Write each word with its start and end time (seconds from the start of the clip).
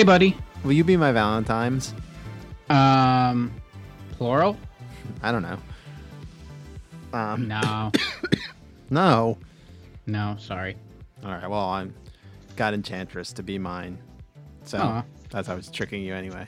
Hey, 0.00 0.04
buddy. 0.04 0.34
will 0.64 0.72
you 0.72 0.82
be 0.82 0.96
my 0.96 1.12
Valentine's? 1.12 1.92
Um, 2.70 3.52
plural? 4.12 4.56
I 5.22 5.30
don't 5.30 5.42
know. 5.42 5.58
Um, 7.12 7.46
No, 7.46 7.92
no. 8.88 9.36
no, 10.06 10.36
sorry. 10.38 10.76
All 11.22 11.30
right. 11.32 11.46
Well, 11.50 11.68
I'm 11.68 11.92
got 12.56 12.72
Enchantress 12.72 13.34
to 13.34 13.42
be 13.42 13.58
mine, 13.58 13.98
so 14.64 14.78
Aw. 14.78 15.04
that's 15.28 15.48
how 15.48 15.52
I 15.52 15.56
was 15.56 15.68
tricking 15.70 16.02
you 16.02 16.14
anyway. 16.14 16.46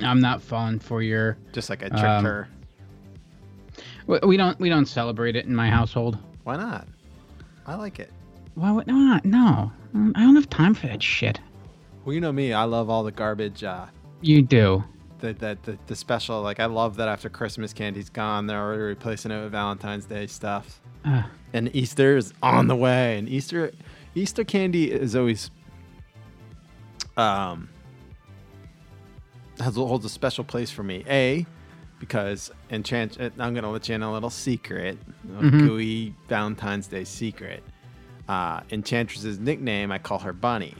I'm 0.00 0.20
not 0.20 0.40
falling 0.40 0.78
for 0.78 1.02
your. 1.02 1.36
Just 1.52 1.68
like 1.70 1.82
I 1.82 1.88
tricked 1.88 2.04
Um, 2.04 2.24
her. 2.24 2.48
we- 4.06 4.36
don't. 4.36 4.60
We 4.60 4.68
don't 4.68 4.86
celebrate 4.86 5.34
it 5.34 5.46
in 5.46 5.56
my 5.56 5.68
household. 5.70 6.18
Why 6.44 6.54
not? 6.56 6.86
I 7.66 7.74
like 7.74 7.98
it. 7.98 8.12
Why? 8.54 8.70
would- 8.70 8.86
not 8.86 9.24
no. 9.24 9.72
I 10.14 10.20
don't 10.20 10.36
have 10.36 10.48
time 10.48 10.72
for 10.72 10.86
that 10.86 11.02
shit. 11.02 11.40
Well, 12.06 12.14
you 12.14 12.20
know 12.20 12.30
me. 12.32 12.52
I 12.52 12.62
love 12.62 12.88
all 12.88 13.02
the 13.02 13.10
garbage. 13.10 13.64
Uh, 13.64 13.86
You 14.20 14.40
do. 14.40 14.84
the, 15.18 15.32
the, 15.32 15.58
the, 15.64 15.78
the 15.88 15.96
special. 15.96 16.40
Like 16.40 16.60
I 16.60 16.66
love 16.66 16.96
that 16.98 17.08
after 17.08 17.28
Christmas 17.28 17.72
candy's 17.72 18.08
gone, 18.10 18.46
they're 18.46 18.62
already 18.62 18.82
replacing 18.82 19.32
it 19.32 19.42
with 19.42 19.50
Valentine's 19.50 20.04
Day 20.06 20.28
stuff. 20.28 20.80
Uh, 21.04 21.24
and 21.52 21.74
Easter 21.74 22.16
is 22.16 22.32
on 22.44 22.68
the 22.68 22.76
way. 22.76 23.18
And 23.18 23.28
Easter, 23.28 23.72
Easter 24.14 24.44
candy 24.44 24.92
is 24.92 25.16
always 25.16 25.50
um 27.16 27.68
has 29.58 29.74
holds 29.74 30.04
a 30.04 30.08
special 30.08 30.44
place 30.44 30.70
for 30.70 30.84
me. 30.84 31.02
A 31.08 31.44
because 31.98 32.52
enchant. 32.70 33.18
I'm 33.20 33.52
gonna 33.54 33.70
let 33.70 33.88
you 33.88 33.96
in 33.96 34.04
a 34.04 34.12
little 34.12 34.30
secret, 34.30 34.96
a 35.40 35.50
gooey 35.50 36.14
Valentine's 36.28 36.86
Day 36.86 37.02
secret. 37.02 37.64
Uh, 38.28 38.60
Enchantress's 38.70 39.40
nickname, 39.40 39.90
I 39.90 39.98
call 39.98 40.18
her 40.20 40.32
Bunny. 40.32 40.74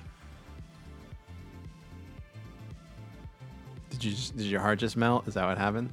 Did 3.97 4.05
you 4.05 4.11
just, 4.13 4.37
did 4.37 4.47
your 4.47 4.61
heart 4.61 4.79
just 4.79 4.97
melt? 4.97 5.27
Is 5.27 5.35
that 5.35 5.47
what 5.47 5.57
happened? 5.59 5.91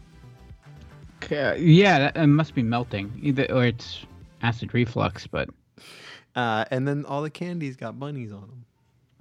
c- 1.24 1.36
yeah, 1.58 2.00
that, 2.00 2.18
it 2.18 2.28
must 2.28 2.54
be 2.54 2.62
melting. 2.64 3.12
Either 3.22 3.46
or 3.52 3.64
it's 3.66 4.06
acid 4.42 4.74
reflux. 4.74 5.26
But 5.26 5.50
Uh, 6.36 6.66
and 6.70 6.86
then 6.88 7.06
all 7.06 7.22
the 7.22 7.30
candies 7.30 7.76
got 7.78 7.98
bunnies 7.98 8.32
on 8.34 8.42
them. 8.42 8.66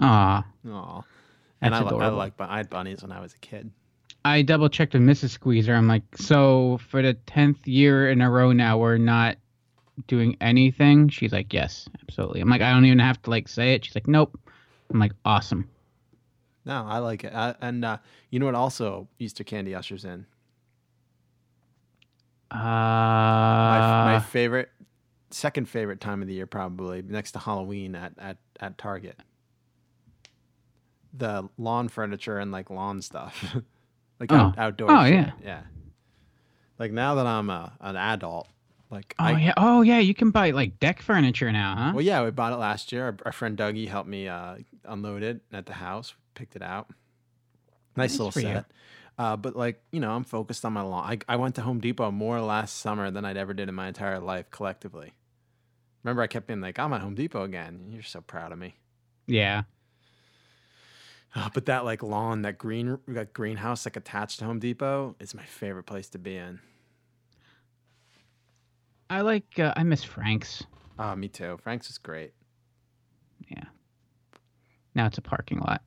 ah, 0.01 0.45
Aw. 0.69 1.03
And 1.61 1.75
I, 1.75 1.79
li- 1.79 1.85
I 1.85 1.89
adorable. 1.89 2.17
like 2.17 2.33
I 2.41 2.57
had 2.57 2.69
bunnies 2.71 3.03
when 3.03 3.13
I 3.13 3.21
was 3.21 3.35
a 3.35 3.39
kid. 3.39 3.71
I 4.25 4.43
double 4.43 4.69
checked 4.69 4.95
with 4.95 5.03
Mrs. 5.03 5.31
Squeezer. 5.31 5.75
I'm 5.75 5.87
like, 5.89 6.03
so 6.17 6.79
for 6.89 7.03
the 7.03 7.15
tenth 7.15 7.67
year 7.69 8.11
in 8.11 8.21
a 8.21 8.29
row 8.31 8.51
now, 8.53 8.79
we're 8.79 8.99
not 8.99 9.37
doing 10.09 10.37
anything. 10.41 11.09
She's 11.09 11.33
like, 11.33 11.53
yes, 11.53 11.89
absolutely. 12.03 12.41
I'm 12.41 12.49
like, 12.49 12.63
I 12.63 12.73
don't 12.73 12.85
even 12.85 12.99
have 12.99 13.21
to 13.23 13.31
like 13.31 13.47
say 13.47 13.75
it. 13.75 13.85
She's 13.85 13.95
like, 13.95 14.09
nope. 14.09 14.39
I'm 14.93 14.99
like, 14.99 15.13
awesome. 15.25 15.69
No, 16.65 16.85
I 16.89 16.99
like 16.99 17.25
it. 17.25 17.33
I, 17.35 17.55
and 17.61 17.85
uh, 17.85 17.99
you 18.31 18.39
know 18.39 18.47
what? 18.47 18.55
Also, 18.55 19.09
Easter 19.19 19.43
candy 19.45 19.75
ushers 19.75 20.05
in. 20.05 20.27
Uh, 22.51 22.57
My, 22.57 24.13
my 24.15 24.21
favorite, 24.21 24.71
second 25.31 25.69
favorite 25.69 26.01
time 26.01 26.21
of 26.23 26.29
the 26.29 26.35
year, 26.35 26.47
probably 26.47 27.03
next 27.03 27.33
to 27.33 27.39
Halloween 27.39 27.95
at 27.95 28.13
at 28.19 28.37
at 28.61 28.79
Target. 28.79 29.19
The 31.15 31.49
lawn 31.59 31.89
furniture 31.89 32.39
and 32.39 32.53
like 32.53 32.71
lawn 32.71 33.03
stuff, 33.03 33.57
like 34.21 34.31
Oh. 34.33 34.37
out, 34.37 34.59
outdoor. 34.59 34.91
Oh, 34.91 35.05
shit. 35.05 35.15
yeah. 35.15 35.33
yeah. 35.43 35.61
Like 36.79 36.93
now 36.93 37.15
that 37.17 37.27
I'm 37.27 37.49
a, 37.51 37.73
an 37.81 37.97
adult, 37.97 38.49
like 38.91 39.15
oh 39.19 39.25
I, 39.25 39.39
yeah, 39.39 39.55
oh 39.57 39.83
yeah, 39.83 39.99
you 39.99 40.15
can 40.15 40.31
buy 40.31 40.51
like 40.51 40.79
deck 40.81 41.01
furniture 41.01 41.51
now, 41.53 41.75
huh? 41.77 41.93
Well, 41.95 42.05
yeah, 42.05 42.23
we 42.25 42.31
bought 42.31 42.53
it 42.53 42.57
last 42.57 42.93
year. 42.93 43.05
Our, 43.07 43.17
our 43.27 43.33
friend 43.33 43.57
Dougie 43.57 43.89
helped 43.89 44.09
me 44.09 44.29
uh, 44.29 44.57
unload 44.85 45.23
it 45.23 45.41
at 45.53 45.67
the 45.67 45.75
house, 45.75 46.15
picked 46.35 46.57
it 46.57 46.63
out. 46.63 46.89
Nice 47.97 48.13
Nice 48.13 48.19
little 48.19 48.33
set. 48.33 48.67
Uh, 49.19 49.37
but 49.37 49.55
like 49.55 49.83
you 49.91 50.01
know, 50.01 50.11
I'm 50.11 50.25
focused 50.25 50.65
on 50.65 50.73
my 50.73 50.83
lawn. 50.83 51.05
I, 51.05 51.35
I 51.35 51.37
went 51.37 51.55
to 51.57 51.63
Home 51.63 51.81
Depot 51.81 52.11
more 52.11 52.41
last 52.41 52.79
summer 52.79 53.11
than 53.11 53.25
I'd 53.25 53.37
ever 53.37 53.53
did 53.53 53.69
in 53.69 53.75
my 53.75 53.89
entire 53.89 54.19
life 54.19 54.51
collectively. 54.51 55.13
Remember, 56.03 56.23
I 56.23 56.27
kept 56.27 56.47
being 56.47 56.61
like, 56.61 56.79
"I'm 56.79 56.93
at 56.93 57.03
Home 57.03 57.15
Depot 57.15 57.43
again." 57.43 57.89
You're 57.91 58.03
so 58.03 58.21
proud 58.21 58.53
of 58.53 58.59
me. 58.59 58.75
yeah. 59.27 59.63
Uh, 61.35 61.49
but 61.55 61.67
that 61.67 61.85
like 61.85 62.03
lawn, 62.03 62.43
that 62.43 62.59
green, 62.59 62.99
that 63.09 63.33
greenhouse 63.33 63.85
like 63.85 63.97
attached 63.97 64.39
to 64.39 64.47
Home 64.47 64.59
Depot, 64.59 65.15
is 65.21 65.35
my 65.35 65.45
favorite 65.45 65.85
place 65.85 66.09
to 66.11 66.19
be 66.19 66.37
in. 66.37 66.61
I 69.11 69.21
like. 69.21 69.59
Uh, 69.59 69.75
I 69.77 69.83
miss 69.83 70.03
Frank's. 70.03 70.65
Oh, 70.99 71.15
me 71.15 71.29
too. 71.29 71.59
Frank's 71.63 71.91
is 71.91 71.99
great. 71.99 72.33
Yeah. 73.49 73.65
Now 74.95 75.07
it's 75.07 75.19
a 75.19 75.23
parking 75.23 75.59
lot 75.59 75.83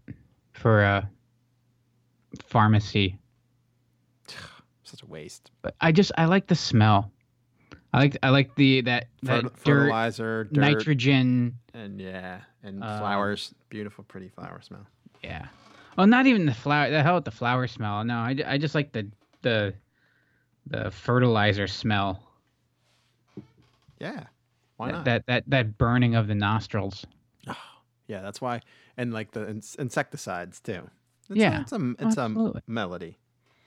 for 0.55 0.81
a 0.83 1.09
pharmacy. 2.47 3.17
Such 4.83 5.03
a 5.03 5.05
waste. 5.05 5.51
But 5.61 5.75
I 5.81 5.91
just 5.91 6.11
I 6.17 6.25
like 6.25 6.47
the 6.47 6.55
smell. 6.55 7.11
I 7.93 7.99
like 7.99 8.17
I 8.23 8.29
like 8.29 8.55
the 8.55 8.81
that 8.81 9.07
that 9.23 9.43
Fer- 9.43 9.49
fertilizer, 9.73 10.43
dirt, 10.45 10.57
nitrogen. 10.61 11.57
and 11.73 11.99
yeah, 11.99 12.41
and 12.63 12.83
Um, 12.83 12.99
flowers. 12.99 13.53
Beautiful, 13.69 14.03
pretty 14.05 14.29
flower 14.29 14.61
smell. 14.61 14.85
Yeah. 15.23 15.47
Oh, 15.97 16.03
not 16.05 16.25
even 16.27 16.45
the 16.45 16.53
flower. 16.53 16.89
The 16.89 17.01
hell 17.01 17.15
with 17.15 17.23
the 17.25 17.31
flower 17.31 17.67
smell. 17.67 18.03
No, 18.03 18.15
I, 18.15 18.35
I 18.45 18.57
just 18.57 18.75
like 18.75 18.91
the 18.91 19.07
the 19.43 19.73
the 20.67 20.91
fertilizer 20.91 21.67
smell. 21.67 22.21
Yeah. 23.99 24.25
Why 24.77 24.91
not? 24.91 25.05
That 25.05 25.25
that 25.27 25.43
that 25.47 25.77
burning 25.77 26.15
of 26.15 26.27
the 26.27 26.35
nostrils. 26.35 27.05
Oh, 27.47 27.55
yeah, 28.07 28.21
that's 28.21 28.41
why. 28.41 28.61
And 28.97 29.13
like 29.13 29.31
the 29.31 29.49
ins- 29.49 29.75
insecticides 29.75 30.59
too. 30.59 30.89
It's 31.29 31.37
Yeah, 31.37 31.59
A, 31.59 31.61
it's 31.61 31.71
a 31.73 31.91
it's 31.99 32.17
absolutely. 32.17 32.61
a 32.67 32.71
melody. 32.71 33.17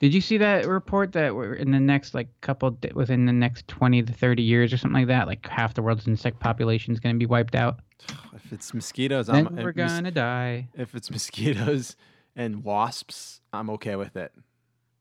Did 0.01 0.15
you 0.15 0.21
see 0.21 0.39
that 0.39 0.65
report 0.67 1.11
that 1.13 1.35
we're 1.35 1.55
in 1.55 1.73
the 1.73 1.81
next 1.81 2.15
like 2.15 2.29
couple 2.41 2.77
within 2.95 3.27
the 3.27 3.33
next 3.33 3.67
twenty 3.69 4.03
to 4.03 4.13
thirty 4.13 4.43
years 4.45 4.73
or 4.73 4.77
something 4.79 5.01
like 5.01 5.09
that? 5.09 5.27
Like 5.27 5.47
half 5.49 5.75
the 5.75 5.83
world's 5.83 6.07
insect 6.07 6.39
population 6.41 6.93
is 6.95 7.01
going 7.01 7.15
to 7.15 7.19
be 7.19 7.27
wiped 7.27 7.55
out. 7.55 7.81
If 8.35 8.53
it's 8.53 8.73
mosquitoes, 8.73 9.27
Then 9.27 9.49
I'm 9.49 9.57
we're 9.57 9.73
gonna 9.73 10.11
die. 10.13 10.69
if 10.75 10.95
it's 10.95 11.11
mosquitoes 11.11 11.97
and 12.37 12.63
wasps, 12.65 13.41
I'm 13.53 13.69
okay 13.71 13.97
with 13.97 14.17
it. 14.17 14.33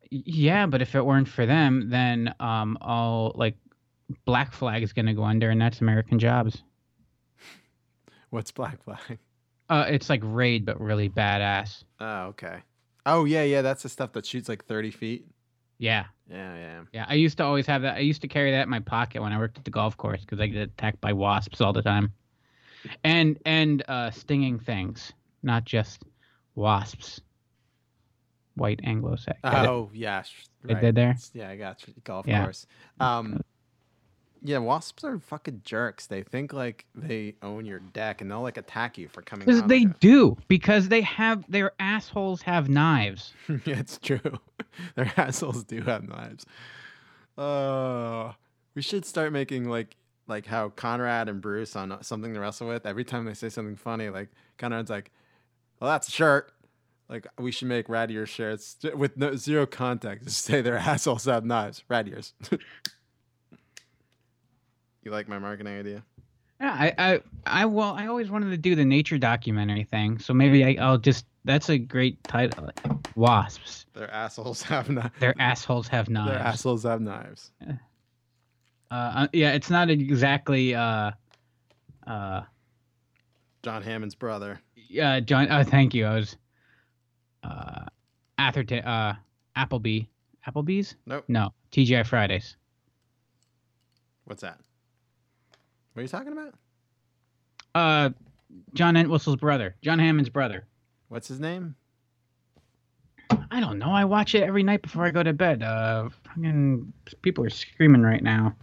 Yeah, 0.09 0.65
but 0.65 0.81
if 0.81 0.95
it 0.95 1.05
weren't 1.05 1.27
for 1.29 1.45
them, 1.45 1.89
then 1.89 2.33
um 2.39 2.77
all 2.81 3.31
like 3.35 3.55
Black 4.25 4.51
Flag 4.53 4.81
is 4.83 4.91
going 4.93 5.05
to 5.05 5.13
go 5.13 5.23
under, 5.23 5.49
and 5.49 5.61
that's 5.61 5.79
American 5.81 6.17
jobs. 6.17 6.63
What's 8.29 8.51
black 8.51 8.81
flag? 8.83 9.19
Uh, 9.69 9.85
it's 9.87 10.09
like 10.09 10.21
raid, 10.23 10.65
but 10.65 10.79
really 10.79 11.09
badass. 11.09 11.83
Oh, 11.99 12.25
okay. 12.27 12.59
Oh 13.05 13.25
yeah, 13.25 13.43
yeah. 13.43 13.61
That's 13.61 13.83
the 13.83 13.89
stuff 13.89 14.13
that 14.13 14.25
shoots 14.25 14.49
like 14.49 14.65
30 14.65 14.91
feet. 14.91 15.25
Yeah. 15.77 16.05
Yeah, 16.29 16.55
yeah. 16.55 16.81
Yeah, 16.93 17.05
I 17.07 17.13
used 17.13 17.37
to 17.37 17.43
always 17.43 17.65
have 17.67 17.81
that. 17.83 17.95
I 17.95 17.99
used 17.99 18.21
to 18.21 18.27
carry 18.27 18.51
that 18.51 18.63
in 18.63 18.69
my 18.69 18.79
pocket 18.79 19.21
when 19.21 19.31
I 19.31 19.37
worked 19.37 19.57
at 19.57 19.65
the 19.65 19.71
golf 19.71 19.95
course 19.97 20.21
because 20.21 20.39
I 20.39 20.47
get 20.47 20.61
attacked 20.61 20.99
by 20.99 21.13
wasps 21.13 21.61
all 21.61 21.73
the 21.73 21.81
time, 21.81 22.11
and 23.03 23.37
and 23.45 23.83
uh, 23.87 24.11
stinging 24.11 24.59
things, 24.59 25.13
not 25.43 25.63
just 25.63 26.03
wasps. 26.55 27.21
White 28.55 28.79
Anglo-Saxon. 28.83 29.39
Oh 29.43 29.91
yeah, 29.93 30.23
sh- 30.23 30.47
They 30.63 30.73
did 30.73 30.95
there? 30.95 31.15
Yeah, 31.33 31.49
I 31.49 31.55
got 31.57 31.87
you. 31.87 31.93
Golf 32.03 32.27
Yeah. 32.27 32.43
course. 32.43 32.65
Um, 32.99 33.39
yeah, 34.47 34.59
wasps 34.59 35.03
are 35.03 35.19
fucking 35.19 35.61
jerks. 35.65 36.07
They 36.07 36.23
think 36.23 36.53
like 36.53 36.85
they 36.95 37.35
own 37.41 37.65
your 37.65 37.79
deck, 37.79 38.21
and 38.21 38.31
they'll 38.31 38.41
like 38.41 38.55
attack 38.55 38.97
you 38.97 39.09
for 39.09 39.21
coming. 39.21 39.45
Because 39.45 39.61
they 39.63 39.83
do. 39.83 40.37
Because 40.47 40.87
they 40.87 41.01
have 41.01 41.43
their 41.51 41.73
assholes 41.79 42.41
have 42.43 42.69
knives. 42.69 43.33
yeah, 43.49 43.79
it's 43.79 43.97
true. 43.97 44.39
Their 44.95 45.11
assholes 45.17 45.63
do 45.63 45.81
have 45.81 46.07
knives. 46.07 46.45
Uh, 47.37 48.33
we 48.75 48.81
should 48.81 49.05
start 49.05 49.33
making 49.33 49.67
like 49.67 49.97
like 50.27 50.45
how 50.45 50.69
Conrad 50.69 51.27
and 51.27 51.41
Bruce 51.41 51.75
on 51.75 51.91
uh, 51.91 52.01
something 52.01 52.33
to 52.33 52.39
wrestle 52.39 52.67
with. 52.67 52.85
Every 52.85 53.03
time 53.03 53.25
they 53.25 53.33
say 53.33 53.49
something 53.49 53.75
funny, 53.75 54.09
like 54.09 54.29
Conrad's 54.57 54.89
like, 54.89 55.11
"Well, 55.79 55.89
that's 55.89 56.07
a 56.07 56.11
shirt." 56.11 56.53
Like 57.09 57.27
we 57.37 57.51
should 57.51 57.67
make 57.67 57.89
Rad 57.89 58.11
Years 58.11 58.29
shirts 58.29 58.77
with 58.95 59.17
no 59.17 59.35
zero 59.35 59.65
context. 59.65 60.25
Just 60.25 60.45
say 60.45 60.61
their 60.61 60.77
assholes 60.77 61.25
have 61.25 61.43
knives. 61.43 61.83
Rat 61.89 62.07
ears. 62.07 62.33
You 65.07 65.11
like 65.11 65.29
my 65.29 65.39
marketing 65.39 65.79
idea? 65.79 66.03
Yeah, 66.59 66.71
I, 66.73 66.93
I, 66.97 67.21
I, 67.45 67.65
well, 67.65 67.93
I 67.93 68.07
always 68.07 68.29
wanted 68.29 68.49
to 68.49 68.57
do 68.57 68.75
the 68.75 68.83
nature 68.83 69.17
documentary 69.17 69.83
thing, 69.83 70.19
so 70.19 70.33
maybe 70.33 70.63
I, 70.63 70.83
I'll 70.83 70.97
just. 70.97 71.25
That's 71.45 71.69
a 71.69 71.77
great 71.77 72.21
title. 72.25 72.69
Wasps. 73.15 73.85
Their 73.93 74.11
assholes 74.11 74.61
have 74.63 74.89
knives. 74.89 75.13
Their 75.19 75.33
assholes 75.39 75.87
have 75.87 76.09
knives. 76.09 76.29
Their 76.31 76.39
assholes 76.39 76.83
have 76.83 76.99
knives. 76.99 77.51
Uh, 77.65 77.73
uh, 78.91 79.27
yeah, 79.31 79.53
it's 79.53 79.69
not 79.69 79.89
exactly. 79.89 80.75
Uh, 80.75 81.11
uh, 82.05 82.41
John 83.63 83.81
Hammond's 83.81 84.15
brother. 84.15 84.59
uh, 85.01 85.21
John. 85.21 85.47
Oh, 85.49 85.63
thank 85.63 85.93
you. 85.93 86.05
I 86.05 86.15
was. 86.15 86.35
Uh, 87.43 87.85
Atherton. 88.37 88.79
Uh, 88.83 89.15
Appleby. 89.55 90.01
Applebee's? 90.45 90.95
Nope. 91.05 91.23
No. 91.27 91.53
TGI 91.71 92.05
Fridays. 92.05 92.57
What's 94.25 94.41
that? 94.41 94.59
What 95.97 96.01
are 96.01 96.03
you 96.03 96.09
talking 96.09 96.33
about? 96.33 96.53
Uh, 97.73 98.09
John 98.75 98.95
Entwistle's 98.95 99.37
brother. 99.37 99.75
John 99.81 99.97
Hammond's 99.97 100.29
brother. 100.29 100.67
What's 101.07 101.27
his 101.27 101.39
name? 101.39 101.73
I 103.49 103.59
don't 103.59 103.79
know. 103.79 103.89
I 103.89 104.05
watch 104.05 104.35
it 104.35 104.43
every 104.43 104.61
night 104.61 104.83
before 104.83 105.05
I 105.05 105.09
go 105.09 105.23
to 105.23 105.33
bed. 105.33 105.63
Uh, 105.63 106.09
fucking 106.23 106.93
people 107.23 107.43
are 107.45 107.49
screaming 107.49 108.03
right 108.03 108.21
now. 108.21 108.55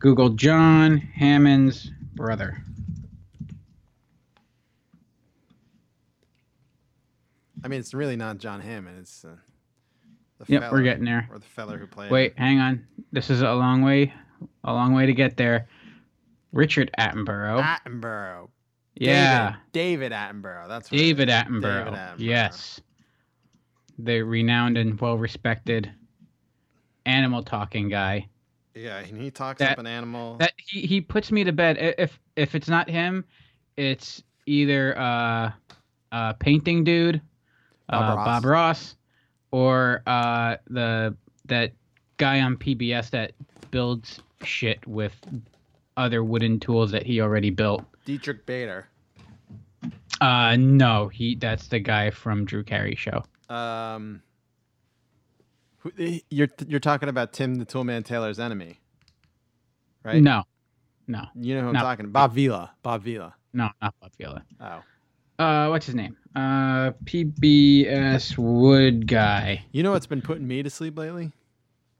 Google 0.00 0.30
John 0.30 0.96
Hammond's 0.98 1.88
brother. 2.16 2.60
I 7.62 7.68
mean, 7.68 7.78
it's 7.78 7.94
really 7.94 8.16
not 8.16 8.38
John 8.38 8.60
Hammond. 8.60 8.98
It's 8.98 9.24
uh, 9.24 9.36
the 10.40 10.52
Yep, 10.52 10.62
fella- 10.62 10.72
we're 10.72 10.82
getting 10.82 11.04
there. 11.04 11.28
Or 11.30 11.38
the 11.38 11.44
feller 11.46 11.78
who 11.78 11.86
played. 11.86 12.10
Wait, 12.10 12.36
hang 12.36 12.58
on. 12.58 12.84
This 13.12 13.30
is 13.30 13.40
a 13.40 13.52
long 13.54 13.82
way, 13.82 14.12
a 14.64 14.72
long 14.72 14.94
way 14.94 15.06
to 15.06 15.14
get 15.14 15.36
there. 15.36 15.68
Richard 16.52 16.90
Attenborough. 16.98 17.62
Attenborough. 17.62 18.48
yeah, 18.94 19.56
David, 19.72 20.10
David 20.10 20.12
Attenborough. 20.12 20.68
That's 20.68 20.90
what 20.90 20.98
David. 20.98 21.28
Attenborough. 21.28 21.84
David 21.84 21.94
Attenborough. 21.94 22.14
Yes, 22.18 22.80
the 23.98 24.22
renowned 24.22 24.76
and 24.78 25.00
well-respected 25.00 25.90
animal 27.06 27.42
talking 27.42 27.88
guy. 27.88 28.28
Yeah, 28.74 28.98
and 28.98 29.20
he 29.20 29.30
talks 29.30 29.58
That- 29.58 29.72
up 29.72 29.78
an 29.78 29.86
animal. 29.86 30.36
That 30.36 30.52
he, 30.56 30.82
he 30.82 31.00
puts 31.00 31.30
me 31.30 31.44
to 31.44 31.52
bed. 31.52 31.76
If 31.98 32.18
if 32.36 32.54
it's 32.54 32.68
not 32.68 32.88
him, 32.88 33.24
it's 33.76 34.22
either 34.46 34.98
uh, 34.98 35.52
uh 36.10 36.32
painting 36.34 36.84
dude, 36.84 37.20
Bob 37.88 38.02
uh, 38.02 38.16
Ross. 38.16 38.26
Bob 38.26 38.44
Ross, 38.44 38.96
or 39.50 40.02
uh 40.06 40.56
the 40.68 41.14
that 41.46 41.72
guy 42.16 42.40
on 42.40 42.56
PBS 42.56 43.10
that 43.10 43.32
builds 43.70 44.20
shit 44.42 44.86
with 44.86 45.14
other 45.96 46.22
wooden 46.24 46.58
tools 46.60 46.90
that 46.92 47.04
he 47.06 47.20
already 47.20 47.50
built. 47.50 47.84
Diedrich 48.04 48.44
Bader. 48.46 48.88
Uh 50.20 50.56
no, 50.56 51.08
he 51.08 51.34
that's 51.34 51.68
the 51.68 51.78
guy 51.80 52.10
from 52.10 52.44
Drew 52.44 52.62
Carey 52.62 52.94
show. 52.94 53.24
Um, 53.48 54.22
eh, 55.98 56.20
you're 56.30 56.48
you're 56.66 56.80
talking 56.80 57.08
about 57.08 57.32
Tim 57.32 57.56
the 57.56 57.66
Toolman 57.66 58.04
Taylor's 58.04 58.38
enemy, 58.38 58.80
right? 60.04 60.22
No. 60.22 60.44
No. 61.08 61.24
You 61.34 61.56
know 61.56 61.62
who 61.62 61.68
I'm 61.68 61.74
talking. 61.74 62.10
Bob 62.10 62.32
Vila. 62.34 62.70
Bob 62.82 63.02
Vila. 63.02 63.34
No, 63.52 63.68
not 63.82 63.94
Bob 64.00 64.12
Vila. 64.16 64.44
Oh, 64.60 64.82
Uh 65.44 65.68
what's 65.68 65.86
his 65.86 65.94
name? 65.96 66.16
Uh 66.36 66.92
PBS 67.04 68.38
Wood 68.38 69.06
guy. 69.08 69.64
you 69.72 69.82
know 69.82 69.90
what's 69.92 70.06
been 70.06 70.22
putting 70.22 70.46
me 70.46 70.62
to 70.62 70.70
sleep 70.70 70.96
lately? 70.96 71.32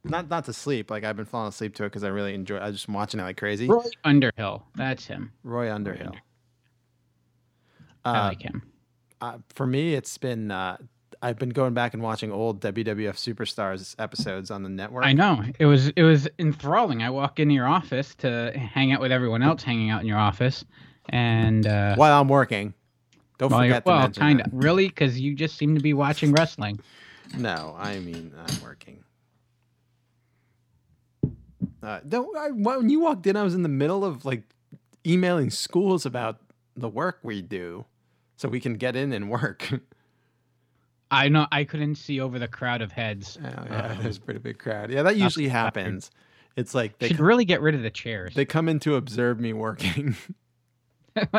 Not 0.04 0.28
not 0.28 0.44
to 0.46 0.52
sleep. 0.52 0.90
Like 0.90 1.04
I've 1.04 1.16
been 1.16 1.24
falling 1.26 1.48
asleep 1.50 1.74
to 1.76 1.84
it 1.84 1.88
because 1.88 2.02
I 2.04 2.08
really 2.08 2.34
enjoy. 2.34 2.60
I 2.60 2.70
just 2.72 2.88
watching 2.88 3.20
it 3.20 3.22
like 3.22 3.36
crazy. 3.36 3.68
Roy 3.68 3.84
Underhill. 4.04 4.66
That's 4.74 5.06
him. 5.06 5.32
Roy 5.44 5.72
Underhill. 5.72 6.14
I 8.04 8.10
Uh, 8.18 8.28
like 8.28 8.42
him. 8.42 8.62
uh, 9.20 9.38
for 9.54 9.66
me, 9.66 9.94
it's 9.94 10.18
been. 10.18 10.50
Uh, 10.50 10.76
I've 11.24 11.38
been 11.38 11.50
going 11.50 11.72
back 11.72 11.94
and 11.94 12.02
watching 12.02 12.32
old 12.32 12.60
WWF 12.60 13.14
Superstars 13.14 13.94
episodes 14.00 14.50
on 14.50 14.64
the 14.64 14.68
network. 14.68 15.04
I 15.04 15.12
know 15.12 15.44
it 15.60 15.66
was 15.66 15.88
it 15.90 16.02
was 16.02 16.26
enthralling. 16.40 17.00
I 17.04 17.10
walk 17.10 17.38
into 17.38 17.54
your 17.54 17.68
office 17.68 18.16
to 18.16 18.50
hang 18.58 18.90
out 18.92 19.00
with 19.00 19.12
everyone 19.12 19.40
else 19.42 19.62
hanging 19.62 19.90
out 19.90 20.00
in 20.00 20.08
your 20.08 20.18
office, 20.18 20.64
and 21.10 21.64
uh, 21.64 21.94
While 21.94 22.20
I'm 22.20 22.26
working, 22.26 22.74
don't 23.38 23.50
forget 23.52 23.84
to 23.84 23.88
well, 23.88 24.10
kind 24.10 24.40
of 24.40 24.46
really 24.52 24.88
because 24.88 25.20
you 25.20 25.36
just 25.36 25.56
seem 25.56 25.76
to 25.76 25.80
be 25.80 25.94
watching 25.94 26.32
wrestling. 26.32 26.80
No, 27.38 27.76
I 27.78 28.00
mean 28.00 28.34
I'm 28.36 28.60
working. 28.64 29.04
Uh, 31.82 32.00
don't. 32.08 32.36
I, 32.36 32.50
when 32.50 32.88
you 32.90 33.00
walked 33.00 33.26
in, 33.26 33.36
I 33.36 33.42
was 33.42 33.54
in 33.54 33.62
the 33.62 33.68
middle 33.68 34.04
of 34.04 34.24
like 34.24 34.42
emailing 35.06 35.50
schools 35.50 36.06
about 36.06 36.38
the 36.76 36.88
work 36.88 37.18
we 37.22 37.42
do, 37.42 37.84
so 38.36 38.48
we 38.48 38.60
can 38.60 38.74
get 38.76 38.94
in 38.96 39.12
and 39.12 39.28
work. 39.30 39.68
oh 39.72 39.78
I 41.10 41.28
know 41.28 41.46
I 41.52 41.64
couldn't 41.64 41.96
see 41.96 42.20
over 42.20 42.38
the 42.38 42.48
crowd 42.48 42.80
of 42.80 42.90
heads. 42.92 43.36
yeah, 43.42 43.92
Um, 43.96 44.02
there's 44.02 44.16
a 44.16 44.20
pretty 44.20 44.40
big 44.40 44.58
crowd. 44.58 44.90
Yeah, 44.90 45.02
that 45.02 45.16
usually 45.16 45.48
happens. 45.48 46.10
It's 46.56 46.74
like 46.74 46.98
they 46.98 47.08
should 47.08 47.18
co- 47.18 47.24
really 47.24 47.44
get 47.44 47.60
rid 47.60 47.74
of 47.74 47.82
the 47.82 47.90
chairs. 47.90 48.34
they 48.34 48.44
come 48.46 48.68
in 48.68 48.78
to 48.80 48.96
observe 48.96 49.38
me 49.40 49.52
working. 49.52 50.16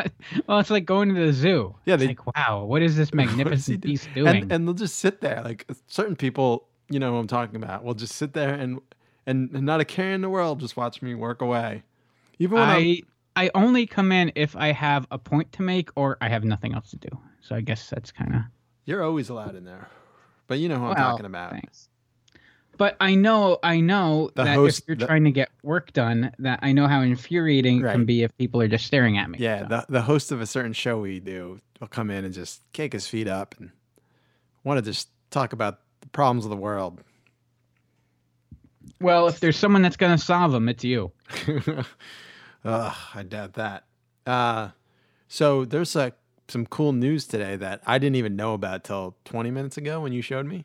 well, 0.46 0.60
it's 0.60 0.70
like 0.70 0.84
going 0.84 1.12
to 1.12 1.26
the 1.26 1.32
zoo. 1.32 1.74
Yeah, 1.84 1.94
It's 1.94 2.02
they- 2.02 2.08
like 2.08 2.36
wow, 2.36 2.64
what 2.64 2.82
is 2.82 2.96
this 2.96 3.10
What 3.10 3.24
is 3.24 3.26
magnificent 3.36 3.80
do- 3.80 3.88
beast 3.88 4.08
doing? 4.14 4.42
and 4.42 4.52
and 4.52 4.66
they'll 4.68 4.74
just 4.74 4.96
sit 5.00 5.20
there. 5.20 5.42
Like 5.42 5.66
certain 5.88 6.14
people, 6.14 6.68
you 6.88 7.00
know, 7.00 7.10
who 7.12 7.16
I'm 7.18 7.26
talking 7.26 7.56
about, 7.56 7.82
will 7.82 7.94
just 7.94 8.14
sit 8.14 8.32
there 8.34 8.54
and 8.54 8.80
and 9.26 9.52
not 9.52 9.80
a 9.80 9.84
care 9.84 10.12
in 10.12 10.20
the 10.20 10.30
world, 10.30 10.60
just 10.60 10.76
watch 10.76 11.02
me 11.02 11.14
work 11.14 11.40
away. 11.42 11.82
Even 12.38 12.58
when 12.58 12.68
I'm, 12.68 12.76
I 12.76 13.00
I 13.36 13.50
only 13.54 13.86
come 13.86 14.12
in 14.12 14.32
if 14.34 14.54
I 14.56 14.72
have 14.72 15.06
a 15.10 15.18
point 15.18 15.50
to 15.52 15.62
make 15.62 15.90
or 15.96 16.16
I 16.20 16.28
have 16.28 16.44
nothing 16.44 16.74
else 16.74 16.90
to 16.90 16.96
do. 16.96 17.08
So 17.40 17.54
I 17.56 17.60
guess 17.60 17.88
that's 17.90 18.10
kind 18.12 18.34
of 18.34 18.40
you're 18.84 19.02
always 19.02 19.28
allowed 19.28 19.54
in 19.56 19.64
there, 19.64 19.88
but 20.46 20.58
you 20.58 20.68
know 20.68 20.76
who 20.76 20.84
I'm 20.84 20.94
Well, 20.94 21.10
talking 21.12 21.26
about. 21.26 21.52
Thanks. 21.52 21.88
But 22.76 22.96
I 23.00 23.14
know, 23.14 23.58
I 23.62 23.78
know 23.80 24.30
The 24.34 24.42
that 24.44 24.54
host- 24.56 24.80
if 24.80 24.88
you're 24.88 24.96
the- 24.96 25.06
trying 25.06 25.22
to 25.24 25.30
get 25.30 25.48
work 25.62 25.92
done, 25.92 26.32
that 26.40 26.58
I 26.60 26.72
know 26.72 26.88
how 26.88 27.02
infuriating 27.02 27.84
it 27.84 27.92
can 27.92 28.04
be 28.04 28.24
if 28.24 28.36
people 28.36 28.60
are 28.60 28.66
just 28.68 28.84
staring 28.84 29.16
at 29.16 29.30
me. 29.30 29.38
Yeah, 29.40 29.60
So, 29.60 29.66
the 29.68 29.86
the 29.88 30.02
host 30.02 30.32
of 30.32 30.40
a 30.40 30.46
certain 30.46 30.72
show 30.72 30.98
we 31.00 31.20
do 31.20 31.60
will 31.80 31.86
come 31.88 32.10
in 32.10 32.24
and 32.24 32.34
just 32.34 32.60
kick 32.72 32.92
his 32.92 33.06
feet 33.06 33.28
up 33.28 33.54
and 33.58 33.70
want 34.64 34.78
to 34.78 34.82
just 34.82 35.08
talk 35.30 35.52
about 35.52 35.80
the 36.00 36.08
problems 36.08 36.44
of 36.44 36.50
the 36.50 36.56
world. 36.56 37.00
Well, 39.00 39.28
if 39.28 39.40
there's 39.40 39.56
someone 39.56 39.82
that's 39.82 39.96
gonna 39.96 40.18
solve 40.18 40.52
them, 40.52 40.68
it's 40.68 40.84
you. 40.84 41.12
Ugh, 42.64 42.96
I 43.14 43.22
doubt 43.22 43.54
that. 43.54 43.84
Uh, 44.26 44.70
so 45.28 45.64
there's 45.64 45.94
a, 45.96 46.12
some 46.48 46.66
cool 46.66 46.92
news 46.92 47.26
today 47.26 47.56
that 47.56 47.82
I 47.86 47.98
didn't 47.98 48.16
even 48.16 48.36
know 48.36 48.54
about 48.54 48.84
till 48.84 49.16
20 49.24 49.50
minutes 49.50 49.76
ago 49.76 50.00
when 50.00 50.12
you 50.12 50.22
showed 50.22 50.46
me. 50.46 50.64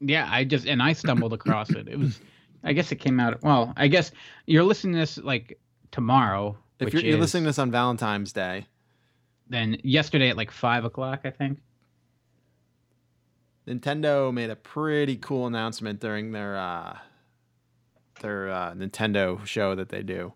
Yeah, 0.00 0.28
I 0.30 0.44
just 0.44 0.66
and 0.66 0.82
I 0.82 0.92
stumbled 0.92 1.32
across 1.34 1.70
it. 1.70 1.88
It 1.88 1.98
was, 1.98 2.20
I 2.62 2.72
guess 2.72 2.92
it 2.92 2.96
came 2.96 3.20
out. 3.20 3.42
Well, 3.42 3.72
I 3.76 3.88
guess 3.88 4.10
you're 4.46 4.64
listening 4.64 4.94
to 4.94 5.00
this 5.00 5.18
like 5.18 5.58
tomorrow. 5.90 6.56
If 6.80 6.86
which 6.86 6.94
you're, 6.94 7.02
you're 7.02 7.14
is 7.14 7.20
listening 7.20 7.44
to 7.44 7.48
this 7.48 7.58
on 7.58 7.70
Valentine's 7.70 8.32
Day, 8.32 8.66
then 9.48 9.78
yesterday 9.82 10.30
at 10.30 10.36
like 10.36 10.50
five 10.50 10.84
o'clock, 10.84 11.20
I 11.24 11.30
think. 11.30 11.60
Nintendo 13.66 14.32
made 14.32 14.50
a 14.50 14.56
pretty 14.56 15.16
cool 15.16 15.46
announcement 15.46 16.00
during 16.00 16.32
their 16.32 16.56
uh, 16.56 16.98
their 18.24 18.48
uh, 18.50 18.72
Nintendo 18.72 19.44
show 19.44 19.74
that 19.74 19.90
they 19.90 20.02
do, 20.02 20.32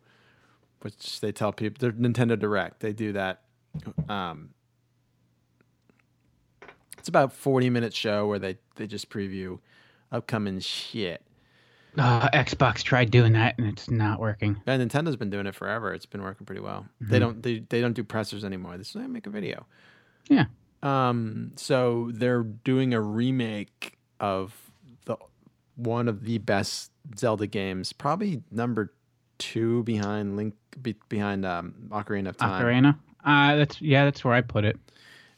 which 0.83 1.21
they 1.21 1.33
tell 1.33 1.52
people 1.52 1.78
their 1.80 1.92
Nintendo 1.92 2.38
Direct. 2.38 2.80
They 2.80 2.92
do 2.92 3.12
that. 3.14 3.40
Um, 4.11 4.50
it's 6.99 7.09
about 7.09 7.33
forty 7.33 7.71
minute 7.71 7.95
show 7.95 8.26
where 8.26 8.38
they 8.38 8.59
they 8.76 8.87
just 8.87 9.09
preview 9.09 9.59
upcoming 10.12 10.61
shit. 10.61 11.23
Uh, 11.97 12.28
Xbox 12.30 12.83
tried 12.83 13.11
doing 13.11 13.33
that 13.33 13.57
and 13.59 13.66
it's 13.66 13.90
not 13.90 14.21
working. 14.21 14.61
And 14.66 14.88
Nintendo's 14.88 15.16
been 15.16 15.30
doing 15.30 15.47
it 15.47 15.54
forever. 15.54 15.92
It's 15.95 16.07
been 16.07 16.23
working 16.23 16.47
pretty 16.47 16.61
well. 16.61 16.87
They 17.00 17.16
Mhm. 17.16 17.21
don't 17.21 17.42
they, 17.42 17.59
they 17.68 17.80
don't 17.80 17.95
do 17.95 18.04
pressers 18.04 18.45
anymore. 18.45 18.73
They 18.73 18.83
just 18.85 18.92
"Hey, 18.95 19.07
make 19.07 19.26
a 19.26 19.30
video. 19.30 19.66
Yeah. 20.28 20.45
Um. 20.83 21.52
So 21.57 22.11
they're 22.12 22.42
doing 22.45 22.92
a 22.95 23.00
remake 23.00 23.99
of 24.21 24.54
the 25.07 25.16
one 25.76 26.07
of 26.09 26.25
the 26.25 26.38
best 26.38 26.92
Zelda 27.17 27.47
games, 27.47 27.93
probably 27.93 28.43
number 28.50 28.93
two 29.38 29.83
behind 29.85 30.37
Link 30.37 30.55
be, 30.83 30.97
behind 31.09 31.45
um 31.47 31.75
Ocarina 31.91 32.29
of 32.31 32.37
Time. 32.37 32.62
Ocarina. 32.65 32.99
Uh, 33.25 33.57
that's 33.57 33.81
yeah, 33.81 34.05
that's 34.05 34.25
where 34.25 34.35
I 34.35 34.41
put 34.41 34.65
it. 34.65 34.77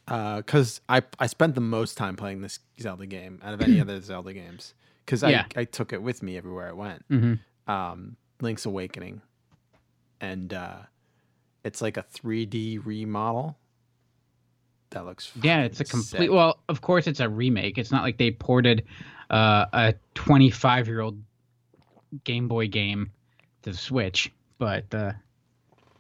Because 0.07 0.81
I 0.89 1.03
I 1.19 1.27
spent 1.27 1.55
the 1.55 1.61
most 1.61 1.97
time 1.97 2.17
playing 2.17 2.41
this 2.43 2.59
Zelda 2.81 3.07
game 3.07 3.41
out 3.45 3.55
of 3.55 3.61
any 3.61 3.81
other 3.81 4.01
Zelda 4.01 4.33
games. 4.33 4.75
Because 5.05 5.23
Yeah. 5.23 5.47
I 5.57 5.61
I 5.61 5.65
took 5.65 5.93
it 5.93 6.03
with 6.03 6.23
me 6.23 6.37
everywhere 6.37 6.69
I 6.69 6.73
went. 6.73 7.05
hmm 7.09 7.35
um, 7.67 8.17
Link's 8.41 8.65
Awakening, 8.67 9.21
and 10.21 10.53
uh, 10.53 10.79
it's 11.63 11.81
like 11.81 11.97
a 11.97 12.03
3D 12.03 12.85
remodel. 12.85 13.57
That 14.91 15.05
looks 15.05 15.31
Yeah, 15.41 15.63
it's 15.63 15.79
a 15.81 15.85
complete. 15.85 16.23
sick. 16.23 16.31
Well, 16.33 16.59
of 16.69 16.81
course, 16.81 17.07
it's 17.07 17.21
a 17.21 17.29
remake. 17.29 17.79
It's 17.79 17.93
not 17.93 18.03
like 18.03 18.19
they 18.19 18.33
ported 18.33 18.85
uh, 19.31 19.67
a 19.73 19.95
25 20.15 20.89
year 20.89 21.01
old 21.01 21.23
Game 22.25 22.49
Boy 22.49 22.69
game 22.69 23.11
to 23.63 23.71
the 23.71 23.77
Switch. 23.77 24.31
But 24.59 24.93
uh, 24.95 25.13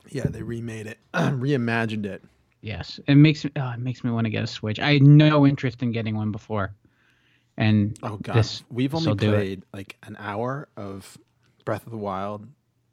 Yeah, 0.09 0.25
they 0.29 0.43
remade 0.43 0.87
it, 0.87 0.99
reimagined 1.15 2.07
it. 2.07 2.23
Yes, 2.63 3.01
it 3.07 3.15
makes 3.15 3.45
me. 3.45 3.51
Oh, 3.57 3.71
it 3.71 3.79
makes 3.81 4.05
me 4.05 4.11
want 4.11 4.27
to 4.27 4.31
get 4.31 4.45
a 4.45 4.47
Switch. 4.47 4.79
I 4.79 4.93
had 4.95 5.03
no 5.03 5.47
interest 5.47 5.83
in 5.83 5.93
getting 5.93 6.15
one 6.15 6.31
before, 6.31 6.75
and 7.57 7.99
Oh 8.03 8.19
god, 8.19 8.35
this 8.37 8.63
we've 8.71 8.95
only 8.95 9.05
this'll 9.05 9.15
do 9.15 9.33
it. 9.33 9.37
played 9.37 9.63
like 9.73 9.97
an 10.03 10.17
hour 10.19 10.69
of 10.77 11.17
Breath 11.65 11.87
of 11.87 11.91
the 11.93 11.97
Wild, 11.99 12.47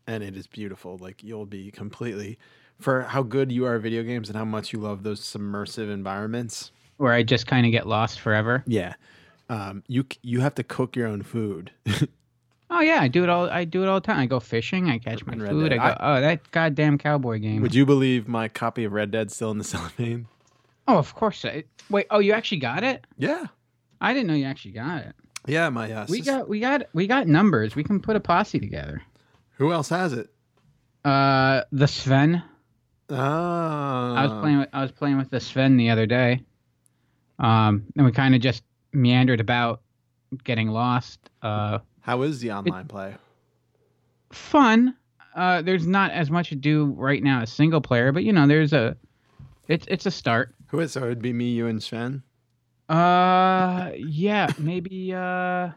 and 0.08 0.24
it 0.24 0.38
is 0.38 0.48
beautiful. 0.48 0.98
Like 0.98 1.22
you'll 1.22 1.46
be 1.46 1.70
completely 1.72 2.40
for 2.80 3.02
how 3.02 3.24
good 3.24 3.52
you 3.52 3.66
are 3.66 3.76
at 3.76 3.82
video 3.82 4.04
games 4.04 4.30
and 4.30 4.38
how 4.38 4.46
much 4.46 4.72
you 4.72 4.80
love 4.80 5.04
those 5.04 5.22
submersive 5.22 5.90
environments. 5.90 6.72
where 6.98 7.12
I 7.12 7.24
just 7.24 7.46
kind 7.48 7.66
of 7.66 7.72
get 7.74 7.88
lost 7.88 8.22
forever. 8.22 8.64
Yeah, 8.68 8.94
um, 9.50 9.84
you 9.88 10.06
you 10.22 10.40
have 10.40 10.56
to 10.56 10.64
cook 10.64 10.96
your 10.96 11.08
own 11.08 11.24
food. 11.24 11.72
Oh 12.70 12.82
yeah, 12.82 13.00
I 13.02 13.08
do 13.08 13.24
it 13.24 13.30
all. 13.30 13.50
I 13.50 13.64
do 13.64 13.84
it 13.84 13.88
all 13.88 13.96
the 14.02 14.06
time. 14.06 14.20
I 14.20 14.26
go 14.26 14.40
fishing. 14.40 14.90
I 14.90 14.98
catch 14.98 15.26
my 15.26 15.36
Red 15.36 15.50
food. 15.52 15.70
Dead. 15.70 15.80
I 15.80 15.90
go. 15.92 15.98
oh, 16.00 16.22
that 16.22 16.52
goddamn 16.52 16.98
cowboy 16.98 17.40
game. 17.40 17.62
Would 17.62 17.74
you 17.74 17.86
believe 17.86 18.28
my 18.28 18.48
copy 18.50 18.84
of 18.84 18.92
Red 18.92 19.12
Dead 19.12 19.32
still 19.32 19.52
in 19.52 19.58
the 19.58 19.64
cellophane? 19.74 20.28
oh, 20.88 20.98
of 20.98 21.14
course. 21.16 21.46
I, 21.46 21.64
wait. 21.90 22.08
Oh, 22.10 22.20
you 22.20 22.34
actually 22.34 22.58
got 22.60 22.84
it? 22.84 23.06
Yeah, 23.18 23.46
I 24.02 24.14
didn't 24.14 24.28
know 24.28 24.34
you 24.34 24.46
actually 24.46 24.72
got 24.72 25.04
it. 25.06 25.16
yeah. 25.48 25.70
My 25.70 25.92
uh, 25.92 26.06
We 26.10 26.22
got. 26.22 26.50
We 26.50 26.60
got. 26.60 26.84
We 26.94 27.08
got 27.08 27.28
numbers. 27.28 27.76
We 27.76 27.84
can 27.84 28.02
put 28.02 28.16
a 28.18 28.20
posse 28.20 28.60
together. 28.60 29.02
who 29.58 29.72
else 29.72 29.88
has 29.90 30.12
it? 30.14 30.30
Uh, 31.06 31.62
the 31.72 31.88
Sven. 31.88 32.44
Ah, 33.10 34.14
I 34.16 34.26
was 34.28 34.42
playing. 34.42 34.60
With, 34.60 34.70
I 34.74 34.82
was 34.82 34.92
playing 34.92 35.18
with 35.18 35.30
the 35.30 35.40
Sven 35.40 35.78
the 35.78 35.90
other 35.90 36.06
day. 36.06 36.42
Um, 37.40 37.84
and 37.96 38.06
we 38.06 38.12
kind 38.12 38.36
of 38.36 38.42
just 38.42 38.64
meandered 38.92 39.40
about, 39.40 39.82
getting 40.44 40.68
lost. 40.70 41.20
Uh, 41.42 41.80
How 42.08 42.22
is 42.24 42.40
the 42.40 42.52
online 42.52 42.88
play? 42.88 43.16
fun. 44.32 44.96
Uh, 45.36 45.62
there's 45.62 45.86
not 45.86 46.12
as 46.12 46.32
much 46.32 46.50
to 46.50 46.56
do 46.56 46.86
right 46.98 47.22
now 47.22 47.42
as 47.42 47.52
single 47.52 47.82
player, 47.82 48.12
but 48.12 48.24
you 48.24 48.34
know, 48.34 48.48
there's 48.48 48.74
a. 48.74 48.98
It's 49.68 49.86
it's 49.90 50.06
a 50.06 50.12
start. 50.12 50.56
Who 50.68 50.80
is? 50.80 50.94
So 50.94 51.04
it'd 51.04 51.22
be 51.22 51.34
me, 51.34 51.50
you, 51.50 51.68
and 51.68 51.84
Sven. 51.84 52.24
Uh, 52.90 53.92
yeah, 53.98 54.48
maybe. 54.58 55.14
Uh, 55.14 55.70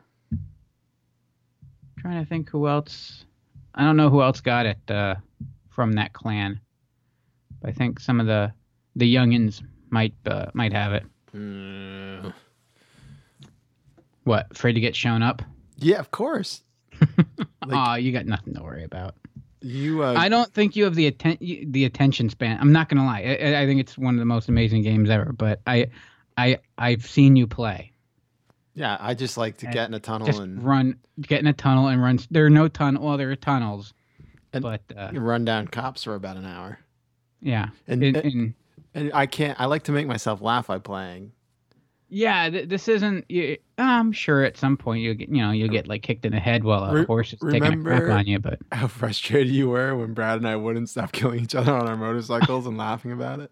trying 1.99 2.23
to 2.23 2.27
think 2.27 2.49
who 2.49 2.69
else. 2.69 3.25
I 3.75 3.85
don't 3.85 3.97
know 3.97 4.09
who 4.09 4.23
else 4.23 4.41
got 4.41 4.67
it 4.67 4.79
uh, 4.89 5.17
from 5.69 5.93
that 5.93 6.13
clan. 6.13 6.61
But 7.61 7.71
I 7.71 7.73
think 7.73 8.01
some 8.01 8.21
of 8.21 8.27
the 8.27 8.53
the 8.97 9.13
youngins 9.13 9.63
might 9.91 10.15
uh, 10.27 10.47
might 10.55 10.73
have 10.73 10.93
it. 10.93 11.05
Mm. 11.35 12.33
What? 14.25 14.47
Afraid 14.53 14.75
to 14.75 14.81
get 14.81 14.97
shown 14.97 15.23
up? 15.23 15.43
Yeah, 15.81 15.99
of 15.99 16.11
course. 16.11 16.63
Like- 17.67 18.03
you 18.03 18.11
got 18.13 18.27
nothing 18.27 18.55
to 18.55 18.63
worry 18.63 18.85
about. 18.85 19.15
You. 19.61 20.03
Uh, 20.03 20.15
I 20.17 20.29
don't 20.31 20.53
think 20.53 20.75
you 20.77 20.85
have 20.85 20.95
the 20.95 21.07
atten- 21.07 21.39
the 21.71 21.85
attention 21.85 22.31
span. 22.31 22.59
I'm 22.59 22.73
not 22.73 22.89
gonna 22.89 23.05
lie. 23.05 23.21
I, 23.21 23.63
I- 23.63 23.67
think 23.67 23.81
it's 23.81 23.99
one 23.99 24.15
of 24.15 24.19
the 24.19 24.25
most 24.25 24.49
amazing 24.49 24.83
games 24.83 25.11
ever. 25.11 25.33
But 25.33 25.61
I, 25.67 25.89
I, 26.39 26.59
I've 26.79 27.07
seen 27.07 27.37
you 27.37 27.47
play. 27.47 27.93
yeah, 28.75 28.97
I 28.99 29.13
just 29.15 29.37
like 29.37 29.59
to 29.59 29.67
And 29.67 29.75
get 29.75 29.89
in 29.89 29.95
a 29.95 30.01
tunnel 30.01 30.27
Just 30.27 30.41
and 30.41 30.63
run, 30.63 30.97
get 31.21 31.41
in 31.41 31.47
a 31.47 31.53
tunnel 31.53 31.89
and 31.89 32.03
run. 32.03 32.19
There 32.31 32.47
are 32.47 32.51
no 32.51 32.67
tunnel. 32.69 33.05
Well, 33.05 33.19
there 33.19 33.31
are 33.31 33.37
tunnels, 33.37 33.93
And- 34.55 34.63
but 34.63 34.81
uh, 34.97 35.11
run 35.13 35.45
down 35.45 35.69
cops 35.69 36.05
for 36.05 36.15
about 36.15 36.39
an 36.39 36.47
hour. 36.47 36.79
yeah, 37.43 37.69
And, 37.87 38.03
In- 38.03 38.17
and, 38.17 38.55
and 38.95 39.11
I 39.13 39.27
can't. 39.27 39.61
I 39.61 39.67
like 39.67 39.83
to 39.85 39.93
make 39.93 40.07
myself 40.07 40.41
laugh 40.41 40.69
by 40.69 40.79
playing. 40.79 41.33
Yeah. 42.11 42.51
Th- 42.51 42.69
this 42.69 42.89
isn't. 42.89 43.25
You, 43.31 43.57
I'm 43.79 44.13
sure 44.13 44.43
at 44.45 44.57
some 44.57 44.77
point 44.77 45.03
you'll 45.03 45.15
get, 45.15 45.29
you 45.29 45.39
know, 45.41 45.53
you'll 45.53 45.69
get 45.69 45.87
like 45.89 46.03
kicked 46.03 46.27
in 46.27 46.33
the 46.33 46.41
head 46.41 46.65
while 46.65 46.85
a 46.85 46.93
Re- 46.95 47.05
horse 47.07 47.33
is 47.33 47.39
taking 47.41 47.73
a 47.81 47.83
crap 47.83 48.03
on 48.11 48.27
you. 48.27 48.39
But 48.41 48.59
How 48.73 48.89
frustrated 48.89 49.53
you 49.55 49.69
were 49.71 49.95
when 49.97 50.13
Brad 50.13 50.39
and 50.39 50.47
I 50.49 50.57
wouldn't 50.57 50.89
stop 50.91 51.13
killing 51.13 51.41
each 51.41 51.55
other 51.55 51.73
on 51.73 51.87
our 51.89 51.97
motorcycles 51.97 52.67
and 52.67 52.77
laughing 52.77 53.13
about 53.13 53.41
it. 53.41 53.51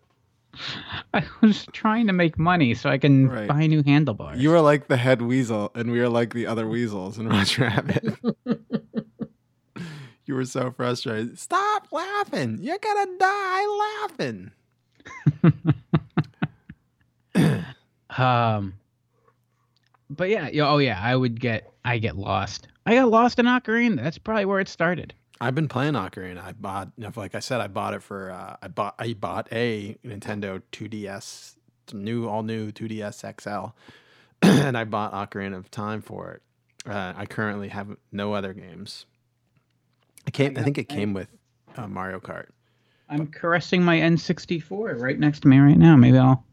I 1.14 1.24
was 1.40 1.66
trying 1.72 2.06
to 2.08 2.12
make 2.12 2.38
money 2.38 2.74
so 2.74 2.88
I 2.90 2.98
can 2.98 3.28
Right. 3.28 3.46
buy 3.48 3.66
new 3.66 3.82
handlebars. 3.82 4.40
You 4.40 4.50
were 4.50 4.60
like 4.60 4.88
the 4.88 4.96
head 4.96 5.22
weasel, 5.22 5.70
and 5.74 5.90
we 5.92 6.00
were 6.00 6.08
like 6.08 6.32
the 6.34 6.46
other 6.46 6.66
weasels 6.66 7.18
in 7.18 7.28
Roger 7.30 7.62
Rabbit. 7.64 8.16
you 10.26 10.34
were 10.34 10.44
so 10.46 10.70
frustrated. 10.72 11.38
Stop 11.38 11.88
laughing! 11.92 12.58
You're 12.60 12.78
gonna 12.78 13.06
die 13.18 13.66
laughing. 14.02 14.50
Um, 18.18 18.74
but 20.10 20.28
yeah, 20.28 20.48
oh 20.62 20.78
yeah, 20.78 20.98
I 21.02 21.14
would 21.14 21.40
get, 21.40 21.72
I 21.84 21.98
get 21.98 22.16
lost. 22.16 22.68
I 22.86 22.94
got 22.94 23.08
lost 23.08 23.38
in 23.38 23.46
Ocarina. 23.46 24.02
That's 24.02 24.18
probably 24.18 24.46
where 24.46 24.60
it 24.60 24.68
started. 24.68 25.14
I've 25.40 25.54
been 25.54 25.68
playing 25.68 25.94
Ocarina. 25.94 26.42
I 26.42 26.52
bought, 26.52 26.90
like 27.16 27.34
I 27.34 27.40
said, 27.40 27.60
I 27.60 27.68
bought 27.68 27.94
it 27.94 28.02
for. 28.02 28.30
Uh, 28.30 28.56
I 28.62 28.68
bought. 28.68 28.94
I 28.98 29.12
bought 29.12 29.48
a 29.52 29.96
Nintendo 30.04 30.62
2DS, 30.72 31.54
new, 31.92 32.28
all 32.28 32.42
new 32.42 32.72
2DS 32.72 33.40
XL, 33.40 33.68
and 34.42 34.76
I 34.76 34.84
bought 34.84 35.12
Ocarina 35.12 35.56
of 35.56 35.70
Time 35.70 36.02
for 36.02 36.32
it. 36.32 36.42
Uh, 36.90 37.12
I 37.16 37.26
currently 37.26 37.68
have 37.68 37.96
no 38.10 38.32
other 38.32 38.52
games. 38.52 39.06
I 40.26 40.30
came. 40.30 40.56
I 40.56 40.62
think 40.62 40.78
it 40.78 40.88
came 40.88 41.12
with 41.12 41.28
uh, 41.76 41.86
Mario 41.86 42.18
Kart. 42.20 42.46
I'm 43.08 43.26
caressing 43.26 43.82
my 43.82 43.98
N64 43.98 45.00
right 45.00 45.18
next 45.18 45.40
to 45.40 45.48
me 45.48 45.58
right 45.58 45.78
now. 45.78 45.96
Maybe 45.96 46.18
I'll, 46.18 46.44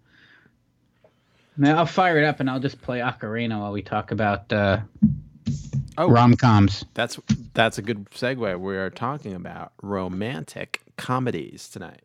maybe 1.58 1.74
I'll 1.74 1.86
fire 1.86 2.18
it 2.18 2.26
up 2.26 2.40
and 2.40 2.50
I'll 2.50 2.60
just 2.60 2.82
play 2.82 3.00
Ocarina 3.00 3.60
while 3.60 3.72
we 3.72 3.82
talk 3.82 4.12
about 4.12 4.52
uh, 4.52 4.80
Oh, 5.98 6.10
rom 6.10 6.34
coms. 6.36 6.84
That's 6.94 7.20
that's 7.54 7.78
a 7.78 7.82
good 7.82 8.06
segue. 8.12 8.60
We 8.60 8.76
are 8.78 8.90
talking 8.90 9.34
about 9.34 9.72
romantic 9.82 10.82
comedies 10.98 11.70
tonight. 11.70 12.02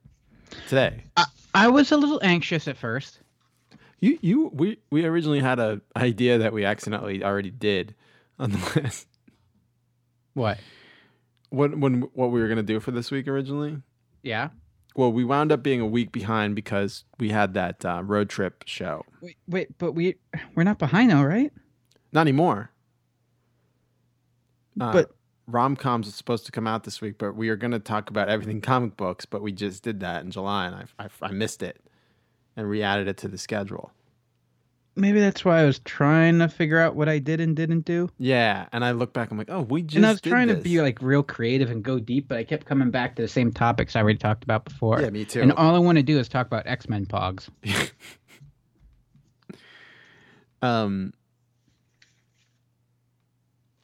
Today, 0.68 1.04
I 1.54 1.68
was 1.68 1.90
a 1.92 1.96
little 1.96 2.20
anxious 2.22 2.68
at 2.68 2.76
first. 2.76 3.20
you 3.98 4.18
you 4.20 4.50
we 4.52 4.78
we 4.90 5.04
originally 5.04 5.40
had 5.40 5.58
a 5.58 5.80
idea 5.96 6.38
that 6.38 6.52
we 6.52 6.64
accidentally 6.64 7.24
already 7.24 7.50
did 7.50 7.94
on 8.38 8.52
the 8.52 8.58
list. 8.82 9.06
What? 10.34 10.58
What 11.50 11.76
when 11.76 12.02
what 12.14 12.30
we 12.30 12.40
were 12.40 12.48
gonna 12.48 12.62
do 12.62 12.78
for 12.78 12.92
this 12.92 13.10
week 13.10 13.26
originally? 13.26 13.82
Yeah. 14.22 14.50
Well, 14.96 15.12
we 15.12 15.24
wound 15.24 15.52
up 15.52 15.62
being 15.62 15.80
a 15.80 15.86
week 15.86 16.10
behind 16.12 16.54
because 16.56 17.04
we 17.18 17.28
had 17.30 17.54
that 17.54 17.84
uh, 17.84 18.02
road 18.04 18.28
trip 18.28 18.64
show. 18.66 19.04
Wait, 19.20 19.36
wait, 19.46 19.78
but 19.78 19.92
we 19.92 20.16
we're 20.54 20.64
not 20.64 20.78
behind 20.78 21.10
though, 21.10 21.22
right? 21.22 21.52
Not 22.12 22.22
anymore. 22.22 22.70
Uh, 24.80 24.92
But- 24.92 25.10
rom 25.46 25.76
coms 25.76 26.06
is 26.08 26.14
supposed 26.14 26.46
to 26.46 26.52
come 26.52 26.66
out 26.66 26.84
this 26.84 27.00
week, 27.00 27.18
but 27.18 27.34
we 27.34 27.48
are 27.48 27.56
going 27.56 27.70
to 27.72 27.78
talk 27.78 28.10
about 28.10 28.28
everything 28.28 28.60
comic 28.72 28.96
books. 28.96 29.24
But 29.26 29.42
we 29.42 29.52
just 29.52 29.82
did 29.82 30.00
that 30.00 30.24
in 30.24 30.30
July, 30.30 30.66
and 30.66 30.74
I, 30.98 31.04
I, 31.04 31.08
I 31.22 31.30
missed 31.32 31.62
it, 31.62 31.80
and 32.56 32.68
re-added 32.68 33.08
it 33.08 33.16
to 33.18 33.28
the 33.28 33.38
schedule. 33.38 33.92
Maybe 34.96 35.20
that's 35.20 35.44
why 35.44 35.60
I 35.60 35.64
was 35.64 35.78
trying 35.80 36.40
to 36.40 36.48
figure 36.48 36.78
out 36.78 36.96
what 36.96 37.08
I 37.08 37.18
did 37.18 37.40
and 37.40 37.54
didn't 37.54 37.82
do. 37.84 38.10
Yeah, 38.18 38.66
and 38.72 38.84
I 38.84 38.90
look 38.90 39.12
back, 39.12 39.30
I'm 39.30 39.38
like, 39.38 39.50
oh, 39.50 39.62
we 39.62 39.82
just 39.82 39.96
and 39.96 40.06
I 40.06 40.10
was 40.10 40.20
trying 40.20 40.48
to 40.48 40.56
be 40.56 40.80
like 40.80 41.00
real 41.00 41.22
creative 41.22 41.70
and 41.70 41.82
go 41.82 41.98
deep, 41.98 42.28
but 42.28 42.38
I 42.38 42.44
kept 42.44 42.66
coming 42.66 42.90
back 42.90 43.16
to 43.16 43.22
the 43.22 43.28
same 43.28 43.52
topics 43.52 43.94
I 43.94 44.00
already 44.00 44.18
talked 44.18 44.44
about 44.44 44.64
before. 44.64 45.00
yeah, 45.00 45.10
me 45.10 45.24
too. 45.24 45.42
and 45.42 45.52
all 45.52 45.74
I 45.74 45.78
want 45.78 45.96
to 45.96 46.02
do 46.02 46.18
is 46.18 46.28
talk 46.28 46.46
about 46.46 46.66
X 46.66 46.88
Men 46.88 47.06
Pogs. 47.06 47.48
um, 50.62 51.12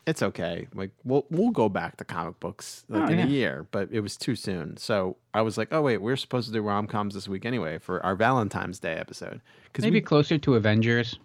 it's 0.07 0.23
okay. 0.23 0.69
Like 0.75 0.91
we'll 1.05 1.27
we'll 1.31 1.51
go 1.51 1.69
back 1.69 1.97
to 1.97 2.05
comic 2.05 2.39
books 2.41 2.85
like 2.89 3.03
Oh, 3.03 3.13
in 3.13 3.19
yeah. 3.19 3.25
a 3.25 3.29
year, 3.29 3.67
but 3.71 3.89
it 3.91 4.01
was 4.01 4.17
too 4.17 4.37
soon. 4.37 4.77
So 4.77 5.17
I 5.35 5.43
was 5.43 5.59
like, 5.59 5.69
oh 5.73 5.83
wait, 5.83 5.99
we're 5.99 6.17
supposed 6.17 6.47
to 6.49 6.53
do 6.53 6.63
rom 6.63 6.87
coms 6.87 7.15
this 7.15 7.29
week 7.29 7.45
anyway 7.45 7.79
for 7.79 8.05
our 8.05 8.15
Valentine's 8.15 8.79
Day 8.79 8.95
episode. 8.95 9.41
Because 9.65 9.85
Maybe 9.85 10.01
closer 10.01 10.39
to 10.39 10.55
Avengers. 10.55 11.19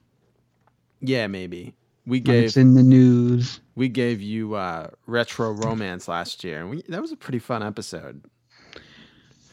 yeah, 0.99 1.27
maybe 1.27 1.75
we 2.07 2.19
gave 2.19 2.45
It's 2.45 2.57
in 2.57 2.73
the 2.73 2.81
news. 2.83 3.61
we 3.75 3.87
gave 3.87 4.19
you 4.21 4.55
uh, 4.55 4.87
retro 5.05 5.51
romance 5.51 6.07
last 6.07 6.43
year, 6.43 6.59
and 6.61 6.69
we 6.71 6.81
that 6.89 7.01
was 7.01 7.11
a 7.11 7.17
pretty 7.17 7.39
fun 7.39 7.61
episode. 7.63 8.23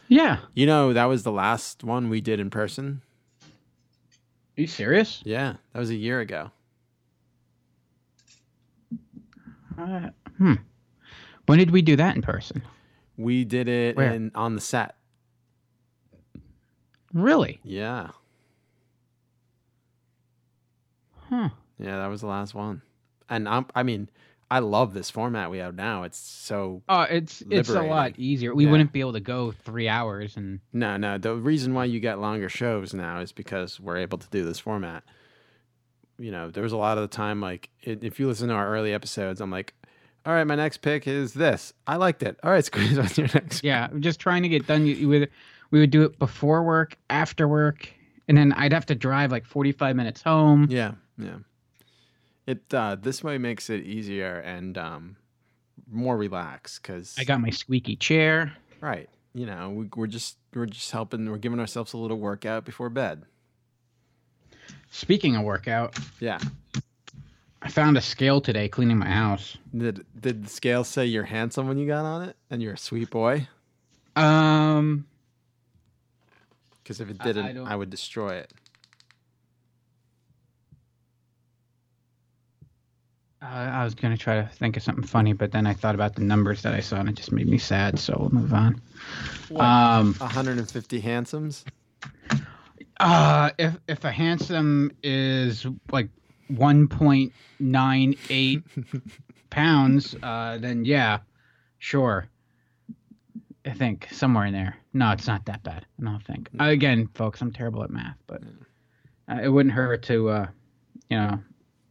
Yeah. 0.07 0.39
You 0.55 0.65
know, 0.65 0.93
that 0.93 1.05
was 1.05 1.21
the 1.21 1.31
last 1.31 1.83
one 1.83 2.09
we 2.09 2.19
did 2.19 2.39
in 2.39 2.49
person. 2.49 3.03
Are 4.57 4.61
you 4.61 4.65
serious? 4.67 5.21
Yeah, 5.23 5.53
that 5.73 5.79
was 5.79 5.91
a 5.91 5.95
year 5.95 6.19
ago. 6.19 6.49
Uh, 9.79 10.09
hmm. 10.37 10.53
When 11.45 11.57
did 11.57 11.71
we 11.71 11.81
do 11.81 11.95
that 11.95 12.15
in 12.15 12.21
person? 12.21 12.61
We 13.17 13.43
did 13.45 13.67
it 13.67 13.95
Where? 13.95 14.11
in 14.11 14.31
on 14.35 14.55
the 14.55 14.61
set. 14.61 14.95
Really? 17.13 17.59
Yeah, 17.63 18.09
Huh. 21.29 21.49
yeah, 21.79 21.97
that 21.97 22.07
was 22.07 22.21
the 22.21 22.27
last 22.27 22.53
one. 22.55 22.81
And 23.29 23.47
I'm, 23.47 23.65
I 23.75 23.83
mean, 23.83 24.09
I 24.51 24.59
love 24.59 24.93
this 24.93 25.09
format 25.11 25.51
we 25.51 25.59
have 25.59 25.75
now. 25.75 26.03
It's 26.03 26.17
so 26.17 26.81
Oh, 26.89 27.01
it's 27.01 27.43
it's 27.51 27.69
a 27.69 27.81
lot 27.83 28.13
easier. 28.17 28.53
We 28.55 28.65
Yeah. 28.65 28.71
wouldn't 28.71 28.91
be 28.91 28.99
able 28.99 29.13
to 29.13 29.19
go 29.19 29.51
three 29.51 29.87
hours 29.87 30.37
and 30.37 30.59
no, 30.73 30.97
no. 30.97 31.17
The 31.19 31.35
reason 31.35 31.73
why 31.73 31.85
you 31.85 31.99
get 31.99 32.19
longer 32.19 32.49
shows 32.49 32.93
now 32.93 33.19
is 33.19 33.31
because 33.31 33.79
we're 33.79 33.97
able 33.97 34.17
to 34.17 34.27
do 34.29 34.43
this 34.43 34.57
format. 34.59 35.03
You 36.19 36.31
know, 36.31 36.49
there 36.51 36.63
was 36.63 36.73
a 36.73 36.77
lot 36.77 36.97
of 36.97 37.03
the 37.09 37.15
time, 37.15 37.39
like 37.41 37.69
i- 37.87 37.97
if 38.01 38.19
you 38.19 38.27
listen 38.27 38.49
to 38.49 38.53
our 38.53 38.67
early 38.73 38.93
episodes, 38.93 39.39
I'm 39.41 39.51
like, 39.51 39.73
All 40.25 40.33
right, 40.33 40.43
my 40.45 40.55
next 40.55 40.81
pick 40.81 41.07
is 41.07 41.33
this. 41.33 41.73
I 41.87 41.95
liked 41.95 42.21
it. 42.23 42.37
All 42.43 42.51
right, 42.51 42.63
Squeeze, 42.71 42.97
what's 42.97 43.17
your 43.17 43.27
next? 43.33 43.63
Yeah, 43.63 43.87
I'm 43.89 44.01
just 44.01 44.19
trying 44.19 44.43
to 44.43 44.49
get 44.49 44.67
done. 44.67 44.85
You, 44.85 44.95
you 44.95 45.07
would, 45.09 45.29
we 45.71 45.79
would 45.79 45.91
do 45.91 46.03
it 46.03 46.19
before 46.19 46.61
work, 46.63 46.97
after 47.09 47.47
work, 47.47 47.87
and 48.27 48.37
then 48.37 48.51
I'd 48.53 48.73
have 48.73 48.85
to 48.87 48.95
drive 48.95 49.31
like 49.31 49.45
45 49.45 49.95
minutes 49.95 50.21
home. 50.21 50.67
Yeah, 50.69 50.93
yeah. 51.17 51.37
It 52.45 52.73
uh, 52.73 52.95
this 52.99 53.23
way 53.23 53.37
makes 53.37 53.69
it 53.69 53.85
easier 53.85 54.39
and 54.39 54.77
um, 54.77 55.15
more 55.89 56.17
relaxed 56.17 56.81
because 56.81 57.15
I 57.17 57.23
got 57.23 57.39
my 57.41 57.49
squeaky 57.51 57.95
chair. 57.95 58.53
right. 58.81 59.09
You 59.35 59.45
know, 59.45 59.69
we, 59.69 59.89
we're 59.95 60.07
just 60.07 60.37
we're 60.55 60.65
just 60.65 60.89
helping. 60.91 61.29
We're 61.29 61.37
giving 61.37 61.59
ourselves 61.59 61.93
a 61.93 61.97
little 61.97 62.17
workout 62.17 62.65
before 62.65 62.89
bed. 62.89 63.23
Speaking 64.91 65.35
of 65.35 65.43
workout, 65.43 65.97
Yeah. 66.19 66.39
I 67.61 67.69
found 67.69 67.97
a 67.97 68.01
scale 68.01 68.39
today 68.39 68.69
cleaning 68.69 68.97
my 68.97 69.09
house. 69.09 69.57
Did 69.77 70.05
did 70.19 70.45
the 70.45 70.49
scale 70.49 70.83
say 70.83 71.05
you're 71.05 71.23
handsome 71.25 71.67
when 71.67 71.77
you 71.77 71.85
got 71.87 72.05
on 72.05 72.23
it 72.29 72.35
and 72.49 72.61
you're 72.61 72.73
a 72.73 72.77
sweet 72.77 73.09
boy? 73.09 73.47
Um, 74.15 75.05
Because 76.83 76.99
if 77.01 77.09
it 77.09 77.17
I- 77.19 77.23
I 77.23 77.27
didn't, 77.27 77.45
I, 77.45 77.53
don't- 77.53 77.79
would 77.79 77.89
destroy 77.89 78.35
it. 78.35 78.51
uh, 83.41 83.45
I 83.45 83.83
was 83.83 83.93
gonna 83.95 84.17
try 84.17 84.41
to 84.41 84.47
think 84.47 84.75
of 84.77 84.83
something 84.83 85.03
funny, 85.05 85.33
but 85.33 85.51
then 85.51 85.65
I 85.67 85.73
thought 85.73 85.95
about 85.95 86.15
the 86.15 86.21
numbers 86.21 86.61
that 86.63 86.73
I 86.73 86.79
saw, 86.81 86.97
and 86.97 87.07
it 87.09 87.15
just 87.15 87.31
made 87.31 87.47
me 87.47 87.57
sad. 87.57 87.97
So 87.99 88.15
we'll 88.19 88.29
move 88.41 88.53
on. 88.53 88.81
What? 89.49 89.63
Um, 89.63 90.13
150 90.15 90.99
handsomes. 90.99 91.63
Uh, 92.99 93.51
if 93.57 93.77
if 93.87 94.03
a 94.03 94.11
handsome 94.11 94.91
is 95.03 95.65
like 95.91 96.09
1.98 96.51 99.01
pounds, 99.49 100.15
uh, 100.21 100.57
then 100.57 100.85
yeah, 100.85 101.19
sure. 101.77 102.27
I 103.65 103.73
think 103.73 104.07
somewhere 104.11 104.45
in 104.45 104.53
there. 104.53 104.77
No, 104.93 105.11
it's 105.11 105.27
not 105.27 105.45
that 105.45 105.63
bad. 105.63 105.85
I 105.99 106.03
don't 106.03 106.25
think. 106.25 106.49
Uh, 106.59 106.65
again, 106.65 107.07
folks, 107.13 107.41
I'm 107.41 107.51
terrible 107.51 107.83
at 107.83 107.91
math, 107.91 108.17
but 108.25 108.41
uh, 109.29 109.39
it 109.43 109.49
wouldn't 109.49 109.75
hurt 109.75 110.01
to, 110.03 110.29
uh, 110.29 110.47
you 111.09 111.17
know, 111.17 111.39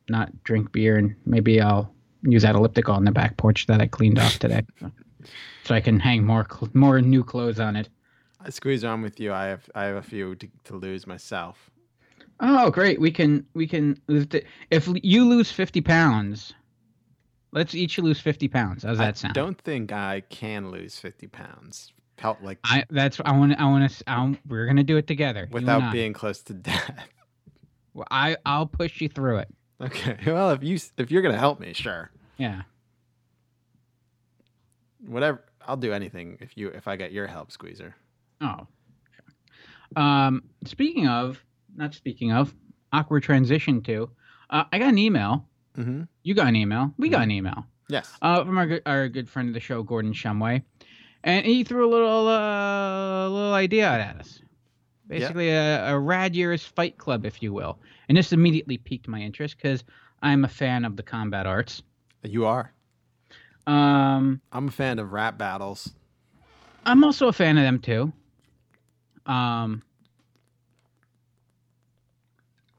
not 0.08 0.42
drink 0.44 0.72
beer 0.72 0.96
and 0.96 1.14
maybe 1.26 1.60
I'll 1.60 1.92
use 2.22 2.42
that 2.42 2.54
elliptical 2.54 2.94
on 2.94 3.04
the 3.04 3.12
back 3.12 3.36
porch 3.36 3.66
that 3.66 3.80
I 3.80 3.86
cleaned 3.86 4.18
off 4.18 4.38
today, 4.38 4.62
so, 4.80 4.90
so 5.64 5.74
I 5.74 5.80
can 5.80 6.00
hang 6.00 6.24
more 6.24 6.46
cl- 6.50 6.70
more 6.74 7.00
new 7.00 7.22
clothes 7.22 7.60
on 7.60 7.76
it. 7.76 7.88
I 8.40 8.50
squeeze 8.50 8.84
on 8.84 9.02
with 9.02 9.18
you. 9.18 9.32
I 9.32 9.46
have 9.46 9.68
I 9.74 9.84
have 9.84 9.96
a 9.96 10.02
few 10.02 10.34
to, 10.36 10.48
to 10.64 10.76
lose 10.76 11.06
myself. 11.06 11.70
Oh, 12.40 12.70
great! 12.70 13.00
We 13.00 13.10
can 13.10 13.46
we 13.54 13.66
can 13.66 14.00
it. 14.08 14.46
If 14.70 14.88
you 15.02 15.28
lose 15.28 15.50
fifty 15.50 15.80
pounds, 15.80 16.54
let's 17.52 17.74
each 17.74 17.98
lose 17.98 18.20
fifty 18.20 18.48
pounds. 18.48 18.84
How's 18.84 18.98
that 18.98 19.16
I 19.16 19.18
sound? 19.18 19.36
I 19.36 19.40
don't 19.40 19.60
think 19.60 19.92
I 19.92 20.22
can 20.28 20.70
lose 20.70 20.98
50 20.98 21.26
pounds. 21.28 21.92
Pelt 22.16 22.38
like 22.42 22.58
I 22.64 22.84
that's 22.90 23.20
I 23.24 23.32
want 23.36 23.58
I 23.58 23.64
want 23.64 23.90
to. 23.90 24.38
We're 24.46 24.66
gonna 24.66 24.84
do 24.84 24.96
it 24.96 25.06
together 25.06 25.48
without 25.50 25.92
being 25.92 26.12
close 26.12 26.42
to 26.42 26.54
death. 26.54 27.08
Well, 27.94 28.06
I 28.12 28.36
I'll 28.46 28.66
push 28.66 29.00
you 29.00 29.08
through 29.08 29.38
it. 29.38 29.48
Okay. 29.80 30.18
Well, 30.26 30.50
if 30.50 30.62
you 30.62 30.78
if 30.98 31.10
you're 31.10 31.22
gonna 31.22 31.38
help 31.38 31.58
me, 31.58 31.72
sure. 31.72 32.12
Yeah. 32.36 32.62
Whatever. 35.04 35.42
I'll 35.66 35.76
do 35.76 35.92
anything 35.92 36.38
if 36.40 36.56
you 36.56 36.68
if 36.68 36.86
I 36.86 36.94
get 36.94 37.10
your 37.10 37.26
help, 37.26 37.50
Squeezer. 37.50 37.96
Oh. 38.40 38.66
Um. 39.96 40.44
Speaking 40.64 41.08
of, 41.08 41.42
not 41.76 41.94
speaking 41.94 42.32
of, 42.32 42.54
awkward 42.92 43.22
transition 43.22 43.82
to. 43.82 44.10
Uh, 44.50 44.64
I 44.72 44.78
got 44.78 44.88
an 44.88 44.98
email. 44.98 45.46
Mm-hmm. 45.76 46.02
You 46.22 46.34
got 46.34 46.48
an 46.48 46.56
email. 46.56 46.92
We 46.98 47.08
got 47.08 47.22
an 47.22 47.30
email. 47.30 47.66
Yes. 47.88 48.12
uh, 48.20 48.44
from 48.44 48.58
our 48.58 48.66
good, 48.66 48.82
our 48.84 49.08
good 49.08 49.28
friend 49.28 49.48
of 49.48 49.54
the 49.54 49.60
show, 49.60 49.82
Gordon 49.82 50.12
Shumway, 50.12 50.62
and 51.24 51.46
he 51.46 51.64
threw 51.64 51.88
a 51.88 51.90
little 51.90 52.28
uh, 52.28 53.28
little 53.28 53.54
idea 53.54 53.88
out 53.88 54.00
at 54.00 54.16
us. 54.16 54.40
Basically, 55.06 55.48
a, 55.50 55.94
a 55.94 55.98
rad 55.98 56.36
years 56.36 56.62
fight 56.62 56.98
club, 56.98 57.24
if 57.24 57.42
you 57.42 57.52
will, 57.54 57.78
and 58.08 58.18
this 58.18 58.32
immediately 58.32 58.76
piqued 58.76 59.08
my 59.08 59.20
interest 59.20 59.56
because 59.56 59.84
I'm 60.22 60.44
a 60.44 60.48
fan 60.48 60.84
of 60.84 60.96
the 60.96 61.02
combat 61.02 61.46
arts. 61.46 61.82
You 62.22 62.44
are. 62.44 62.72
Um, 63.66 64.40
I'm 64.52 64.68
a 64.68 64.70
fan 64.70 64.98
of 64.98 65.12
rap 65.12 65.38
battles. 65.38 65.92
I'm 66.84 67.04
also 67.04 67.28
a 67.28 67.32
fan 67.32 67.56
of 67.56 67.64
them 67.64 67.78
too. 67.78 68.12
Um, 69.28 69.82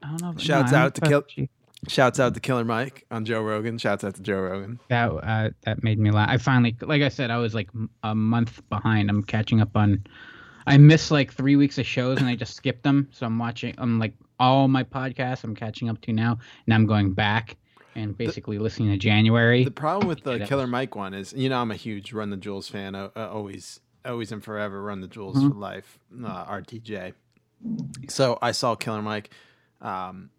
I 0.03 0.07
don't 0.09 0.21
know. 0.21 0.31
if- 0.31 0.41
Shouts 0.41 0.71
no, 0.71 0.77
out 0.77 0.95
to 0.95 1.01
Kill- 1.01 1.23
she- 1.27 1.49
Shouts 1.87 2.19
out 2.19 2.33
to 2.33 2.41
Killer 2.41 2.65
Mike 2.65 3.05
on 3.09 3.23
Joe 3.23 3.41
Rogan. 3.41 3.77
Shouts 3.77 4.03
out 4.03 4.15
to 4.15 4.21
Joe 4.21 4.41
Rogan. 4.41 4.79
That 4.89 5.11
uh, 5.11 5.49
that 5.63 5.81
made 5.81 5.97
me 5.97 6.11
laugh. 6.11 6.27
I 6.29 6.35
finally, 6.37 6.75
like 6.81 7.01
I 7.01 7.07
said, 7.07 7.31
I 7.31 7.37
was 7.37 7.55
like 7.55 7.69
a 8.03 8.13
month 8.13 8.61
behind. 8.69 9.09
I'm 9.09 9.23
catching 9.23 9.61
up 9.61 9.77
on. 9.77 10.03
I 10.67 10.77
missed 10.77 11.09
like 11.09 11.31
three 11.33 11.55
weeks 11.55 11.77
of 11.77 11.85
shows 11.85 12.17
and 12.19 12.27
I 12.27 12.35
just 12.35 12.53
skipped 12.55 12.83
them. 12.83 13.07
So 13.11 13.25
I'm 13.25 13.39
watching. 13.39 13.75
I'm 13.77 13.97
like 13.97 14.13
all 14.41 14.67
my 14.67 14.83
podcasts. 14.83 15.45
I'm 15.45 15.55
catching 15.55 15.89
up 15.89 16.01
to 16.01 16.11
now, 16.11 16.37
and 16.65 16.73
I'm 16.73 16.85
going 16.85 17.13
back 17.13 17.55
and 17.95 18.15
basically 18.17 18.59
listening 18.59 18.89
to 18.89 18.97
January. 18.97 19.63
The 19.63 19.71
problem 19.71 20.09
with 20.09 20.23
the 20.23 20.39
Yeah, 20.39 20.45
Killer 20.47 20.63
was- 20.63 20.71
Mike 20.71 20.95
one 20.97 21.13
is, 21.13 21.31
you 21.31 21.47
know, 21.47 21.61
I'm 21.61 21.71
a 21.71 21.75
huge 21.75 22.11
Run 22.11 22.29
the 22.29 22.37
Jewels 22.37 22.67
fan. 22.67 22.93
Uh, 22.93 23.09
uh, 23.15 23.29
always, 23.31 23.79
always 24.09 24.31
and 24.31 24.43
forever, 24.43 24.81
Run 24.81 25.01
the 25.01 25.07
Jewels 25.07 25.37
Mhm. 25.37 25.49
for 25.53 25.55
life. 25.57 25.99
Uh, 26.23 26.45
RTJ. 26.45 27.13
So 28.07 28.37
I 28.41 28.51
saw 28.51 28.75
Killer 28.75 29.01
Mike. 29.01 29.29
Um, 29.81 30.29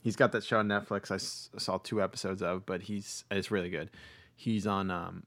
he's 0.00 0.16
got 0.16 0.32
that 0.32 0.44
show 0.44 0.58
on 0.58 0.68
Netflix. 0.68 1.10
I 1.10 1.16
s- 1.16 1.50
saw 1.58 1.78
two 1.78 2.02
episodes 2.02 2.42
of, 2.42 2.66
but 2.66 2.82
he's 2.82 3.24
it's 3.30 3.50
really 3.50 3.70
good. 3.70 3.90
He's 4.34 4.66
on. 4.66 4.90
Um, 4.90 5.24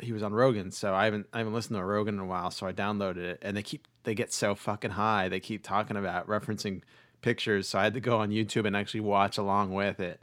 he 0.00 0.12
was 0.12 0.22
on 0.22 0.32
Rogan, 0.34 0.70
so 0.72 0.94
I 0.94 1.04
haven't 1.04 1.26
I 1.32 1.38
haven't 1.38 1.54
listened 1.54 1.76
to 1.76 1.80
a 1.80 1.84
Rogan 1.86 2.14
in 2.14 2.20
a 2.20 2.26
while. 2.26 2.50
So 2.50 2.66
I 2.66 2.72
downloaded 2.72 3.18
it, 3.18 3.38
and 3.42 3.56
they 3.56 3.62
keep 3.62 3.86
they 4.04 4.14
get 4.14 4.32
so 4.32 4.54
fucking 4.54 4.92
high. 4.92 5.28
They 5.28 5.40
keep 5.40 5.62
talking 5.62 5.96
about 5.96 6.26
referencing 6.26 6.82
pictures, 7.22 7.68
so 7.68 7.78
I 7.78 7.84
had 7.84 7.94
to 7.94 8.00
go 8.00 8.18
on 8.18 8.30
YouTube 8.30 8.66
and 8.66 8.76
actually 8.76 9.00
watch 9.00 9.38
along 9.38 9.72
with 9.72 10.00
it. 10.00 10.20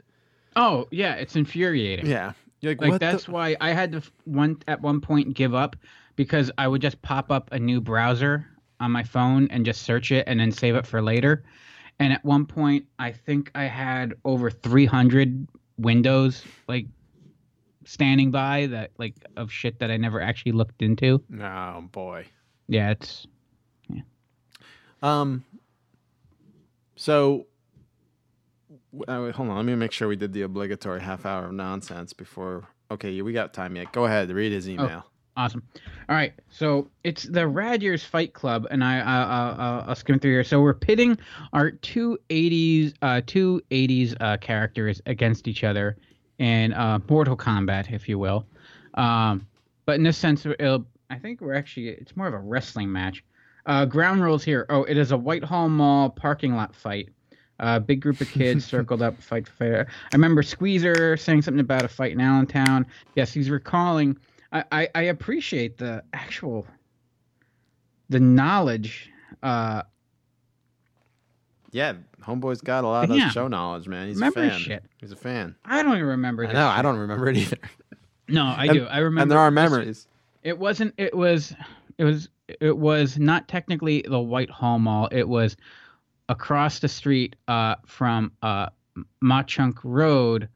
oh 0.54 0.86
yeah, 0.90 1.14
it's 1.14 1.34
infuriating. 1.34 2.06
Yeah, 2.06 2.34
You're 2.60 2.72
like, 2.72 2.80
Like 2.82 2.90
what 2.90 3.00
the- 3.00 3.06
that's 3.06 3.26
why 3.26 3.56
I 3.60 3.70
had 3.70 3.92
to 3.92 3.98
f- 3.98 4.12
one 4.24 4.58
at 4.68 4.80
one 4.82 5.00
point 5.00 5.32
give 5.34 5.54
up 5.54 5.74
because 6.16 6.50
I 6.58 6.68
would 6.68 6.82
just 6.82 7.00
pop 7.02 7.30
up 7.30 7.48
a 7.52 7.58
new 7.58 7.80
browser 7.80 8.46
on 8.80 8.90
my 8.90 9.02
phone 9.02 9.48
and 9.50 9.64
just 9.64 9.82
search 9.82 10.12
it 10.12 10.24
and 10.26 10.40
then 10.40 10.52
save 10.52 10.74
it 10.74 10.86
for 10.86 11.00
later. 11.02 11.44
And 11.98 12.12
at 12.12 12.24
one 12.24 12.46
point, 12.46 12.86
I 12.98 13.12
think 13.12 13.50
I 13.54 13.64
had 13.64 14.14
over 14.24 14.50
300 14.50 15.46
windows 15.78 16.44
like 16.68 16.86
standing 17.84 18.30
by 18.30 18.66
that 18.66 18.90
like 18.98 19.14
of 19.36 19.50
shit 19.50 19.78
that 19.80 19.90
I 19.90 19.96
never 19.96 20.20
actually 20.20 20.52
looked 20.52 20.82
into. 20.82 21.22
Oh 21.40 21.82
boy. 21.92 22.26
Yeah, 22.68 22.90
it's 22.90 23.26
yeah. 23.88 24.02
Um. 25.02 25.44
So, 26.96 27.46
uh, 29.08 29.32
hold 29.32 29.48
on. 29.48 29.56
Let 29.56 29.64
me 29.64 29.74
make 29.74 29.92
sure 29.92 30.06
we 30.06 30.16
did 30.16 30.32
the 30.32 30.42
obligatory 30.42 31.00
half 31.00 31.26
hour 31.26 31.46
of 31.46 31.52
nonsense 31.52 32.12
before. 32.12 32.68
Okay, 32.90 33.20
we 33.22 33.32
got 33.32 33.52
time 33.52 33.74
yet. 33.74 33.92
Go 33.92 34.04
ahead. 34.04 34.30
Read 34.30 34.52
his 34.52 34.68
email. 34.68 35.04
Awesome. 35.36 35.62
All 36.08 36.16
right, 36.16 36.34
so 36.50 36.90
it's 37.04 37.22
the 37.22 37.46
Rad 37.48 37.82
Years 37.82 38.04
Fight 38.04 38.34
Club, 38.34 38.66
and 38.70 38.84
I, 38.84 38.98
I, 38.98 39.84
I'll 39.86 39.94
skim 39.94 40.18
through 40.18 40.32
here. 40.32 40.44
So 40.44 40.60
we're 40.60 40.74
pitting 40.74 41.16
our 41.54 41.70
two 41.70 42.18
'80s, 42.28 42.94
uh, 43.00 43.22
two 43.26 43.62
'80s 43.70 44.14
uh, 44.20 44.36
characters 44.36 45.00
against 45.06 45.48
each 45.48 45.64
other 45.64 45.96
in 46.38 46.74
uh, 46.74 46.98
Mortal 47.08 47.36
Kombat, 47.36 47.90
if 47.92 48.10
you 48.10 48.18
will. 48.18 48.46
Um, 48.94 49.46
but 49.86 49.96
in 49.96 50.02
this 50.02 50.18
sense, 50.18 50.44
it'll, 50.44 50.84
I 51.08 51.18
think 51.18 51.40
we're 51.40 51.54
actually 51.54 51.88
it's 51.88 52.14
more 52.14 52.26
of 52.26 52.34
a 52.34 52.38
wrestling 52.38 52.92
match. 52.92 53.24
Uh, 53.64 53.86
ground 53.86 54.22
rules 54.22 54.44
here. 54.44 54.66
Oh, 54.68 54.82
it 54.84 54.98
is 54.98 55.12
a 55.12 55.16
Whitehall 55.16 55.70
Mall 55.70 56.10
parking 56.10 56.56
lot 56.56 56.74
fight. 56.74 57.08
A 57.58 57.78
big 57.80 58.00
group 58.00 58.20
of 58.20 58.28
kids 58.28 58.64
circled 58.66 59.00
up, 59.02 59.22
fight, 59.22 59.48
fight. 59.48 59.72
I 59.72 59.86
remember 60.12 60.42
Squeezer 60.42 61.16
saying 61.16 61.42
something 61.42 61.60
about 61.60 61.84
a 61.84 61.88
fight 61.88 62.12
in 62.12 62.20
Allentown. 62.20 62.84
Yes, 63.14 63.32
he's 63.32 63.48
recalling. 63.48 64.18
I, 64.52 64.64
I, 64.70 64.88
I 64.94 65.02
appreciate 65.02 65.78
the 65.78 66.04
actual, 66.12 66.66
the 68.10 68.20
knowledge. 68.20 69.10
Uh, 69.42 69.82
Yeah, 71.70 71.94
homeboy's 72.22 72.60
got 72.60 72.84
a 72.84 72.86
lot 72.86 73.10
of 73.10 73.16
Yeah. 73.16 73.30
show 73.30 73.48
knowledge, 73.48 73.88
man. 73.88 74.08
He's 74.08 74.16
Remember 74.16 74.44
a 74.44 74.50
fan. 74.50 74.58
shit. 74.60 74.84
He's 74.98 75.12
a 75.12 75.16
fan. 75.16 75.54
I 75.64 75.82
don't 75.82 75.94
even 75.94 76.06
remember. 76.06 76.46
No. 76.46 76.66
I 76.68 76.82
don't 76.82 76.98
remember 76.98 77.28
it 77.28 77.36
either. 77.36 77.56
No, 78.28 78.44
I 78.46 78.66
And- 78.66 78.72
do. 78.72 78.84
I 78.86 78.98
remember. 78.98 79.22
and 79.22 79.30
there 79.30 79.38
are 79.38 79.50
memories. 79.50 80.06
It 80.42 80.58
wasn't. 80.58 80.94
It 80.96 81.14
was. 81.14 81.54
It 81.98 82.04
was. 82.04 82.28
It 82.60 82.78
was 82.78 83.18
not 83.18 83.46
technically 83.48 84.04
the 84.08 84.20
Whitehall 84.20 84.78
Mall. 84.78 85.08
It 85.12 85.28
was 85.28 85.56
across 86.30 86.78
the 86.78 86.88
street 86.88 87.36
uh, 87.48 87.74
from 87.84 88.32
uh, 88.42 88.68
Machunk 89.22 89.78
Road, 89.82 90.48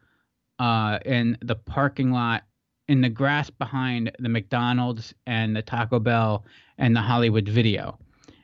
uh, 0.59 0.97
in 1.05 1.37
the 1.41 1.55
parking 1.55 2.11
lot, 2.11 2.43
in 2.87 3.01
the 3.01 3.09
grass 3.09 3.49
behind 3.49 4.11
the 4.19 4.29
McDonald's 4.29 5.13
and 5.25 5.55
the 5.55 5.61
Taco 5.61 5.99
Bell 5.99 6.45
and 6.77 6.95
the 6.95 7.01
Hollywood 7.01 7.47
Video, 7.47 7.97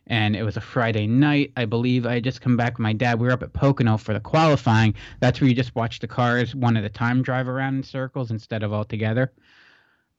and 0.08 0.36
it 0.36 0.43
was 0.43 0.58
a 0.58 0.62
Friday 0.62 1.08
night, 1.08 1.53
I 1.56 1.65
believe. 1.65 2.06
I 2.06 2.15
had 2.15 2.23
just 2.23 2.41
come 2.41 2.58
back 2.58 2.73
with 2.73 2.79
my 2.79 2.93
dad. 2.93 3.19
We 3.19 3.27
were 3.27 3.34
up 3.34 3.43
at 3.43 3.53
Pocono 3.53 3.97
for 3.97 4.13
the 4.13 4.19
qualifying. 4.19 4.95
That's 5.21 5.39
where 5.39 5.49
you 5.49 5.56
just 5.56 5.75
watch 5.75 5.99
the 5.99 6.08
cars 6.08 6.53
one 6.53 6.75
at 6.75 6.84
a 6.84 6.89
time 6.89 7.21
drive 7.21 7.47
around 7.47 7.75
in 7.75 7.84
circles 7.84 8.32
instead 8.32 8.63
of 8.63 8.73
all 8.73 8.84
together. 8.84 9.32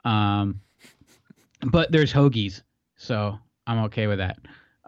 Um, 0.04 0.60
but 1.70 1.92
there's 1.92 2.12
hoagies, 2.12 2.62
so 2.96 3.38
I'm 3.66 3.84
okay 3.84 4.06
with 4.06 4.18
that. 4.18 4.38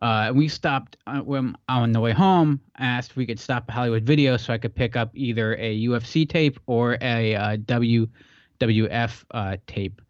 Uh, 0.03 0.31
we 0.35 0.47
stopped 0.47 0.97
uh, 1.07 1.21
when 1.21 1.57
on 1.69 1.93
the 1.93 2.01
way 2.01 2.13
home. 2.13 2.61
Asked 2.79 3.13
if 3.13 3.17
we 3.17 3.27
could 3.27 3.41
stop 3.41 3.65
at 3.69 3.75
Hollywood 3.75 4.03
Video 4.03 4.37
so 4.37 4.53
I 4.53 4.59
could 4.59 4.75
pick 4.75 4.95
up 4.95 5.11
either 5.15 5.55
a 5.57 5.87
UFC 5.87 6.29
tape 6.29 6.61
or 6.67 6.99
a 7.01 7.35
uh, 7.35 7.57
WWF 8.59 9.25
uh, 9.33 9.57
tape, 9.67 10.01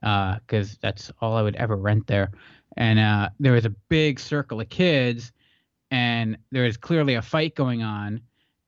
because 0.00 0.78
that's 0.80 1.10
all 1.20 1.36
I 1.36 1.42
would 1.42 1.56
ever 1.56 1.76
rent 1.76 2.06
there. 2.06 2.30
And 2.76 2.98
uh, 2.98 3.30
there 3.38 3.52
was 3.52 3.64
a 3.64 3.70
big 3.88 4.20
circle 4.20 4.60
of 4.60 4.68
kids, 4.68 5.32
and 5.90 6.38
there 6.50 6.64
was 6.64 6.76
clearly 6.76 7.14
a 7.14 7.22
fight 7.22 7.54
going 7.54 7.82
on. 7.82 8.20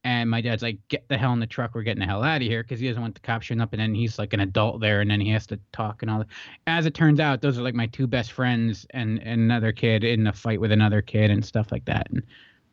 And 0.04 0.28
my 0.28 0.40
dad's 0.40 0.64
like, 0.64 0.78
"Get 0.88 1.08
the 1.08 1.16
hell 1.16 1.32
in 1.32 1.38
the 1.38 1.46
truck! 1.46 1.76
We're 1.76 1.84
getting 1.84 2.00
the 2.00 2.06
hell 2.06 2.24
out 2.24 2.42
of 2.42 2.48
here!" 2.48 2.64
Because 2.64 2.80
he 2.80 2.88
doesn't 2.88 3.00
want 3.00 3.14
the 3.14 3.20
cops 3.20 3.46
showing 3.46 3.60
up. 3.60 3.72
And 3.72 3.80
then 3.80 3.94
he's 3.94 4.18
like 4.18 4.32
an 4.32 4.40
adult 4.40 4.80
there, 4.80 5.00
and 5.00 5.08
then 5.08 5.20
he 5.20 5.30
has 5.30 5.46
to 5.46 5.60
talk 5.72 6.02
and 6.02 6.10
all 6.10 6.18
that. 6.18 6.26
As 6.66 6.86
it 6.86 6.94
turns 6.94 7.20
out, 7.20 7.40
those 7.40 7.56
are 7.56 7.62
like 7.62 7.74
my 7.74 7.86
two 7.86 8.08
best 8.08 8.32
friends 8.32 8.84
and, 8.90 9.20
and 9.22 9.40
another 9.40 9.70
kid 9.70 10.02
in 10.02 10.26
a 10.26 10.32
fight 10.32 10.60
with 10.60 10.72
another 10.72 11.02
kid 11.02 11.30
and 11.30 11.44
stuff 11.44 11.70
like 11.70 11.84
that. 11.84 12.08
And 12.10 12.24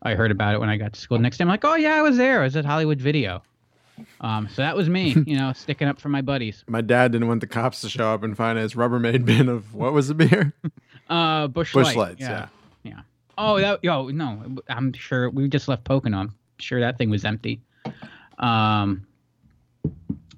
I 0.02 0.14
heard 0.14 0.32
about 0.32 0.54
it 0.54 0.58
when 0.60 0.68
I 0.68 0.76
got 0.76 0.92
to 0.94 1.00
school. 1.00 1.18
The 1.18 1.22
Next 1.22 1.38
day, 1.38 1.44
I'm 1.44 1.48
like, 1.48 1.64
"Oh 1.64 1.76
yeah, 1.76 1.94
I 1.94 2.02
was 2.02 2.16
there. 2.16 2.40
I 2.40 2.44
was 2.44 2.56
at 2.56 2.64
Hollywood 2.64 3.00
Video." 3.00 3.44
Um, 4.20 4.48
so 4.48 4.62
that 4.62 4.76
was 4.76 4.88
me, 4.88 5.14
you 5.26 5.36
know, 5.36 5.52
sticking 5.52 5.88
up 5.88 6.00
for 6.00 6.08
my 6.08 6.22
buddies. 6.22 6.64
My 6.66 6.80
dad 6.80 7.12
didn't 7.12 7.28
want 7.28 7.40
the 7.40 7.46
cops 7.46 7.80
to 7.82 7.88
show 7.88 8.12
up 8.12 8.22
and 8.22 8.36
find 8.36 8.58
his 8.58 8.74
Rubbermaid 8.74 9.24
bin 9.24 9.48
of 9.48 9.74
what 9.74 9.92
was 9.92 10.08
the 10.08 10.14
beer? 10.14 10.52
Uh, 11.08 11.48
Busch, 11.48 11.72
Busch 11.72 11.86
Light, 11.86 11.96
lights. 11.96 12.20
Yeah. 12.20 12.46
Yeah. 12.84 13.00
Oh, 13.36 13.58
that 13.58 13.82
yo 13.82 14.10
no, 14.10 14.44
I'm 14.68 14.92
sure 14.92 15.28
we 15.28 15.48
just 15.48 15.66
left 15.66 15.82
Pocono. 15.82 16.18
I'm 16.18 16.34
sure 16.60 16.78
that 16.78 16.98
thing 16.98 17.10
was 17.10 17.24
empty. 17.24 17.60
Um, 18.38 19.04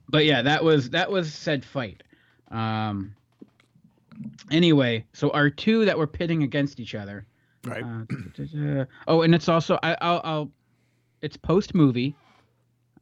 but 0.08 0.24
yeah, 0.24 0.40
that 0.40 0.64
was 0.64 0.88
that 0.90 1.10
was 1.10 1.30
said 1.34 1.62
fight. 1.62 2.02
Um, 2.50 3.14
anyway, 4.50 5.04
so 5.12 5.30
our 5.30 5.50
two 5.50 5.84
that 5.84 5.98
were 5.98 6.06
pitting 6.06 6.42
against 6.42 6.80
each 6.80 6.94
other. 6.94 7.26
Right. 7.64 7.84
Uh, 7.84 8.84
oh, 9.08 9.22
and 9.22 9.34
it's 9.34 9.48
also 9.48 9.78
I, 9.82 9.96
I'll, 10.00 10.20
I'll 10.24 10.50
it's 11.22 11.36
post 11.36 11.74
movie. 11.74 12.14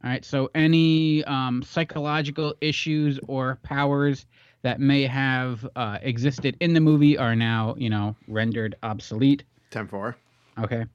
All 0.03 0.09
right, 0.09 0.25
so 0.25 0.49
any 0.55 1.23
um, 1.25 1.61
psychological 1.61 2.55
issues 2.59 3.19
or 3.27 3.59
powers 3.61 4.25
that 4.63 4.79
may 4.79 5.03
have 5.03 5.67
uh, 5.75 5.99
existed 6.01 6.57
in 6.59 6.73
the 6.73 6.79
movie 6.79 7.17
are 7.17 7.35
now, 7.35 7.75
you 7.77 7.89
know, 7.89 8.15
rendered 8.27 8.75
obsolete. 8.81 9.43
10 9.69 9.87
4. 9.87 10.15
Okay. 10.59 10.85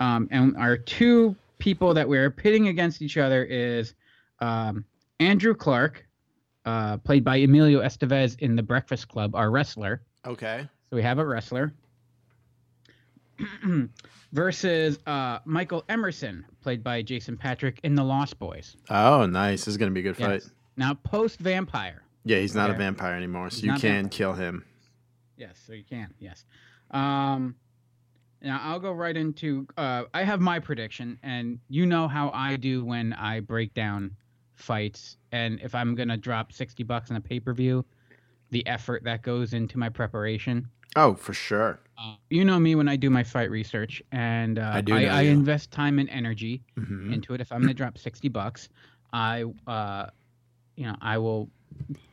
Um, 0.00 0.28
and 0.30 0.56
our 0.56 0.76
two 0.76 1.36
people 1.58 1.94
that 1.94 2.08
we're 2.08 2.30
pitting 2.30 2.68
against 2.68 3.02
each 3.02 3.16
other 3.16 3.44
is 3.44 3.94
um, 4.40 4.84
Andrew 5.20 5.54
Clark, 5.54 6.04
uh, 6.64 6.96
played 6.98 7.24
by 7.24 7.36
Emilio 7.36 7.80
Estevez 7.80 8.38
in 8.40 8.56
The 8.56 8.62
Breakfast 8.62 9.08
Club, 9.08 9.34
our 9.34 9.50
wrestler. 9.50 10.02
Okay. 10.26 10.68
So 10.90 10.96
we 10.96 11.02
have 11.02 11.18
a 11.18 11.26
wrestler. 11.26 11.72
versus 14.32 14.98
uh, 15.06 15.38
Michael 15.44 15.84
Emerson, 15.88 16.44
played 16.62 16.82
by 16.82 17.02
Jason 17.02 17.36
Patric 17.36 17.80
in 17.82 17.94
The 17.94 18.04
Lost 18.04 18.38
Boys. 18.38 18.76
Oh, 18.90 19.26
nice. 19.26 19.60
This 19.60 19.68
is 19.68 19.76
going 19.76 19.90
to 19.90 19.94
be 19.94 20.00
a 20.00 20.02
good 20.12 20.16
fight. 20.16 20.42
Yes. 20.42 20.50
Now, 20.76 20.94
post 20.94 21.40
vampire. 21.40 22.02
Yeah, 22.24 22.38
he's 22.38 22.54
not 22.54 22.70
a 22.70 22.74
vampire 22.74 23.14
anymore, 23.14 23.50
so 23.50 23.64
you 23.64 23.74
can 23.74 24.08
kill 24.08 24.34
him. 24.34 24.64
Yes, 25.36 25.58
so 25.66 25.72
you 25.72 25.84
can. 25.84 26.12
Yes. 26.18 26.44
Um, 26.90 27.54
now 28.42 28.60
I'll 28.62 28.80
go 28.80 28.92
right 28.92 29.16
into. 29.16 29.66
Uh, 29.76 30.04
I 30.12 30.24
have 30.24 30.40
my 30.40 30.58
prediction, 30.58 31.18
and 31.22 31.58
you 31.68 31.86
know 31.86 32.06
how 32.06 32.30
I 32.34 32.56
do 32.56 32.84
when 32.84 33.12
I 33.14 33.40
break 33.40 33.72
down 33.74 34.14
fights, 34.56 35.16
and 35.32 35.60
if 35.62 35.74
I'm 35.74 35.94
gonna 35.94 36.16
drop 36.16 36.52
sixty 36.52 36.82
bucks 36.82 37.10
on 37.10 37.16
a 37.16 37.20
pay 37.20 37.40
per 37.40 37.52
view, 37.52 37.84
the 38.50 38.66
effort 38.66 39.04
that 39.04 39.22
goes 39.22 39.54
into 39.54 39.78
my 39.78 39.88
preparation. 39.88 40.68
Oh, 40.96 41.14
for 41.14 41.32
sure. 41.32 41.80
Uh, 42.00 42.14
you 42.30 42.44
know 42.44 42.58
me 42.60 42.74
when 42.76 42.88
I 42.88 42.94
do 42.96 43.10
my 43.10 43.24
fight 43.24 43.50
research, 43.50 44.00
and 44.12 44.58
uh, 44.58 44.70
I 44.74 44.80
do 44.80 44.94
I, 44.94 45.04
I 45.06 45.22
invest 45.22 45.70
time 45.72 45.98
and 45.98 46.08
energy 46.10 46.62
Mhm. 46.78 47.12
into 47.12 47.34
it. 47.34 47.40
If 47.40 47.50
I'm 47.50 47.60
gonna 47.60 47.74
drop 47.74 47.98
sixty 47.98 48.28
bucks, 48.28 48.68
I, 49.12 49.44
uh, 49.66 50.06
you 50.76 50.86
know, 50.86 50.94
I 51.00 51.18
will 51.18 51.50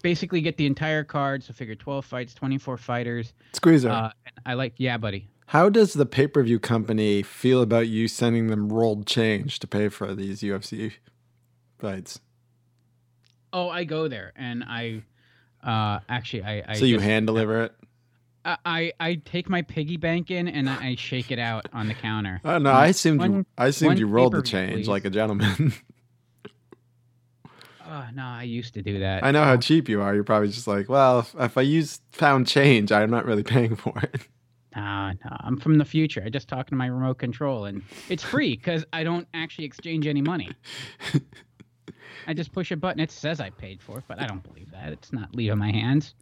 basically 0.02 0.42
get 0.42 0.58
the 0.58 0.66
entire 0.66 1.04
card. 1.04 1.44
So 1.44 1.54
figure 1.54 1.76
twelve 1.76 2.04
fights, 2.06 2.34
twenty 2.34 2.58
four 2.58 2.78
fighters. 2.78 3.34
Squeezer, 3.54 3.90
Uh, 3.92 4.10
and 4.26 4.36
I 4.46 4.54
like, 4.56 4.74
yeah, 4.78 4.98
buddy. 4.98 5.28
how 5.48 5.70
does 5.70 5.94
the 5.94 6.06
pay 6.08 6.26
per 6.26 6.42
view 6.42 6.58
company 6.60 7.22
feel 7.22 7.62
about 7.62 7.88
you 7.88 8.08
sending 8.08 8.48
them 8.48 8.74
rolled 8.74 9.06
change 9.06 9.60
to 9.60 9.68
pay 9.68 9.90
for 9.90 10.16
these 10.16 10.42
UFC 10.42 10.94
fights? 11.78 12.20
Oh, 13.54 13.70
I 13.70 13.84
go 13.84 14.08
there 14.08 14.34
and 14.36 14.64
I, 14.64 15.04
uh, 15.64 16.00
actually, 16.10 16.44
I, 16.44 16.64
I 16.68 16.74
so 16.80 16.86
you 16.86 17.00
hand 17.00 17.28
deliver 17.28 17.62
it? 17.66 17.76
I, 18.46 18.94
I, 19.00 19.16
take 19.26 19.50
my 19.50 19.64
piggy 19.64 19.98
bank 19.98 20.30
in 20.30 20.48
and 20.48 20.70
I, 20.70 20.90
I 20.90 20.96
shake 20.96 21.32
it 21.32 21.40
out 21.40 21.66
on 21.74 21.88
the 21.88 21.96
counter. 21.96 22.42
Oh 22.46 22.60
no, 22.60 22.72
I 22.72 22.88
assumed 22.88 23.24
you. 23.24 23.46
I 23.58 23.68
assumed 23.68 23.98
you 23.98 24.08
rolled 24.08 24.34
the 24.34 24.44
change 24.44 24.74
please. 24.74 24.88
like 24.88 25.04
a 25.06 25.10
gentleman. 25.10 25.74
Oh 27.88 28.06
no, 28.14 28.24
I 28.24 28.44
used 28.44 28.76
to 28.76 28.84
do 28.84 29.00
that. 29.00 29.24
I 29.24 29.32
know 29.32 29.44
how 29.44 29.58
cheap 29.58 29.90
you 29.90 30.02
are. 30.02 30.14
You're 30.14 30.24
probably 30.24 30.50
just 30.50 30.68
like, 30.68 30.90
well, 30.90 31.20
if, 31.20 31.36
if 31.40 31.58
I 31.58 31.62
use 31.62 32.02
found 32.12 32.48
change, 32.48 32.92
I'm 32.92 33.10
not 33.10 33.26
really 33.26 33.44
paying 33.56 33.76
for 33.76 33.98
it. 34.00 34.28
No, 34.76 35.12
no, 35.24 35.38
I'm 35.40 35.58
from 35.58 35.78
the 35.78 35.86
future. 35.86 36.22
I 36.26 36.30
just 36.30 36.50
talk 36.50 36.68
to 36.68 36.76
my 36.76 36.88
remote 36.88 37.18
control, 37.18 37.66
and 37.66 37.82
it's 38.10 38.24
free 38.24 38.58
because 38.58 38.86
I 38.92 39.04
don't 39.04 39.28
actually 39.34 39.66
exchange 39.66 40.06
any 40.06 40.22
money. 40.22 40.52
I 42.28 42.34
just 42.34 42.52
push 42.52 42.72
a 42.72 42.76
button. 42.78 43.00
It 43.00 43.12
says 43.12 43.40
I 43.40 43.50
paid 43.50 43.82
for 43.82 43.98
it, 44.00 44.04
but 44.08 44.20
I 44.20 44.26
don't 44.28 44.44
believe 44.44 44.72
that. 44.72 44.92
It's 44.94 45.12
not 45.14 45.34
leaving 45.36 45.58
my 45.60 45.72
hands. 45.72 46.14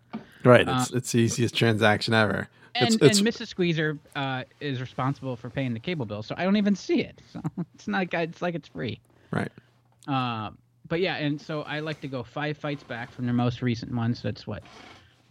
Right. 0.43 0.67
Uh, 0.67 0.79
It's 0.81 0.91
it's 0.91 1.11
the 1.13 1.19
easiest 1.19 1.55
transaction 1.55 2.13
ever. 2.13 2.49
And, 2.75 2.87
it's, 2.95 3.03
it's, 3.03 3.19
and 3.19 3.27
Mrs. 3.27 3.47
Squeezer 3.47 3.99
uh, 4.15 4.43
is 4.59 4.81
responsible 4.81 5.35
for 5.35 5.49
paying 5.49 5.73
the 5.75 5.79
cable 5.79 6.05
bill, 6.07 6.23
so 6.23 6.33
I 6.37 6.43
don't 6.43 6.57
even 6.57 6.75
see 6.75 7.01
it. 7.01 7.21
So 7.31 7.41
it's 7.75 7.87
not 7.87 7.97
like 7.99 8.13
it's 8.13 8.41
like 8.41 8.55
it's 8.55 8.67
free. 8.69 8.99
right. 9.31 9.51
Uh, 10.07 10.49
but 10.89 10.99
yeah, 10.99 11.15
and 11.15 11.39
so 11.39 11.61
I 11.61 11.79
like 11.79 12.01
to 12.01 12.07
go 12.07 12.23
five 12.23 12.57
fights 12.57 12.83
back 12.83 13.11
from 13.11 13.25
their 13.25 13.33
most 13.33 13.61
recent 13.61 13.93
ones. 13.93 14.19
So 14.21 14.27
that's 14.27 14.45
what, 14.45 14.63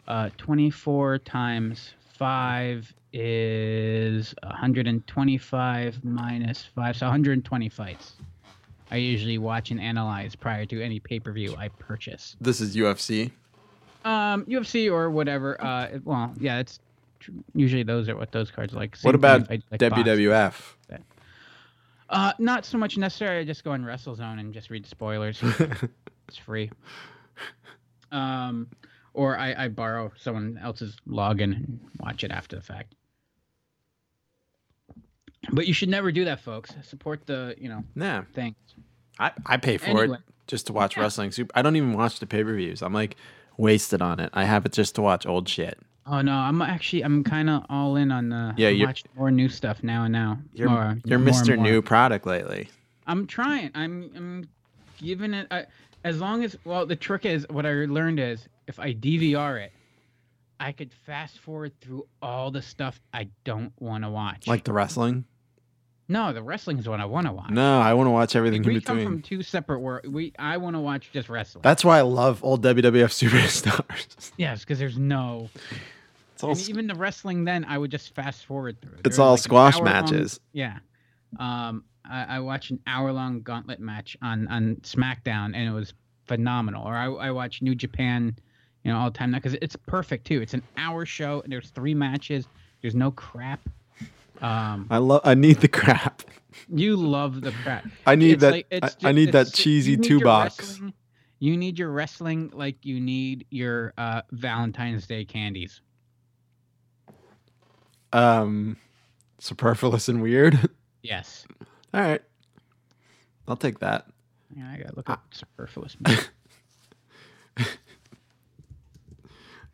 uh, 0.08 0.30
twenty-four 0.38 1.18
times 1.18 1.94
five 2.14 2.92
is 3.12 4.34
one 4.42 4.54
hundred 4.56 4.86
and 4.86 5.06
twenty-five 5.06 6.02
minus 6.04 6.64
five, 6.74 6.96
so 6.96 7.06
one 7.06 7.10
hundred 7.12 7.32
and 7.32 7.44
twenty 7.44 7.68
fights. 7.68 8.14
I 8.92 8.96
usually 8.96 9.38
watch 9.38 9.70
and 9.70 9.80
analyze 9.80 10.36
prior 10.36 10.66
to 10.66 10.82
any 10.84 11.00
pay-per-view 11.00 11.56
I 11.58 11.68
purchase. 11.68 12.36
This 12.42 12.60
is 12.60 12.76
UFC. 12.76 13.30
Um, 14.04 14.44
UFC 14.44 14.92
or 14.92 15.08
whatever. 15.08 15.58
Uh, 15.64 15.98
well, 16.04 16.34
yeah, 16.38 16.58
it's 16.58 16.78
tr- 17.18 17.30
usually 17.54 17.84
those 17.84 18.10
are 18.10 18.16
what 18.16 18.32
those 18.32 18.50
cards 18.50 18.74
are 18.74 18.76
like. 18.76 18.94
Same 18.94 19.08
What 19.08 19.14
about 19.14 19.50
I- 19.50 19.62
like. 19.70 19.80
WWF? 19.80 20.74
Uh, 22.10 22.34
not 22.38 22.66
so 22.66 22.76
much 22.76 22.98
necessary. 22.98 23.38
I 23.38 23.44
just 23.44 23.64
go 23.64 23.70
on 23.72 23.82
WrestleZone 23.82 24.38
and 24.38 24.52
just 24.52 24.68
read 24.68 24.84
spoilers. 24.84 25.42
it's 26.28 26.36
free. 26.36 26.70
Um, 28.10 28.66
or 29.14 29.38
I, 29.38 29.64
I 29.64 29.68
borrow 29.68 30.12
someone 30.18 30.60
else's 30.62 30.98
login 31.08 31.54
and 31.54 31.80
watch 31.98 32.24
it 32.24 32.30
after 32.30 32.56
the 32.56 32.62
fact. 32.62 32.94
But 35.50 35.66
you 35.66 35.74
should 35.74 35.88
never 35.88 36.12
do 36.12 36.24
that, 36.26 36.40
folks. 36.40 36.72
Support 36.82 37.26
the, 37.26 37.54
you 37.58 37.68
know, 37.68 37.82
nah, 37.94 38.22
thing. 38.32 38.54
I, 39.18 39.32
I 39.46 39.56
pay 39.56 39.76
for 39.76 39.86
Anyway. 39.90 40.16
it 40.16 40.20
just 40.46 40.66
to 40.68 40.72
watch 40.72 40.96
Yeah. 40.96 41.02
wrestling. 41.02 41.32
Super. 41.32 41.50
I 41.54 41.62
don't 41.62 41.76
even 41.76 41.92
watch 41.94 42.20
the 42.20 42.26
pay 42.26 42.44
per 42.44 42.54
views. 42.54 42.82
I'm 42.82 42.92
like 42.92 43.16
wasted 43.56 44.00
on 44.02 44.20
it. 44.20 44.30
I 44.32 44.44
have 44.44 44.64
it 44.66 44.72
just 44.72 44.94
to 44.96 45.02
watch 45.02 45.26
old 45.26 45.48
shit. 45.48 45.78
Oh 46.06 46.20
no, 46.20 46.32
I'm 46.32 46.60
actually 46.62 47.02
I'm 47.02 47.22
kind 47.22 47.48
of 47.50 47.64
all 47.68 47.96
in 47.96 48.10
on 48.10 48.28
the. 48.28 48.54
Yeah, 48.56 48.68
I'm 48.68 48.74
you're- 48.74 48.86
watching 48.86 49.10
more 49.16 49.30
new 49.30 49.48
stuff 49.48 49.82
now 49.82 50.04
and 50.04 50.12
now. 50.12 50.38
You're 50.54 50.68
More- 50.68 50.98
you're 51.04 51.18
more 51.18 51.28
Mr. 51.32 51.58
New 51.58 51.82
Product 51.82 52.26
lately. 52.26 52.68
I'm 53.06 53.26
trying. 53.26 53.70
I'm 53.74 54.10
I'm 54.16 54.48
giving 54.98 55.34
it 55.34 55.46
I, 55.50 55.66
as 56.04 56.20
long 56.20 56.42
as 56.44 56.56
well. 56.64 56.86
The 56.86 56.96
trick 56.96 57.24
is 57.26 57.46
what 57.50 57.66
I 57.66 57.70
learned 57.84 58.18
is 58.20 58.48
if 58.66 58.78
I 58.80 58.94
DVR 58.94 59.60
it, 59.64 59.72
I 60.58 60.72
could 60.72 60.92
fast 61.04 61.38
forward 61.38 61.72
through 61.80 62.06
all 62.22 62.50
the 62.50 62.62
stuff 62.62 63.00
I 63.12 63.28
don't 63.44 63.72
want 63.80 64.04
to 64.04 64.10
watch. 64.10 64.46
Like 64.46 64.64
the 64.64 64.72
wrestling. 64.72 65.24
No, 66.12 66.32
the 66.32 66.42
wrestling 66.42 66.78
is 66.78 66.88
what 66.88 67.00
I 67.00 67.06
want 67.06 67.26
to 67.26 67.32
watch. 67.32 67.50
No, 67.50 67.80
I 67.80 67.94
want 67.94 68.06
to 68.06 68.10
watch 68.10 68.36
everything 68.36 68.62
in 68.62 68.72
we 68.72 68.80
come 68.80 69.02
from 69.02 69.22
two 69.22 69.42
separate 69.42 69.80
worlds. 69.80 70.06
We 70.06 70.32
I 70.38 70.58
want 70.58 70.76
to 70.76 70.80
watch 70.80 71.10
just 71.10 71.28
wrestling. 71.28 71.62
That's 71.62 71.84
why 71.84 71.98
I 71.98 72.02
love 72.02 72.44
old 72.44 72.62
WWF 72.62 73.10
superstars. 73.10 74.32
yes, 74.36 74.60
because 74.60 74.78
there's 74.78 74.98
no. 74.98 75.48
It's 76.34 76.44
all 76.44 76.50
and 76.50 76.68
even 76.68 76.86
the 76.86 76.94
wrestling, 76.94 77.44
then 77.44 77.64
I 77.64 77.78
would 77.78 77.90
just 77.90 78.14
fast 78.14 78.44
forward 78.44 78.80
through. 78.82 78.98
It's 79.04 79.18
all 79.18 79.32
like 79.32 79.40
squash 79.40 79.80
matches. 79.80 80.38
Yeah. 80.52 80.78
Um, 81.38 81.84
I, 82.04 82.36
I 82.36 82.40
watched 82.40 82.70
an 82.70 82.80
hour 82.86 83.10
long 83.12 83.40
gauntlet 83.40 83.80
match 83.80 84.16
on 84.22 84.46
on 84.48 84.76
SmackDown, 84.82 85.54
and 85.54 85.68
it 85.68 85.72
was 85.72 85.94
phenomenal. 86.26 86.86
Or 86.86 86.94
I, 86.94 87.06
I 87.06 87.30
watch 87.30 87.62
New 87.62 87.74
Japan, 87.74 88.36
you 88.84 88.92
know, 88.92 88.98
all 88.98 89.10
the 89.10 89.16
time 89.16 89.30
now 89.30 89.38
because 89.38 89.54
it's 89.62 89.76
perfect 89.86 90.26
too. 90.26 90.42
It's 90.42 90.54
an 90.54 90.62
hour 90.76 91.06
show, 91.06 91.40
and 91.40 91.50
there's 91.50 91.70
three 91.70 91.94
matches. 91.94 92.46
There's 92.82 92.94
no 92.94 93.12
crap. 93.12 93.60
Um, 94.42 94.86
I 94.90 94.98
love. 94.98 95.22
I 95.24 95.34
need 95.34 95.58
the 95.58 95.68
crap. 95.68 96.22
you 96.68 96.96
love 96.96 97.40
the 97.40 97.52
crap. 97.62 97.86
I 98.06 98.14
need 98.16 98.32
It's 98.32 98.40
that. 98.42 98.50
like- 98.52 98.66
it's 98.70 98.96
I, 99.02 99.12
need 99.12 99.32
that 99.32 99.52
cheesy 99.54 99.96
need 99.96 100.04
two 100.04 100.20
box. 100.20 100.80
You 101.38 101.56
need 101.56 101.78
your 101.78 101.90
wrestling 101.90 102.50
like 102.54 102.84
you 102.84 103.00
need 103.00 103.46
your 103.50 103.94
uh, 103.98 104.22
Valentine's 104.32 105.06
Day 105.06 105.24
candies. 105.24 105.80
Um, 108.12 108.76
superfluous 109.38 110.08
and 110.08 110.20
weird. 110.22 110.58
Yes. 111.04 111.44
All 111.92 112.00
right, 112.00 112.22
I'll 113.48 113.56
take 113.56 113.80
that. 113.80 114.06
Yeah, 114.56 114.70
I 114.72 114.76
gotta 114.76 114.94
look 114.94 115.10
up 115.10 115.24
superfluous. 115.32 115.96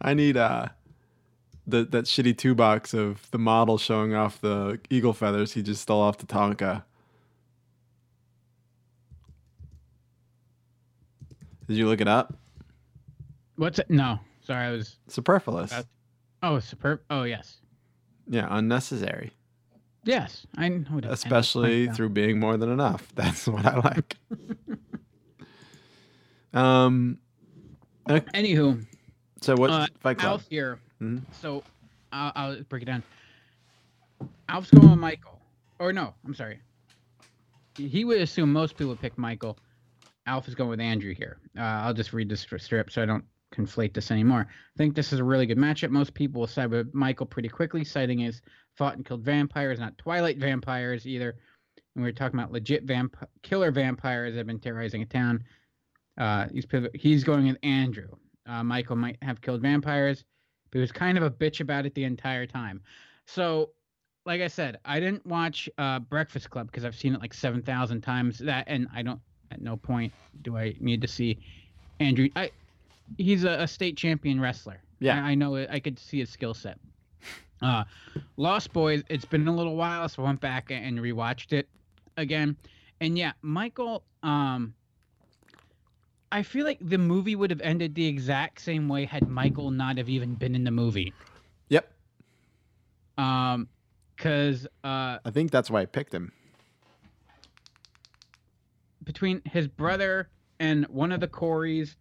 I 0.01 0.15
need 0.15 0.39
uh, 0.39 0.69
the 1.69 1.85
that 1.85 2.07
shitty 2.07 2.37
two 2.37 2.55
box 2.55 2.95
of 2.95 3.31
the 3.31 3.39
model 3.39 3.79
showing 3.79 4.15
off 4.15 4.41
the 4.41 4.81
eagle 4.91 5.13
feathers 5.13 5.53
he 5.53 5.63
just 5.63 5.83
stole 5.83 6.01
off 6.01 6.19
Tatanka. 6.19 6.83
Did 11.69 11.77
you 11.77 11.87
look 11.87 12.01
it 12.01 12.09
up? 12.09 12.35
What's 13.57 13.79
it? 13.79 13.91
No, 13.91 14.19
sorry, 14.43 14.69
I 14.69 14.71
was. 14.73 14.97
Superfluous. 15.09 15.73
Uh, 15.73 15.83
Oh, 16.41 16.61
superb. 16.61 17.01
Oh, 17.11 17.25
yes, 17.25 17.57
yeah, 18.29 18.47
unnecessary. 18.49 19.33
yes. 20.05 20.47
I 20.57 20.69
know. 20.69 20.99
it- 20.99 21.05
I 21.07 21.11
especially 21.11 21.89
through 21.89 22.11
being 22.11 22.39
more 22.39 22.57
than 22.57 22.71
enough. 22.71 23.09
That's 23.17 23.49
what 23.49 23.67
I 23.67 23.77
like. 23.81 24.17
um. 26.55 27.19
Anywho, 28.09 28.87
So 29.41 29.57
what? 29.57 29.71
Uh, 29.71 29.87
Fight 29.99 30.19
Club. 30.19 30.33
Alf 30.35 30.47
here. 30.49 30.79
Mhm. 31.01 31.23
So 31.33 31.63
I'll, 32.13 32.33
I'll 32.35 32.63
break 32.65 32.83
it 32.83 32.87
down. 32.87 33.03
Alf's 34.49 34.71
going 34.71 34.91
with 34.91 34.99
Michael. 34.99 35.41
Or 35.79 35.93
no, 35.93 36.15
I'm 36.27 36.35
sorry. 36.35 36.61
He 37.77 38.05
would 38.05 38.21
assume 38.21 38.53
most 38.53 38.73
people 38.77 38.89
would 38.89 39.01
pick 39.01 39.17
Michael. 39.17 39.59
Alf 40.27 40.49
is 40.49 40.55
going 40.55 40.71
with 40.71 40.81
Andrew 40.81 41.15
here. 41.15 41.39
Uh, 41.57 41.63
I'll 41.63 41.95
just 41.95 42.13
read 42.13 42.29
this 42.29 42.41
strip 42.41 42.91
so 42.91 43.03
I 43.03 43.07
don't 43.07 43.25
conflate 43.55 43.95
this 43.95 44.11
anymore. 44.11 44.47
I 44.51 44.77
think 44.77 44.95
this 44.95 45.13
is 45.13 45.21
a 45.21 45.25
really 45.25 45.47
good 45.47 45.57
matchup. 45.59 45.91
Most 45.91 46.13
people 46.15 46.41
will 46.41 46.47
side 46.49 46.71
with 46.71 46.93
Michael 46.93 47.27
pretty 47.27 47.49
quickly, 47.49 47.85
citing 47.85 48.19
his 48.19 48.43
fought 48.77 48.97
and 48.97 49.05
killed 49.07 49.23
vampires, 49.23 49.79
not 49.79 49.97
Twilight 49.97 50.39
vampires 50.39 51.07
either. 51.07 51.37
And 51.95 52.05
we 52.05 52.11
are 52.11 52.13
talking 52.13 52.39
about 52.39 52.53
legit 52.53 52.85
vamp- 52.85 53.17
killer 53.43 53.71
vampires 53.71 54.35
that 54.35 54.39
have 54.39 54.47
been 54.47 54.59
terrorizing 54.61 55.03
a 55.03 55.07
town. 55.07 55.45
Uh, 56.19 56.49
he's 56.53 56.67
he's 56.95 57.25
going 57.25 57.47
with 57.47 57.57
Andrew. 57.63 58.09
Uh, 58.47 58.65
Michael 58.65 58.97
might 58.97 59.17
have 59.23 59.41
killed 59.41 59.63
vampires, 59.63 60.25
but 60.71 60.79
he 60.79 60.81
was 60.81 60.93
kind 60.93 61.17
of 61.19 61.25
a 61.25 61.31
bitch 61.31 61.61
about 61.61 61.87
it 61.87 61.95
the 61.95 62.05
entire 62.05 62.47
time. 62.47 62.81
So, 63.27 63.71
like 64.27 64.41
I 64.41 64.49
said, 64.49 64.79
I 64.85 65.01
didn't 65.01 65.27
watch 65.27 65.69
uh, 65.79 66.01
Breakfast 66.01 66.51
Club 66.51 66.67
because 66.67 66.85
I've 66.85 66.97
seen 66.97 67.15
it 67.15 67.21
like 67.21 67.35
seven 67.35 67.63
thousand 67.63 68.03
times. 68.03 68.39
That 68.39 68.65
and 68.67 68.89
I 68.95 69.03
don't. 69.03 69.21
At 69.51 69.63
no 69.63 69.79
point 69.79 70.13
do 70.43 70.59
I 70.59 70.75
need 70.79 71.01
to 71.01 71.09
see 71.09 71.39
Andrew. 72.01 72.29
I 72.37 72.51
he's 73.17 73.45
a, 73.45 73.63
a 73.63 73.69
state 73.69 73.97
champion 73.97 74.41
wrestler. 74.41 74.81
Yeah. 75.01 75.25
I, 75.25 75.31
I 75.31 75.35
know 75.35 75.55
it. 75.55 75.71
I 75.73 75.81
could 75.81 75.99
see 75.99 76.19
his 76.19 76.31
skill 76.31 76.55
set. 76.55 76.79
Uh, 77.61 77.83
Lost 78.37 78.73
Boys. 78.73 79.03
It's 79.09 79.25
been 79.25 79.49
a 79.49 79.53
little 79.53 79.75
while, 79.75 80.09
so 80.09 80.23
I 80.23 80.27
went 80.27 80.41
back 80.41 80.71
and 80.71 80.97
rewatched 81.01 81.53
it 81.53 81.69
again. 82.17 82.57
And 83.01 83.19
yeah, 83.19 83.33
Michael. 83.43 84.05
Um, 84.23 84.75
I 86.31 86.43
feel 86.43 86.65
like 86.65 86.79
the 86.81 86.99
movie 86.99 87.35
would 87.37 87.51
have 87.51 87.61
ended 87.63 87.95
the 87.95 88.07
exact 88.07 88.61
same 88.61 88.89
way 88.89 89.05
had 89.07 89.29
Michael 89.29 89.71
not 89.71 89.97
have 89.99 90.09
even 90.09 90.35
been 90.35 90.55
in 90.55 90.65
the 90.65 90.71
movie. 90.71 91.13
Yep. 91.69 91.91
Um, 93.17 93.69
cause 94.17 94.67
uh, 94.85 95.19
I 95.25 95.31
think 95.33 95.51
that's 95.51 95.71
why 95.71 95.81
I 95.83 95.87
picked 95.87 96.13
him. 96.13 96.33
between 99.05 99.41
his 99.47 99.67
brother 99.67 100.29
and 100.61 100.85
one 100.89 101.13
of 101.13 101.21
the 101.21 101.27
Coreys 101.29 101.97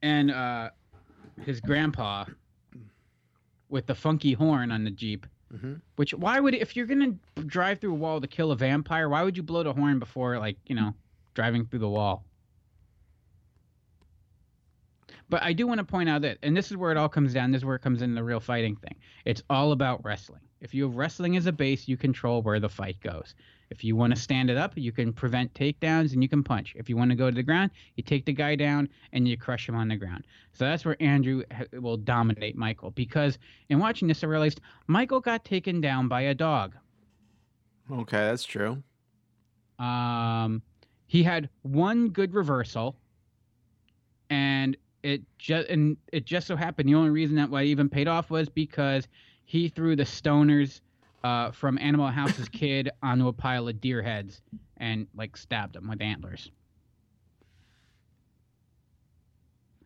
and 0.00 0.30
uh, 0.30 0.70
his 1.44 1.60
grandpa 1.60 2.24
with 3.68 3.86
the 3.86 3.94
funky 3.94 4.32
horn 4.32 4.72
on 4.72 4.84
the 4.84 4.90
Jeep. 4.90 5.26
Mm-hmm. 5.52 5.74
Which 5.96 6.12
why 6.14 6.40
would 6.40 6.54
if 6.54 6.76
you're 6.76 6.86
gonna 6.86 7.14
drive 7.46 7.78
through 7.78 7.92
a 7.92 7.96
wall 7.96 8.20
to 8.20 8.26
kill 8.26 8.52
a 8.52 8.56
vampire, 8.56 9.08
why 9.08 9.22
would 9.22 9.36
you 9.36 9.42
blow 9.42 9.62
the 9.62 9.72
horn 9.72 9.98
before 9.98 10.38
like 10.38 10.56
you 10.66 10.74
know 10.74 10.94
driving 11.34 11.66
through 11.66 11.80
the 11.80 11.88
wall? 11.88 12.24
But 15.30 15.42
I 15.42 15.52
do 15.52 15.66
want 15.66 15.78
to 15.78 15.84
point 15.84 16.08
out 16.08 16.22
that, 16.22 16.38
and 16.42 16.56
this 16.56 16.70
is 16.70 16.76
where 16.76 16.90
it 16.90 16.96
all 16.96 17.08
comes 17.08 17.34
down. 17.34 17.52
This 17.52 17.60
is 17.60 17.64
where 17.64 17.76
it 17.76 17.82
comes 17.82 18.00
in 18.00 18.14
the 18.14 18.24
real 18.24 18.40
fighting 18.40 18.76
thing. 18.76 18.94
It's 19.24 19.42
all 19.50 19.72
about 19.72 20.02
wrestling. 20.04 20.40
If 20.60 20.74
you 20.74 20.84
have 20.84 20.96
wrestling 20.96 21.36
as 21.36 21.46
a 21.46 21.52
base, 21.52 21.86
you 21.86 21.96
control 21.96 22.42
where 22.42 22.58
the 22.58 22.68
fight 22.68 22.98
goes. 23.00 23.34
If 23.70 23.84
you 23.84 23.94
want 23.94 24.14
to 24.14 24.20
stand 24.20 24.48
it 24.48 24.56
up, 24.56 24.72
you 24.76 24.90
can 24.92 25.12
prevent 25.12 25.52
takedowns 25.52 26.14
and 26.14 26.22
you 26.22 26.28
can 26.28 26.42
punch. 26.42 26.74
If 26.76 26.88
you 26.88 26.96
want 26.96 27.10
to 27.10 27.16
go 27.16 27.28
to 27.28 27.34
the 27.34 27.42
ground, 27.42 27.70
you 27.96 28.02
take 28.02 28.24
the 28.24 28.32
guy 28.32 28.56
down 28.56 28.88
and 29.12 29.28
you 29.28 29.36
crush 29.36 29.68
him 29.68 29.76
on 29.76 29.88
the 29.88 29.96
ground. 29.96 30.26
So 30.52 30.64
that's 30.64 30.84
where 30.84 30.96
Andrew 31.00 31.42
will 31.74 31.98
dominate 31.98 32.56
Michael. 32.56 32.90
Because 32.90 33.38
in 33.68 33.78
watching 33.78 34.08
this, 34.08 34.24
I 34.24 34.26
realized 34.26 34.62
Michael 34.86 35.20
got 35.20 35.44
taken 35.44 35.80
down 35.80 36.08
by 36.08 36.22
a 36.22 36.34
dog. 36.34 36.76
Okay, 37.92 38.16
that's 38.16 38.44
true. 38.44 38.82
Um, 39.78 40.62
he 41.06 41.22
had 41.22 41.48
one 41.62 42.08
good 42.08 42.34
reversal, 42.34 42.96
and 44.30 44.76
it 45.08 45.22
just 45.38 45.68
and 45.68 45.96
it 46.12 46.24
just 46.24 46.46
so 46.46 46.56
happened 46.56 46.88
the 46.88 46.94
only 46.94 47.10
reason 47.10 47.36
that 47.36 47.50
why 47.50 47.62
it 47.62 47.66
even 47.66 47.88
paid 47.88 48.08
off 48.08 48.30
was 48.30 48.48
because 48.48 49.08
he 49.44 49.68
threw 49.68 49.96
the 49.96 50.04
stoners 50.04 50.80
uh, 51.24 51.50
from 51.50 51.78
Animal 51.78 52.08
House's 52.08 52.48
kid 52.52 52.90
onto 53.02 53.28
a 53.28 53.32
pile 53.32 53.66
of 53.68 53.80
deer 53.80 54.02
heads 54.02 54.42
and 54.76 55.06
like 55.16 55.36
stabbed 55.36 55.74
them 55.74 55.88
with 55.88 56.02
antlers. 56.02 56.50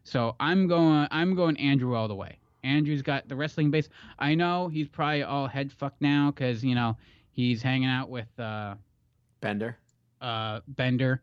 So 0.04 0.34
I'm 0.40 0.66
going 0.66 1.06
I'm 1.10 1.34
going 1.34 1.56
Andrew 1.58 1.94
all 1.94 2.08
the 2.08 2.14
way. 2.14 2.38
Andrew's 2.64 3.02
got 3.02 3.28
the 3.28 3.36
wrestling 3.36 3.70
base. 3.70 3.88
I 4.18 4.34
know 4.34 4.68
he's 4.68 4.88
probably 4.88 5.22
all 5.22 5.46
head 5.46 5.72
fucked 5.72 6.00
now 6.00 6.32
because 6.32 6.64
you 6.64 6.74
know 6.74 6.96
he's 7.30 7.62
hanging 7.62 7.88
out 7.88 8.08
with. 8.08 8.28
Uh, 8.38 8.74
Bender. 9.40 9.76
uh 10.20 10.60
Bender. 10.68 11.22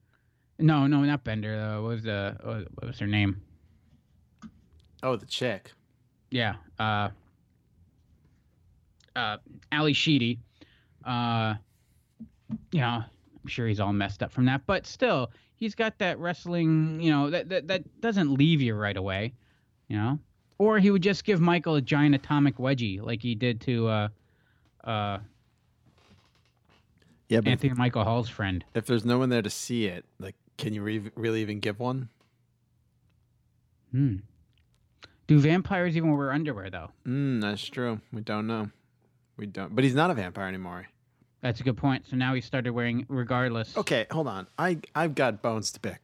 No, 0.57 0.87
no, 0.87 1.01
not 1.01 1.23
Bender. 1.23 1.55
Uh, 1.55 1.81
what 1.81 1.89
was 1.89 2.03
the 2.03 2.37
what 2.43 2.67
what 2.75 2.87
was 2.87 2.99
her 2.99 3.07
name? 3.07 3.41
Oh, 5.03 5.15
the 5.15 5.25
chick. 5.25 5.71
Yeah. 6.31 6.55
Uh 6.79 7.09
uh 9.15 9.37
Ally 9.71 9.93
Sheedy. 9.93 10.39
Uh 11.05 11.55
you 12.71 12.79
know, 12.81 13.03
I'm 13.41 13.47
sure 13.47 13.67
he's 13.67 13.79
all 13.79 13.93
messed 13.93 14.23
up 14.23 14.31
from 14.31 14.45
that, 14.45 14.65
but 14.65 14.85
still, 14.87 15.31
he's 15.55 15.75
got 15.75 15.97
that 15.99 16.17
wrestling, 16.19 16.99
you 16.99 17.11
know, 17.11 17.29
that 17.29 17.49
that, 17.49 17.67
that 17.67 18.01
doesn't 18.01 18.33
leave 18.33 18.61
you 18.61 18.75
right 18.75 18.97
away, 18.97 19.33
you 19.87 19.97
know? 19.97 20.19
Or 20.57 20.77
he 20.79 20.91
would 20.91 21.03
just 21.03 21.23
give 21.23 21.39
Michael 21.39 21.75
a 21.75 21.81
giant 21.81 22.15
atomic 22.15 22.57
wedgie 22.57 23.01
like 23.01 23.21
he 23.21 23.35
did 23.35 23.61
to 23.61 23.87
uh 23.87 24.07
uh 24.83 25.19
Yeah, 27.29 27.39
but 27.41 27.47
if, 27.47 27.51
Anthony 27.53 27.73
Michael 27.73 28.03
Hall's 28.03 28.29
friend. 28.29 28.63
if 28.73 28.85
there's 28.85 29.05
no 29.05 29.17
one 29.19 29.29
there 29.29 29.41
to 29.41 29.49
see 29.49 29.85
it, 29.85 30.05
like, 30.19 30.35
can 30.57 30.73
you 30.73 30.81
re- 30.81 31.11
really 31.15 31.41
even 31.41 31.59
give 31.59 31.79
one? 31.79 32.09
Hmm. 33.91 34.17
Do 35.29 35.37
vampires 35.37 35.95
even 35.95 36.17
wear 36.17 36.31
underwear 36.31 36.71
though? 36.71 36.89
Mm, 37.07 37.39
that's 37.39 37.63
true. 37.63 38.01
We 38.11 38.21
don't 38.21 38.47
know. 38.47 38.71
We 39.37 39.45
don't. 39.45 39.75
But 39.75 39.83
he's 39.83 39.93
not 39.93 40.09
a 40.09 40.15
vampire 40.15 40.47
anymore. 40.47 40.87
That's 41.41 41.59
a 41.59 41.63
good 41.63 41.77
point. 41.77 42.07
So 42.07 42.15
now 42.15 42.33
he 42.33 42.41
started 42.41 42.71
wearing 42.71 43.05
regardless. 43.09 43.77
Okay, 43.77 44.07
hold 44.09 44.27
on. 44.27 44.47
I 44.57 44.79
I've 44.95 45.13
got 45.13 45.43
bones 45.43 45.71
to 45.73 45.79
pick. 45.79 46.01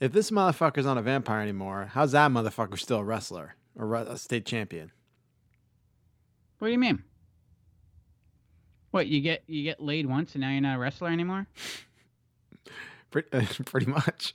If 0.00 0.10
this 0.10 0.32
motherfucker's 0.32 0.84
not 0.84 0.98
a 0.98 1.02
vampire 1.02 1.42
anymore, 1.42 1.90
how's 1.92 2.10
that 2.10 2.32
motherfucker 2.32 2.76
still 2.76 2.98
a 2.98 3.04
wrestler 3.04 3.54
or 3.78 3.94
a 3.94 4.18
state 4.18 4.44
champion? 4.44 4.90
What 6.58 6.66
do 6.66 6.72
you 6.72 6.78
mean? 6.80 7.04
What 8.90 9.06
you 9.06 9.20
get 9.20 9.44
you 9.46 9.62
get 9.62 9.80
laid 9.80 10.06
once 10.06 10.34
and 10.34 10.40
now 10.40 10.50
you're 10.50 10.60
not 10.60 10.74
a 10.74 10.80
wrestler 10.80 11.10
anymore? 11.10 11.46
Pretty, 13.12 13.28
pretty 13.64 13.86
much. 13.86 14.34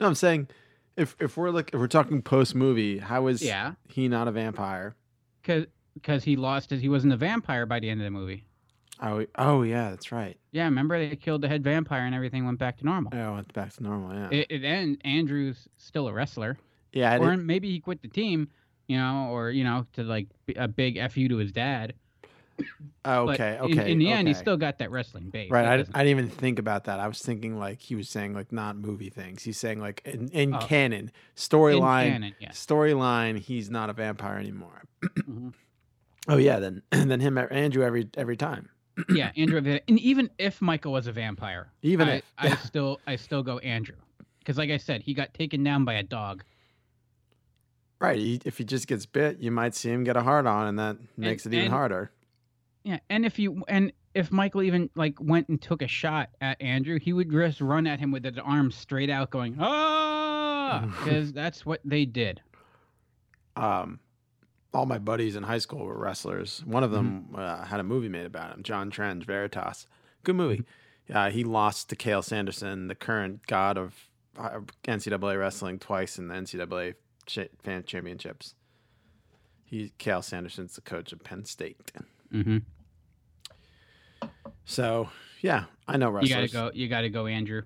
No, 0.00 0.06
I'm 0.06 0.14
saying 0.14 0.48
if 0.96 1.16
if 1.20 1.36
we're 1.36 1.50
like 1.50 1.70
if 1.72 1.80
we're 1.80 1.86
talking 1.88 2.22
post 2.22 2.54
movie, 2.54 2.98
how 2.98 3.26
is 3.26 3.42
Yeah, 3.42 3.72
he 3.88 4.08
not 4.08 4.28
a 4.28 4.32
vampire? 4.32 4.94
because 5.42 5.66
because 5.94 6.24
he 6.24 6.36
lost 6.36 6.70
his 6.70 6.80
he 6.80 6.88
wasn't 6.88 7.12
a 7.12 7.16
vampire 7.16 7.66
by 7.66 7.80
the 7.80 7.90
end 7.90 8.00
of 8.00 8.04
the 8.04 8.10
movie. 8.10 8.44
Oh, 9.00 9.26
oh 9.36 9.62
yeah, 9.62 9.90
that's 9.90 10.12
right. 10.12 10.38
Yeah, 10.52 10.64
remember 10.64 10.98
they 10.98 11.16
killed 11.16 11.42
the 11.42 11.48
head 11.48 11.64
vampire 11.64 12.02
and 12.06 12.14
everything 12.14 12.46
went 12.46 12.58
back 12.58 12.78
to 12.78 12.84
normal. 12.84 13.12
Oh, 13.14 13.34
went 13.34 13.52
back 13.52 13.72
to 13.74 13.82
normal. 13.82 14.14
Yeah, 14.14 14.28
It, 14.30 14.46
it 14.50 14.64
and 14.64 14.98
Andrew's 15.04 15.68
still 15.78 16.06
a 16.08 16.12
wrestler, 16.12 16.56
yeah. 16.92 17.18
Or 17.18 17.36
maybe 17.36 17.70
he 17.70 17.80
quit 17.80 18.02
the 18.02 18.08
team, 18.08 18.48
you 18.86 18.96
know, 18.96 19.28
or 19.30 19.50
you 19.50 19.64
know 19.64 19.86
to 19.94 20.04
like 20.04 20.28
a 20.56 20.68
big 20.68 21.00
fu 21.10 21.28
to 21.28 21.36
his 21.38 21.50
dad. 21.52 21.94
oh, 23.04 23.26
But 23.26 23.34
okay, 23.34 23.54
in- 23.56 23.60
okay. 23.78 23.92
In, 23.92 23.98
the 23.98 24.10
end, 24.10 24.28
he 24.28 24.34
still 24.34 24.56
got 24.56 24.78
that 24.78 24.90
wrestling 24.90 25.30
base. 25.30 25.50
Right, 25.50 25.66
I, 25.66 25.72
I 25.74 26.04
didn't 26.04 26.08
even 26.08 26.28
think 26.28 26.58
about 26.58 26.84
that. 26.84 27.00
I 27.00 27.08
was 27.08 27.20
thinking 27.20 27.58
like 27.58 27.80
he 27.80 27.94
was 27.94 28.08
saying 28.08 28.34
like 28.34 28.52
not 28.52 28.76
movie 28.76 29.10
things. 29.10 29.42
He's 29.42 29.58
saying 29.58 29.80
like 29.80 30.02
in, 30.04 30.28
in 30.28 30.54
Oh. 30.54 30.58
canon 30.58 31.10
storyline 31.36 32.34
yes. 32.40 32.64
storyline 32.64 33.38
he's 33.38 33.70
not 33.70 33.90
a 33.90 33.92
vampire 33.92 34.38
anymore. 34.38 34.82
Mhm. 35.18 35.52
Oh 36.28 36.38
yeah, 36.38 36.58
then 36.58 36.82
and 36.92 37.10
then 37.10 37.20
him 37.20 37.36
Andrew 37.36 37.82
every 37.84 38.08
every 38.16 38.36
time. 38.36 38.68
yeah, 39.10 39.30
Andrew. 39.36 39.58
And 39.88 39.98
even 40.00 40.30
if 40.38 40.62
Michael 40.62 40.92
was 40.92 41.06
a 41.06 41.12
vampire, 41.12 41.68
Even 41.82 42.08
I, 42.08 42.14
if 42.16 42.24
I 42.38 42.54
still 42.56 43.00
I 43.06 43.16
still 43.16 43.42
go 43.42 43.58
Andrew 43.58 43.96
because, 44.38 44.56
like 44.56 44.70
I 44.70 44.76
said, 44.78 45.02
he 45.02 45.12
got 45.14 45.34
taken 45.34 45.62
down 45.64 45.84
by 45.84 45.94
a 45.94 46.02
dog. 46.02 46.44
right, 48.00 48.18
he, 48.18 48.40
if 48.44 48.58
he 48.58 48.64
just 48.64 48.86
gets 48.86 49.06
bit, 49.06 49.38
you 49.40 49.50
might 49.50 49.74
see 49.74 49.90
him 49.90 50.04
get 50.04 50.16
a 50.16 50.22
hard 50.22 50.46
on, 50.46 50.66
and 50.68 50.78
that 50.78 50.96
makes 51.16 51.46
it 51.46 51.52
even 51.52 51.66
and- 51.66 51.72
harder. 51.74 52.10
Yeah, 52.84 52.98
and 53.08 53.24
if 53.24 53.38
you 53.38 53.64
and 53.66 53.92
if 54.14 54.30
Michael 54.30 54.62
even 54.62 54.90
like 54.94 55.14
went 55.20 55.48
and 55.48 55.60
took 55.60 55.80
a 55.82 55.88
shot 55.88 56.28
at 56.40 56.60
Andrew, 56.60 56.98
he 57.00 57.12
would 57.12 57.30
just 57.30 57.60
run 57.60 57.86
at 57.86 57.98
him 57.98 58.10
with 58.12 58.24
his 58.24 58.38
arms 58.38 58.76
straight 58.76 59.08
out, 59.10 59.30
going 59.30 59.56
ah, 59.58 60.86
because 60.98 61.32
that's 61.32 61.64
what 61.64 61.80
they 61.84 62.04
did. 62.04 62.40
um, 63.56 64.00
all 64.72 64.86
my 64.86 64.98
buddies 64.98 65.36
in 65.36 65.44
high 65.44 65.58
school 65.58 65.84
were 65.86 65.96
wrestlers. 65.96 66.62
One 66.66 66.82
of 66.82 66.90
them 66.90 67.28
uh, 67.36 67.64
had 67.64 67.78
a 67.80 67.84
movie 67.84 68.08
made 68.08 68.26
about 68.26 68.52
him, 68.54 68.62
Jon 68.62 68.90
Trenge, 68.90 69.24
Veritas. 69.24 69.86
Good 70.24 70.34
movie. 70.36 70.64
Uh, 71.12 71.30
he 71.30 71.44
lost 71.44 71.88
to 71.90 71.96
Cael 71.96 72.24
Sanderson, 72.24 72.88
the 72.88 72.94
current 72.94 73.46
god 73.46 73.78
of 73.78 73.94
uh, 74.36 74.60
NCAA 74.84 75.38
wrestling, 75.38 75.78
twice 75.78 76.18
in 76.18 76.28
the 76.28 76.34
NCAA 76.34 76.94
cha- 77.26 77.44
fan 77.62 77.84
championships. 77.84 78.54
He 79.64 79.92
Cael 79.98 80.22
Sanderson's 80.24 80.74
the 80.74 80.80
coach 80.80 81.12
of 81.12 81.22
Penn 81.22 81.44
State. 81.44 81.92
hmm 82.32 82.58
So 84.64 85.08
yeah, 85.40 85.64
I 85.86 85.96
know 85.96 86.18
You 86.20 86.28
gotta 86.28 86.48
go. 86.48 86.70
You 86.74 86.88
gotta 86.88 87.10
go, 87.10 87.26
Andrew. 87.26 87.62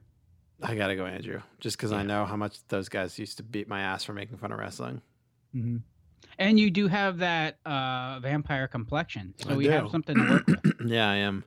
I 0.60 0.74
gotta 0.74 0.96
go, 0.96 1.06
Andrew, 1.06 1.40
just 1.60 1.76
because 1.76 1.92
I 1.92 2.02
know 2.02 2.24
how 2.24 2.36
much 2.36 2.58
those 2.68 2.88
guys 2.88 3.18
used 3.18 3.36
to 3.36 3.44
beat 3.44 3.68
my 3.68 3.80
ass 3.80 4.02
for 4.02 4.12
making 4.12 4.38
fun 4.38 4.50
of 4.50 4.58
wrestling. 4.58 5.00
Mm-hmm. 5.54 5.76
And 6.40 6.58
you 6.58 6.70
do 6.70 6.88
have 6.88 7.18
that 7.18 7.58
uh, 7.64 8.18
vampire 8.20 8.66
complexion, 8.68 9.34
so 9.36 9.50
I 9.50 9.56
we 9.56 9.66
have 9.66 9.90
something 9.90 10.16
to 10.16 10.30
work 10.30 10.46
with. 10.46 10.74
yeah, 10.84 11.08
I 11.08 11.16
am. 11.16 11.44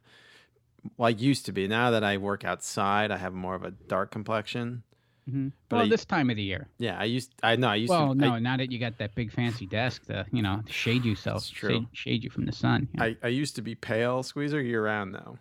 Well, 0.97 1.07
I 1.07 1.09
used 1.09 1.45
to 1.45 1.51
be. 1.51 1.67
Now 1.67 1.91
that 1.91 2.03
I 2.03 2.17
work 2.17 2.43
outside, 2.45 3.11
I 3.11 3.17
have 3.17 3.33
more 3.33 3.55
of 3.55 3.63
a 3.63 3.71
dark 3.71 4.11
complexion. 4.11 4.83
Hmm 5.29 5.49
But 5.69 5.75
Well, 5.77 5.85
I- 5.85 5.89
this 5.89 6.05
time 6.05 6.29
of 6.29 6.35
the 6.35 6.43
year. 6.43 6.67
Yeah, 6.77 6.97
I 6.99 7.05
used. 7.05 7.33
I 7.43 7.55
know. 7.55 7.67
I 7.69 7.75
used 7.75 7.89
Well, 7.89 8.09
to. 8.09 8.15
no, 8.15 8.33
I, 8.33 8.39
now 8.39 8.57
that 8.57 8.71
you 8.71 8.79
got 8.79 8.97
that 8.97 9.15
big 9.15 9.31
fancy 9.31 9.65
desk 9.67 10.05
to 10.07 10.25
you 10.31 10.41
know 10.41 10.61
to 10.65 10.73
shade 10.73 11.05
yourself, 11.05 11.49
true. 11.51 11.69
Shade, 11.69 11.87
shade 11.93 12.23
you 12.23 12.29
from 12.29 12.45
the 12.45 12.51
sun. 12.51 12.87
I, 12.99 13.15
I 13.23 13.27
used 13.27 13.55
to 13.57 13.61
be 13.61 13.75
pale 13.75 14.23
squeezer 14.23 14.61
year 14.61 14.83
round 14.85 15.13
though, 15.15 15.37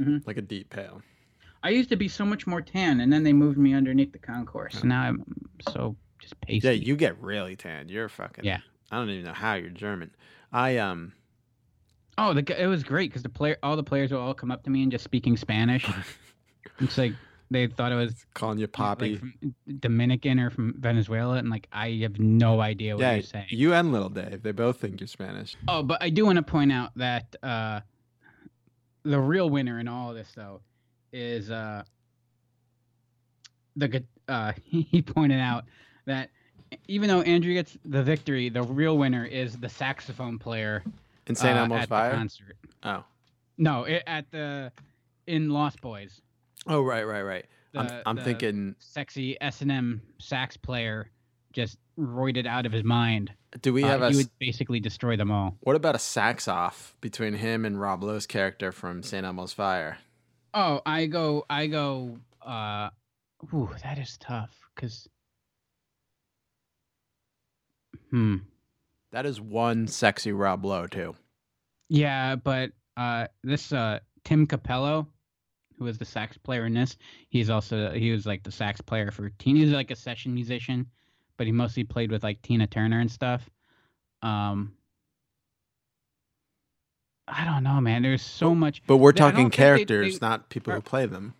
Mhm. 0.00 0.26
like 0.26 0.36
a 0.38 0.42
deep 0.42 0.70
pale. 0.70 1.02
I 1.62 1.68
used 1.70 1.90
to 1.90 1.96
be 1.96 2.08
so 2.08 2.24
much 2.24 2.46
more 2.46 2.62
tan, 2.62 3.00
and 3.00 3.12
then 3.12 3.22
they 3.22 3.34
moved 3.34 3.58
me 3.58 3.74
underneath 3.74 4.12
the 4.12 4.18
concourse. 4.18 4.78
So 4.80 4.86
now 4.86 5.02
I'm 5.02 5.22
so 5.68 5.94
just 6.18 6.40
pasty. 6.40 6.66
Yeah, 6.68 6.72
you 6.72 6.96
get 6.96 7.20
really 7.20 7.54
tan. 7.56 7.88
You're 7.90 8.08
fucking. 8.08 8.44
Yeah. 8.44 8.60
I 8.90 8.96
don't 8.96 9.10
even 9.10 9.24
know 9.26 9.34
how 9.34 9.54
you're 9.54 9.68
German. 9.70 10.10
I 10.52 10.78
um. 10.78 11.12
Oh, 12.18 12.34
the, 12.34 12.62
it 12.62 12.66
was 12.66 12.82
great 12.82 13.10
because 13.10 13.22
the 13.22 13.28
player, 13.30 13.56
all 13.62 13.76
the 13.76 13.82
players 13.82 14.10
will 14.10 14.20
all 14.20 14.34
come 14.34 14.50
up 14.50 14.62
to 14.64 14.70
me 14.70 14.82
and 14.82 14.90
just 14.92 15.04
speaking 15.04 15.36
Spanish. 15.36 15.86
it's 16.80 16.98
like 16.98 17.14
they 17.50 17.66
thought 17.66 17.92
it 17.92 17.96
was 17.96 18.26
Calling 18.34 18.58
you 18.58 18.64
like, 18.66 18.72
Poppy. 18.72 19.16
from 19.16 19.34
Dominican 19.80 20.38
or 20.38 20.50
from 20.50 20.74
Venezuela, 20.78 21.36
and 21.36 21.50
like 21.50 21.68
I 21.72 21.98
have 22.02 22.18
no 22.18 22.60
idea 22.60 22.94
what 22.94 23.02
yeah, 23.02 23.14
you're 23.14 23.22
saying. 23.22 23.46
you 23.50 23.74
and 23.74 23.92
Little 23.92 24.08
Dave, 24.08 24.42
they 24.42 24.52
both 24.52 24.78
think 24.80 25.00
you're 25.00 25.08
Spanish. 25.08 25.56
Oh, 25.68 25.82
but 25.82 26.02
I 26.02 26.10
do 26.10 26.24
want 26.24 26.36
to 26.36 26.42
point 26.42 26.72
out 26.72 26.90
that 26.96 27.34
uh, 27.42 27.80
the 29.02 29.18
real 29.18 29.50
winner 29.50 29.80
in 29.80 29.88
all 29.88 30.10
of 30.10 30.16
this, 30.16 30.30
though, 30.34 30.60
is 31.12 31.50
uh, 31.50 31.82
the 33.76 34.04
uh, 34.28 34.52
he 34.64 35.02
pointed 35.02 35.40
out 35.40 35.64
that 36.06 36.30
even 36.86 37.08
though 37.08 37.22
Andrew 37.22 37.52
gets 37.52 37.76
the 37.84 38.02
victory, 38.02 38.48
the 38.48 38.62
real 38.62 38.96
winner 38.96 39.24
is 39.24 39.56
the 39.56 39.68
saxophone 39.68 40.38
player 40.38 40.84
In 41.26 41.34
St. 41.34 41.56
uh, 41.56 41.62
Elmo's 41.62 41.82
at 41.82 41.88
Fire. 41.88 42.10
the 42.10 42.16
concert. 42.16 42.56
Oh. 42.84 43.04
No, 43.58 43.84
it, 43.84 44.02
at 44.06 44.30
the 44.30 44.72
in 45.26 45.50
Lost 45.50 45.80
Boys, 45.80 46.20
Oh 46.66 46.82
right, 46.82 47.04
right, 47.06 47.22
right. 47.22 47.46
I'm, 47.74 47.88
I'm 48.06 48.16
the- 48.16 48.22
thinking. 48.24 48.74
sexy 48.78 49.36
S 49.40 49.60
and 49.62 49.70
M 49.72 50.02
sax 50.18 50.56
player 50.56 51.10
just 51.52 51.78
roided 51.98 52.46
out 52.46 52.66
of 52.66 52.72
his 52.72 52.84
mind. 52.84 53.32
Do 53.62 53.72
we 53.72 53.82
Uh, 53.84 53.88
have 53.88 54.02
a? 54.02 54.10
he 54.10 54.16
would 54.18 54.38
basically 54.38 54.78
destroy 54.80 55.16
them 55.16 55.30
all. 55.30 55.56
What 55.60 55.74
about 55.76 55.94
a 55.96 55.98
sax 55.98 56.46
off 56.48 56.94
between 57.00 57.34
him 57.34 57.64
and 57.64 57.80
Rob 57.80 58.02
Lowe's 58.04 58.26
character 58.26 58.70
from 58.72 59.02
St. 59.02 59.24
Elmo's 59.26 59.52
Fire? 59.52 59.98
Oh, 60.54 60.80
I 60.86 61.06
go, 61.06 61.44
I 61.50 61.66
go. 61.66 62.18
uh 62.42 62.90
Ooh, 63.54 63.70
that 63.82 63.98
is 63.98 64.16
tough. 64.18 64.50
Cause, 64.76 65.08
hmm, 68.10 68.36
That 69.12 69.26
is 69.26 69.40
one 69.40 69.86
sexy 69.86 70.32
Rob 70.32 70.64
Lowe 70.64 70.86
too. 70.86 71.16
yeah, 71.88 72.36
but 72.36 72.72
uh 72.96 73.26
this 73.42 73.72
uh 73.72 74.00
Tim 74.24 74.46
Capello, 74.46 75.06
who 75.80 75.86
is 75.88 75.98
the 75.98 76.04
sax 76.04 76.36
player 76.38 76.66
in 76.66 76.74
this, 76.74 76.96
he's 77.30 77.50
also 77.50 77.90
he 77.90 78.12
was 78.12 78.26
like 78.26 78.42
the 78.44 78.52
sax 78.52 78.80
player 78.80 79.10
for 79.10 79.30
Teen. 79.38 79.56
He 79.56 79.62
was 79.64 79.72
like 79.72 79.90
a 79.90 79.96
session 79.96 80.32
musician, 80.34 80.86
but 81.38 81.46
he 81.46 81.52
mostly 81.52 81.82
played 81.82 82.12
with 82.12 82.22
like 82.22 82.40
Tina 82.42 82.66
Turner 82.68 83.00
and 83.00 83.10
stuff. 83.10 83.48
Um. 84.22 84.74
I 87.32 87.44
don't 87.44 87.62
know, 87.62 87.80
man. 87.80 88.02
There's 88.02 88.22
so 88.22 88.54
much. 88.56 88.82
But 88.86 88.96
we're 88.98 89.12
They- 89.12 89.20
I 89.20 89.24
don't 89.26 89.30
talking 89.32 89.44
think 89.46 89.52
they- 89.52 89.56
characters, 89.56 90.18
they- 90.18 90.26
not 90.26 90.48
people 90.50 90.72
who 90.74 90.80
play 90.80 91.06
them. 91.06 91.34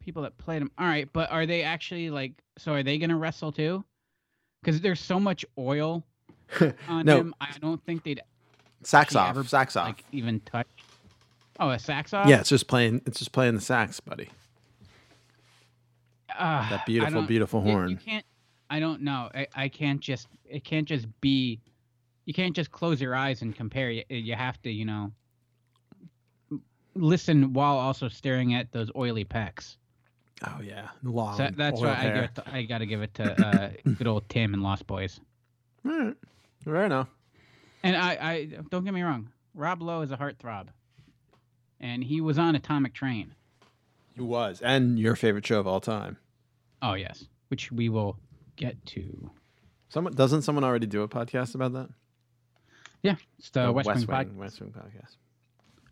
people 0.00 0.22
that 0.22 0.38
played 0.38 0.62
them. 0.62 0.70
All 0.78 0.86
right, 0.86 1.08
but 1.12 1.30
are 1.30 1.44
they 1.46 1.62
actually 1.62 2.08
like? 2.10 2.32
So 2.56 2.72
are 2.72 2.82
they 2.82 2.98
gonna 2.98 3.16
wrestle 3.16 3.52
too? 3.52 3.84
Because 4.62 4.80
there's 4.80 5.00
so 5.00 5.20
much 5.20 5.44
oil 5.58 6.02
on 6.88 7.04
No. 7.06 7.18
him. 7.18 7.34
I 7.40 7.54
don't 7.60 7.82
think 7.84 8.02
they'd 8.04 8.22
Sax 8.82 9.14
off, 9.14 9.30
ever, 9.30 9.44
sax 9.44 9.76
off. 9.76 9.86
like 9.88 10.04
even 10.12 10.40
touch. 10.40 10.66
Oh, 11.60 11.70
a 11.70 11.78
sax 11.78 12.12
off. 12.14 12.28
yeah, 12.28 12.40
it's 12.40 12.48
just 12.48 12.68
playing. 12.68 13.02
It's 13.06 13.18
just 13.18 13.32
playing 13.32 13.54
the 13.54 13.60
sax, 13.60 13.98
buddy. 14.00 14.30
Ah, 16.38 16.66
That 16.70 16.86
beautiful, 16.86 17.22
beautiful 17.22 17.60
horn. 17.62 17.90
You 17.90 17.96
can't. 17.96 18.24
I 18.70 18.80
don't 18.80 19.02
know. 19.02 19.28
I, 19.34 19.46
I 19.54 19.68
can't 19.68 20.00
just. 20.00 20.28
It 20.48 20.64
can't 20.64 20.86
just 20.86 21.06
be. 21.20 21.60
You 22.26 22.34
can't 22.34 22.54
just 22.54 22.70
close 22.70 23.00
your 23.00 23.14
eyes 23.14 23.42
and 23.42 23.56
compare. 23.56 23.90
You, 23.90 24.04
you 24.08 24.34
have 24.34 24.60
to, 24.62 24.70
you 24.70 24.84
know, 24.84 25.10
listen 26.94 27.52
while 27.52 27.78
also 27.78 28.08
staring 28.08 28.54
at 28.54 28.70
those 28.72 28.90
oily 28.94 29.24
pecs. 29.24 29.76
Oh 30.46 30.60
yeah, 30.62 30.88
long. 31.02 31.36
So 31.36 31.48
that's 31.56 31.80
why 31.80 31.88
I 31.94 32.04
it. 32.04 32.34
To, 32.36 32.44
I 32.54 32.62
got 32.62 32.78
to 32.78 32.86
give 32.86 33.02
it 33.02 33.14
to 33.14 33.46
uh, 33.86 33.92
good 33.96 34.06
old 34.06 34.28
Tim 34.28 34.54
and 34.54 34.62
Lost 34.62 34.86
Boys. 34.86 35.18
All 35.84 35.90
right, 35.98 36.14
right 36.66 36.88
now. 36.88 37.08
And 37.82 37.96
I, 37.96 38.10
I 38.20 38.44
don't 38.70 38.84
get 38.84 38.92
me 38.92 39.02
wrong. 39.02 39.30
Rob 39.54 39.82
Lowe 39.82 40.02
is 40.02 40.10
a 40.12 40.16
heartthrob, 40.16 40.66
and 41.80 42.04
he 42.04 42.20
was 42.20 42.38
on 42.38 42.54
Atomic 42.54 42.94
Train. 42.94 43.34
He 44.14 44.22
was, 44.22 44.60
and 44.60 44.98
your 44.98 45.14
favorite 45.16 45.46
show 45.46 45.60
of 45.60 45.66
all 45.66 45.80
time. 45.80 46.16
Oh 46.82 46.94
yes, 46.94 47.26
which 47.48 47.70
we 47.72 47.88
will 47.88 48.18
get 48.56 48.84
to. 48.86 49.30
Someone 49.88 50.14
doesn't 50.14 50.42
someone 50.42 50.64
already 50.64 50.86
do 50.86 51.02
a 51.02 51.08
podcast 51.08 51.54
about 51.54 51.72
that? 51.74 51.88
Yeah, 53.02 53.14
it's 53.38 53.50
the 53.50 53.66
Oh, 53.66 53.72
West, 53.72 53.88
Wing, 53.88 54.06
Wing, 54.06 54.36
West 54.38 54.60
Wing 54.60 54.72
podcast. 54.72 55.16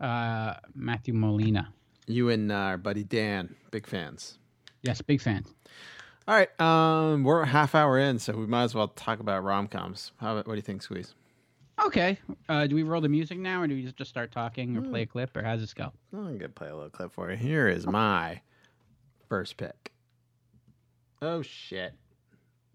Uh, 0.04 0.58
Matthew 0.74 1.14
Molina. 1.14 1.72
You 2.06 2.28
and 2.30 2.50
uh, 2.52 2.54
our 2.54 2.76
buddy 2.78 3.04
Dan, 3.04 3.54
big 3.70 3.86
fans. 3.86 4.38
Yes, 4.82 5.00
big 5.02 5.20
fans. 5.20 5.52
All 6.28 6.34
right, 6.34 6.60
um, 6.60 7.22
we're 7.22 7.42
a 7.42 7.46
half 7.46 7.74
hour 7.76 7.98
in, 7.98 8.18
so 8.18 8.32
we 8.36 8.46
might 8.46 8.64
as 8.64 8.74
well 8.74 8.88
talk 8.88 9.20
about 9.20 9.44
rom 9.44 9.68
coms. 9.68 10.10
How? 10.18 10.34
What 10.34 10.46
do 10.46 10.54
you 10.56 10.60
think, 10.62 10.82
Squeeze? 10.82 11.14
Okay. 11.86 12.18
Uh, 12.48 12.66
do 12.66 12.74
we 12.74 12.82
roll 12.82 13.00
the 13.00 13.08
music 13.08 13.38
now, 13.38 13.62
or 13.62 13.66
do 13.68 13.74
we 13.74 13.82
just 13.92 14.10
start 14.10 14.32
talking, 14.32 14.76
or 14.76 14.80
Hmm. 14.80 14.90
play 14.90 15.02
a 15.02 15.06
clip, 15.06 15.36
or 15.36 15.42
how's 15.42 15.60
this 15.60 15.72
go? 15.72 15.92
I'm 16.12 16.36
gonna 16.36 16.48
play 16.48 16.68
a 16.68 16.74
little 16.74 16.90
clip 16.90 17.12
for 17.12 17.30
you. 17.30 17.36
Here 17.36 17.68
is 17.68 17.86
my 17.86 18.40
first 19.28 19.56
pick. 19.56 19.92
Oh 21.22 21.42
shit! 21.42 21.94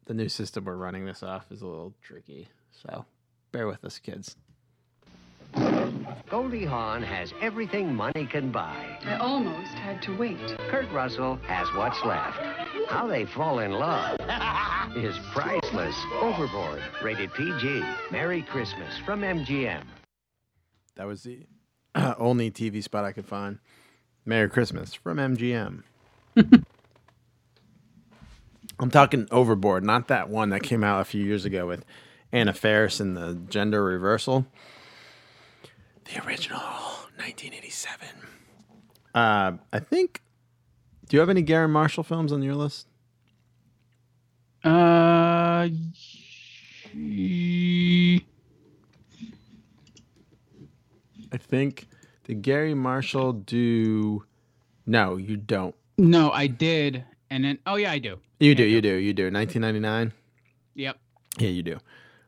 The 0.06 0.13
new 0.13 0.30
system 0.30 0.65
we're 0.65 0.76
running 0.76 1.06
this 1.06 1.24
off 1.24 1.52
is 1.52 1.62
a 1.62 1.67
little 1.67 1.93
tricky, 2.02 2.47
so 2.71 3.06
bear 3.52 3.67
with 3.67 3.84
us, 3.84 4.00
kids. 4.00 4.36
Goldie 6.30 6.65
Hawn 6.65 7.04
has 7.04 7.34
everything 7.41 7.93
money 7.93 8.25
can 8.25 8.51
buy. 8.51 8.97
I 9.06 9.17
almost 9.17 9.73
had 9.73 10.01
to 10.04 10.17
wait. 10.17 10.38
Kurt 10.69 10.89
Russell 10.91 11.38
has 11.47 11.67
what's 11.75 12.04
left. 12.06 12.38
How 12.88 13.08
they 13.08 13.25
fall 13.25 13.60
in 13.60 13.71
love 13.71 14.17
is 14.95 15.17
priceless. 15.34 15.95
Overboard, 16.21 16.82
rated 17.04 17.34
PG. 17.34 17.84
Merry 18.11 18.41
Christmas 18.43 18.97
from 19.05 19.22
MGM. 19.22 19.84
That 20.95 21.07
was 21.07 21.24
the 21.24 21.45
only 22.18 22.51
TV 22.51 22.84
spot 22.84 23.05
I 23.05 23.11
could 23.11 23.26
find. 23.26 23.59
Merry 24.26 24.49
Christmas 24.49 24.93
from 24.93 25.18
MGM. 25.18 25.84
I'm 28.80 28.89
talking 28.89 29.28
Overboard, 29.32 29.84
not 29.84 30.07
that 30.07 30.30
one 30.30 30.49
that 30.49 30.63
came 30.63 30.84
out 30.84 31.01
a 31.01 31.05
few 31.05 31.24
years 31.24 31.45
ago 31.45 31.68
with 31.68 31.86
Anna 32.32 32.53
Faris 32.53 32.99
and 32.99 33.16
the 33.16 33.39
gender 33.49 33.84
reversal. 33.84 34.47
The 36.06 36.26
original, 36.26 36.60
1987. 37.18 38.08
Uh, 39.14 39.54
I 39.74 39.80
think. 39.80 40.22
Do 41.08 41.18
you 41.18 41.20
have 41.20 41.30
any 41.30 41.41
Garry 41.41 41.68
Marshall 41.68 42.04
films 42.04 42.32
on 42.32 42.41
your 42.41 42.56
list? 42.56 42.88
Uh, 44.64 45.68
y- 46.95 48.22
I 51.34 51.38
think 51.38 51.88
did 52.26 52.41
Garry 52.41 52.74
Marshall 52.74 53.34
do? 53.34 54.24
No, 54.86 55.18
you 55.18 55.38
don't. 55.38 55.76
No, 55.97 56.32
I 56.32 56.47
did, 56.47 57.04
and 57.30 57.43
then 57.45 57.60
oh 57.66 57.76
yeah, 57.76 57.91
I 57.91 57.99
do. 57.99 58.20
You 58.39 58.56
do. 58.56 58.64
You 58.64 58.82
do. 58.82 58.95
You 58.95 59.14
do. 59.14 59.24
1999. 59.32 60.14
Yep. 60.76 60.97
Yeah, 61.38 61.49
you 61.49 61.64
do. 61.64 61.78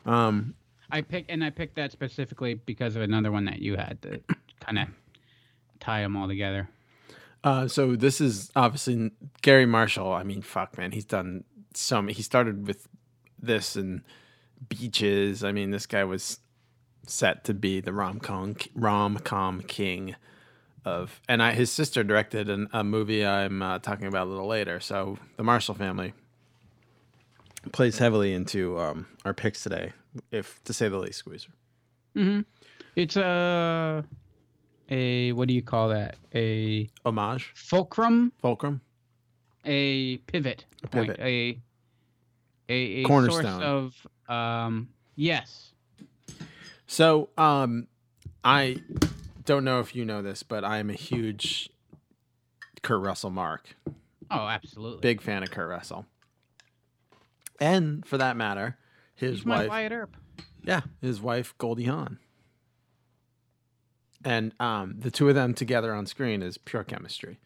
Um, 0.06 0.54
I 0.94 1.02
picked 1.02 1.30
and 1.30 1.44
I 1.44 1.50
picked 1.50 1.76
that 1.76 1.92
specifically 1.92 2.54
because 2.54 2.96
of 2.96 3.02
another 3.02 3.32
one 3.32 3.46
that 3.46 3.60
you 3.60 3.76
had 3.76 4.02
to 4.04 4.22
kind 4.62 4.80
of 4.80 4.88
tie 5.80 6.02
them 6.02 6.16
all 6.16 6.28
together. 6.28 6.70
Uh, 7.44 7.68
so 7.68 7.96
this 7.96 8.22
is 8.22 8.52
obviously 8.56 9.12
Garry 9.42 9.66
Marshall. 9.66 10.14
I 10.14 10.24
mean, 10.24 10.42
fuck, 10.42 10.78
man, 10.78 10.92
he's 10.92 11.04
done 11.04 11.44
so 11.74 12.02
many. 12.02 12.14
He 12.14 12.22
started 12.22 12.68
with 12.68 12.88
this 13.42 13.76
and 13.76 14.04
Beaches. 14.70 15.44
I 15.44 15.52
mean, 15.52 15.72
this 15.72 15.86
guy 15.86 16.06
was 16.06 16.40
set 17.06 17.44
to 17.44 17.54
be 17.54 17.82
the 17.82 17.92
rom 17.92 18.20
com 18.20 18.56
rom 18.74 19.18
com 19.18 19.62
king 19.62 20.16
of. 20.86 21.20
And 21.28 21.44
I, 21.44 21.52
his 21.52 21.70
sister 21.70 22.02
directed 22.04 22.50
an, 22.50 22.70
a 22.72 22.84
movie 22.84 23.26
I'm 23.26 23.62
uh, 23.62 23.80
talking 23.80 24.08
about 24.08 24.28
a 24.28 24.30
little 24.30 24.48
later. 24.48 24.80
So 24.80 25.18
the 25.36 25.44
Marshall 25.44 25.76
family 25.76 26.14
plays 27.74 27.98
heavily 27.98 28.34
into 28.34 28.80
um, 28.80 29.08
our 29.26 29.34
picks 29.34 29.64
today, 29.64 29.92
if 30.32 30.64
to 30.66 30.74
say 30.74 30.90
the 30.90 30.98
least, 30.98 31.20
Squeezer. 31.20 31.50
Mm-hmm. 32.16 32.42
It's 32.96 33.16
a 33.18 34.04
a 34.90 35.32
what 35.34 35.48
do 35.48 35.54
you 35.54 35.62
call 35.62 35.90
that? 35.90 36.16
A 36.36 36.90
Homage, 37.06 37.52
fulcrum, 37.56 38.32
fulcrum. 38.42 38.82
a 39.66 40.18
pivot, 40.18 40.66
A 40.84 40.88
point, 40.88 41.08
pivot. 41.08 41.20
a 41.22 41.60
a, 42.70 42.74
a 42.74 43.04
Cornerstone. 43.04 43.62
source 43.62 43.64
of 44.30 44.34
um 44.36 44.90
yes. 45.16 45.72
So, 46.86 47.30
um, 47.40 47.88
I 48.44 48.78
don't 49.46 49.64
know 49.64 49.80
if 49.80 49.96
you 49.96 50.06
know 50.06 50.22
this, 50.22 50.44
but 50.44 50.64
I 50.64 50.78
am 50.78 50.92
a 50.92 50.94
huge 50.94 51.70
Kurt 52.84 53.02
Russell 53.02 53.32
mark. 53.32 53.76
Oh, 54.30 54.48
absolutely. 54.48 55.00
Big 55.02 55.22
fan 55.22 55.42
of 55.42 55.50
Kurt 55.50 55.70
Russell. 55.70 56.06
And 57.60 58.06
for 58.06 58.18
that 58.20 58.38
matter, 58.38 58.78
his 59.24 59.40
He's 59.40 59.46
my 59.46 59.60
wife. 59.60 59.70
Wyatt 59.70 59.92
Earp. 59.92 60.18
Yeah, 60.64 60.82
his 61.02 61.22
wife 61.22 61.54
Goldie 61.58 61.86
Hawn. 61.86 62.20
And 64.24 64.54
um, 64.60 64.96
the 65.00 65.12
two 65.12 65.28
of 65.28 65.36
them 65.36 65.54
together 65.54 65.94
on 65.94 66.06
screen 66.06 66.42
is 66.42 66.58
pure 66.58 66.84
chemistry. 66.84 67.40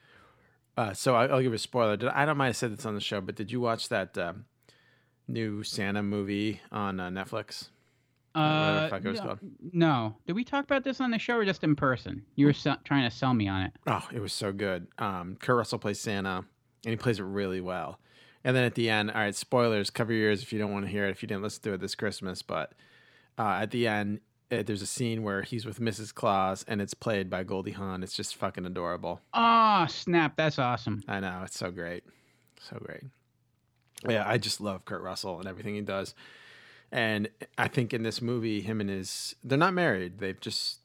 Uh, 0.77 0.93
so 0.93 1.15
I, 1.15 1.25
I'll 1.25 1.41
give 1.41 1.53
a 1.53 1.57
spoiler. 1.57 1.97
Did, 1.97 2.09
I 2.09 2.25
don't 2.25 2.37
mind 2.37 2.49
have 2.49 2.57
said 2.57 2.77
this 2.77 2.85
on 2.85 2.93
the 2.93 3.01
show, 3.01 3.19
but 3.19 3.35
did 3.35 3.51
you 3.51 3.59
watch 3.59 3.89
that 3.89 4.15
um, 4.17 4.45
new 5.27 5.63
Santa 5.63 6.03
movie 6.03 6.61
on 6.71 6.99
uh, 6.99 7.09
Netflix? 7.09 7.69
Uh, 8.35 8.87
fuck 8.89 9.03
it 9.03 9.09
was 9.09 9.19
no, 9.19 9.25
called. 9.25 9.39
no. 9.73 10.15
Did 10.27 10.35
we 10.35 10.43
talk 10.43 10.63
about 10.63 10.83
this 10.83 11.01
on 11.01 11.09
the 11.09 11.17
show 11.17 11.37
or 11.37 11.45
just 11.45 11.63
in 11.63 11.75
person? 11.75 12.21
You 12.35 12.45
were 12.45 12.53
se- 12.53 12.75
trying 12.83 13.09
to 13.09 13.15
sell 13.15 13.33
me 13.33 13.47
on 13.47 13.63
it. 13.63 13.71
Oh, 13.87 14.07
it 14.13 14.19
was 14.19 14.31
so 14.31 14.51
good. 14.51 14.85
Um, 14.99 15.37
Kurt 15.39 15.57
Russell 15.57 15.79
plays 15.79 15.99
Santa, 15.99 16.45
and 16.85 16.91
he 16.91 16.95
plays 16.95 17.19
it 17.19 17.23
really 17.23 17.61
well. 17.61 17.99
And 18.43 18.55
then 18.55 18.63
at 18.63 18.75
the 18.75 18.89
end, 18.89 19.11
all 19.11 19.21
right, 19.21 19.35
spoilers. 19.35 19.89
Cover 19.89 20.13
your 20.13 20.29
ears 20.29 20.41
if 20.41 20.53
you 20.53 20.59
don't 20.59 20.71
want 20.71 20.85
to 20.85 20.91
hear 20.91 21.05
it. 21.05 21.11
If 21.11 21.21
you 21.21 21.27
didn't 21.27 21.43
listen 21.43 21.63
to 21.63 21.73
it 21.73 21.81
this 21.81 21.95
Christmas, 21.95 22.41
but 22.41 22.73
uh, 23.37 23.59
at 23.61 23.71
the 23.71 23.87
end, 23.87 24.21
uh, 24.51 24.63
there's 24.63 24.81
a 24.81 24.87
scene 24.87 25.23
where 25.23 25.41
he's 25.41 25.65
with 25.65 25.79
Mrs. 25.79 26.13
Claus, 26.13 26.63
and 26.67 26.81
it's 26.81 26.93
played 26.93 27.29
by 27.29 27.43
Goldie 27.43 27.71
Hawn. 27.71 28.03
It's 28.03 28.13
just 28.13 28.35
fucking 28.35 28.65
adorable. 28.65 29.21
Oh, 29.33 29.85
snap. 29.89 30.35
That's 30.37 30.59
awesome. 30.59 31.03
I 31.07 31.19
know 31.19 31.41
it's 31.43 31.57
so 31.57 31.71
great, 31.71 32.03
so 32.59 32.77
great. 32.79 33.03
Yeah, 34.07 34.23
I 34.25 34.37
just 34.37 34.61
love 34.61 34.85
Kurt 34.85 35.01
Russell 35.01 35.39
and 35.39 35.47
everything 35.47 35.75
he 35.75 35.81
does. 35.81 36.13
And 36.91 37.29
I 37.57 37.67
think 37.67 37.93
in 37.93 38.03
this 38.03 38.21
movie, 38.21 38.61
him 38.61 38.79
and 38.79 38.89
his 38.89 39.35
they're 39.43 39.57
not 39.57 39.73
married. 39.73 40.19
They've 40.19 40.39
just 40.39 40.79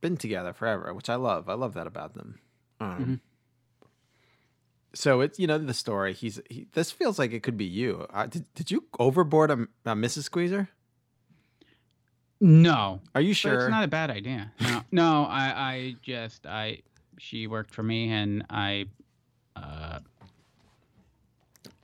been 0.00 0.16
together 0.16 0.52
forever, 0.52 0.94
which 0.94 1.10
I 1.10 1.16
love. 1.16 1.48
I 1.48 1.54
love 1.54 1.74
that 1.74 1.86
about 1.86 2.14
them. 2.14 2.38
Um, 2.80 3.20
So 4.94 5.20
it's 5.22 5.38
you 5.38 5.46
know 5.46 5.58
the 5.58 5.72
story. 5.74 6.12
He's 6.12 6.40
he, 6.50 6.66
this 6.72 6.90
feels 6.90 7.18
like 7.18 7.32
it 7.32 7.42
could 7.42 7.56
be 7.56 7.64
you. 7.64 8.06
Uh, 8.12 8.26
did 8.26 8.44
did 8.54 8.70
you 8.70 8.84
overboard 8.98 9.50
a, 9.50 9.54
a 9.84 9.94
Mrs. 9.94 10.24
Squeezer? 10.24 10.68
No. 12.40 13.00
Are 13.14 13.20
you 13.20 13.30
But 13.32 13.36
sure? 13.36 13.54
it's 13.60 13.70
not 13.70 13.84
a 13.84 13.88
bad 13.88 14.10
idea. 14.10 14.52
No, 14.60 14.82
no 14.92 15.24
I, 15.24 15.42
I 15.56 15.96
just, 16.02 16.44
I, 16.44 16.80
she 17.18 17.46
worked 17.46 17.72
for 17.72 17.84
me 17.84 18.10
and 18.10 18.44
I, 18.50 18.86
uh, 19.54 20.00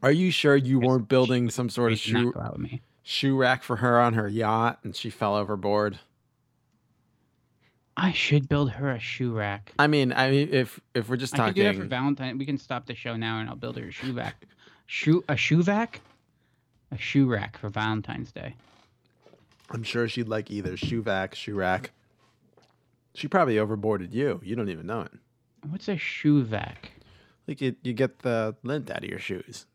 Are 0.02 0.10
you 0.10 0.32
sure 0.32 0.56
you 0.56 0.80
weren't 0.80 1.08
building 1.08 1.48
some 1.50 1.70
sort 1.70 1.92
of 1.92 1.98
she 2.00 2.12
did 2.12 2.14
not 2.14 2.22
shoe 2.24 2.32
go 2.32 2.40
out 2.40 2.52
with 2.54 2.60
me. 2.62 2.82
shoe 3.04 3.36
rack 3.36 3.62
for 3.62 3.76
her 3.76 4.00
on 4.00 4.14
her 4.14 4.26
yacht 4.28 4.80
and 4.82 4.96
she 4.96 5.10
fell 5.10 5.36
overboard? 5.36 6.00
I 8.00 8.12
should 8.12 8.48
build 8.48 8.70
her 8.70 8.90
a 8.92 9.00
shoe 9.00 9.32
rack. 9.32 9.72
I 9.78 9.88
mean, 9.88 10.12
I 10.12 10.30
mean, 10.30 10.48
if 10.52 10.80
if 10.94 11.08
we're 11.08 11.16
just 11.16 11.34
talking, 11.34 11.44
I 11.44 11.48
could 11.48 11.72
do 11.72 11.78
that 11.78 11.82
for 11.82 11.88
Valentine. 11.88 12.38
We 12.38 12.46
can 12.46 12.56
stop 12.56 12.86
the 12.86 12.94
show 12.94 13.16
now 13.16 13.40
and 13.40 13.48
I'll 13.48 13.56
build 13.56 13.76
her 13.76 13.88
a 13.88 13.90
shoe 13.90 14.12
rack. 14.12 14.46
Shoe, 14.86 15.24
a 15.28 15.36
shoe 15.36 15.62
vac? 15.62 16.00
A 16.92 16.96
shoe 16.96 17.26
rack 17.26 17.58
for 17.58 17.68
Valentine's 17.68 18.32
Day. 18.32 18.54
I'm 19.70 19.82
sure 19.82 20.08
she'd 20.08 20.28
like 20.28 20.50
either 20.50 20.76
shoe 20.76 21.02
vac, 21.02 21.34
shoe 21.34 21.54
rack. 21.54 21.90
She 23.14 23.26
probably 23.28 23.56
overboarded 23.56 24.12
you. 24.14 24.40
You 24.44 24.54
don't 24.56 24.70
even 24.70 24.86
know 24.86 25.02
it. 25.02 25.12
What's 25.68 25.88
a 25.88 25.96
shoe 25.98 26.42
vac? 26.44 26.92
Like 27.46 27.60
you, 27.60 27.74
you 27.82 27.92
get 27.92 28.20
the 28.20 28.54
lint 28.62 28.90
out 28.90 29.02
of 29.04 29.10
your 29.10 29.18
shoes. 29.18 29.66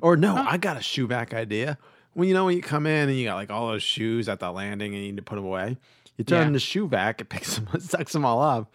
Or 0.00 0.16
no, 0.16 0.34
Huh. 0.34 0.44
I 0.48 0.58
got 0.58 0.76
a 0.76 0.82
shoe 0.82 1.06
vac 1.06 1.32
idea. 1.34 1.78
When 2.14 2.28
you 2.28 2.34
know 2.34 2.44
when 2.44 2.56
you 2.56 2.62
come 2.62 2.86
in 2.86 3.08
and 3.08 3.18
you 3.18 3.24
got 3.26 3.36
like 3.36 3.50
all 3.50 3.68
those 3.68 3.82
shoes 3.82 4.28
at 4.28 4.40
the 4.40 4.50
landing 4.50 4.94
and 4.94 5.02
you 5.02 5.10
need 5.12 5.16
to 5.16 5.22
put 5.22 5.36
them 5.36 5.44
away, 5.44 5.76
you 6.18 6.24
turn 6.24 6.48
Yeah. 6.48 6.52
the 6.52 6.60
shoe 6.60 6.86
vac, 6.86 7.20
it 7.22 7.30
picks 7.30 7.56
them, 7.58 7.68
sucks 7.80 8.12
them 8.12 8.24
all 8.26 8.42
up, 8.42 8.70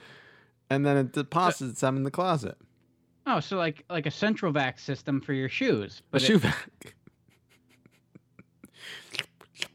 and 0.70 0.84
then 0.86 0.98
it 0.98 1.12
deposits 1.14 1.80
them 1.82 1.96
in 1.98 2.04
the 2.04 2.12
closet. 2.12 2.58
Oh, 3.28 3.40
so 3.40 3.56
like 3.58 3.86
like 3.90 4.06
a 4.06 4.12
central 4.12 4.52
vac 4.52 4.80
system 4.80 5.22
for 5.22 5.32
your 5.34 5.48
shoes. 5.50 6.02
A 6.12 6.18
it- 6.18 6.22
shoe 6.24 6.40
vac. 6.40 6.70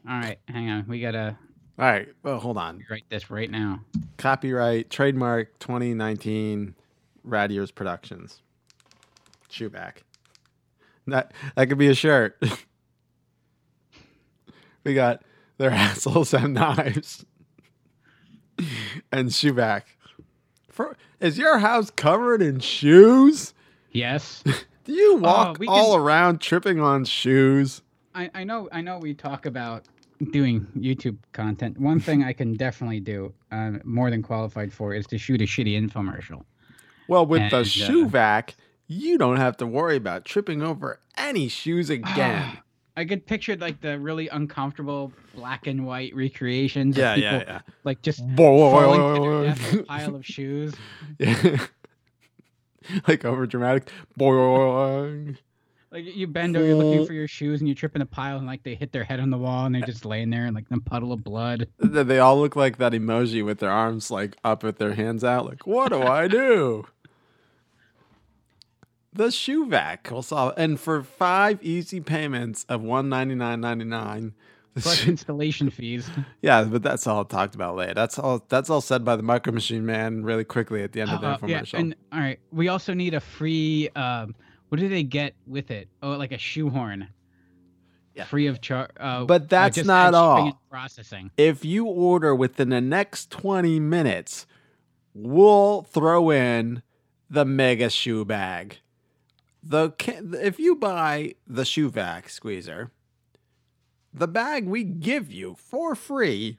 all 0.07 0.19
right, 0.19 0.37
hang 0.47 0.69
on. 0.69 0.85
We 0.87 0.99
gotta 0.99 1.35
All 1.79 1.85
right. 1.85 2.07
Well, 2.23 2.39
hold 2.39 2.57
on. 2.57 2.83
write 2.89 3.05
this 3.09 3.29
right 3.31 3.49
now. 3.49 3.79
Copyright, 4.17 4.89
trademark 4.89 5.57
2019 5.59 6.75
Rad 7.23 7.51
Years 7.51 7.71
Productions. 7.71 8.41
Shoe 9.49 9.69
vac. 9.69 10.03
That 11.07 11.33
that 11.55 11.69
could 11.69 11.77
be 11.79 11.87
a 11.87 11.95
shirt. 11.95 12.41
we 14.83 14.93
got 14.93 15.23
their 15.57 15.71
assholes 15.71 16.31
have 16.31 16.49
knives. 16.49 17.25
and 19.11 19.33
shoe 19.33 19.53
vac. 19.53 19.87
For, 20.69 20.95
is 21.19 21.37
your 21.37 21.59
house 21.59 21.89
covered 21.89 22.41
in 22.41 22.59
shoes? 22.59 23.53
Yes. 23.91 24.43
Do 24.85 24.93
you 24.93 25.17
walk 25.17 25.59
we 25.59 25.67
all 25.67 25.93
can- 25.93 26.01
around 26.01 26.41
tripping 26.41 26.79
on 26.79 27.05
shoes? 27.05 27.81
I, 28.15 28.29
I 28.33 28.43
know 28.43 28.67
I 28.71 28.81
know 28.81 28.97
we 28.97 29.13
talk 29.13 29.45
about 29.45 29.85
doing 30.31 30.67
YouTube 30.77 31.17
content. 31.31 31.79
One 31.79 31.99
thing 31.99 32.23
I 32.23 32.33
can 32.33 32.53
definitely 32.55 32.99
do, 32.99 33.33
um, 33.51 33.81
more 33.83 34.09
than 34.09 34.21
qualified 34.23 34.73
for, 34.73 34.93
is 34.93 35.05
to 35.07 35.17
shoot 35.17 35.41
a 35.41 35.45
shitty 35.45 35.79
infomercial. 35.79 36.43
Well, 37.07 37.25
with 37.25 37.49
the 37.51 37.57
And, 37.57 37.65
uh, 37.65 37.69
shoe 37.69 38.07
vac, 38.07 38.55
you 38.87 39.17
don't 39.17 39.37
have 39.37 39.57
to 39.57 39.67
worry 39.67 39.95
about 39.95 40.25
tripping 40.25 40.61
over 40.63 40.99
any 41.17 41.47
shoes 41.47 41.89
again. 41.89 42.57
I 42.97 43.05
could 43.05 43.25
picture 43.25 43.55
like 43.55 43.81
the 43.81 43.97
really 43.99 44.27
uncomfortable 44.27 45.13
black 45.35 45.67
and 45.67 45.85
white 45.85 46.13
recreations. 46.15 46.97
yeah, 46.97 47.11
of 47.11 47.15
people, 47.15 47.31
yeah, 47.37 47.43
yeah. 47.47 47.61
Like 47.83 48.01
just 48.01 48.25
Boy, 48.35 48.71
falling 48.71 49.15
to 49.15 49.21
their 49.21 49.43
death 49.45 49.73
in 49.73 49.79
a 49.79 49.83
pile 49.83 50.15
of 50.15 50.25
shoes. 50.25 50.73
Yeah. 51.19 51.65
like 53.07 53.23
over 53.25 53.45
dramatic. 53.45 53.89
Like 55.91 56.05
you 56.05 56.27
bend 56.27 56.55
over, 56.55 56.65
you're 56.65 56.75
looking 56.75 57.05
for 57.05 57.13
uh. 57.13 57.15
your 57.15 57.27
shoes, 57.27 57.61
and 57.61 57.67
you 57.67 57.73
trip 57.75 57.95
in 57.95 58.01
a 58.01 58.05
pile, 58.05 58.37
and 58.37 58.45
like 58.45 58.63
they 58.63 58.75
hit 58.75 58.91
their 58.91 59.03
head 59.03 59.19
on 59.19 59.29
the 59.31 59.37
wall, 59.37 59.65
and 59.65 59.73
they're 59.73 59.81
just 59.81 60.05
laying 60.05 60.29
there 60.29 60.45
in 60.45 60.53
like 60.53 60.65
a 60.71 60.79
puddle 60.79 61.11
of 61.11 61.23
blood. 61.23 61.67
Th- 61.81 62.05
They 62.05 62.19
all 62.19 62.39
look 62.39 62.55
like 62.55 62.77
that 62.77 62.93
emoji 62.93 63.43
with 63.43 63.59
their 63.59 63.71
arms 63.71 64.11
like 64.11 64.35
up 64.43 64.63
with 64.63 64.77
their 64.77 64.93
hands 64.93 65.23
out. 65.23 65.45
Like, 65.45 65.65
what 65.65 65.89
do 65.89 66.01
I 66.03 66.27
do? 66.27 66.85
The 69.19 69.31
shoe 69.31 69.67
vac 69.67 70.09
will 70.11 70.21
solve. 70.21 70.53
And 70.55 70.79
for 70.79 71.03
five 71.03 71.61
easy 71.61 71.99
payments 71.99 72.65
of 72.69 72.81
one 72.81 73.09
ninety 73.09 73.35
nine 73.35 73.59
ninety 73.59 73.83
nine. 73.83 74.33
Plus 74.75 75.05
installation 75.05 75.69
fees. 75.69 76.09
Yeah, 76.41 76.63
but 76.63 76.83
that's 76.83 77.05
all 77.05 77.25
talked 77.25 77.53
about 77.53 77.75
later. 77.75 77.95
That's 77.95 78.17
all. 78.17 78.45
That's 78.47 78.69
all 78.69 78.79
said 78.79 79.03
by 79.03 79.17
the 79.17 79.23
Micro 79.23 79.51
Machine 79.51 79.85
Man 79.85 80.23
really 80.23 80.45
quickly 80.45 80.83
at 80.83 80.93
the 80.93 81.01
end 81.01 81.09
of 81.11 81.19
the 81.19 81.27
Uh, 81.27 81.37
yeah, 81.47 81.63
and 81.73 81.97
all 82.13 82.19
right, 82.21 82.39
we 82.53 82.69
also 82.69 82.93
need 82.93 83.13
a 83.13 83.19
free. 83.19 83.89
Um, 83.93 84.35
what 84.69 84.79
do 84.79 84.87
they 84.87 85.03
get 85.03 85.33
with 85.45 85.69
it? 85.69 85.89
Oh, 86.01 86.11
like 86.11 86.31
a 86.31 86.37
shoehorn. 86.37 87.09
Yeah. 88.15 88.23
Free 88.23 88.47
of 88.47 88.61
charge. 88.61 88.91
Uh, 88.97 89.25
But 89.25 89.41
uh, 89.41 89.45
that's 89.49 89.75
just 89.75 89.87
not 89.87 90.13
all. 90.13 90.61
Processing. 90.71 91.29
if 91.35 91.65
you 91.65 91.85
order 91.87 92.33
within 92.33 92.69
the 92.69 92.79
next 92.79 93.31
20 93.31 93.81
minutes, 93.81 94.45
we'll 95.13 95.81
throw 95.81 96.29
in 96.31 96.83
the 97.29 97.43
mega 97.43 97.89
shoe 97.89 98.23
bag. 98.23 98.79
The 99.69 99.93
if 100.41 100.57
you 100.59 100.75
buy 100.75 101.35
the 101.47 101.63
shoe 101.63 101.89
vac 101.91 102.27
squeezer, 102.29 102.89
the 104.11 104.27
bag 104.27 104.65
we 104.67 104.83
give 104.83 105.31
you 105.31 105.55
for 105.55 105.93
free 105.93 106.57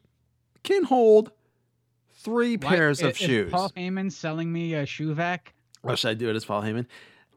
can 0.63 0.85
hold 0.85 1.33
three 2.13 2.57
Why- 2.57 2.69
pairs 2.69 3.03
of 3.03 3.11
is 3.11 3.17
shoes. 3.17 3.51
Paul 3.51 3.71
Heyman 3.77 4.13
selling 4.13 4.53
me 4.53 4.75
a 4.75 4.87
shoe 4.87 5.13
vac? 5.13 5.55
Or 5.83 5.97
should 5.97 6.11
I 6.11 6.15
do 6.15 6.31
it 6.31 6.37
as 6.37 6.45
Paul 6.45 6.63
Heyman? 6.63 6.87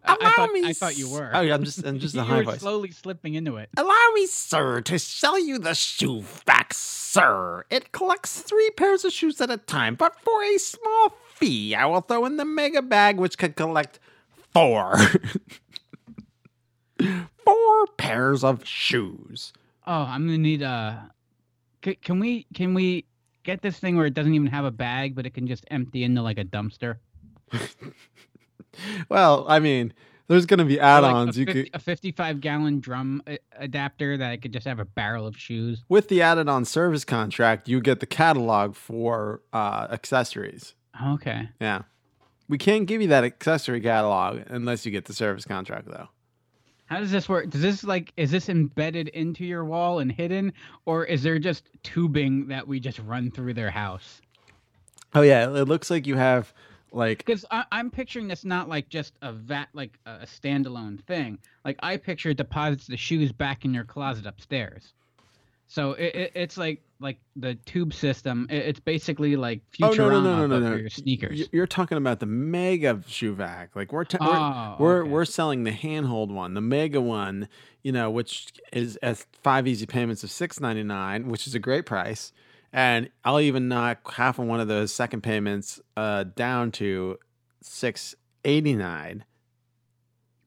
I, 0.05 0.17
I 0.21 0.31
thought, 0.33 0.51
me 0.51 0.65
I 0.65 0.73
thought 0.73 0.97
you 0.97 1.09
were. 1.09 1.31
Oh, 1.33 1.39
yeah, 1.41 1.53
I'm 1.55 1.63
just, 1.63 1.83
I'm 1.85 1.97
just 1.97 2.13
a 2.17 2.23
high 2.23 2.39
were 2.39 2.43
voice. 2.43 2.59
slowly 2.59 2.91
slipping 2.91 3.33
into 3.35 3.55
it. 3.55 3.69
Allow 3.77 4.07
me, 4.13 4.27
sir, 4.27 4.81
to 4.81 4.99
sell 4.99 5.39
you 5.39 5.57
the 5.57 5.73
shoe 5.73 6.21
vac, 6.45 6.73
sir. 6.73 7.63
It 7.71 7.93
collects 7.93 8.41
three 8.41 8.69
pairs 8.71 9.05
of 9.05 9.13
shoes 9.13 9.39
at 9.41 9.49
a 9.49 9.55
time, 9.57 9.95
but 9.95 10.19
for 10.19 10.43
a 10.43 10.57
small 10.59 11.13
fee, 11.33 11.73
I 11.73 11.85
will 11.85 12.01
throw 12.01 12.25
in 12.25 12.35
the 12.37 12.43
mega 12.45 12.81
bag, 12.81 13.17
which 13.17 13.37
can 13.37 13.53
collect 13.53 13.99
four. 14.53 14.97
four 16.99 17.87
pairs 17.97 18.43
of 18.43 18.65
shoes. 18.65 19.53
Oh, 19.85 20.03
I'm 20.03 20.25
gonna 20.25 20.37
need 20.37 20.63
uh 20.63 20.95
c- 21.83 21.95
can 21.95 22.19
we 22.19 22.45
can 22.53 22.73
we 22.73 23.05
get 23.43 23.61
this 23.61 23.77
thing 23.79 23.97
where 23.97 24.05
it 24.05 24.13
doesn't 24.13 24.33
even 24.33 24.47
have 24.47 24.63
a 24.65 24.71
bag, 24.71 25.15
but 25.15 25.25
it 25.25 25.33
can 25.33 25.47
just 25.47 25.65
empty 25.69 26.03
into 26.03 26.21
like 26.21 26.37
a 26.37 26.45
dumpster? 26.45 26.97
Well, 29.07 29.45
I 29.47 29.59
mean, 29.59 29.93
there's 30.27 30.47
going 30.47 30.57
to 30.57 30.65
be 30.65 30.79
add-ons. 30.79 31.37
a, 31.37 31.41
you 31.41 31.45
50 31.45 31.63
could 31.65 31.75
a 31.75 31.79
55 31.79 32.41
gallon 32.41 32.79
drum 32.79 33.21
a- 33.27 33.37
adapter 33.59 34.17
that 34.17 34.31
I 34.31 34.37
could 34.37 34.51
just 34.51 34.65
have 34.65 34.79
a 34.79 34.85
barrel 34.85 35.27
of 35.27 35.37
shoes. 35.37 35.83
with 35.89 36.07
the 36.09 36.21
added-on 36.23 36.65
service 36.65 37.05
contract, 37.05 37.67
you 37.69 37.79
get 37.81 37.99
the 37.99 38.07
catalog 38.07 38.75
for 38.75 39.41
uh, 39.53 39.87
accessories. 39.91 40.73
Okay. 41.05 41.49
Yeah. 41.61 41.83
We 42.49 42.57
can't 42.57 42.87
give 42.87 43.01
you 43.01 43.07
that 43.09 43.23
accessory 43.23 43.79
catalog 43.79 44.41
unless 44.47 44.85
you 44.87 44.91
get 44.91 45.05
the 45.05 45.13
service 45.13 45.45
contract, 45.45 45.87
though. 45.87 46.09
How 46.93 46.99
does 46.99 47.09
this 47.09 47.27
work? 47.27 47.49
Does 47.49 47.61
this 47.63 47.83
like 47.83 48.13
is 48.17 48.29
this 48.29 48.49
embedded 48.49 49.07
into 49.07 49.43
your 49.43 49.65
wall 49.65 49.97
and 49.97 50.11
hidden, 50.11 50.53
or 50.85 51.03
is 51.05 51.23
there 51.23 51.39
just 51.39 51.67
tubing 51.81 52.47
that 52.49 52.67
we 52.67 52.79
just 52.79 52.99
run 52.99 53.31
through 53.31 53.55
their 53.55 53.71
house? 53.71 54.21
Oh 55.15 55.23
yeah, 55.23 55.45
it 55.45 55.67
looks 55.67 55.89
like 55.89 56.05
you 56.05 56.17
have 56.17 56.53
like 56.91 57.17
Because 57.17 57.45
I'm 57.51 57.89
picturing 57.89 58.27
this 58.27 58.45
not 58.45 58.69
like 58.69 58.89
just 58.89 59.13
a 59.23 59.33
vat, 59.33 59.69
like 59.73 59.97
a 60.05 60.27
standalone 60.27 61.01
thing. 61.05 61.39
Like 61.65 61.79
I 61.81 61.97
picture 61.97 62.29
it 62.29 62.37
deposits 62.37 62.85
the 62.85 62.97
shoes 62.97 63.31
back 63.31 63.65
in 63.65 63.73
your 63.73 63.85
closet 63.85 64.27
upstairs. 64.27 64.93
So 65.65 65.93
it, 65.93 66.13
it, 66.13 66.31
it's 66.35 66.57
like 66.57 66.83
like 67.03 67.19
the 67.35 67.53
tube 67.55 67.93
system. 67.93 68.47
It's 68.49 68.79
basically 68.79 69.35
like 69.35 69.61
Oh, 69.81 69.91
no, 69.91 70.09
no, 70.09 70.21
no, 70.21 70.47
no, 70.47 70.59
no, 70.59 70.77
no. 70.77 70.87
sneakers. 70.87 71.47
you're 71.51 71.67
talking 71.67 71.97
about 71.97 72.19
the 72.19 72.25
mega 72.25 73.01
shoe 73.05 73.35
vac. 73.35 73.75
Like 73.75 73.91
we're 73.91 74.05
ta- 74.05 74.17
Oh, 74.21 74.81
we're, 74.81 74.87
we're 74.95 75.01
okay. 75.01 75.09
we're 75.11 75.25
selling 75.25 75.63
the 75.65 75.71
handhold 75.71 76.31
one, 76.31 76.53
the 76.55 76.61
mega 76.61 77.01
one, 77.01 77.49
you 77.83 77.91
know, 77.91 78.09
which 78.09 78.47
is 78.71 78.97
at 79.03 79.17
five 79.43 79.67
easy 79.67 79.85
payments 79.85 80.23
of 80.23 80.31
six 80.31 80.59
ninety 80.59 80.83
nine, 80.83 81.27
which 81.27 81.45
is 81.45 81.53
a 81.53 81.59
great 81.59 81.85
price. 81.85 82.31
And 82.71 83.09
I'll 83.23 83.39
even 83.39 83.67
knock 83.67 84.13
half 84.13 84.39
of 84.39 84.45
one 84.47 84.59
of 84.59 84.67
those 84.67 84.91
second 84.91 85.21
payments 85.21 85.79
uh, 85.95 86.23
down 86.23 86.71
to 86.71 87.19
six 87.61 88.15
eighty 88.45 88.73
nine. 88.75 89.25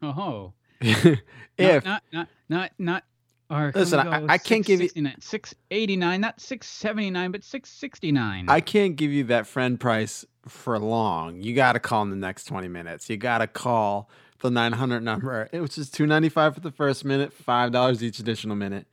Oh, 0.02 0.54
if 0.80 1.84
not 1.84 2.02
not 2.12 2.28
not 2.48 2.70
not, 2.78 3.04
not 3.50 3.62
or 3.62 3.72
can 3.72 3.80
Listen, 3.80 3.98
I- 4.00 4.26
I 4.34 4.38
can't 4.38 4.64
give 4.64 4.80
you- 4.80 4.88
669 4.88 5.20
six 5.20 5.54
eighty 5.70 5.96
nine, 5.96 6.20
not 6.20 6.40
six 6.40 6.66
seventy 6.68 7.10
nine, 7.10 7.30
but 7.30 7.44
six 7.44 7.70
sixty 7.70 8.12
nine. 8.12 8.46
I 8.48 8.60
can't 8.60 8.96
give 8.96 9.12
you 9.12 9.24
that 9.24 9.46
friend 9.46 9.78
price 9.78 10.24
for 10.46 10.78
long. 10.78 11.40
You 11.42 11.54
got 11.54 11.72
to 11.72 11.80
call 11.80 12.02
in 12.02 12.10
the 12.10 12.16
next 12.16 12.44
20 12.44 12.68
minutes. 12.68 13.10
You 13.10 13.16
got 13.16 13.38
to 13.38 13.46
call 13.48 14.08
the 14.40 14.50
900 14.50 15.00
number, 15.02 15.48
eh, 15.52 15.58
which 15.60 15.76
is 15.78 15.90
295 15.90 16.54
for 16.54 16.60
the 16.60 16.70
first 16.70 17.04
minute, 17.04 17.32
$5 17.36 18.02
each 18.02 18.18
additional 18.20 18.54
minute. 18.54 18.86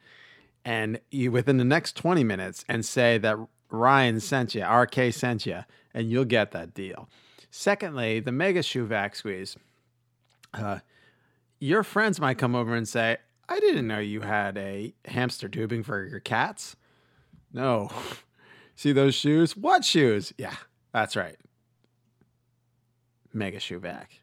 And 0.65 0.99
you 1.11 1.31
within 1.31 1.57
the 1.57 1.63
next 1.65 1.95
20 1.95 2.23
minutes 2.23 2.63
and 2.67 2.83
say 2.85 3.17
that 3.19 3.37
Ryan 3.69 4.19
sent 4.19 4.55
you, 4.55 4.63
RK 4.63 5.11
sent 5.11 5.45
you, 5.45 5.59
and 5.93 6.09
you'll 6.09 6.25
get 6.25 6.51
that 6.51 6.73
deal. 6.73 7.09
Secondly, 7.51 8.19
the 8.19 8.31
mega 8.31 8.63
shoe 8.63 8.85
vac 8.85 9.15
squeeze. 9.15 9.55
Uh, 10.53 10.79
your 11.59 11.83
friends 11.83 12.19
might 12.19 12.37
come 12.37 12.55
over 12.55 12.73
and 12.75 12.87
say, 12.87 13.17
I 13.47 13.59
didn't 13.59 13.87
know 13.87 13.99
you 13.99 14.21
had 14.21 14.57
a 14.57 14.93
hamster 15.05 15.49
tubing 15.49 15.83
for 15.83 16.05
your 16.05 16.19
cats. 16.19 16.75
No. 17.51 17.89
See 18.75 18.91
those 18.91 19.15
shoes? 19.15 19.55
What 19.55 19.85
shoes? 19.85 20.33
Yeah, 20.37 20.55
that's 20.91 21.15
right. 21.15 21.37
Mega 23.33 23.59
shoe 23.59 23.79
vac. 23.79 24.19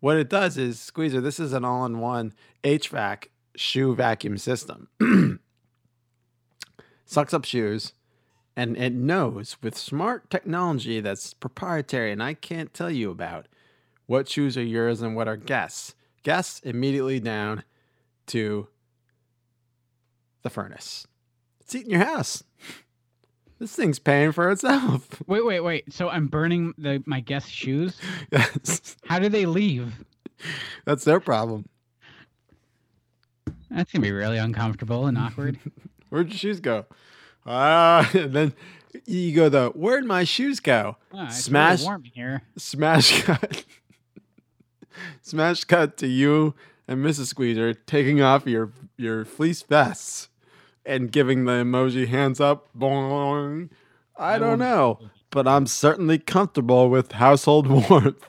What 0.00 0.16
it 0.16 0.28
does 0.28 0.56
is, 0.56 0.78
Squeezer, 0.78 1.20
this 1.20 1.40
is 1.40 1.52
an 1.52 1.64
all 1.64 1.84
in 1.84 1.98
one 1.98 2.32
HVAC 2.62 3.26
shoe 3.56 3.94
vacuum 3.94 4.38
system. 4.38 4.88
Sucks 7.04 7.34
up 7.34 7.44
shoes 7.44 7.94
and 8.54 8.76
it 8.76 8.92
knows 8.92 9.56
with 9.62 9.76
smart 9.76 10.30
technology 10.30 11.00
that's 11.00 11.32
proprietary 11.32 12.12
and 12.12 12.22
I 12.22 12.34
can't 12.34 12.74
tell 12.74 12.90
you 12.90 13.10
about 13.10 13.46
what 14.06 14.28
shoes 14.28 14.56
are 14.56 14.62
yours 14.62 15.00
and 15.02 15.16
what 15.16 15.28
are 15.28 15.36
guests. 15.36 15.94
Guests 16.28 16.60
immediately 16.60 17.20
down 17.20 17.64
to 18.26 18.68
the 20.42 20.50
furnace. 20.50 21.06
It's 21.62 21.74
eating 21.74 21.90
your 21.92 22.04
house. 22.04 22.44
This 23.58 23.74
thing's 23.74 23.98
paying 23.98 24.32
for 24.32 24.50
itself. 24.50 25.08
wait, 25.26 25.42
wait, 25.46 25.60
wait. 25.60 25.90
So 25.90 26.10
I'm 26.10 26.26
burning 26.26 26.74
the 26.76 27.02
my 27.06 27.20
guest 27.20 27.50
shoes. 27.50 27.96
yes. 28.30 28.94
How 29.06 29.18
do 29.18 29.30
they 29.30 29.46
leave? 29.46 30.04
That's 30.84 31.02
their 31.02 31.18
problem. 31.18 31.66
That's 33.70 33.90
gonna 33.90 34.02
be 34.02 34.12
really 34.12 34.36
uncomfortable 34.36 35.06
and 35.06 35.16
awkward. 35.16 35.58
Where'd 36.10 36.28
your 36.28 36.36
shoes 36.36 36.60
go? 36.60 36.84
Ah, 37.46 38.06
and 38.14 38.34
then 38.34 38.52
you 39.06 39.34
go 39.34 39.48
the 39.48 39.70
where'd 39.70 40.04
my 40.04 40.24
shoes 40.24 40.60
go? 40.60 40.98
Ah, 41.10 41.24
it's 41.28 41.48
really 41.48 41.76
Smash 41.76 41.84
warm 41.84 42.04
here. 42.04 42.42
smash 42.58 43.22
cut. 43.22 43.64
Smash 45.22 45.64
cut 45.64 45.96
to 45.98 46.06
you 46.06 46.54
and 46.86 47.04
Mrs. 47.04 47.26
Squeezer 47.26 47.74
taking 47.74 48.22
off 48.22 48.46
your 48.46 48.72
your 48.96 49.24
fleece 49.24 49.62
vests 49.62 50.28
and 50.86 51.12
giving 51.12 51.44
the 51.44 51.52
emoji 51.52 52.08
hands 52.08 52.40
up. 52.40 52.68
Boing. 52.76 53.70
I 54.16 54.38
don't 54.38 54.58
know, 54.58 54.98
but 55.30 55.46
I'm 55.46 55.66
certainly 55.66 56.18
comfortable 56.18 56.88
with 56.88 57.12
household 57.12 57.66
warmth. 57.90 58.26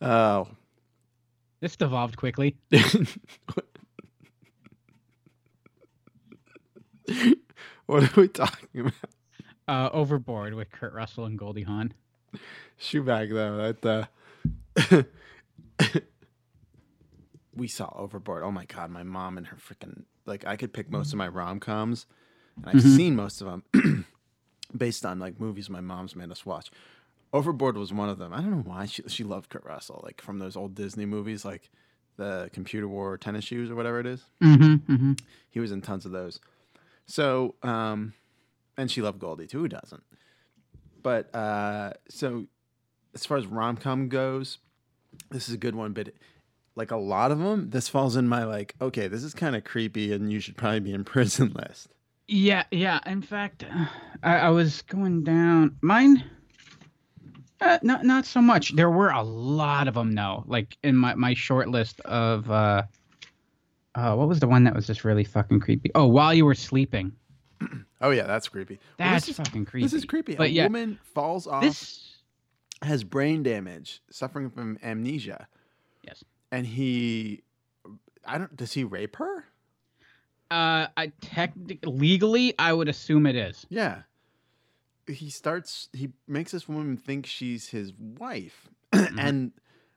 Oh. 0.00 0.48
This 1.60 1.76
devolved 1.76 2.18
quickly. 2.18 2.56
what 7.86 8.04
are 8.04 8.20
we 8.20 8.28
talking 8.28 8.80
about? 8.80 8.92
Uh, 9.68 9.90
overboard 9.92 10.54
with 10.54 10.70
Kurt 10.70 10.92
Russell 10.92 11.24
and 11.24 11.38
Goldie 11.38 11.64
Hawn. 11.64 11.92
Shoe 12.76 13.02
bag 13.02 13.30
though. 13.30 13.72
That 13.72 14.08
uh, 14.90 15.02
we 17.54 17.68
saw 17.68 17.92
Overboard. 17.96 18.42
Oh 18.42 18.50
my 18.52 18.64
god, 18.66 18.90
my 18.90 19.02
mom 19.02 19.38
and 19.38 19.46
her 19.48 19.56
freaking 19.56 20.02
like 20.26 20.46
I 20.46 20.56
could 20.56 20.72
pick 20.72 20.90
most 20.90 21.12
of 21.12 21.18
my 21.18 21.28
rom 21.28 21.60
coms, 21.60 22.06
and 22.56 22.66
I've 22.68 22.76
Mhm. 22.84 22.96
seen 22.96 23.16
most 23.16 23.40
of 23.40 23.46
them 23.72 24.04
based 24.76 25.06
on 25.06 25.18
like 25.18 25.40
movies 25.40 25.70
my 25.70 25.80
mom's 25.80 26.14
made 26.14 26.30
us 26.30 26.44
watch. 26.44 26.70
Overboard 27.32 27.76
was 27.76 27.92
one 27.92 28.08
of 28.08 28.18
them. 28.18 28.32
I 28.32 28.36
don't 28.40 28.50
know 28.50 28.62
why 28.64 28.86
she 28.86 29.02
she 29.08 29.24
loved 29.24 29.48
Kurt 29.50 29.64
Russell, 29.64 30.00
like 30.04 30.20
from 30.20 30.38
those 30.38 30.56
old 30.56 30.74
Disney 30.74 31.06
movies, 31.06 31.44
like 31.44 31.70
the 32.16 32.50
Computer 32.52 32.88
Wore 32.88 33.16
Tennis 33.18 33.44
Shoes 33.44 33.70
or 33.70 33.74
whatever 33.74 34.00
it 34.00 34.06
is. 34.06 34.24
Mm-hmm, 34.42 34.92
mm-hmm. 34.92 35.12
He 35.50 35.60
was 35.60 35.72
in 35.72 35.82
tons 35.82 36.06
of 36.06 36.12
those. 36.12 36.40
So, 37.06 37.54
um, 37.62 38.14
and 38.76 38.90
she 38.90 39.02
loved 39.02 39.18
Goldie 39.18 39.46
too. 39.46 39.60
Who 39.60 39.68
doesn't? 39.68 40.02
But 41.02 41.34
uh, 41.34 41.92
so, 42.08 42.46
as 43.14 43.24
far 43.24 43.36
as 43.36 43.46
rom 43.46 43.76
com 43.76 44.08
goes, 44.08 44.58
this 45.30 45.48
is 45.48 45.54
a 45.54 45.58
good 45.58 45.74
one. 45.74 45.92
But 45.92 46.12
like 46.74 46.90
a 46.90 46.96
lot 46.96 47.30
of 47.30 47.38
them, 47.38 47.70
this 47.70 47.88
falls 47.88 48.16
in 48.16 48.28
my 48.28 48.44
like, 48.44 48.74
okay, 48.80 49.08
this 49.08 49.22
is 49.22 49.34
kind 49.34 49.56
of 49.56 49.64
creepy, 49.64 50.12
and 50.12 50.32
you 50.32 50.40
should 50.40 50.56
probably 50.56 50.80
be 50.80 50.92
in 50.92 51.04
prison 51.04 51.54
list. 51.54 51.88
Yeah, 52.28 52.64
yeah. 52.70 53.00
In 53.06 53.22
fact, 53.22 53.64
I, 54.22 54.36
I 54.38 54.50
was 54.50 54.82
going 54.82 55.24
down 55.24 55.76
mine. 55.80 56.24
Uh, 57.60 57.78
not 57.82 58.04
not 58.04 58.26
so 58.26 58.42
much. 58.42 58.74
There 58.74 58.90
were 58.90 59.10
a 59.10 59.22
lot 59.22 59.88
of 59.88 59.94
them 59.94 60.12
though. 60.12 60.44
Like 60.46 60.76
in 60.82 60.96
my 60.96 61.14
my 61.14 61.34
short 61.34 61.68
list 61.68 62.00
of 62.00 62.50
uh, 62.50 62.82
uh, 63.94 64.14
what 64.14 64.28
was 64.28 64.40
the 64.40 64.48
one 64.48 64.64
that 64.64 64.74
was 64.74 64.86
just 64.86 65.04
really 65.04 65.24
fucking 65.24 65.60
creepy? 65.60 65.90
Oh, 65.94 66.06
while 66.06 66.34
you 66.34 66.44
were 66.44 66.54
sleeping. 66.54 67.12
Oh 68.00 68.10
yeah, 68.10 68.24
that's 68.26 68.48
creepy. 68.48 68.78
Well, 68.98 69.08
That's 69.10 69.26
this 69.26 69.38
is, 69.38 69.46
fucking 69.46 69.64
creepy. 69.64 69.84
This 69.86 69.92
is 69.94 70.04
creepy. 70.04 70.34
But 70.34 70.48
a 70.48 70.50
yeah, 70.50 70.64
woman 70.66 70.98
falls 71.14 71.46
off, 71.46 71.62
this. 71.62 72.16
has 72.82 73.04
brain 73.04 73.42
damage, 73.42 74.02
suffering 74.10 74.50
from 74.50 74.78
amnesia, 74.82 75.48
Yes. 76.02 76.22
and 76.52 76.66
he, 76.66 77.42
I 78.24 78.36
don't. 78.38 78.54
Does 78.54 78.72
he 78.74 78.84
rape 78.84 79.16
her? 79.16 79.44
Uh, 80.50 80.86
I 80.96 81.10
technically 81.20 81.90
legally, 81.90 82.54
I 82.58 82.72
would 82.72 82.88
assume 82.88 83.26
it 83.26 83.34
is. 83.36 83.66
Yeah. 83.68 84.02
He 85.08 85.30
starts 85.30 85.88
he 85.92 86.10
makes 86.28 86.52
this 86.52 86.68
woman 86.68 86.96
think 86.96 87.26
she's 87.26 87.68
his 87.68 87.92
wife 87.94 88.68
Mm-hmm. 88.92 89.18
and 89.18 89.52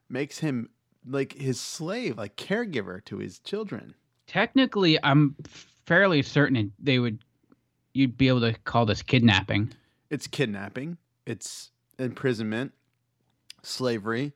makes 0.09 0.39
him 0.39 0.69
like 1.07 1.33
his 1.33 1.59
slave, 1.59 2.17
like 2.17 2.35
caregiver 2.35 3.03
to 3.05 3.17
his 3.17 3.39
children. 3.39 3.93
Technically, 4.27 4.97
I'm 5.03 5.35
fairly 5.85 6.21
certain 6.21 6.73
they 6.79 6.99
would. 6.99 7.19
You'd 7.99 8.17
be 8.17 8.29
able 8.29 8.39
to 8.39 8.53
call 8.63 8.85
this 8.85 9.01
kidnapping. 9.01 9.73
It's 10.09 10.25
kidnapping. 10.25 10.97
It's 11.25 11.71
imprisonment, 11.97 12.71
slavery, 13.61 14.31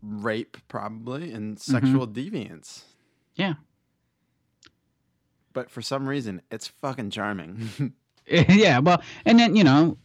rape, 0.00 0.56
probably, 0.68 1.32
and 1.32 1.56
mm-hmm. 1.56 1.72
sexual 1.72 2.06
deviance. 2.06 2.82
Yeah. 3.34 3.54
But 5.52 5.72
for 5.72 5.82
some 5.82 6.08
reason, 6.08 6.40
it's 6.52 6.68
fucking 6.68 7.10
charming. 7.10 7.92
yeah. 8.28 8.78
Well, 8.78 9.02
and 9.26 9.40
then 9.40 9.56
you 9.56 9.64
know, 9.64 9.98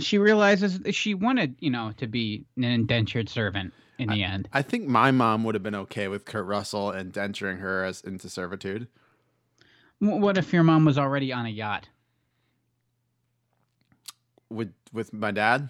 she 0.00 0.18
realizes 0.18 0.80
she 0.96 1.14
wanted 1.14 1.54
you 1.60 1.70
know 1.70 1.92
to 1.98 2.08
be 2.08 2.44
an 2.56 2.64
indentured 2.64 3.28
servant 3.28 3.72
in 4.00 4.08
the 4.08 4.24
end. 4.24 4.48
I 4.52 4.62
think 4.62 4.88
my 4.88 5.12
mom 5.12 5.44
would 5.44 5.54
have 5.54 5.62
been 5.62 5.76
okay 5.76 6.08
with 6.08 6.24
Kurt 6.24 6.46
Russell 6.46 6.90
indenturing 6.90 7.60
her 7.60 7.84
as 7.84 8.00
into 8.00 8.28
servitude. 8.28 8.88
What 10.00 10.36
if 10.36 10.52
your 10.52 10.64
mom 10.64 10.84
was 10.84 10.98
already 10.98 11.32
on 11.32 11.46
a 11.46 11.50
yacht? 11.50 11.88
With 14.50 14.72
with 14.92 15.12
my 15.12 15.30
dad 15.30 15.68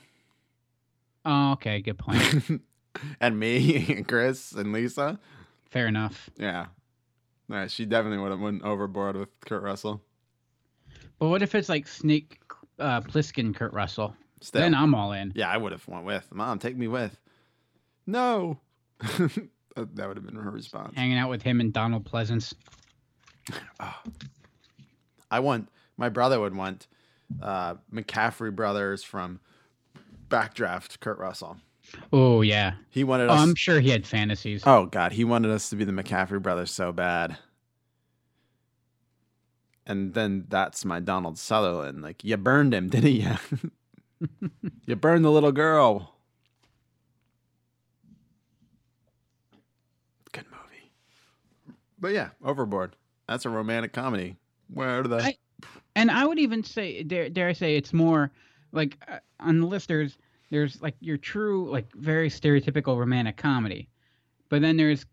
Oh, 1.24 1.52
okay, 1.52 1.80
good 1.82 1.98
point. 1.98 2.62
and 3.20 3.38
me 3.38 3.84
and 3.96 4.08
Chris 4.08 4.52
and 4.52 4.72
Lisa. 4.72 5.20
Fair 5.70 5.86
enough. 5.86 6.30
Yeah. 6.38 6.66
Yeah, 7.50 7.66
she 7.66 7.84
definitely 7.84 8.18
would 8.18 8.30
have 8.30 8.40
went 8.40 8.62
overboard 8.62 9.16
with 9.16 9.28
Kurt 9.40 9.62
Russell. 9.62 10.02
But 11.18 11.28
what 11.28 11.42
if 11.42 11.54
it's 11.54 11.68
like 11.68 11.86
Snake 11.86 12.40
uh, 12.78 13.02
Plissken, 13.02 13.54
Kurt 13.54 13.74
Russell? 13.74 14.14
Still. 14.40 14.62
Then 14.62 14.74
I'm 14.74 14.94
all 14.94 15.12
in. 15.12 15.32
Yeah, 15.34 15.50
I 15.50 15.56
would 15.56 15.72
have 15.72 15.86
went 15.86 16.04
with. 16.04 16.32
Mom, 16.32 16.58
take 16.58 16.76
me 16.76 16.88
with. 16.88 17.18
No. 18.06 18.58
that 19.00 19.48
that 19.74 20.08
would 20.08 20.16
have 20.16 20.24
been 20.24 20.36
her 20.36 20.50
response. 20.50 20.96
Hanging 20.96 21.18
out 21.18 21.28
with 21.28 21.42
him 21.42 21.60
and 21.60 21.74
Donald 21.74 22.10
Pleasence. 22.10 22.54
I 25.30 25.40
want 25.40 25.68
my 25.98 26.08
brother 26.08 26.40
would 26.40 26.54
want 26.54 26.86
uh, 27.42 27.74
McCaffrey 27.92 28.54
brothers 28.54 29.02
from 29.04 29.40
Backdraft 30.28 31.00
Kurt 31.00 31.18
Russell. 31.18 31.56
Oh 32.12 32.42
yeah. 32.42 32.74
He 32.90 33.02
wanted 33.04 33.28
Oh, 33.30 33.34
us. 33.34 33.40
I'm 33.40 33.54
sure 33.54 33.80
he 33.80 33.90
had 33.90 34.06
fantasies. 34.06 34.62
oh 34.66 34.86
God, 34.86 35.12
he 35.12 35.24
wanted 35.24 35.50
us 35.50 35.70
to 35.70 35.76
be 35.76 35.84
the 35.84 35.92
McCaffrey 35.92 36.42
brothers 36.42 36.70
so 36.70 36.92
bad. 36.92 37.38
And 39.86 40.12
then 40.12 40.44
that's 40.48 40.84
my 40.84 41.00
Donald 41.00 41.38
Sutherland. 41.38 42.02
Like 42.02 42.22
you 42.22 42.36
burned 42.36 42.74
him, 42.74 42.90
didn't 42.90 43.12
you? 43.12 44.50
you 44.86 44.96
burned 44.96 45.24
the 45.24 45.30
little 45.30 45.52
girl. 45.52 46.14
Good 50.32 50.44
movie. 50.50 50.92
But 51.98 52.12
yeah, 52.12 52.30
Overboard. 52.44 52.96
That's 53.26 53.46
a 53.46 53.50
romantic 53.50 53.92
comedy. 53.92 54.36
Where 54.72 55.02
the 55.02 55.16
I- 55.22 55.36
And 55.98 56.12
I 56.12 56.24
would 56.24 56.38
even 56.38 56.62
say, 56.62 57.02
dare, 57.02 57.28
dare 57.28 57.48
I 57.48 57.52
say, 57.52 57.76
it's 57.76 57.92
more 57.92 58.30
like 58.70 58.96
uh, 59.08 59.18
on 59.40 59.60
the 59.60 59.66
list. 59.66 59.88
There's 59.88 60.16
there's 60.48 60.80
like 60.80 60.94
your 61.00 61.16
true 61.16 61.68
like 61.70 61.92
very 61.94 62.30
stereotypical 62.30 62.96
romantic 62.96 63.36
comedy, 63.36 63.88
but 64.48 64.62
then 64.62 64.76
there's 64.76 65.04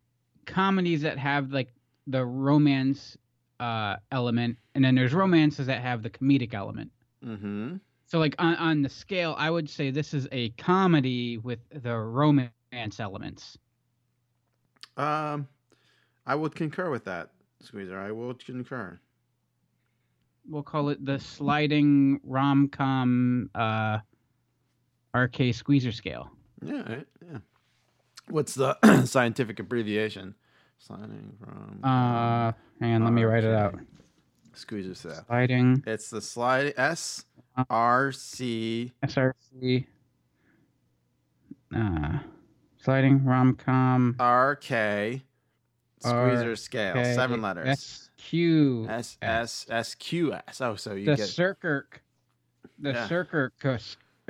comedies 0.45 1.01
that 1.01 1.17
have 1.17 1.51
like 1.51 1.73
the 2.05 2.23
romance 2.23 3.17
uh, 3.59 3.95
element, 4.11 4.57
and 4.75 4.85
then 4.85 4.93
there's 4.93 5.13
romances 5.13 5.65
that 5.65 5.81
have 5.81 6.03
the 6.03 6.09
comedic 6.09 6.53
element. 6.53 6.91
Mm-hmm. 7.25 7.77
So 8.05 8.19
like 8.19 8.35
on 8.37 8.55
on 8.57 8.83
the 8.83 8.89
scale, 8.89 9.33
I 9.39 9.49
would 9.49 9.67
say 9.67 9.89
this 9.89 10.13
is 10.13 10.27
a 10.31 10.49
comedy 10.51 11.39
with 11.39 11.59
the 11.73 11.97
romance 11.97 12.99
elements. 12.99 13.57
Um, 14.97 15.47
I 16.27 16.35
would 16.35 16.53
concur 16.53 16.91
with 16.91 17.05
that, 17.05 17.31
Squeezer. 17.59 17.99
I 17.99 18.11
will 18.11 18.35
concur. 18.35 18.99
We'll 20.49 20.63
call 20.63 20.89
it 20.89 21.03
the 21.03 21.19
sliding 21.19 22.19
rom 22.23 22.67
com 22.69 23.49
uh, 23.55 23.99
RK 25.15 25.53
squeezer 25.53 25.91
scale. 25.91 26.29
Yeah, 26.63 27.01
yeah. 27.31 27.37
What's 28.29 28.53
the 28.55 28.77
scientific 29.05 29.59
abbreviation? 29.59 30.35
Sliding 30.77 31.35
from 31.39 31.79
Uh, 31.83 32.51
hang 32.79 32.95
on, 32.95 33.03
let 33.03 33.13
me 33.13 33.23
write 33.23 33.43
it 33.43 33.53
out. 33.53 33.79
Squeezer 34.53 34.95
staff. 34.95 35.25
Sliding 35.27 35.83
It's 35.85 36.09
the 36.09 36.21
slide 36.21 36.73
S 36.77 37.25
R 37.69 38.11
C 38.11 38.91
S 39.03 39.17
R 39.17 39.35
C. 39.51 39.87
Uh, 41.75 42.19
sliding 42.77 43.25
rom 43.25 43.55
com. 43.55 44.15
R 44.19 44.55
K 44.55 45.23
Squeezer 46.09 46.55
scale, 46.55 47.03
seven 47.15 47.41
letters. 47.41 48.09
SQ. 48.17 48.89
S 48.89 49.17
S 49.21 49.65
S 49.69 49.95
Q 49.95 50.33
S. 50.33 50.61
Oh, 50.61 50.75
so 50.75 50.93
you 50.93 51.05
The 51.05 51.15
get 51.17 51.27
Circurk. 51.27 51.99
The 52.79 52.91
Yeah. 52.91 53.07
Circurk. 53.07 53.51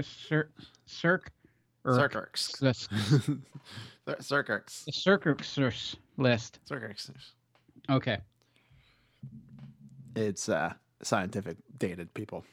Cir- 0.02 0.50
Circ. 0.86 1.32
Circurks. 1.86 2.60
The, 4.06 4.16
Circurks. 4.18 5.96
list. 6.18 6.60
Circurks. 6.70 7.10
Okay. 7.90 8.18
It's 10.16 10.48
uh, 10.48 10.74
scientific, 11.02 11.58
dated 11.78 12.14
people. 12.14 12.46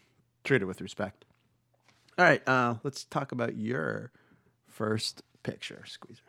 Treated 0.44 0.64
with 0.66 0.80
respect. 0.80 1.24
All 2.18 2.24
right, 2.24 2.46
uh, 2.48 2.74
let's 2.84 3.04
talk 3.04 3.32
about 3.32 3.56
your 3.56 4.10
first 4.66 5.22
picture, 5.42 5.82
Squeezer. 5.86 6.22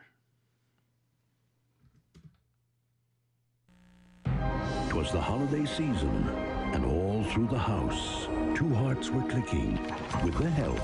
Twas 4.94 5.10
the 5.10 5.20
holiday 5.20 5.64
season, 5.64 6.30
and 6.72 6.84
all 6.84 7.24
through 7.32 7.48
the 7.48 7.58
house, 7.58 8.28
two 8.54 8.72
hearts 8.72 9.10
were 9.10 9.24
clicking 9.24 9.76
with 10.22 10.38
the 10.38 10.48
help 10.48 10.80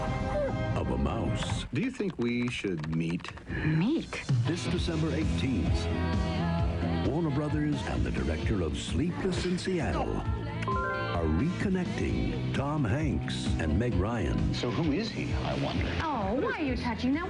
of 0.77 0.91
a 0.91 0.99
mouse. 0.99 1.65
Do 1.73 1.81
you 1.81 1.93
think 1.93 2.19
we 2.19 2.49
should 2.49 2.93
meet? 2.97 3.31
Meet? 3.65 4.21
This 4.49 4.65
December 4.65 5.13
18th, 5.13 7.07
Warner 7.07 7.31
Brothers 7.31 7.77
and 7.91 8.05
the 8.05 8.11
director 8.11 8.63
of 8.63 8.77
Sleepless 8.77 9.45
in 9.45 9.57
Seattle 9.57 10.21
are 10.67 11.29
reconnecting 11.39 12.53
Tom 12.53 12.83
Hanks 12.83 13.47
and 13.61 13.79
Meg 13.79 13.95
Ryan. 13.95 14.53
So 14.55 14.73
who 14.73 14.91
is 14.91 15.09
he, 15.09 15.29
I 15.45 15.55
wonder? 15.63 15.87
Oh, 16.03 16.35
why 16.41 16.59
are 16.59 16.63
you 16.65 16.77
touching 16.77 17.15
that? 17.15 17.29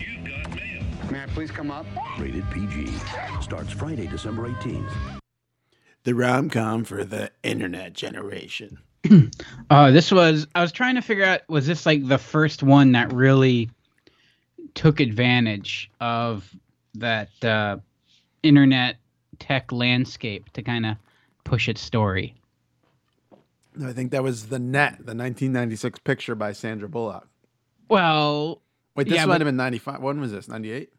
You've 0.00 0.24
got 0.26 0.56
mail. 0.56 0.82
May 1.12 1.22
I 1.22 1.26
please 1.26 1.52
come 1.52 1.70
up? 1.70 1.86
Rated 2.18 2.50
PG. 2.50 2.92
Starts 3.40 3.72
Friday, 3.72 4.08
December 4.08 4.48
18th. 4.48 5.20
The 6.04 6.14
rom 6.14 6.50
com 6.50 6.84
for 6.84 7.04
the 7.04 7.30
internet 7.42 7.92
generation. 7.94 8.78
Uh, 9.70 9.90
this 9.90 10.10
was 10.12 10.46
I 10.54 10.60
was 10.62 10.72
trying 10.72 10.94
to 10.94 11.00
figure 11.02 11.24
out 11.24 11.40
was 11.48 11.66
this 11.66 11.84
like 11.86 12.06
the 12.06 12.18
first 12.18 12.62
one 12.62 12.92
that 12.92 13.12
really 13.12 13.70
took 14.74 15.00
advantage 15.00 15.90
of 16.00 16.48
that 16.94 17.28
uh, 17.44 17.78
internet 18.42 18.96
tech 19.38 19.72
landscape 19.72 20.50
to 20.52 20.62
kind 20.62 20.86
of 20.86 20.96
push 21.44 21.68
its 21.68 21.80
story. 21.80 22.34
No, 23.76 23.88
I 23.88 23.92
think 23.92 24.10
that 24.12 24.22
was 24.22 24.46
the 24.48 24.58
net, 24.58 24.92
the 24.98 25.14
1996 25.14 25.98
picture 26.00 26.34
by 26.34 26.52
Sandra 26.52 26.88
Bullock. 26.88 27.26
Well, 27.88 28.60
Wait, 28.96 29.08
this 29.08 29.16
Yeah, 29.16 29.24
might 29.26 29.34
but- 29.34 29.40
have 29.42 29.46
been 29.48 29.56
95. 29.56 30.00
When 30.00 30.20
was 30.20 30.30
this? 30.32 30.48
98? 30.48 30.90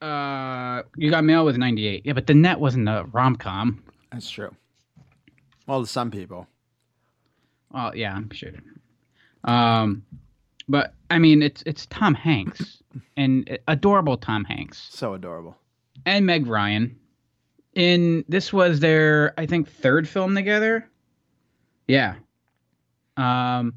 uh, 0.00 0.82
you 0.96 1.10
got 1.10 1.24
mail 1.24 1.44
with 1.44 1.56
ninety 1.58 1.86
eight. 1.86 2.06
Yeah, 2.06 2.14
but 2.14 2.26
the 2.26 2.32
net 2.34 2.58
wasn't 2.58 2.88
a 2.88 3.04
rom 3.12 3.36
com. 3.36 3.82
That's 4.12 4.30
true. 4.30 4.54
Well, 5.66 5.82
to 5.82 5.86
some 5.86 6.10
people. 6.10 6.46
Well, 7.72 7.94
yeah, 7.96 8.14
I'm 8.14 8.30
sure. 8.30 8.50
Um, 9.44 10.04
but 10.68 10.94
I 11.10 11.18
mean, 11.18 11.42
it's 11.42 11.62
it's 11.66 11.86
Tom 11.86 12.14
Hanks 12.14 12.82
and 13.16 13.58
adorable 13.68 14.16
Tom 14.16 14.44
Hanks. 14.44 14.88
So 14.90 15.14
adorable. 15.14 15.56
and 16.06 16.26
Meg 16.26 16.46
Ryan. 16.46 16.96
In 17.74 18.24
this 18.28 18.52
was 18.52 18.80
their, 18.80 19.32
I 19.38 19.46
think, 19.46 19.68
third 19.70 20.08
film 20.08 20.34
together. 20.34 20.88
Yeah. 21.86 22.16
Um, 23.16 23.74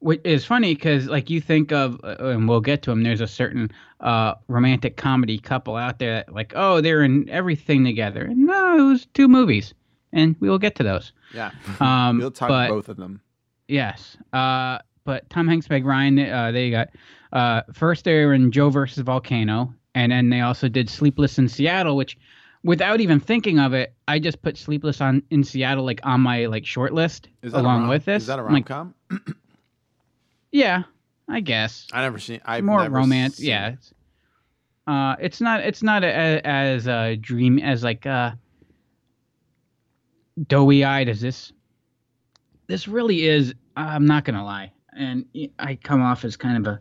which 0.00 0.20
is 0.24 0.44
funny 0.44 0.74
because, 0.74 1.06
like, 1.06 1.28
you 1.30 1.40
think 1.40 1.72
of, 1.72 2.00
uh, 2.04 2.16
and 2.20 2.48
we'll 2.48 2.60
get 2.60 2.82
to 2.82 2.90
them. 2.90 3.02
There's 3.02 3.20
a 3.20 3.26
certain 3.26 3.70
uh 4.00 4.34
romantic 4.46 4.96
comedy 4.96 5.38
couple 5.38 5.76
out 5.76 5.98
there, 5.98 6.24
that, 6.26 6.32
like, 6.32 6.52
oh, 6.54 6.80
they're 6.80 7.02
in 7.02 7.28
everything 7.30 7.84
together. 7.84 8.22
And 8.22 8.46
no, 8.46 8.78
it 8.78 8.90
was 8.90 9.06
two 9.14 9.28
movies, 9.28 9.74
and 10.12 10.36
we 10.40 10.48
will 10.48 10.58
get 10.58 10.74
to 10.76 10.82
those. 10.82 11.12
Yeah. 11.34 11.50
Um, 11.80 12.18
we'll 12.18 12.30
talk 12.30 12.48
but- 12.48 12.68
both 12.68 12.88
of 12.88 12.96
them. 12.96 13.20
Yes. 13.68 14.16
Uh, 14.32 14.78
but 15.04 15.28
Tom 15.30 15.46
Hanks, 15.48 15.68
Meg 15.70 15.84
Ryan, 15.84 16.18
uh, 16.18 16.52
they 16.52 16.70
got 16.70 16.88
uh, 17.32 17.62
first 17.72 18.04
they 18.04 18.24
were 18.24 18.34
in 18.34 18.50
Joe 18.52 18.70
versus 18.70 19.02
Volcano, 19.02 19.74
and 19.94 20.12
then 20.12 20.30
they 20.30 20.40
also 20.40 20.68
did 20.68 20.88
Sleepless 20.88 21.38
in 21.38 21.48
Seattle, 21.48 21.96
which, 21.96 22.16
without 22.62 23.00
even 23.00 23.20
thinking 23.20 23.58
of 23.58 23.72
it, 23.74 23.94
I 24.06 24.18
just 24.18 24.42
put 24.42 24.56
Sleepless 24.56 25.00
on 25.00 25.22
in 25.30 25.44
Seattle 25.44 25.84
like 25.84 26.00
on 26.04 26.20
my 26.20 26.46
like 26.46 26.64
short 26.66 26.92
list 26.92 27.28
Is 27.42 27.52
that 27.52 27.58
a 27.58 27.60
along 27.62 27.88
with 27.88 28.04
this. 28.04 28.22
Is 28.24 28.26
that 28.28 28.38
a 28.38 28.42
I'm 28.42 28.46
rom 28.46 28.54
like, 28.54 28.66
com? 28.66 28.94
yeah, 30.52 30.82
I 31.28 31.40
guess 31.40 31.86
I 31.92 32.02
never 32.02 32.18
seen. 32.18 32.40
I've 32.44 32.64
more 32.64 32.88
romance. 32.88 33.36
seen- 33.36 33.46
Yeah. 33.48 33.68
It's, 33.70 33.92
uh, 34.86 35.16
it's 35.20 35.40
not. 35.40 35.60
It's 35.60 35.82
not 35.82 36.02
a, 36.04 36.40
as 36.46 36.86
a 36.86 37.16
dream 37.16 37.58
as 37.58 37.84
like 37.84 38.06
uh, 38.06 38.32
doughy 40.46 40.84
eyed 40.84 41.08
as 41.08 41.20
this. 41.20 41.52
This 42.66 42.88
really 42.88 43.26
is. 43.26 43.54
I'm 43.76 44.06
not 44.06 44.24
gonna 44.24 44.44
lie, 44.44 44.72
and 44.96 45.24
I 45.58 45.76
come 45.76 46.02
off 46.02 46.24
as 46.24 46.36
kind 46.36 46.66
of 46.66 46.72
a 46.74 46.80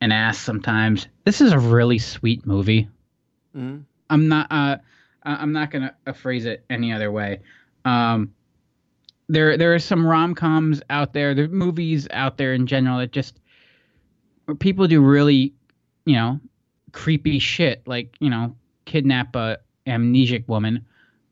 an 0.00 0.12
ass 0.12 0.38
sometimes. 0.38 1.08
This 1.24 1.40
is 1.40 1.52
a 1.52 1.58
really 1.58 1.98
sweet 1.98 2.46
movie. 2.46 2.88
Mhm. 3.56 3.84
I'm 4.08 4.28
not. 4.28 4.46
Uh, 4.50 4.76
I- 5.22 5.36
I'm 5.36 5.52
not 5.52 5.70
gonna 5.70 5.94
uh, 6.06 6.12
phrase 6.12 6.46
it 6.46 6.64
any 6.70 6.92
other 6.92 7.10
way. 7.12 7.40
Um, 7.84 8.34
there 9.30 9.56
there 9.56 9.72
are 9.74 9.78
some 9.78 10.04
rom 10.06 10.34
coms 10.34 10.82
out 10.90 11.12
there. 11.12 11.34
There 11.34 11.44
are 11.44 11.48
movies 11.48 12.08
out 12.10 12.36
there 12.36 12.52
in 12.52 12.66
general 12.66 12.98
that 12.98 13.12
just 13.12 13.38
people 14.58 14.86
do 14.88 15.00
really, 15.00 15.54
you 16.04 16.16
know, 16.16 16.40
creepy 16.92 17.38
shit 17.38 17.82
like 17.86 18.16
you 18.20 18.28
know 18.28 18.56
kidnap 18.84 19.36
a 19.36 19.58
amnesic 19.86 20.46
woman, 20.48 20.84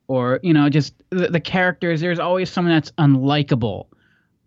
or 0.06 0.38
you 0.42 0.52
know 0.52 0.68
just 0.68 0.94
the, 1.10 1.28
the 1.28 1.40
characters. 1.40 2.00
There's 2.00 2.20
always 2.20 2.50
someone 2.50 2.72
that's 2.72 2.92
unlikable, 2.92 3.86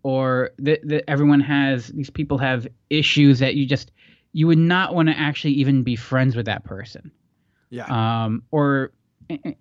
or 0.02 0.50
that 0.58 0.80
that 0.88 1.08
everyone 1.08 1.40
has. 1.40 1.88
These 1.88 2.10
people 2.10 2.38
have 2.38 2.66
issues 2.88 3.38
that 3.40 3.54
you 3.54 3.66
just 3.66 3.92
you 4.32 4.46
would 4.46 4.58
not 4.58 4.94
want 4.94 5.10
to 5.10 5.18
actually 5.18 5.52
even 5.52 5.82
be 5.82 5.94
friends 5.94 6.34
with 6.34 6.46
that 6.46 6.64
person 6.64 7.12
Yeah. 7.68 7.84
um 8.24 8.42
or 8.50 8.92
and 9.28 9.54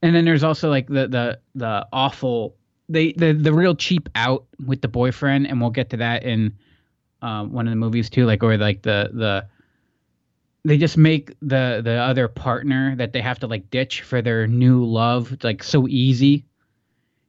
then 0.00 0.24
there's 0.24 0.42
also 0.42 0.68
like 0.70 0.88
the 0.88 1.06
the 1.06 1.38
the 1.54 1.86
awful 1.92 2.56
they 2.88 3.12
the 3.12 3.32
the 3.32 3.52
real 3.52 3.74
cheap 3.74 4.08
out 4.14 4.46
with 4.64 4.80
the 4.80 4.88
boyfriend 4.88 5.46
and 5.46 5.60
we'll 5.60 5.70
get 5.70 5.90
to 5.90 5.96
that 5.98 6.24
in 6.24 6.56
um 7.22 7.52
one 7.52 7.66
of 7.66 7.72
the 7.72 7.76
movies 7.76 8.08
too 8.10 8.24
like 8.24 8.42
or 8.42 8.56
like 8.56 8.82
the 8.82 9.10
the 9.12 9.46
they 10.64 10.76
just 10.76 10.96
make 10.96 11.34
the 11.40 11.80
the 11.82 11.94
other 11.94 12.28
partner 12.28 12.94
that 12.96 13.12
they 13.12 13.20
have 13.20 13.38
to 13.38 13.46
like 13.46 13.70
ditch 13.70 14.02
for 14.02 14.20
their 14.20 14.46
new 14.46 14.84
love 14.84 15.36
like 15.42 15.62
so 15.62 15.88
easy. 15.88 16.44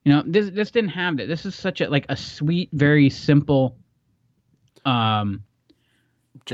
You 0.04 0.14
know 0.14 0.24
this 0.26 0.50
this 0.50 0.72
didn't 0.72 0.92
have 0.92 1.18
that. 1.18 1.28
This 1.28 1.46
is 1.46 1.56
such 1.56 1.82
a 1.82 1.90
like 1.90 2.06
a 2.10 2.18
sweet 2.18 2.70
very 2.74 3.10
simple 3.10 3.78
um 4.86 5.44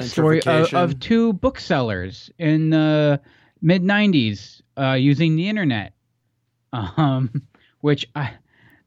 story 0.01 0.41
of, 0.43 0.73
of 0.73 0.99
two 0.99 1.33
booksellers 1.33 2.29
in 2.37 2.69
the 2.69 3.21
mid 3.61 3.83
90s 3.83 4.61
uh, 4.77 4.93
using 4.93 5.35
the 5.35 5.47
internet 5.47 5.93
um, 6.73 7.43
which 7.81 8.07
I, 8.15 8.33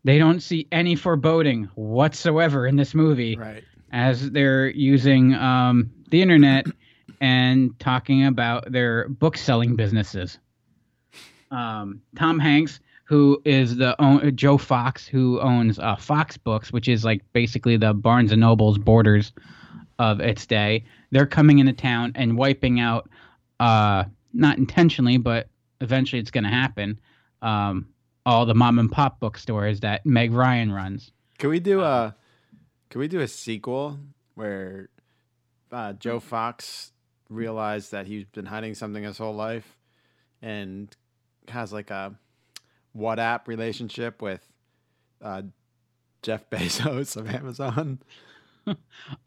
they 0.04 0.18
don't 0.18 0.40
see 0.40 0.66
any 0.72 0.94
foreboding 0.94 1.64
whatsoever 1.74 2.66
in 2.66 2.76
this 2.76 2.94
movie 2.94 3.36
right. 3.36 3.64
as 3.92 4.30
they're 4.30 4.68
using 4.68 5.34
um, 5.34 5.90
the 6.10 6.22
internet 6.22 6.66
and 7.20 7.78
talking 7.78 8.26
about 8.26 8.70
their 8.70 9.08
book 9.08 9.36
selling 9.36 9.76
businesses. 9.76 10.38
Um, 11.50 12.02
Tom 12.16 12.38
Hanks, 12.38 12.80
who 13.04 13.40
is 13.44 13.76
the 13.76 14.00
own, 14.00 14.36
Joe 14.36 14.58
Fox, 14.58 15.06
who 15.06 15.40
owns 15.40 15.78
uh, 15.78 15.96
Fox 15.96 16.36
Books, 16.36 16.72
which 16.72 16.88
is 16.88 17.04
like 17.04 17.22
basically 17.32 17.76
the 17.76 17.94
Barnes 17.94 18.32
and 18.32 18.40
Nobles 18.40 18.78
borders 18.78 19.32
of 19.98 20.20
its 20.20 20.46
day. 20.46 20.84
They're 21.10 21.26
coming 21.26 21.58
into 21.58 21.72
town 21.72 22.12
and 22.14 22.36
wiping 22.36 22.80
out, 22.80 23.08
uh, 23.58 24.04
not 24.32 24.58
intentionally, 24.58 25.16
but 25.16 25.48
eventually 25.80 26.20
it's 26.20 26.30
going 26.30 26.44
to 26.44 26.50
happen. 26.50 27.00
Um, 27.40 27.88
all 28.28 28.44
the 28.44 28.54
mom 28.54 28.78
and 28.78 28.92
pop 28.92 29.18
bookstores 29.20 29.80
that 29.80 30.04
Meg 30.04 30.34
Ryan 30.34 30.70
runs. 30.70 31.12
Can 31.38 31.48
we 31.48 31.60
do 31.60 31.80
a 31.80 32.14
can 32.90 33.00
we 33.00 33.08
do 33.08 33.20
a 33.20 33.26
sequel 33.26 33.98
where 34.34 34.90
uh, 35.72 35.94
Joe 35.94 36.20
Fox 36.20 36.92
realized 37.30 37.92
that 37.92 38.06
he's 38.06 38.26
been 38.26 38.44
hiding 38.44 38.74
something 38.74 39.02
his 39.02 39.16
whole 39.16 39.34
life 39.34 39.78
and 40.42 40.94
has 41.48 41.72
like 41.72 41.90
a 41.90 42.14
what 42.92 43.18
app 43.18 43.48
relationship 43.48 44.20
with 44.20 44.46
uh, 45.22 45.42
Jeff 46.20 46.50
Bezos 46.50 47.16
of 47.16 47.28
Amazon? 47.34 47.98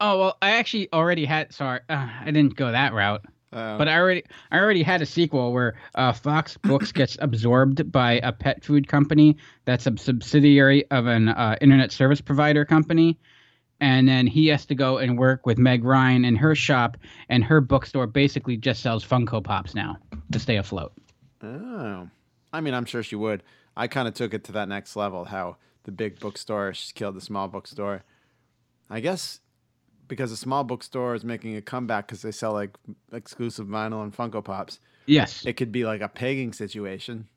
Oh 0.00 0.20
well, 0.20 0.38
I 0.40 0.52
actually 0.52 0.88
already 0.92 1.24
had. 1.24 1.52
Sorry, 1.52 1.80
uh, 1.88 2.08
I 2.20 2.26
didn't 2.26 2.54
go 2.54 2.70
that 2.70 2.92
route. 2.92 3.24
Uh, 3.52 3.76
But 3.76 3.88
I 3.88 3.98
already, 3.98 4.24
I 4.50 4.58
already 4.58 4.82
had 4.82 5.02
a 5.02 5.06
sequel 5.06 5.52
where 5.52 5.74
uh, 5.94 6.12
Fox 6.12 6.56
Books 6.56 6.92
gets 6.92 7.18
absorbed 7.20 7.92
by 7.92 8.14
a 8.22 8.32
pet 8.32 8.64
food 8.64 8.88
company 8.88 9.36
that's 9.64 9.86
a 9.86 9.96
subsidiary 9.96 10.90
of 10.90 11.06
an 11.06 11.28
uh, 11.28 11.56
internet 11.60 11.92
service 11.92 12.20
provider 12.20 12.64
company, 12.64 13.18
and 13.80 14.08
then 14.08 14.26
he 14.26 14.46
has 14.48 14.64
to 14.66 14.74
go 14.74 14.98
and 14.98 15.18
work 15.18 15.44
with 15.44 15.58
Meg 15.58 15.84
Ryan 15.84 16.24
in 16.24 16.36
her 16.36 16.54
shop, 16.54 16.96
and 17.28 17.44
her 17.44 17.60
bookstore 17.60 18.06
basically 18.06 18.56
just 18.56 18.82
sells 18.82 19.04
Funko 19.04 19.42
Pops 19.44 19.74
now 19.74 19.98
to 20.30 20.38
stay 20.38 20.56
afloat. 20.56 20.92
Oh, 21.42 22.08
I 22.52 22.60
mean, 22.60 22.74
I'm 22.74 22.84
sure 22.84 23.02
she 23.02 23.16
would. 23.16 23.42
I 23.76 23.86
kind 23.88 24.06
of 24.06 24.14
took 24.14 24.32
it 24.34 24.44
to 24.44 24.52
that 24.52 24.68
next 24.68 24.96
level. 24.96 25.24
How 25.26 25.56
the 25.84 25.92
big 25.92 26.20
bookstore 26.20 26.72
killed 26.94 27.16
the 27.16 27.20
small 27.20 27.48
bookstore. 27.48 28.04
I 28.88 29.00
guess 29.00 29.40
because 30.12 30.30
a 30.30 30.36
small 30.36 30.62
bookstore 30.62 31.14
is 31.14 31.24
making 31.24 31.56
a 31.56 31.62
comeback 31.62 32.06
because 32.06 32.20
they 32.20 32.32
sell 32.32 32.52
like 32.52 32.76
exclusive 33.14 33.66
vinyl 33.66 34.02
and 34.02 34.14
Funko 34.14 34.44
Pops. 34.44 34.78
Yes, 35.06 35.46
It 35.46 35.54
could 35.54 35.72
be 35.72 35.86
like 35.86 36.02
a 36.02 36.08
pegging 36.08 36.52
situation. 36.52 37.28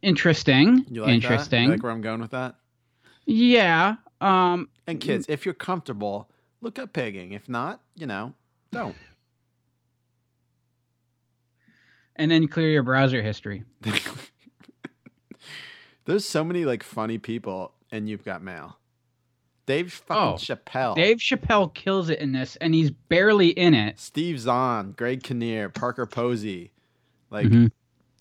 interesting. 0.00 0.86
You 0.88 1.02
like 1.02 1.10
interesting. 1.12 1.64
You 1.64 1.68
like 1.72 1.82
where 1.82 1.92
I'm 1.92 2.00
going 2.00 2.22
with 2.22 2.30
that? 2.30 2.54
yeah. 3.26 3.96
Um. 4.22 4.70
And 4.86 5.00
kids, 5.00 5.26
if 5.28 5.44
you're 5.44 5.52
comfortable, 5.52 6.30
look 6.62 6.78
up 6.78 6.94
pegging. 6.94 7.32
If 7.32 7.46
not, 7.46 7.82
you 7.94 8.06
know, 8.06 8.32
don't. 8.70 8.96
And 12.16 12.30
then 12.30 12.48
clear 12.48 12.70
your 12.70 12.84
browser 12.84 13.20
history. 13.22 13.64
There's 16.06 16.26
so 16.26 16.42
many 16.42 16.64
like 16.64 16.82
funny 16.82 17.18
people, 17.18 17.74
and 17.90 18.08
you've 18.08 18.24
got 18.24 18.42
mail. 18.42 18.78
Dave 19.66 19.92
fucking 19.92 20.22
Oh, 20.22 20.34
Chappelle. 20.34 20.94
Dave 20.96 21.18
Chappelle 21.18 21.72
kills 21.72 22.08
it 22.10 22.18
in 22.18 22.32
this, 22.32 22.56
and 22.56 22.74
he's 22.74 22.90
barely 22.90 23.48
in 23.50 23.74
it. 23.74 23.98
Steve 24.00 24.38
Zahn, 24.40 24.92
Greg 24.92 25.22
Kinnear, 25.22 25.68
Parker 25.68 26.04
Posey, 26.06 26.72
like 27.30 27.46
Mhm. 27.46 27.70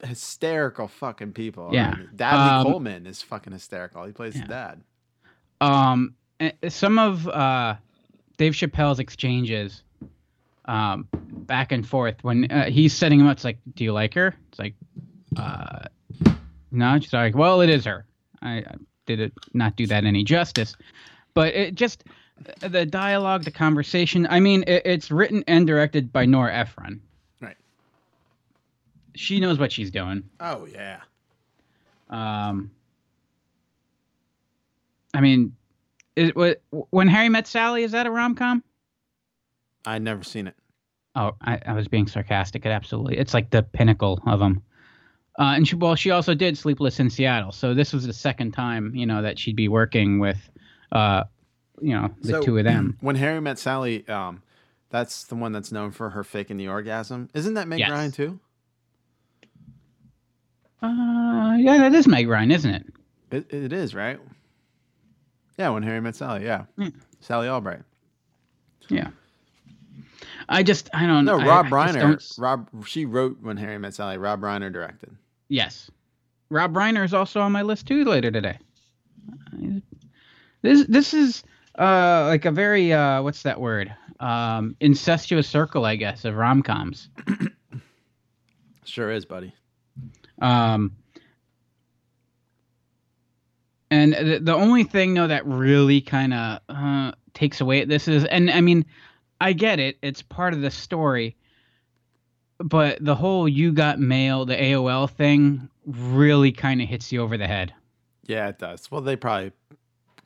hysterical 0.04 0.88
fucking 0.88 1.34
people. 1.34 1.70
Yeah. 1.74 1.96
Dabney 2.16 2.50
Um, 2.58 2.66
Coleman 2.66 3.06
is 3.08 3.22
fucking 3.22 3.54
hysterical. 3.54 4.04
He 4.06 4.12
plays 4.12 4.36
yeah. 4.36 4.46
dad. 4.48 4.82
um 5.62 6.16
eh, 6.40 6.52
some 6.70 6.98
of 6.98 7.28
uh 7.28 7.76
dave 8.38 8.54
chappelle's 8.54 8.98
exchanges 9.00 9.84
um 10.66 11.08
back 11.14 11.72
and 11.72 11.88
forth 11.88 12.16
when 12.24 12.52
uh, 12.52 12.66
he's 12.66 12.94
setting 12.94 13.20
him 13.20 13.28
up 13.28 13.34
it's 13.34 13.44
like 13.44 13.60
do 13.76 13.84
you 13.84 13.94
like 13.94 14.16
her 14.16 14.34
it's 14.50 14.58
like 14.58 14.74
uh 15.38 15.84
no 16.72 17.00
she's 17.00 17.14
like 17.14 17.36
well 17.36 17.62
it 17.62 17.70
is 17.70 17.86
her 17.86 18.06
i, 18.42 18.58
I 18.58 18.74
did 19.06 19.20
it 19.20 19.34
not 19.54 19.76
do 19.76 19.86
that 19.86 20.04
any 20.04 20.24
justice 20.24 20.76
but 21.34 21.54
it 21.54 21.76
just 21.76 22.04
the 22.62 22.86
dialogue 22.86 23.44
the 23.44 23.52
conversation 23.52 24.26
i 24.30 24.40
mean 24.40 24.64
it, 24.68 24.82
it's 24.86 25.12
written 25.12 25.44
and 25.48 25.68
directed 25.68 26.12
by 26.12 26.26
nora 26.26 26.54
ephron 26.54 27.00
Right. 27.40 27.56
she 29.16 29.40
knows 29.40 29.60
what 29.60 29.72
she's 29.72 29.92
doing 29.92 30.24
Oh 30.40 30.66
yeah. 30.66 31.02
um, 32.10 32.72
I 35.14 35.20
mean, 35.22 35.56
is 36.16 36.32
what 36.34 36.62
when 36.90 37.08
Harry 37.08 37.28
met 37.30 37.48
Sally? 37.48 37.84
Is 37.84 37.92
that 37.92 38.06
a 38.08 38.12
rom 38.12 38.36
com? 38.36 38.64
I 39.86 40.00
never 40.00 40.24
seen 40.24 40.48
it. 40.48 40.56
Oh, 41.16 41.36
I, 41.42 41.60
I 41.66 41.74
was 41.74 41.88
being 41.90 42.08
sarcastic. 42.08 42.66
It 42.66 42.70
absolutely, 42.70 43.18
it's 43.18 43.34
like 43.34 43.50
the 43.50 43.62
pinnacle 43.64 44.22
of 44.26 44.40
them. 44.40 44.64
Uh, 45.40 45.54
and 45.56 45.68
she, 45.68 45.76
well, 45.76 45.96
she 45.96 46.12
also 46.12 46.34
did 46.34 46.58
Sleepless 46.58 47.00
in 47.00 47.10
Seattle. 47.10 47.52
So 47.52 47.74
this 47.74 47.92
was 47.94 48.06
the 48.06 48.14
second 48.14 48.52
time, 48.52 48.94
you 48.96 49.06
know, 49.06 49.22
that 49.22 49.40
she'd 49.40 49.56
be 49.56 49.68
working 49.68 50.20
with, 50.20 50.50
uh, 50.92 51.24
you 51.82 51.94
know, 51.94 52.10
the 52.22 52.30
So, 52.30 52.42
two 52.42 52.58
of 52.58 52.64
them. 52.64 52.98
When 53.02 53.16
Harry 53.16 53.40
met 53.42 53.58
Sally, 53.60 54.08
um, 54.08 54.42
that's 54.90 55.24
the 55.24 55.36
one 55.36 55.52
that's 55.52 55.72
known 55.72 55.92
for 55.92 56.10
her 56.12 56.24
faking 56.24 56.58
the 56.58 56.68
orgasm. 56.68 57.30
Isn't 57.34 57.54
that 57.56 57.68
Meg 57.68 57.80
Yes. 57.80 57.90
Ryan 57.92 58.12
too? 58.12 58.40
Uh, 60.82 61.56
yeah, 61.60 61.78
that 61.78 61.94
is 61.94 62.08
Meg 62.08 62.28
Ryan, 62.28 62.52
isn't 62.52 62.72
it? 62.74 62.86
It, 63.32 63.54
it 63.54 63.74
is 63.74 63.94
right. 63.94 64.20
Yeah, 65.58 65.70
when 65.70 65.84
Harry 65.84 66.02
met 66.02 66.16
Sally. 66.16 66.44
Yeah, 66.44 66.66
Hmm. 66.78 66.88
Sally 67.20 67.48
Albright. 67.48 67.82
Yeah. 68.90 69.10
I 70.50 70.64
just, 70.64 70.90
I 70.94 71.06
don't 71.06 71.24
know. 71.24 71.38
No. 71.38 71.46
Rob 71.46 71.68
I, 71.68 71.70
I 71.70 71.88
Reiner. 71.92 72.00
don't- 72.02 72.24
Rob, 72.38 72.70
she 72.86 73.06
wrote 73.06 73.38
when 73.42 73.58
Harry 73.58 73.78
met 73.78 73.94
Sally. 73.94 74.18
Rob 74.18 74.42
Reiner 74.42 74.72
directed. 74.74 75.16
Yes. 75.50 75.90
Rob 76.50 76.74
Reiner 76.74 77.06
is 77.06 77.14
also 77.14 77.40
on 77.42 77.52
my 77.52 77.62
list 77.62 77.88
too 77.88 78.04
later 78.04 78.32
today. 78.32 78.58
This 80.62 80.86
this 80.88 81.14
is 81.14 81.44
uh 81.78 82.26
like 82.28 82.46
a 82.46 82.52
very 82.52 82.94
uh 82.94 83.22
what's 83.22 83.44
that 83.44 83.60
word? 83.60 83.94
Um 84.20 84.76
incestuous 84.80 85.48
circle, 85.48 85.86
I 85.86 85.96
guess, 85.96 86.26
of 86.26 86.36
rom 86.36 86.64
coms. 86.64 87.10
Sure 88.84 89.12
is, 89.12 89.26
buddy. 89.26 89.54
Um 90.42 90.98
and 93.90 94.14
the, 94.14 94.40
the 94.42 94.54
only 94.54 94.84
thing 94.84 95.14
though 95.14 95.28
that 95.28 95.46
really 95.46 96.02
kind 96.02 96.34
of 96.34 96.60
uh, 96.68 97.12
takes 97.34 97.62
away 97.62 97.86
this 97.86 98.08
is 98.08 98.26
and 98.26 98.50
I 98.50 98.60
mean 98.60 98.86
I 99.40 99.54
get 99.54 99.80
it, 99.80 99.98
it's 100.04 100.22
part 100.22 100.54
of 100.54 100.62
the 100.62 100.70
story. 100.72 101.36
But 102.60 103.04
the 103.04 103.16
whole 103.16 103.48
you 103.50 103.72
got 103.72 104.00
mail, 104.00 104.46
the 104.46 104.56
AOL 104.56 105.10
thing 105.10 105.68
really 105.86 106.52
kind 106.52 106.80
of 106.80 106.88
hits 106.88 107.12
you 107.12 107.22
over 107.22 107.38
the 107.38 107.48
head. 107.48 107.74
Yeah, 108.28 108.50
it 108.50 108.60
does. 108.60 108.92
Well, 108.92 109.02
they 109.02 109.16
probably 109.16 109.52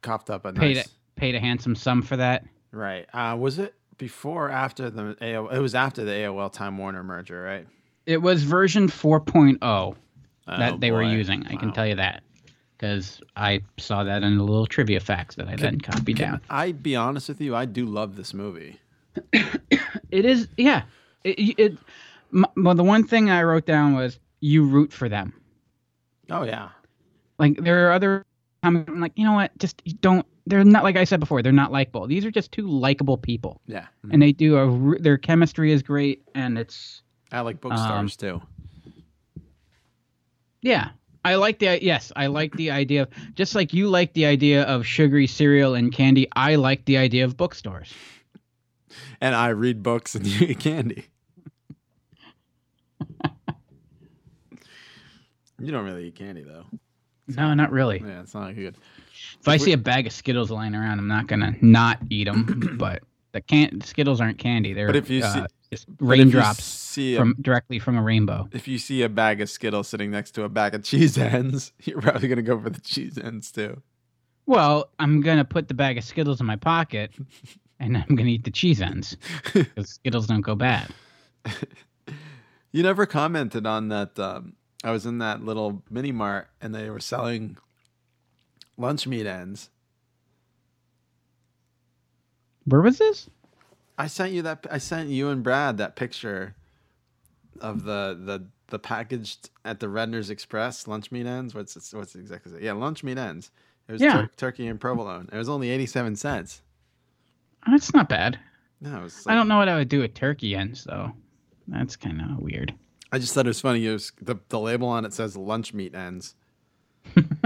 coughed 0.06 0.30
up 0.30 0.46
a 0.46 0.54
Paid 0.54 0.78
nice. 0.78 0.88
a, 0.88 1.20
paid 1.20 1.36
a 1.36 1.40
handsome 1.40 1.76
sum 1.76 2.02
for 2.02 2.18
that. 2.18 2.46
Right. 2.72 3.06
Uh, 3.14 3.36
was 3.40 3.60
it 3.60 3.74
before 3.98 4.48
or 4.48 4.52
after 4.52 4.90
the 4.90 5.16
AOL? 5.22 5.54
It 5.54 5.60
was 5.60 5.76
after 5.76 6.04
the 6.06 6.12
AOL 6.12 6.52
Time 6.52 6.78
Warner 6.78 7.04
merger, 7.04 7.42
right? 7.42 7.68
It 8.06 8.22
was 8.22 8.44
version 8.44 8.88
4.0 8.88 9.58
Oh, 9.64 9.96
that 10.48 10.80
they 10.80 10.92
were 10.92 11.02
using. 11.04 11.46
I 11.48 11.56
can 11.56 11.72
tell 11.74 11.88
you 11.88 11.96
that 11.96 12.22
because 12.78 13.20
I 13.36 13.62
saw 13.78 14.04
that 14.04 14.22
in 14.22 14.38
the 14.38 14.44
little 14.44 14.68
trivia 14.68 15.00
facts 15.00 15.36
that 15.36 15.48
I 15.48 15.56
then 15.56 15.80
copied 15.82 16.18
down. 16.18 16.42
I 16.50 16.72
be 16.72 16.96
honest 16.96 17.30
with 17.30 17.42
you, 17.42 17.56
I 17.56 17.66
do 17.66 17.86
love 17.86 18.16
this 18.16 18.34
movie. 18.34 18.80
It 20.12 20.24
is, 20.24 20.48
yeah. 20.56 20.84
It, 21.24 21.60
it, 21.60 21.78
well, 22.56 22.76
the 22.76 22.84
one 22.84 23.06
thing 23.06 23.30
I 23.30 23.44
wrote 23.44 23.66
down 23.66 23.96
was 23.96 24.20
you 24.40 24.66
root 24.66 24.94
for 24.94 25.10
them. 25.10 25.34
Oh 26.30 26.44
yeah. 26.44 26.70
Like 27.40 27.58
there 27.58 27.88
are 27.90 27.92
other, 27.92 28.24
I'm 28.66 29.00
like, 29.00 29.14
you 29.16 29.26
know 29.26 29.34
what? 29.34 29.58
Just 29.58 29.82
don't. 30.02 30.26
They're 30.48 30.64
not 30.64 30.84
like 30.84 30.96
I 30.96 31.04
said 31.06 31.20
before. 31.20 31.42
They're 31.42 31.52
not 31.52 31.72
likable. 31.72 32.08
These 32.08 32.26
are 32.26 32.32
just 32.32 32.52
two 32.52 32.68
likable 32.68 33.18
people, 33.18 33.62
Yeah. 33.68 33.88
and 34.12 34.22
they 34.22 34.32
do 34.32 34.58
a. 34.58 35.00
Their 35.00 35.18
chemistry 35.18 35.72
is 35.72 35.82
great, 35.84 36.24
and 36.36 36.58
it's 36.58 37.02
I 37.32 37.42
like 37.42 37.64
Um, 37.66 38.08
too. 38.10 38.42
yeah. 40.62 40.90
I 41.24 41.36
like 41.36 41.58
the 41.58 41.84
yes. 41.84 42.12
I 42.16 42.28
like 42.28 42.56
the 42.56 42.70
idea 42.70 43.02
of 43.04 43.10
just 43.34 43.56
like 43.56 43.74
you 43.74 43.90
like 43.90 44.14
the 44.14 44.28
idea 44.28 44.62
of 44.64 44.86
sugary 44.86 45.26
cereal 45.26 45.74
and 45.74 45.92
candy. 45.92 46.28
I 46.36 46.54
like 46.56 46.86
the 46.86 46.98
idea 46.98 47.26
of 47.26 47.36
bookstores. 47.36 47.92
And 49.20 49.34
I 49.34 49.48
read 49.50 49.82
books 49.82 50.14
and 50.14 50.26
you 50.28 50.48
eat 50.48 50.60
candy. 50.60 51.08
you 55.60 55.72
don't 55.72 55.86
really 55.86 56.08
eat 56.10 56.16
candy 56.16 56.44
though. 56.44 56.66
No, 57.28 57.54
not 57.54 57.72
really. 57.72 58.02
Yeah, 58.06 58.22
it's 58.22 58.34
not 58.34 58.44
like 58.44 58.56
good. 58.56 58.78
If 59.40 59.48
I 59.48 59.58
see 59.58 59.72
a 59.72 59.78
bag 59.78 60.08
of 60.08 60.14
Skittles 60.14 60.52
lying 60.52 60.76
around, 60.76 61.00
I'm 61.00 61.08
not 61.08 61.28
gonna 61.28 61.56
not 61.62 62.00
eat 62.10 62.26
them. 62.26 62.76
but 62.80 63.04
the 63.32 63.42
can 63.42 63.82
Skittles 63.82 64.22
aren't 64.22 64.38
candy. 64.38 64.74
They're 64.74 64.88
But 64.88 64.96
if 64.96 65.10
you 65.10 65.24
uh, 65.24 65.34
see- 65.34 65.46
just 65.72 65.88
But 65.88 65.94
if 65.94 66.02
you 66.02 66.08
raindrops 66.08 66.64
see 66.64 67.16
a, 67.16 67.20
from 67.20 67.36
directly 67.42 67.80
from 67.80 67.98
a 67.98 68.02
rainbow. 68.02 68.48
if 68.52 68.68
you 68.68 68.78
see 68.78 69.02
a 69.02 69.10
bag 69.10 69.42
of 69.42 69.50
Skittles 69.50 69.88
sitting 69.88 70.12
next 70.12 70.32
to 70.32 70.44
a 70.44 70.50
bag 70.50 70.76
of 70.76 70.84
cheese 70.84 71.18
ends, 71.18 71.74
you're 71.84 72.00
probably 72.02 72.28
gonna 72.28 72.42
go 72.44 72.60
for 72.60 72.70
the 72.70 72.82
cheese 72.82 73.18
ends 73.18 73.52
too. 73.52 73.82
Well, 74.46 74.90
I'm 75.00 75.22
gonna 75.22 75.46
put 75.46 75.68
the 75.68 75.74
bag 75.74 75.98
of 75.98 76.04
Skittles 76.04 76.40
in 76.40 76.46
my 76.46 76.56
pocket, 76.56 77.12
and 77.80 77.98
I'm 77.98 78.16
gonna 78.16 78.30
eat 78.30 78.44
the 78.44 78.52
cheese 78.52 78.82
ends 78.82 79.18
because 79.54 79.90
Skittles 79.90 80.28
don't 80.28 80.42
go 80.42 80.56
bad. 80.56 80.90
You 82.72 82.84
never 82.84 83.06
commented 83.06 83.66
on 83.66 83.88
that. 83.88 84.20
Um, 84.20 84.58
I 84.86 84.92
was 84.92 85.06
in 85.06 85.18
that 85.18 85.44
little 85.44 85.82
mini 85.90 86.12
mart 86.12 86.48
and 86.62 86.74
they 86.74 86.90
were 86.90 87.00
selling 87.00 87.58
lunch 88.78 89.08
meat 89.08 89.26
ends. 89.26 89.70
Where 92.66 92.82
was 92.82 92.98
this? 93.00 93.30
I 93.98 94.08
sent 94.08 94.34
you 94.34 94.42
that. 94.44 94.66
I 94.70 94.78
sent 94.78 95.10
you 95.10 95.30
and 95.30 95.44
Brad 95.44 95.78
that 95.78 95.96
picture 95.96 96.56
of 97.62 97.84
the 97.84 98.18
the 98.22 98.46
the 98.68 98.80
packaged 98.80 99.50
at 99.64 99.80
the 99.80 99.88
Redner's 99.88 100.30
Express 100.30 100.88
lunch 100.88 101.12
meat 101.12 101.26
ends. 101.26 101.54
What's 101.56 101.76
it, 101.76 101.98
what's 101.98 102.16
it 102.16 102.20
exactly? 102.20 102.52
say? 102.52 102.64
Yeah, 102.66 102.74
lunch 102.74 103.04
meat 103.04 103.18
ends. 103.18 103.52
It 103.88 103.94
was 103.94 104.02
Yeah. 104.02 104.22
tur- 104.22 104.32
turkey 104.38 104.68
and 104.68 104.80
provolone. 104.80 105.30
It 105.32 105.38
was 105.38 105.50
only 105.50 105.70
eighty 105.70 105.86
seven 105.86 106.16
cents. 106.16 106.62
That's 107.68 107.94
not 107.94 108.10
bad. 108.10 108.40
No, 108.82 109.00
it 109.00 109.04
was 109.04 109.26
I 109.26 109.34
don't 109.36 109.48
know 109.48 109.58
what 109.58 109.70
I 109.70 109.76
would 109.76 109.90
do 109.90 110.02
with 110.02 110.14
turkey 110.14 110.56
ends 110.56 110.84
though. 110.84 111.14
That's 111.68 111.96
kind 111.96 112.22
of 112.22 112.40
weird. 112.40 112.74
I 113.12 113.20
just 113.20 113.34
thought 113.34 113.46
it 113.46 113.50
was 113.50 113.62
funny. 113.62 113.86
It 113.86 113.92
was 113.92 114.12
the 114.22 114.36
the 114.50 114.60
label 114.60 114.88
on 114.88 115.06
it 115.06 115.14
says 115.14 115.38
lunch 115.38 115.74
meat 115.74 115.96
ends. 115.96 116.36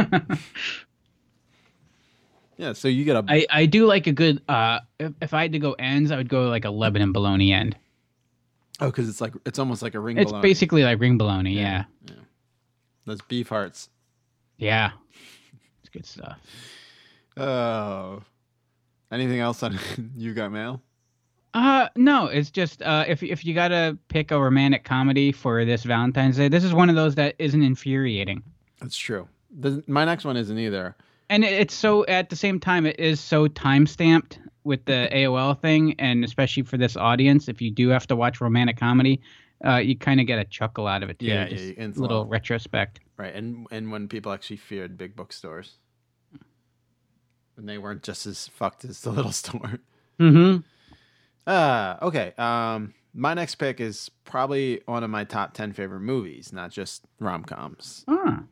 yeah, 2.57 2.73
so 2.73 2.87
you 2.87 3.03
get 3.05 3.17
a 3.17 3.25
I, 3.27 3.45
I 3.49 3.65
do 3.65 3.85
like 3.85 4.07
a 4.07 4.11
good 4.11 4.41
uh 4.47 4.79
if, 4.99 5.13
if 5.21 5.33
I 5.33 5.41
had 5.43 5.51
to 5.53 5.59
go 5.59 5.73
ends, 5.73 6.11
I 6.11 6.17
would 6.17 6.29
go 6.29 6.49
like 6.49 6.65
a 6.65 6.69
Lebanon 6.69 7.11
bologna 7.11 7.51
end. 7.53 7.75
oh, 8.79 8.87
because 8.87 9.09
it's 9.09 9.21
like 9.21 9.33
it's 9.45 9.59
almost 9.59 9.81
like 9.81 9.95
a 9.95 9.99
ring. 9.99 10.17
It's 10.17 10.31
bologna. 10.31 10.47
basically 10.47 10.83
like 10.83 10.99
ring 10.99 11.17
bologna, 11.17 11.53
yeah. 11.53 11.83
those 13.05 13.21
beef 13.21 13.49
hearts. 13.49 13.89
Yeah. 14.57 14.91
It's 15.81 15.89
good 15.89 16.05
stuff. 16.05 16.37
Oh, 17.37 18.21
anything 19.11 19.39
else 19.39 19.63
on 19.63 19.79
you 20.17 20.33
got 20.33 20.51
mail? 20.51 20.81
Uh 21.53 21.89
no, 21.95 22.27
it's 22.27 22.51
just 22.51 22.81
uh 22.83 23.05
if 23.07 23.23
if 23.23 23.43
you 23.43 23.53
gotta 23.55 23.97
pick 24.07 24.29
a 24.31 24.39
romantic 24.39 24.83
comedy 24.83 25.31
for 25.31 25.65
this 25.65 25.83
Valentine's 25.83 26.37
Day, 26.37 26.47
this 26.47 26.63
is 26.63 26.73
one 26.73 26.89
of 26.89 26.95
those 26.95 27.15
that 27.15 27.35
isn't 27.39 27.63
infuriating. 27.63 28.43
That's 28.79 28.97
true. 28.97 29.27
The, 29.59 29.83
my 29.87 30.05
next 30.05 30.25
one 30.25 30.37
isn't 30.37 30.57
either. 30.59 30.95
And 31.29 31.43
it- 31.43 31.53
it's 31.53 31.73
so 31.73 32.05
at 32.05 32.29
the 32.29 32.35
same 32.35 32.59
time 32.59 32.85
it 32.85 32.99
is 32.99 33.19
so 33.19 33.47
time 33.47 33.87
stamped 33.87 34.39
with 34.63 34.85
the 34.85 35.09
AOL 35.13 35.59
thing, 35.59 35.95
and 35.99 36.23
especially 36.23 36.63
for 36.63 36.77
this 36.77 36.95
audience, 36.95 37.47
if 37.47 37.61
you 37.61 37.71
do 37.71 37.89
have 37.89 38.05
to 38.07 38.15
watch 38.15 38.41
romantic 38.41 38.77
comedy, 38.77 39.19
uh, 39.65 39.77
you 39.77 39.97
kind 39.97 40.19
of 40.19 40.27
get 40.27 40.37
a 40.37 40.45
chuckle 40.45 40.85
out 40.85 41.01
of 41.01 41.09
it 41.09 41.17
too. 41.17 41.25
Yeah, 41.25 41.47
just 41.47 41.77
yeah, 41.77 41.87
little 41.95 42.25
retrospect. 42.27 42.99
Right, 43.17 43.33
and 43.33 43.65
and 43.71 43.91
when 43.91 44.07
people 44.07 44.31
actually 44.31 44.57
feared 44.57 44.97
big 44.99 45.15
bookstores, 45.15 45.77
and 47.57 47.67
they 47.67 47.77
weren't 47.79 48.03
just 48.03 48.25
as 48.27 48.47
fucked 48.47 48.85
as 48.85 49.01
the 49.01 49.11
little 49.11 49.31
store. 49.43 49.79
Mm-hmm. 50.19 50.59
Uh, 51.49 51.97
okay. 52.03 52.33
Um, 52.37 52.93
my 53.13 53.33
next 53.33 53.55
pick 53.55 53.81
is 53.81 54.09
probably 54.23 54.81
one 54.85 55.03
of 55.03 55.09
my 55.09 55.23
top 55.23 55.53
ten 55.53 55.73
favorite 55.73 56.01
movies, 56.01 56.53
not 56.53 56.69
just 56.69 57.05
rom 57.19 57.43
coms. 57.43 58.05
Ah. 58.07 58.43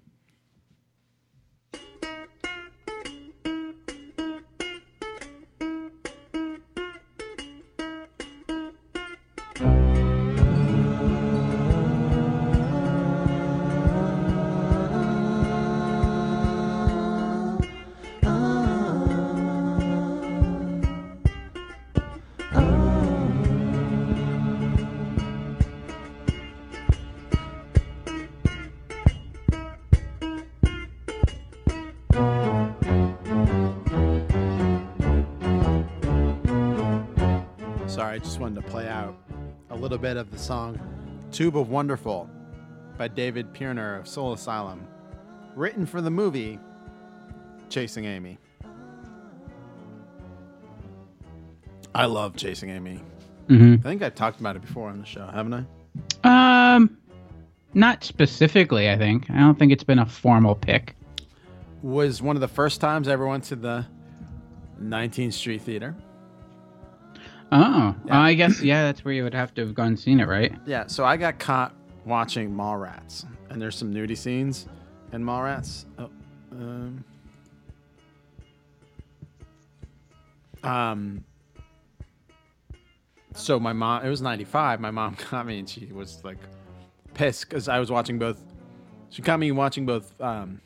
Bit 40.08 40.16
of 40.16 40.32
the 40.32 40.40
song 40.40 40.80
"Tube 41.34 41.58
of 41.58 41.70
Wonderful" 41.70 42.30
by 42.98 43.10
David 43.10 43.52
Pirner 43.52 43.98
of 43.98 44.08
Soul 44.08 44.32
Asylum, 44.32 44.88
written 45.54 45.86
for 45.86 46.00
the 46.00 46.10
movie 46.10 46.60
Chasing 47.68 48.06
Amy. 48.06 48.38
I 51.94 52.06
love 52.06 52.38
Chasing 52.38 52.70
Amy. 52.70 53.02
Mm-hmm. 53.50 53.86
I 53.86 53.90
think 53.90 54.02
I've 54.02 54.16
talked 54.16 54.40
about 54.40 54.56
it 54.56 54.62
before 54.62 54.88
on 54.88 54.98
the 54.98 55.06
show, 55.06 55.28
haven't 55.28 55.68
I? 56.24 56.76
Um, 56.76 56.98
not 57.74 58.06
specifically. 58.06 58.90
I 58.90 58.98
think 58.98 59.30
I 59.30 59.40
don't 59.40 59.60
think 59.60 59.74
it's 59.74 59.84
been 59.84 60.00
a 60.00 60.06
formal 60.06 60.56
pick. 60.56 60.96
Was 61.82 62.22
one 62.22 62.38
of 62.38 62.40
the 62.40 62.48
first 62.48 62.80
times 62.80 63.10
I 63.10 63.12
ever 63.12 63.28
went 63.28 63.44
to 63.46 63.58
the 63.58 63.86
19th 64.82 65.34
Street 65.34 65.64
Theater. 65.64 65.98
Oh, 67.52 67.96
I 68.10 68.34
guess 68.34 68.62
yeah. 68.62 68.84
That's 68.84 69.06
where 69.06 69.14
you 69.14 69.24
would 69.24 69.34
have 69.34 69.54
to 69.56 69.62
have 69.62 69.74
gone 69.74 69.88
and 69.88 70.00
seen 70.00 70.20
it, 70.20 70.28
right? 70.28 70.54
Yeah, 70.66 70.88
so 70.88 71.06
I 71.06 71.16
got 71.16 71.40
caught 71.40 71.74
watching 72.06 72.52
Mallrats, 72.52 73.26
and 73.50 73.62
there's 73.62 73.76
some 73.76 73.94
nudie 73.94 74.18
scenes 74.18 74.68
in 75.14 75.24
Mallrats. 75.24 75.86
Oh, 75.98 76.10
um, 76.52 77.06
um, 80.64 81.24
so 83.34 83.60
my 83.60 83.74
mom, 83.74 84.06
it 84.06 84.10
was 84.10 84.22
'95. 84.22 84.82
My 84.82 84.92
mom 84.92 85.16
caught 85.16 85.46
me, 85.46 85.60
and 85.60 85.70
she 85.70 85.86
was 85.94 86.22
like 86.26 86.40
pissed 87.14 87.50
because 87.50 87.70
I 87.70 87.80
was 87.80 87.90
watching 87.90 88.20
both. 88.20 88.42
She 89.10 89.22
caught 89.22 89.40
me 89.40 89.52
watching 89.52 89.86
both, 89.86 90.20
um, 90.20 90.60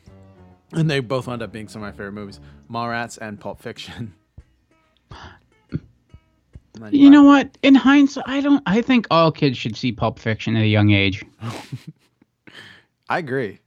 and 0.72 0.90
they 0.90 0.98
both 0.98 1.28
wound 1.28 1.42
up 1.42 1.52
being 1.52 1.68
some 1.68 1.80
of 1.80 1.86
my 1.86 1.92
favorite 1.92 2.12
movies: 2.12 2.40
Mallrats 2.68 3.18
and 3.18 3.38
Pulp 3.38 3.60
Fiction. 3.60 4.14
You 6.90 7.10
know 7.10 7.22
what? 7.22 7.56
In 7.62 7.74
hindsight, 7.74 8.24
I 8.26 8.40
don't. 8.40 8.62
I 8.66 8.80
think 8.82 9.06
all 9.10 9.30
kids 9.30 9.58
should 9.58 9.76
see 9.76 9.92
Pulp 9.92 10.18
Fiction 10.18 10.56
at 10.56 10.62
a 10.62 10.66
young 10.66 10.90
age. 10.90 11.24
I 13.08 13.18
agree. 13.18 13.58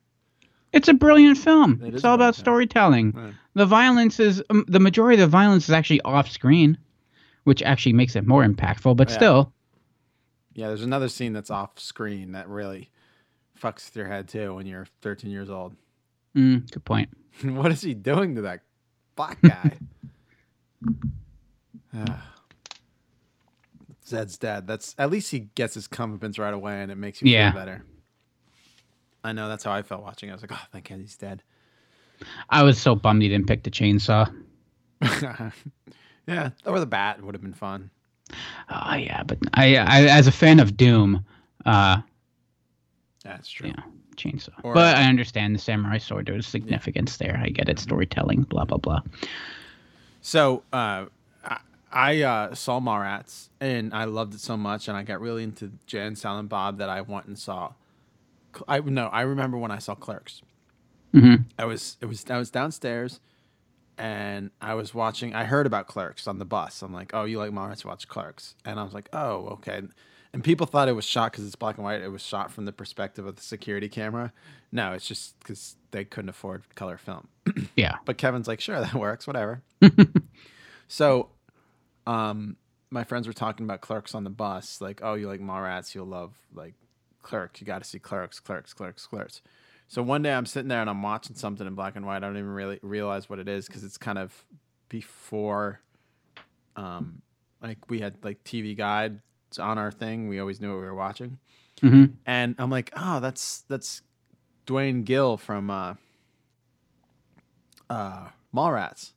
It's 0.73 0.87
a 0.87 0.93
brilliant 0.93 1.37
film. 1.37 1.79
It 1.81 1.89
is 1.89 1.95
it's 1.95 2.05
all 2.05 2.17
brilliant 2.17 2.35
about 2.35 2.35
storytelling. 2.35 3.11
Right. 3.11 3.33
The 3.53 3.65
violence 3.65 4.19
is 4.19 4.43
um, 4.49 4.65
the 4.67 4.79
majority 4.79 5.21
of 5.21 5.29
the 5.29 5.31
violence 5.31 5.65
is 5.65 5.69
actually 5.71 6.01
off 6.01 6.29
screen, 6.29 6.77
which 7.43 7.61
actually 7.63 7.93
makes 7.93 8.15
it 8.15 8.25
more 8.25 8.43
impactful. 8.43 8.97
But 8.97 9.09
Yeah. 9.09 9.15
still, 9.15 9.53
Yeah, 10.53 10.67
there's 10.67 10.83
another 10.83 11.07
scene 11.07 11.31
that's 11.33 11.51
off 11.51 11.79
screen 11.79 12.31
that 12.33 12.49
really 12.49 12.89
fucks 13.61 13.85
with 13.85 13.95
your 13.95 14.07
head 14.07 14.27
too 14.27 14.55
when 14.55 14.65
you're 14.65 14.87
13 15.01 15.29
years 15.31 15.49
old. 15.49 15.75
mm, 16.35 16.69
good 16.71 16.83
point. 16.83 17.09
what 17.43 17.71
is 17.71 17.81
he 17.81 17.93
doing 17.93 18.35
to 18.35 18.41
that 18.41 18.61
black 19.15 19.41
guy? 19.43 19.77
Zed's 24.07 24.37
dead. 24.37 24.67
That's 24.67 24.93
at 24.97 25.09
least 25.09 25.31
he 25.31 25.39
gets 25.55 25.73
his 25.73 25.87
comeuppance 25.87 26.37
right 26.39 26.53
away, 26.53 26.81
and 26.81 26.91
it 26.91 26.95
makes 26.95 27.21
you 27.21 27.31
Yeah. 27.31 27.51
feel 27.51 27.59
better. 27.61 27.83
I 29.23 29.31
know 29.33 29.47
that's 29.49 29.63
how 29.63 29.71
I 29.71 29.81
felt 29.81 30.03
watching. 30.03 30.29
I 30.29 30.33
was 30.33 30.41
like, 30.43 30.51
oh, 30.53 30.61
thank 30.71 30.87
God 30.89 30.99
he's 30.99 31.15
dead. 31.15 31.41
I 32.49 32.61
was 32.63 32.77
so 32.77 32.95
bummed 32.95 33.23
he 33.23 33.29
didn't 33.29 33.47
pick 33.47 33.63
the 33.63 33.71
chainsaw. 33.71 34.31
yeah, 36.27 36.49
or 36.65 36.79
the 36.79 36.85
bat 36.85 37.21
would 37.21 37.35
have 37.35 37.41
been 37.41 37.53
fun. 37.53 37.89
Oh 38.69 38.95
yeah, 38.95 39.23
but 39.23 39.37
I, 39.53 39.75
I 39.77 40.01
as 40.05 40.27
a 40.27 40.31
fan 40.31 40.59
of 40.59 40.77
Doom, 40.77 41.25
uh, 41.65 42.01
That's 43.23 43.49
true. 43.49 43.69
yeah, 43.69 43.83
chainsaw. 44.15 44.49
Or- 44.63 44.73
but 44.73 44.95
I 44.97 45.03
understand 45.09 45.55
the 45.55 45.59
samurai 45.59 45.97
sword. 45.97 46.27
There's 46.27 46.47
significance 46.47 47.17
there. 47.17 47.39
I 47.43 47.49
get 47.49 47.67
it. 47.69 47.79
Storytelling. 47.79 48.43
Blah 48.43 48.65
blah 48.65 48.77
blah. 48.77 49.01
So 50.21 50.63
uh, 50.73 51.05
I, 51.91 52.21
uh, 52.21 52.55
saw 52.55 52.79
Mallrats 52.79 53.49
and 53.61 53.93
I 53.93 54.05
loved 54.05 54.33
it 54.33 54.39
so 54.39 54.57
much, 54.57 54.87
and 54.87 54.97
I 54.97 55.03
got 55.03 55.21
really 55.21 55.43
into 55.43 55.71
Jay 55.87 56.05
and 56.05 56.17
Silent 56.17 56.49
Bob 56.49 56.77
that 56.79 56.89
I 56.89 57.01
went 57.01 57.25
and 57.27 57.37
saw. 57.37 57.73
I 58.67 58.79
no, 58.79 59.07
I 59.07 59.21
remember 59.21 59.57
when 59.57 59.71
I 59.71 59.79
saw 59.79 59.95
Clerks. 59.95 60.41
Mhm. 61.13 61.45
I 61.57 61.65
was 61.65 61.97
it 62.01 62.05
was 62.05 62.25
I 62.29 62.37
was 62.37 62.49
downstairs, 62.49 63.19
and 63.97 64.51
I 64.61 64.73
was 64.75 64.93
watching. 64.93 65.33
I 65.33 65.45
heard 65.45 65.65
about 65.65 65.87
Clerks 65.87 66.27
on 66.27 66.39
the 66.39 66.45
bus. 66.45 66.81
I'm 66.81 66.93
like, 66.93 67.11
oh, 67.13 67.25
you 67.25 67.37
like 67.39 67.51
Mallrats? 67.51 67.85
Watch 67.85 68.07
Clerks, 68.07 68.55
and 68.65 68.79
I 68.79 68.83
was 68.83 68.93
like, 68.93 69.09
oh, 69.13 69.47
okay. 69.53 69.81
And 70.33 70.43
people 70.43 70.65
thought 70.67 70.89
it 70.89 70.93
was 70.93 71.05
shot 71.05 71.31
because 71.31 71.45
it's 71.45 71.55
black 71.55 71.77
and 71.77 71.85
white. 71.85 72.01
It 72.01 72.11
was 72.11 72.21
shot 72.21 72.51
from 72.51 72.65
the 72.65 72.73
perspective 72.73 73.25
of 73.25 73.37
the 73.37 73.41
security 73.41 73.87
camera. 73.87 74.33
No, 74.69 74.91
it's 74.91 75.07
just 75.07 75.39
because 75.39 75.77
they 75.91 76.03
couldn't 76.03 76.27
afford 76.27 76.63
color 76.75 76.97
film. 76.97 77.29
Yeah. 77.77 77.95
But 78.05 78.17
Kevin's 78.17 78.45
like, 78.47 78.59
sure, 78.59 78.77
that 78.81 78.93
works, 78.93 79.27
whatever. 79.27 79.61
so, 80.89 81.29
um, 82.05 82.57
my 82.91 83.03
friends 83.03 83.27
were 83.27 83.33
talking 83.33 83.65
about 83.65 83.81
Clerks 83.81 84.15
on 84.15 84.23
the 84.23 84.29
bus, 84.29 84.79
like, 84.81 85.01
oh, 85.03 85.15
you 85.15 85.27
like 85.27 85.39
Mallrats, 85.39 85.93
you'll 85.95 86.05
love 86.05 86.33
like 86.53 86.73
Clerks. 87.23 87.59
You 87.59 87.67
got 87.67 87.81
to 87.83 87.89
see 87.89 87.99
Clerks, 87.99 88.39
Clerks, 88.39 88.73
Clerks, 88.73 89.07
Clerks. 89.07 89.41
So 89.87 90.01
one 90.01 90.21
day 90.21 90.33
I'm 90.33 90.45
sitting 90.45 90.67
there 90.67 90.81
and 90.81 90.89
I'm 90.89 91.01
watching 91.01 91.35
something 91.35 91.65
in 91.67 91.75
black 91.75 91.95
and 91.95 92.05
white. 92.05 92.17
I 92.17 92.19
don't 92.21 92.37
even 92.37 92.49
really 92.49 92.79
realize 92.81 93.29
what 93.29 93.39
it 93.39 93.47
is 93.47 93.67
because 93.67 93.83
it's 93.83 93.97
kind 93.97 94.17
of 94.17 94.45
before, 94.89 95.81
um, 96.75 97.21
like 97.61 97.89
we 97.89 97.99
had 97.99 98.15
like 98.23 98.43
TV 98.43 98.75
guides 98.75 99.19
on 99.59 99.77
our 99.77 99.91
thing. 99.91 100.27
We 100.27 100.39
always 100.39 100.59
knew 100.59 100.69
what 100.69 100.79
we 100.79 100.85
were 100.85 100.95
watching, 100.95 101.39
hmm 101.81 102.05
and 102.25 102.55
I'm 102.57 102.69
like, 102.69 102.91
oh, 102.95 103.19
that's 103.19 103.61
that's 103.67 104.01
Dwayne 104.65 105.03
Gill 105.03 105.37
from 105.37 105.69
uh, 105.69 105.95
uh, 107.89 108.29
Mallrats. 108.53 109.13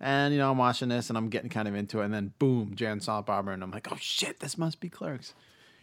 And 0.00 0.32
you 0.32 0.38
know, 0.38 0.50
I'm 0.50 0.58
watching 0.58 0.88
this 0.88 1.08
and 1.08 1.18
I'm 1.18 1.28
getting 1.28 1.50
kind 1.50 1.66
of 1.66 1.74
into 1.74 2.00
it, 2.00 2.04
and 2.04 2.14
then 2.14 2.32
boom, 2.38 2.74
Jay 2.76 2.86
and 2.86 3.02
Silent 3.02 3.26
Bob, 3.26 3.48
and 3.48 3.62
I'm 3.62 3.70
like, 3.70 3.90
oh 3.90 3.96
shit, 4.00 4.40
this 4.40 4.56
must 4.56 4.80
be 4.80 4.88
Clerks. 4.88 5.34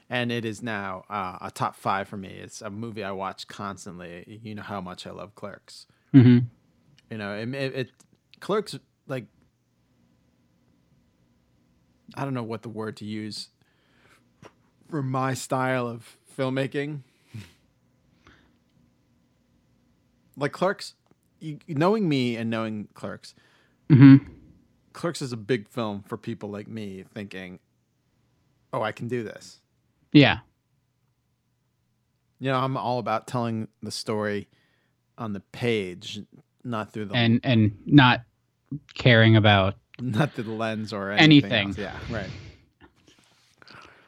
And 0.10 0.32
it 0.32 0.46
is 0.46 0.62
now 0.62 1.04
uh, 1.10 1.38
a 1.42 1.52
top 1.52 1.76
five 1.76 2.08
for 2.08 2.16
me. 2.16 2.30
It's 2.30 2.62
a 2.62 2.70
movie 2.70 3.04
I 3.04 3.12
watch 3.12 3.48
constantly. 3.48 4.40
You 4.44 4.56
know 4.56 4.62
how 4.62 4.80
much 4.80 5.08
I 5.08 5.12
love 5.12 5.36
Clerks. 5.36 5.88
hmm 6.12 6.40
You 7.10 7.18
know, 7.18 7.34
it, 7.36 7.54
it, 7.54 7.76
it 7.76 7.90
Clerks 8.40 8.78
like 9.08 9.26
I 12.14 12.24
don't 12.24 12.34
know 12.34 12.44
what 12.44 12.62
the 12.62 12.70
word 12.70 12.98
to 12.98 13.06
use 13.06 13.50
for 14.90 15.02
my 15.02 15.34
style 15.34 15.88
of 15.88 16.18
filmmaking. 16.38 17.00
like 20.38 20.52
Clerks, 20.52 20.94
you, 21.40 21.60
knowing 21.68 22.08
me 22.08 22.36
and 22.36 22.50
knowing 22.50 22.88
Clerks, 22.94 23.34
hmm 23.90 24.18
Clerks 24.94 25.22
is 25.22 25.34
a 25.34 25.38
big 25.38 25.68
film 25.68 26.04
for 26.08 26.18
people 26.18 26.50
like 26.50 26.68
me 26.70 27.04
thinking, 27.14 27.60
"Oh, 28.72 28.82
I 28.82 28.94
can 28.94 29.08
do 29.10 29.24
this." 29.24 29.60
Yeah. 30.14 30.40
You 32.40 32.52
know, 32.52 32.60
I'm 32.60 32.78
all 32.78 33.00
about 33.00 33.28
telling 33.28 33.68
the 33.84 33.92
story 33.92 34.48
on 35.18 35.34
the 35.34 35.40
page, 35.40 36.22
not 36.64 36.94
through 36.94 37.06
the 37.06 37.16
And 37.16 37.42
and 37.44 37.78
not 37.86 38.22
caring 38.94 39.36
about 39.36 39.76
not 40.00 40.34
through 40.34 40.46
the 40.46 40.52
lens 40.52 40.94
or 40.94 41.12
anything. 41.12 41.52
Anything. 41.52 41.84
Yeah, 41.84 41.98
right. 42.10 42.30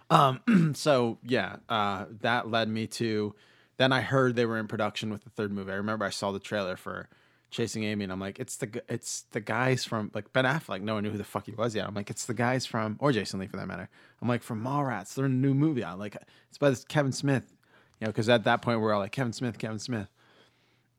Um. 0.10 0.42
So 0.76 1.18
yeah, 1.24 1.58
uh, 1.70 2.06
that 2.22 2.50
led 2.50 2.70
me 2.70 2.88
to. 2.88 3.36
Then 3.78 3.92
I 3.92 4.02
heard 4.02 4.36
they 4.36 4.46
were 4.46 4.58
in 4.58 4.68
production 4.68 5.10
with 5.12 5.24
the 5.24 5.30
third 5.30 5.52
movie. 5.52 5.72
I 5.72 5.76
remember 5.76 6.06
I 6.06 6.10
saw 6.10 6.32
the 6.32 6.40
trailer 6.40 6.76
for 6.78 7.10
Chasing 7.50 7.84
Amy, 7.84 8.04
and 8.04 8.12
I'm 8.12 8.20
like, 8.20 8.40
it's 8.40 8.58
the 8.58 8.84
it's 8.90 9.24
the 9.32 9.40
guys 9.40 9.86
from 9.86 10.12
like 10.14 10.34
Ben 10.34 10.46
Affleck. 10.46 10.82
No 10.82 10.96
one 10.96 11.04
knew 11.04 11.12
who 11.12 11.18
the 11.18 11.24
fuck 11.24 11.46
he 11.46 11.54
was 11.54 11.76
yet. 11.76 11.88
I'm 11.88 11.94
like, 11.96 12.10
it's 12.10 12.26
the 12.26 12.34
guys 12.34 12.66
from 12.66 12.98
or 13.00 13.12
Jason 13.12 13.40
Lee 13.40 13.48
for 13.48 13.58
that 13.58 13.68
matter. 13.68 13.90
I'm 14.22 14.28
like 14.28 14.44
from 14.44 14.64
Mallrats. 14.64 15.14
They're 15.14 15.26
in 15.26 15.32
a 15.32 15.36
new 15.36 15.54
movie. 15.54 15.84
I'm 15.86 15.98
like, 16.00 16.18
it's 16.50 16.58
by 16.58 16.70
this 16.70 16.84
Kevin 16.84 17.12
Smith. 17.12 17.54
You 18.00 18.06
know, 18.06 18.12
because 18.12 18.30
at 18.30 18.44
that 18.44 18.62
point 18.62 18.82
we're 18.82 18.94
all 18.94 19.00
like 19.00 19.12
Kevin 19.12 19.34
Smith, 19.34 19.58
Kevin 19.58 19.80
Smith, 19.80 20.10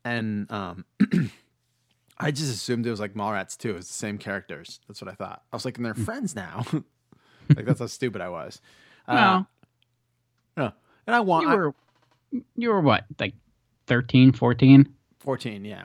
and 0.04 0.50
um. 0.50 0.84
I 2.20 2.32
just 2.32 2.52
assumed 2.52 2.84
it 2.84 2.90
was 2.90 2.98
like 2.98 3.14
Mallrats 3.14 3.56
too. 3.56 3.70
It 3.70 3.74
was 3.76 3.86
the 3.86 3.94
same 3.94 4.18
characters. 4.18 4.80
That's 4.88 5.00
what 5.00 5.08
I 5.08 5.14
thought. 5.14 5.42
I 5.52 5.56
was 5.56 5.64
like, 5.64 5.76
and 5.76 5.86
they're 5.86 5.94
friends 5.94 6.34
now. 6.34 6.64
like 7.54 7.64
that's 7.64 7.78
how 7.78 7.86
stupid 7.98 8.20
I 8.20 8.28
was. 8.28 8.60
Uh, 9.06 9.14
Well, 9.14 9.48
no. 10.56 10.72
And 11.06 11.14
I 11.14 11.20
want 11.20 11.44
you 11.44 11.56
were 11.56 11.74
you 12.56 12.70
were 12.70 12.80
what 12.80 13.04
like 13.20 13.34
13, 13.86 14.32
14? 14.32 14.88
14, 15.20 15.64
yeah. 15.64 15.84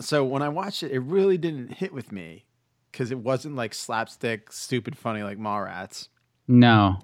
So 0.00 0.24
when 0.24 0.42
I 0.42 0.48
watched 0.48 0.82
it, 0.82 0.90
it 0.92 1.00
really 1.00 1.38
didn't 1.38 1.74
hit 1.74 1.92
with 1.92 2.10
me 2.12 2.44
because 2.90 3.10
it 3.10 3.18
wasn't 3.18 3.56
like 3.56 3.74
slapstick, 3.74 4.50
stupid, 4.52 4.96
funny 4.98 5.22
like 5.22 5.38
Mallrats, 5.38 6.08
No. 6.48 6.98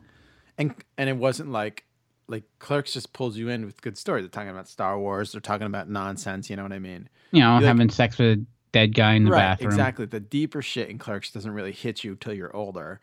and 0.59 0.75
and 0.99 1.09
it 1.09 1.17
wasn't 1.17 1.51
like 1.53 1.85
like 2.27 2.45
Clerks 2.61 2.93
just 2.93 3.13
pulls 3.13 3.37
you 3.37 3.49
in 3.49 3.65
with 3.67 3.81
good 3.83 3.99
stories. 3.99 4.23
They're 4.23 4.29
talking 4.29 4.51
about 4.51 4.69
Star 4.69 4.99
Wars. 4.99 5.33
They're 5.33 5.41
talking 5.41 5.67
about 5.67 5.89
nonsense. 5.89 6.49
You 6.49 6.57
know 6.57 6.63
what 6.63 6.73
I 6.73 6.79
mean? 6.79 7.09
You 7.33 7.41
know, 7.41 7.55
Like- 7.57 7.65
having 7.65 7.91
sex 7.91 8.19
with 8.19 8.39
a 8.39 8.45
dead 8.73 8.95
guy 8.95 9.15
in 9.15 9.25
the 9.25 9.33
right, 9.33 9.39
bathroom. 9.39 9.71
exactly. 9.73 10.07
The 10.07 10.21
deeper 10.21 10.63
shit 10.63 10.89
in 10.89 10.99
Clerks 10.99 11.33
doesn't 11.33 11.51
really 11.51 11.73
hit 11.73 12.05
you 12.05 12.15
till 12.15 12.33
you're 12.33 12.55
older, 12.55 13.01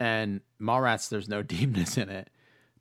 and 0.00 0.40
Mallrats, 0.60 1.08
there's 1.08 1.28
no 1.28 1.42
deepness 1.54 1.96
in 1.96 2.08
it. 2.08 2.30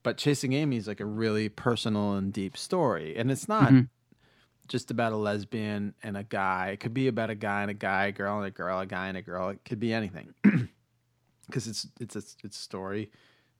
But 0.04 0.18
Chasing 0.18 0.54
Amy 0.54 0.78
is 0.78 0.88
like 0.88 1.00
a 1.00 1.06
really 1.06 1.50
personal 1.50 2.14
and 2.14 2.32
deep 2.34 2.56
story, 2.58 3.16
and 3.18 3.30
it's 3.32 3.48
not 3.48 3.72
Mhm. 3.72 3.90
Just 4.68 4.92
about 4.92 5.14
a 5.14 5.18
lesbian 5.18 5.94
and 6.04 6.18
a 6.18 6.24
guy. 6.24 6.70
It 6.70 6.80
could 6.80 6.94
be 6.94 7.08
about 7.08 7.30
a 7.30 7.36
guy 7.36 7.62
and 7.62 7.72
a 7.72 7.76
guy, 7.76 8.08
a 8.08 8.12
girl 8.12 8.38
and 8.38 8.48
a 8.48 8.52
girl, 8.52 8.80
a 8.80 8.86
guy 8.86 9.08
and 9.08 9.18
a 9.18 9.22
girl. 9.22 9.50
It 9.50 9.60
could 9.66 9.80
be 9.80 9.94
anything, 9.94 10.34
because 11.46 11.68
it's 11.68 11.88
it's 12.00 12.16
a, 12.16 12.24
it's 12.44 12.58
a 12.58 12.62
story 12.62 13.12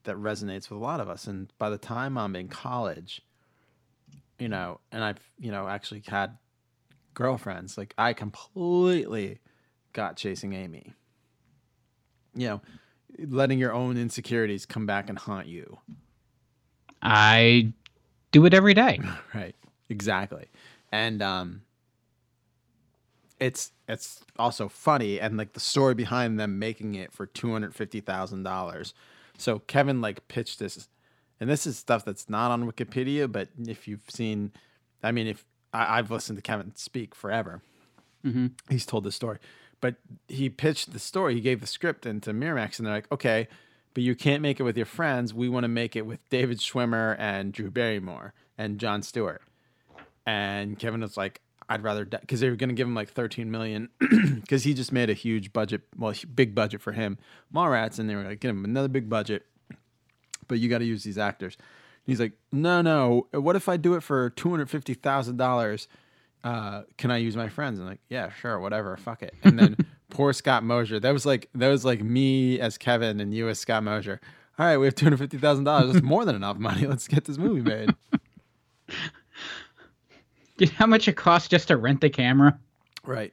that 0.04 0.16
resonates 0.16 0.70
with 0.70 0.80
a 0.80 0.82
lot 0.82 1.00
of 1.00 1.08
us. 1.08 1.26
And 1.26 1.52
by 1.58 1.70
the 1.70 1.78
time 1.78 2.16
I'm 2.18 2.36
in 2.36 2.48
college, 2.48 3.22
you 4.38 4.48
know, 4.48 4.80
and 4.92 5.02
I've 5.02 5.20
you 5.38 5.50
know 5.50 5.68
actually 5.68 6.02
had 6.06 6.36
girlfriends, 7.14 7.78
like 7.78 7.94
I 7.98 8.12
completely 8.12 9.38
got 9.92 10.16
chasing 10.16 10.52
Amy. 10.52 10.94
You 12.34 12.48
know, 12.48 12.62
letting 13.26 13.58
your 13.58 13.72
own 13.72 13.96
insecurities 13.96 14.66
come 14.66 14.86
back 14.86 15.08
and 15.08 15.18
haunt 15.18 15.46
you. 15.46 15.78
I 17.02 17.72
do 18.30 18.44
it 18.44 18.54
every 18.54 18.74
day. 18.74 19.00
Right. 19.34 19.54
Exactly. 19.90 20.46
And 20.90 21.22
um 21.22 21.62
it's 23.40 23.72
it's 23.88 24.24
also 24.38 24.68
funny 24.68 25.20
and 25.20 25.36
like 25.36 25.52
the 25.52 25.60
story 25.60 25.94
behind 25.94 26.38
them 26.38 26.58
making 26.58 26.94
it 26.94 27.12
for 27.12 27.26
two 27.26 27.52
hundred 27.52 27.74
fifty 27.74 28.00
thousand 28.00 28.42
dollars. 28.42 28.94
So 29.36 29.60
Kevin 29.60 30.00
like 30.00 30.26
pitched 30.28 30.58
this 30.58 30.88
and 31.40 31.48
this 31.48 31.66
is 31.66 31.78
stuff 31.78 32.04
that's 32.04 32.28
not 32.28 32.50
on 32.50 32.70
Wikipedia, 32.70 33.30
but 33.30 33.48
if 33.66 33.86
you've 33.86 34.02
seen 34.08 34.52
I 35.02 35.12
mean 35.12 35.26
if 35.26 35.44
I, 35.72 35.98
I've 35.98 36.10
listened 36.10 36.38
to 36.38 36.42
Kevin 36.42 36.74
speak 36.74 37.14
forever. 37.14 37.62
hmm 38.22 38.48
He's 38.68 38.86
told 38.86 39.04
this 39.04 39.14
story. 39.14 39.38
But 39.80 39.94
he 40.26 40.50
pitched 40.50 40.92
the 40.92 40.98
story, 40.98 41.34
he 41.34 41.40
gave 41.40 41.60
the 41.60 41.66
script 41.66 42.04
into 42.06 42.32
Miramax 42.32 42.78
and 42.78 42.86
they're 42.86 42.94
like, 42.94 43.12
Okay, 43.12 43.46
but 43.94 44.02
you 44.02 44.16
can't 44.16 44.42
make 44.42 44.58
it 44.58 44.64
with 44.64 44.76
your 44.76 44.86
friends. 44.86 45.32
We 45.32 45.48
want 45.48 45.64
to 45.64 45.68
make 45.68 45.94
it 45.94 46.06
with 46.06 46.28
David 46.28 46.58
Schwimmer 46.58 47.14
and 47.18 47.52
Drew 47.52 47.70
Barrymore 47.70 48.34
and 48.56 48.78
Jon 48.80 49.02
Stewart. 49.02 49.42
And 50.28 50.78
Kevin 50.78 51.00
was 51.00 51.16
like, 51.16 51.40
I'd 51.70 51.82
rather 51.82 52.04
because 52.04 52.40
they 52.40 52.50
were 52.50 52.56
going 52.56 52.68
to 52.68 52.74
give 52.74 52.86
him 52.86 52.94
like 52.94 53.08
13 53.08 53.50
million 53.50 53.88
because 54.34 54.62
he 54.62 54.74
just 54.74 54.92
made 54.92 55.08
a 55.08 55.14
huge 55.14 55.54
budget, 55.54 55.80
well, 55.96 56.12
big 56.34 56.54
budget 56.54 56.82
for 56.82 56.92
him, 56.92 57.16
Mallrats, 57.52 57.98
and 57.98 58.10
they 58.10 58.14
were 58.14 58.24
like, 58.24 58.40
give 58.40 58.50
him 58.50 58.66
another 58.66 58.88
big 58.88 59.08
budget, 59.08 59.46
but 60.46 60.58
you 60.58 60.68
got 60.68 60.78
to 60.78 60.84
use 60.84 61.02
these 61.02 61.16
actors. 61.16 61.56
And 61.56 62.12
he's 62.12 62.20
like, 62.20 62.34
no, 62.52 62.82
no. 62.82 63.26
What 63.32 63.56
if 63.56 63.70
I 63.70 63.78
do 63.78 63.94
it 63.94 64.02
for 64.02 64.28
two 64.28 64.50
hundred 64.50 64.68
fifty 64.68 64.92
thousand 64.92 65.38
dollars? 65.38 65.88
Uh, 66.44 66.82
can 66.98 67.10
I 67.10 67.16
use 67.16 67.34
my 67.34 67.48
friends? 67.48 67.78
And 67.78 67.88
like, 67.88 68.00
yeah, 68.10 68.30
sure, 68.30 68.60
whatever, 68.60 68.94
fuck 68.98 69.22
it. 69.22 69.32
And 69.44 69.58
then 69.58 69.78
poor 70.10 70.34
Scott 70.34 70.62
Mosier. 70.62 71.00
That 71.00 71.14
was 71.14 71.24
like 71.24 71.48
that 71.54 71.68
was 71.68 71.86
like 71.86 72.02
me 72.02 72.60
as 72.60 72.76
Kevin 72.76 73.18
and 73.18 73.32
you 73.32 73.48
as 73.48 73.58
Scott 73.58 73.82
Mosier. 73.82 74.20
All 74.58 74.66
right, 74.66 74.76
we 74.76 74.84
have 74.84 74.94
two 74.94 75.06
hundred 75.06 75.20
fifty 75.20 75.38
thousand 75.38 75.64
dollars. 75.64 75.94
That's 75.94 76.04
more 76.04 76.26
than 76.26 76.36
enough 76.36 76.58
money. 76.58 76.86
Let's 76.86 77.08
get 77.08 77.24
this 77.24 77.38
movie 77.38 77.62
made. 77.62 77.94
know 80.66 80.72
how 80.76 80.86
much 80.86 81.08
it 81.08 81.14
costs 81.16 81.48
just 81.48 81.68
to 81.68 81.76
rent 81.76 82.00
the 82.00 82.10
camera? 82.10 82.58
Right. 83.04 83.32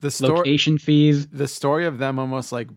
The 0.00 0.10
story 0.10 0.36
Location 0.38 0.76
fees. 0.78 1.26
the 1.28 1.48
story 1.48 1.86
of 1.86 1.98
them 1.98 2.18
almost 2.18 2.52
like 2.52 2.68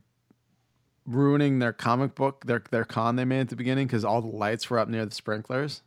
ruining 1.06 1.60
their 1.60 1.74
comic 1.74 2.16
book, 2.16 2.46
their 2.46 2.64
their 2.72 2.86
con 2.86 3.16
they 3.18 3.26
made 3.26 3.42
at 3.42 3.50
the 3.50 3.56
beginning 3.56 3.88
because 3.88 4.06
all 4.06 4.22
the 4.22 4.28
lights 4.28 4.70
were 4.70 4.80
up 4.80 4.88
near 4.88 5.06
the 5.06 5.14
sprinklers. 5.16 5.82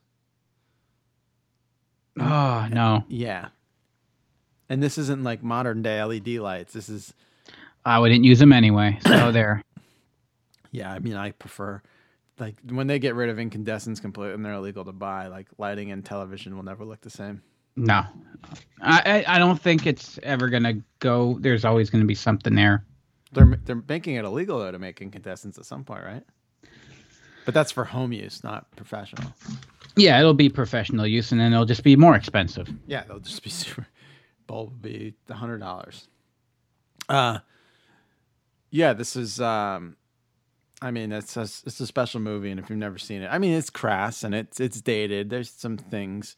Oh 2.18 2.68
no, 2.70 3.04
Yeah. 3.08 3.48
And 4.68 4.82
this 4.82 4.96
isn't 4.96 5.22
like 5.22 5.42
modern 5.42 5.82
day 5.82 6.02
LED 6.02 6.28
lights. 6.38 6.72
This 6.72 6.88
is 6.88 7.12
I 7.84 7.98
wouldn't 7.98 8.24
use 8.24 8.38
them 8.38 8.52
anyway. 8.52 8.98
So 9.06 9.32
there. 9.32 9.62
yeah, 10.70 10.92
I 10.92 10.98
mean 10.98 11.14
I 11.16 11.30
prefer 11.32 11.82
like 12.38 12.56
when 12.68 12.86
they 12.86 12.98
get 12.98 13.14
rid 13.14 13.28
of 13.30 13.38
incandescents 13.38 14.00
completely 14.00 14.34
and 14.34 14.44
they're 14.44 14.52
illegal 14.54 14.84
to 14.84 14.92
buy, 14.92 15.28
like 15.28 15.48
lighting 15.58 15.90
and 15.90 16.04
television 16.04 16.56
will 16.56 16.62
never 16.64 16.84
look 16.84 17.00
the 17.00 17.10
same. 17.10 17.42
No, 17.76 18.04
I 18.80 19.24
I, 19.26 19.38
don't 19.38 19.60
think 19.60 19.86
it's 19.86 20.18
ever 20.22 20.48
gonna 20.48 20.74
go. 20.98 21.38
There's 21.40 21.64
always 21.64 21.90
gonna 21.90 22.04
be 22.04 22.14
something 22.14 22.54
there. 22.54 22.84
They're 23.32 23.58
they're 23.64 23.82
making 23.88 24.16
it 24.16 24.24
illegal 24.24 24.58
though 24.58 24.72
to 24.72 24.78
make 24.78 25.00
incandescents 25.00 25.58
at 25.58 25.64
some 25.64 25.84
point, 25.84 26.04
right? 26.04 26.22
But 27.44 27.54
that's 27.54 27.72
for 27.72 27.84
home 27.84 28.12
use, 28.12 28.44
not 28.44 28.70
professional. 28.76 29.32
Yeah, 29.96 30.18
it'll 30.18 30.34
be 30.34 30.48
professional 30.48 31.06
use, 31.06 31.32
and 31.32 31.40
then 31.40 31.52
it'll 31.52 31.64
just 31.66 31.82
be 31.82 31.96
more 31.96 32.14
expensive. 32.14 32.68
Yeah, 32.86 33.04
they'll 33.04 33.20
just 33.20 33.42
be 33.42 33.50
super. 33.50 33.86
Bulb 34.46 34.70
will 34.70 34.76
be 34.78 35.14
a 35.28 35.34
hundred 35.34 35.58
dollars. 35.58 36.08
Uh, 37.08 37.38
yeah, 38.70 38.92
this 38.92 39.16
is. 39.16 39.40
Um, 39.40 39.96
I 40.80 40.90
mean, 40.90 41.12
it's 41.12 41.36
a 41.36 41.42
it's 41.42 41.80
a 41.80 41.86
special 41.86 42.20
movie, 42.20 42.50
and 42.50 42.58
if 42.58 42.68
you've 42.68 42.78
never 42.78 42.98
seen 42.98 43.22
it, 43.22 43.28
I 43.28 43.38
mean, 43.38 43.52
it's 43.52 43.70
crass 43.70 44.24
and 44.24 44.34
it's 44.34 44.60
it's 44.60 44.80
dated. 44.80 45.30
There's 45.30 45.50
some 45.50 45.76
things, 45.76 46.36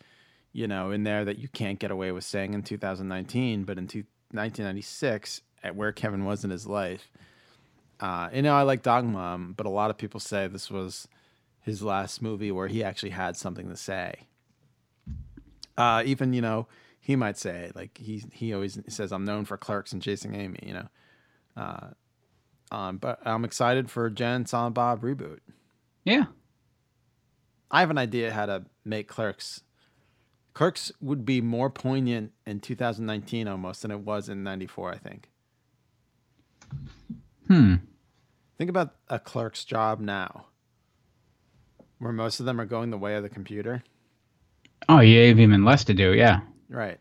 you 0.54 0.66
know, 0.68 0.92
in 0.92 1.02
there 1.02 1.24
that 1.24 1.38
you 1.38 1.48
can't 1.48 1.78
get 1.78 1.90
away 1.90 2.12
with 2.12 2.24
saying 2.24 2.54
in 2.54 2.62
2019, 2.62 3.64
but 3.64 3.76
in 3.76 3.86
two, 3.86 4.04
1996, 4.30 5.42
at 5.62 5.76
where 5.76 5.92
Kevin 5.92 6.24
was 6.24 6.44
in 6.44 6.50
his 6.50 6.66
life. 6.66 7.10
Uh, 8.00 8.30
you 8.32 8.40
know, 8.40 8.54
I 8.54 8.62
like 8.62 8.82
Dogma, 8.82 9.38
but 9.56 9.66
a 9.66 9.70
lot 9.70 9.90
of 9.90 9.98
people 9.98 10.20
say 10.20 10.46
this 10.46 10.70
was 10.70 11.08
his 11.60 11.82
last 11.82 12.22
movie 12.22 12.52
where 12.52 12.68
he 12.68 12.84
actually 12.84 13.10
had 13.10 13.36
something 13.36 13.68
to 13.68 13.76
say. 13.76 14.28
Uh, 15.76 16.02
even 16.06 16.32
you 16.32 16.40
know, 16.40 16.68
he 17.00 17.16
might 17.16 17.36
say 17.36 17.72
like 17.74 17.98
he 17.98 18.22
he 18.32 18.54
always 18.54 18.78
says 18.88 19.12
I'm 19.12 19.24
known 19.24 19.44
for 19.44 19.56
Clerks 19.56 19.92
and 19.92 20.00
Chasing 20.00 20.34
Amy. 20.36 20.60
You 20.62 20.74
know, 20.74 20.88
uh, 21.56 21.86
um, 22.70 22.98
but 22.98 23.18
I'm 23.24 23.44
excited 23.44 23.90
for 23.90 24.08
Jay 24.08 24.34
and 24.34 24.48
Silent 24.48 24.76
Bob 24.76 25.02
reboot. 25.02 25.40
Yeah. 26.04 26.26
I 27.70 27.80
have 27.80 27.90
an 27.90 27.98
idea 27.98 28.32
how 28.32 28.46
to 28.46 28.66
make 28.84 29.08
Clerks. 29.08 29.63
Clerks 30.54 30.92
would 31.00 31.26
be 31.26 31.40
more 31.40 31.68
poignant 31.68 32.32
in 32.46 32.60
2019 32.60 33.48
almost 33.48 33.82
than 33.82 33.90
it 33.90 34.00
was 34.00 34.28
in 34.28 34.44
'94. 34.44 34.92
I 34.92 34.98
think. 34.98 35.28
Hmm. 37.48 37.74
Think 38.56 38.70
about 38.70 38.94
a 39.08 39.18
clerk's 39.18 39.64
job 39.64 40.00
now, 40.00 40.46
where 41.98 42.12
most 42.12 42.38
of 42.38 42.46
them 42.46 42.60
are 42.60 42.64
going 42.64 42.90
the 42.90 42.98
way 42.98 43.16
of 43.16 43.24
the 43.24 43.28
computer. 43.28 43.82
Oh, 44.88 45.00
you 45.00 45.28
have 45.28 45.40
even 45.40 45.64
less 45.64 45.84
to 45.84 45.94
do. 45.94 46.14
Yeah. 46.14 46.40
Right. 46.68 47.00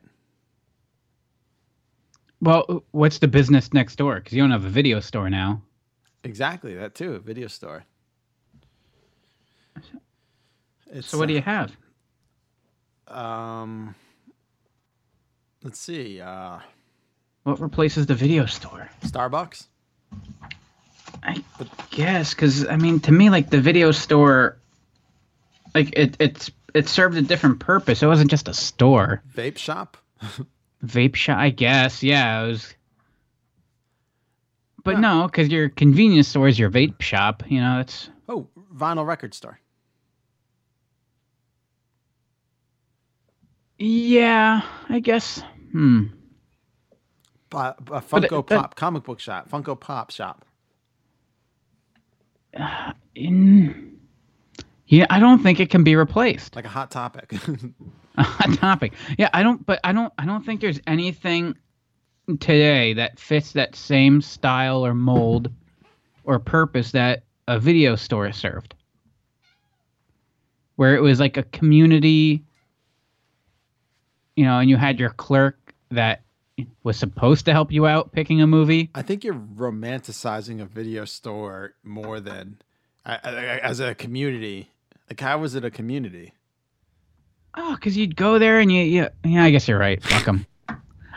Well, 2.42 2.84
what's 2.92 3.20
the 3.20 3.28
business 3.28 3.72
next 3.72 3.96
door? 3.96 4.16
Because 4.16 4.34
you 4.34 4.42
don't 4.42 4.52
have 4.52 4.66
a 4.66 4.70
video 4.70 5.00
store 5.00 5.30
now. 5.30 5.62
Exactly 6.24 6.74
that 6.76 6.96
too. 6.96 7.14
A 7.14 7.20
video 7.20 7.48
store. 7.48 7.86
It's, 10.92 11.08
So 11.08 11.18
what 11.18 11.28
do 11.28 11.34
you 11.34 11.42
have? 11.42 11.76
Um. 13.08 13.96
Let's 15.64 15.80
see. 15.80 16.20
Uh, 16.20 16.60
What 17.44 17.60
replaces 17.62 18.06
the 18.06 18.16
video 18.16 18.46
store? 18.46 18.90
Starbucks. 19.06 19.68
I 21.24 21.42
guess 21.92 22.34
because 22.34 22.68
I 22.68 22.76
mean, 22.76 23.00
to 23.02 23.12
me, 23.12 23.30
like 23.30 23.50
the 23.50 23.62
video 23.62 23.92
store, 23.92 24.58
like 25.74 25.98
it 25.98 26.18
it's 26.20 26.52
it 26.74 26.90
served 26.90 27.16
a 27.18 27.22
different 27.22 27.60
purpose. 27.60 28.04
It 28.04 28.08
wasn't 28.08 28.30
just 28.30 28.48
a 28.50 28.54
store. 28.54 29.22
Vape 29.34 29.58
shop. 29.58 29.98
Vape 30.86 31.16
shop, 31.16 31.38
I 31.38 31.50
guess. 31.50 32.04
Yeah, 32.04 32.44
it 32.44 32.48
was. 32.48 32.74
But 34.84 35.00
no, 35.00 35.28
because 35.28 35.48
your 35.48 35.70
convenience 35.70 36.28
store 36.28 36.50
is 36.50 36.60
your 36.60 36.70
vape 36.70 37.02
shop. 37.02 37.44
You 37.50 37.62
know, 37.62 37.80
it's 37.80 38.10
Oh, 38.28 38.50
vinyl 38.76 39.08
record 39.08 39.34
store. 39.34 39.60
Yeah. 43.84 44.62
I 44.90 45.00
guess. 45.00 45.42
Hmm. 45.72 46.06
But, 47.50 47.78
a 47.92 48.02
Funko 48.02 48.40
it- 48.40 48.48
that- 48.48 48.62
Pop 48.62 48.76
comic 48.76 49.04
book 49.04 49.20
shop. 49.20 49.50
Funko 49.50 49.80
Pop 49.80 50.12
shop. 50.12 50.46
In. 53.16 53.98
Yeah, 54.88 55.08
I 55.10 55.20
don't 55.20 55.42
think 55.42 55.60
it 55.60 55.70
can 55.70 55.84
be 55.84 55.96
replaced. 55.96 56.56
Like 56.56 56.66
a 56.66 56.70
hot 56.70 56.92
topic. 56.92 57.34
a 58.18 58.24
hot 58.24 58.58
topic. 58.60 58.94
Yeah, 59.18 59.30
I 59.34 59.42
don't. 59.44 59.66
But 59.66 59.80
I 59.84 59.92
don't. 59.92 60.14
I 60.18 60.26
don't 60.26 60.46
think 60.46 60.62
there's 60.62 60.80
anything 60.86 61.56
today 62.40 62.94
that 62.94 63.20
fits 63.20 63.54
that 63.54 63.76
same 63.76 64.22
style 64.22 64.86
or 64.86 64.94
mold 64.94 65.52
or 66.24 66.40
purpose 66.40 66.92
that 66.92 67.24
a 67.48 67.60
video 67.60 67.96
store 67.96 68.32
served. 68.32 68.76
Where 70.76 70.96
it 70.96 71.02
was 71.02 71.20
like 71.20 71.38
a 71.38 71.44
community, 71.44 72.44
you 74.36 74.46
know, 74.46 74.60
and 74.60 74.70
you 74.70 74.78
had 74.78 75.00
your 75.00 75.10
clerk 75.12 75.74
that 75.92 76.22
was 76.84 76.98
supposed 76.98 77.46
to 77.46 77.52
help 77.52 77.72
you 77.72 77.86
out 77.88 78.12
picking 78.12 78.42
a 78.42 78.48
movie. 78.48 78.90
I 78.94 79.02
think 79.02 79.24
you're 79.24 79.34
romanticizing 79.34 80.62
a 80.62 80.66
video 80.66 81.06
store 81.06 81.74
more 81.84 82.20
than 82.20 82.58
I, 83.06 83.16
I, 83.24 83.30
I- 83.30 83.58
as 83.60 83.80
a 83.80 83.96
community. 83.96 84.70
Like, 85.10 85.20
how 85.20 85.38
was 85.40 85.56
it 85.56 85.66
a 85.66 85.72
community? 85.72 86.34
Oh, 87.56 87.76
because 87.76 87.96
you'd 87.98 88.16
go 88.16 88.40
there 88.40 88.60
and 88.60 88.72
you, 88.72 88.82
you, 88.84 89.08
yeah, 89.24 89.44
I 89.44 89.52
guess 89.52 89.68
you're 89.68 89.78
right. 89.78 90.02
Fuck 90.02 90.26
them. 90.26 90.46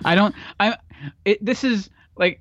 I 0.05 0.15
don't. 0.15 0.35
I. 0.61 0.77
It, 1.25 1.43
this 1.45 1.65
is 1.65 1.89
like, 2.17 2.41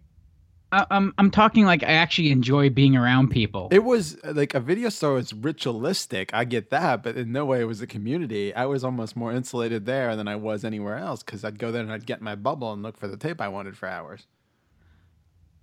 I, 0.76 0.86
I'm 0.92 1.14
I'm 1.18 1.32
talking 1.32 1.66
like 1.66 1.84
I 1.84 1.94
actually 1.94 2.32
enjoy 2.32 2.70
being 2.70 2.98
around 2.98 3.30
people. 3.30 3.70
It 3.72 3.86
was 3.86 4.18
uh, 4.26 4.34
like 4.36 4.54
a 4.54 4.60
video 4.60 4.90
store 4.90 5.18
is 5.18 5.34
ritualistic. 5.34 6.34
I 6.34 6.44
get 6.44 6.70
that, 6.72 7.02
but 7.02 7.16
in 7.16 7.32
no 7.32 7.46
way 7.46 7.62
it 7.62 7.66
was 7.66 7.82
a 7.82 7.88
community. 7.88 8.54
I 8.54 8.66
was 8.66 8.84
almost 8.84 9.16
more 9.16 9.32
insulated 9.32 9.86
there 9.86 10.18
than 10.18 10.28
I 10.28 10.36
was 10.36 10.66
anywhere 10.66 10.98
else 10.98 11.24
because 11.24 11.46
I'd 11.46 11.60
go 11.60 11.72
there 11.72 11.82
and 11.82 11.94
I'd 11.94 12.06
get 12.06 12.22
my 12.22 12.36
bubble 12.36 12.74
and 12.74 12.84
look 12.84 12.98
for 12.98 13.08
the 13.08 13.16
tape 13.16 13.40
I 13.40 13.48
wanted 13.48 13.78
for 13.78 13.88
hours. 13.88 14.28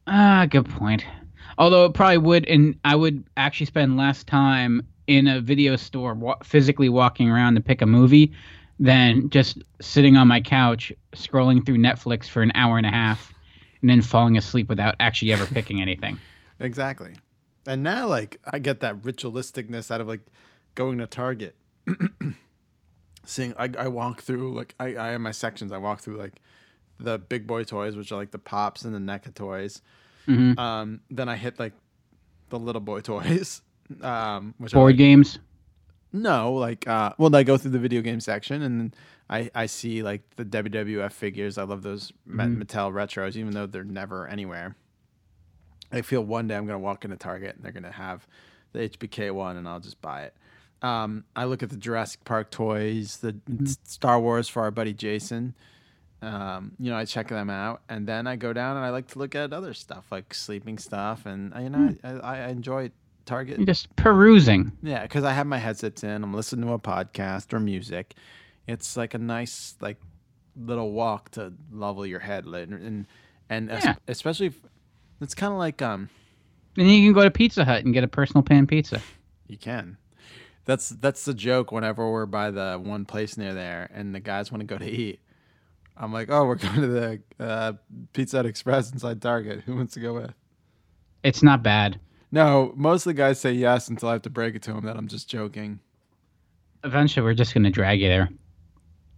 Ah, 0.07 0.47
good 0.49 0.69
point. 0.69 1.05
Although 1.59 1.85
it 1.85 1.93
probably 1.93 2.19
would, 2.19 2.47
and 2.47 2.79
I 2.83 2.97
would 2.97 3.23
actually 3.37 3.67
spend 3.67 3.99
less 3.99 4.25
time 4.25 4.81
in 5.07 5.27
a 5.27 5.43
video 5.43 5.77
store 5.77 6.15
wa- 6.15 6.39
physically 6.43 6.89
walking 6.89 7.29
around 7.29 7.57
to 7.57 7.61
pick 7.61 7.83
a 7.83 7.87
movie 7.87 8.33
than 8.81 9.29
just 9.29 9.59
sitting 9.83 10.17
on 10.17 10.27
my 10.27 10.41
couch 10.41 10.91
scrolling 11.15 11.65
through 11.67 11.77
Netflix 11.77 12.29
for 12.29 12.41
an 12.41 12.51
hour 12.55 12.79
and 12.79 12.87
a 12.87 12.91
half 12.91 13.32
and 13.83 13.91
then 13.91 14.01
falling 14.01 14.39
asleep 14.39 14.69
without 14.69 14.95
actually 15.01 15.33
ever 15.33 15.47
picking 15.47 15.83
anything. 15.83 16.19
Exactly. 16.61 17.15
And 17.67 17.83
now, 17.83 18.07
like, 18.07 18.39
I 18.45 18.61
get 18.61 18.79
that 18.81 19.03
ritualisticness 19.03 19.91
out 19.91 20.01
of 20.01 20.07
like 20.07 20.21
going 20.77 20.99
to 20.99 21.09
Target. 21.09 21.57
Seeing, 23.25 23.53
I, 23.59 23.69
I 23.77 23.89
walk 23.89 24.21
through, 24.21 24.55
like, 24.55 24.75
I, 24.79 24.97
I 24.97 25.09
have 25.09 25.21
my 25.21 25.33
sections. 25.33 25.73
I 25.73 25.79
walk 25.79 26.01
through, 26.01 26.19
like, 26.19 26.35
the 27.01 27.19
big 27.19 27.49
boy 27.49 27.65
toys, 27.65 27.97
which 27.97 28.13
are 28.13 28.17
like 28.17 28.31
the 28.31 28.39
pops 28.39 28.85
and 28.85 28.95
the 28.95 29.01
NECA 29.01 29.35
toys. 29.35 29.83
Mhm. 30.29 30.57
Um, 30.57 31.01
then 31.11 31.29
I 31.29 31.35
hit, 31.35 31.59
like, 31.59 31.73
the 32.51 32.61
little 32.61 32.81
boy 32.81 33.01
toys. 33.13 33.63
Um, 34.03 34.55
which 34.59 34.73
are 34.73 34.77
Board 34.77 34.93
like, 34.93 34.99
games. 34.99 35.39
No, 36.13 36.53
like, 36.55 36.87
uh, 36.87 37.13
well, 37.19 37.35
I 37.35 37.43
go 37.43 37.57
through 37.57 37.71
the 37.71 37.79
video 37.79 38.03
game 38.03 38.21
section 38.21 38.63
and 38.63 38.95
I, 39.31 39.51
I 39.55 39.67
see 39.67 40.03
like 40.03 40.23
the 40.37 40.45
WWF 40.45 41.13
figures. 41.13 41.57
I 41.59 41.63
love 41.63 41.83
those 41.83 42.13
Mhm. 42.29 42.63
Mattel 42.63 42.93
retros, 42.93 43.37
even 43.37 43.53
though 43.53 43.67
they're 43.67 43.85
never 43.85 44.27
anywhere. 44.29 44.77
I 45.91 46.03
feel 46.03 46.23
one 46.23 46.49
day 46.49 46.57
I'm 46.57 46.67
gonna 46.67 46.79
walk 46.79 47.05
into 47.05 47.17
Target 47.17 47.57
and 47.57 47.65
they're 47.65 47.73
gonna 47.73 47.93
have 47.93 48.27
the 48.73 48.81
HBK 48.81 49.31
one, 49.31 49.57
and 49.57 49.67
I'll 49.69 49.81
just 49.81 50.01
buy 50.03 50.23
it. 50.25 50.35
Um, 50.83 51.25
I 51.37 51.45
look 51.45 51.63
at 51.63 51.71
the 51.71 51.77
Jurassic 51.77 52.25
Park 52.25 52.51
toys, 52.51 53.19
the 53.19 53.37
S- 53.63 53.79
Star 53.85 54.19
Wars 54.21 54.49
for 54.49 54.63
our 54.63 54.71
buddy 54.71 54.93
Jason. 54.95 55.55
Um, 56.23 56.73
you 56.79 56.91
know, 56.91 56.97
I 56.97 57.05
check 57.05 57.29
them 57.29 57.51
out, 57.51 57.83
and 57.89 58.07
then 58.07 58.27
I 58.27 58.37
go 58.37 58.53
down 58.53 58.77
and 58.77 58.85
I 58.85 58.91
like 58.91 59.09
to 59.09 59.19
look 59.19 59.35
at 59.35 59.53
other 59.53 59.75
stuff 59.75 60.07
like 60.11 60.33
sleeping 60.35 60.79
stuff, 60.79 61.27
and 61.27 61.53
I, 61.55 61.63
you 61.63 61.71
know, 61.71 61.95
I, 62.03 62.11
I, 62.11 62.39
I 62.45 62.49
enjoy 62.49 62.91
Target. 63.27 63.65
Just 63.67 63.95
perusing. 63.97 64.73
Yeah, 64.83 65.03
because 65.03 65.25
I 65.25 65.33
have 65.33 65.47
my 65.47 65.59
headsets 65.59 66.03
in. 66.05 66.23
I'm 66.23 66.35
listening 66.35 66.67
to 66.67 66.73
a 66.75 66.79
podcast 66.79 67.53
or 67.53 67.61
music. 67.61 68.15
It's 68.67 68.97
like 68.97 69.15
a 69.15 69.19
nice 69.19 69.75
like 69.81 69.99
little 70.57 70.93
walk 70.93 71.31
to 71.33 71.53
level 71.73 72.07
your 72.07 72.21
head, 72.21 72.45
and 72.47 73.07
and 73.49 73.69
Yeah. 73.71 73.95
especially 74.09 74.47
if, 74.49 74.61
it's 75.21 75.35
kind 75.35 75.53
of 75.53 75.59
like 75.59 75.81
um 75.83 76.09
And 76.77 76.91
you 76.91 77.07
can 77.09 77.13
go 77.13 77.25
to 77.25 77.31
Pizza 77.31 77.65
Hut 77.65 77.85
and 77.85 77.93
get 77.95 78.05
a 78.05 78.09
personal 78.09 78.43
pan 78.43 78.67
pizza. 78.67 79.01
you 79.49 79.57
can. 79.59 79.97
That's 80.65 80.91
that's 80.91 81.25
the 81.25 81.35
joke 81.35 81.73
whenever 81.73 82.09
we're 82.11 82.27
by 82.27 82.51
the 82.53 82.81
one 82.83 83.05
place 83.05 83.37
near 83.37 83.53
there 83.53 83.91
and 83.93 84.15
the 84.15 84.21
guys 84.21 84.53
want 84.53 84.61
to 84.61 84.67
go 84.67 84.79
to 84.79 84.89
eat. 84.89 85.19
I'm 85.97 86.13
like, 86.13 86.31
oh, 86.31 86.47
we're 86.47 86.55
going 86.67 86.81
to 86.81 86.87
the 86.87 87.21
uh, 87.41 87.73
Pizza 88.13 88.39
Hut 88.39 88.47
Express 88.47 88.93
inside 88.93 89.21
Target. 89.21 89.61
Who 89.67 89.77
wants 89.77 89.95
to 89.95 90.01
go 90.01 90.15
with? 90.15 90.33
It's 91.25 91.43
not 91.43 91.63
bad. 91.63 91.99
No, 92.33 92.73
most 92.75 93.07
of 93.07 93.11
the 93.11 93.15
guys 93.15 93.39
say 93.39 93.53
yes 93.53 93.89
until 93.89 94.09
I 94.09 94.13
have 94.13 94.23
to 94.23 94.31
break 94.31 94.55
it 94.55 94.63
to 94.63 94.73
them 94.73 94.87
that 94.87 94.97
I'm 94.97 95.07
just 95.07 95.29
joking. 95.29 95.79
Eventually, 96.83 97.23
we're 97.23 97.35
just 97.35 97.53
gonna 97.55 97.71
drag 97.71 98.01
you 98.01 98.09
there. 98.09 98.31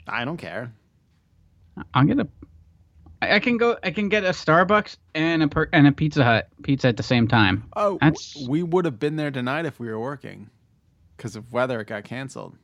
I 0.06 0.24
don't 0.24 0.36
care. 0.36 0.72
I'll 1.94 2.04
get 2.04 2.18
a. 2.18 2.28
I 3.22 3.36
I 3.36 3.38
can 3.38 3.56
go. 3.56 3.78
I 3.82 3.90
can 3.92 4.08
get 4.08 4.24
a 4.24 4.30
Starbucks 4.30 4.96
and 5.14 5.42
a 5.44 5.48
per, 5.48 5.68
and 5.72 5.86
a 5.86 5.92
Pizza 5.92 6.24
Hut 6.24 6.48
pizza 6.62 6.88
at 6.88 6.96
the 6.96 7.02
same 7.02 7.26
time. 7.28 7.64
Oh, 7.76 7.98
That's- 8.00 8.36
we 8.48 8.62
would 8.62 8.84
have 8.84 8.98
been 8.98 9.16
there 9.16 9.30
tonight 9.30 9.64
if 9.64 9.78
we 9.78 9.88
were 9.88 10.00
working. 10.00 10.50
Because 11.16 11.36
of 11.36 11.52
weather, 11.52 11.80
it 11.80 11.86
got 11.86 12.02
canceled. 12.04 12.56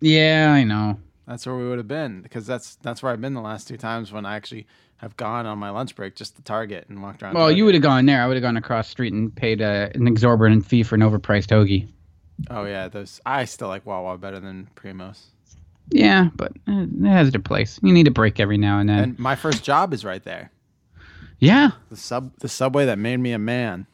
Yeah, 0.00 0.52
I 0.52 0.64
know. 0.64 0.98
That's 1.26 1.46
where 1.46 1.56
we 1.56 1.66
would 1.68 1.78
have 1.78 1.88
been 1.88 2.20
because 2.20 2.46
that's 2.46 2.74
that's 2.76 3.02
where 3.02 3.12
I've 3.12 3.20
been 3.20 3.34
the 3.34 3.40
last 3.40 3.68
two 3.68 3.76
times 3.78 4.12
when 4.12 4.26
I 4.26 4.34
actually 4.34 4.66
have 4.98 5.16
gone 5.16 5.46
on 5.46 5.58
my 5.58 5.70
lunch 5.70 5.94
break 5.96 6.14
just 6.16 6.36
to 6.36 6.42
Target 6.42 6.86
and 6.88 7.02
walked 7.02 7.22
around. 7.22 7.34
Well, 7.34 7.50
you 7.50 7.64
would 7.64 7.74
have 7.74 7.82
gone 7.82 8.06
there. 8.06 8.22
I 8.22 8.26
would 8.26 8.36
have 8.36 8.42
gone 8.42 8.56
across 8.56 8.86
the 8.86 8.90
street 8.92 9.12
and 9.12 9.34
paid 9.34 9.60
uh, 9.60 9.88
an 9.94 10.06
exorbitant 10.06 10.64
fee 10.66 10.82
for 10.82 10.94
an 10.94 11.00
overpriced 11.02 11.48
hoagie. 11.48 11.88
Oh 12.50 12.64
yeah, 12.64 12.88
those. 12.88 13.20
I 13.24 13.44
still 13.44 13.68
like 13.68 13.86
Wawa 13.86 14.18
better 14.18 14.40
than 14.40 14.68
Primos. 14.74 15.20
Yeah, 15.90 16.30
but 16.34 16.52
uh, 16.66 16.86
it 17.02 17.06
has 17.06 17.30
their 17.30 17.40
place. 17.40 17.78
You 17.82 17.92
need 17.92 18.08
a 18.08 18.10
break 18.10 18.40
every 18.40 18.56
now 18.56 18.78
and 18.78 18.88
then. 18.88 18.98
And 18.98 19.18
my 19.18 19.36
first 19.36 19.62
job 19.62 19.92
is 19.92 20.04
right 20.04 20.24
there. 20.24 20.50
yeah, 21.38 21.72
The 21.90 21.96
sub, 21.96 22.32
the 22.38 22.48
subway 22.48 22.86
that 22.86 22.98
made 22.98 23.18
me 23.18 23.32
a 23.32 23.38
man. 23.38 23.86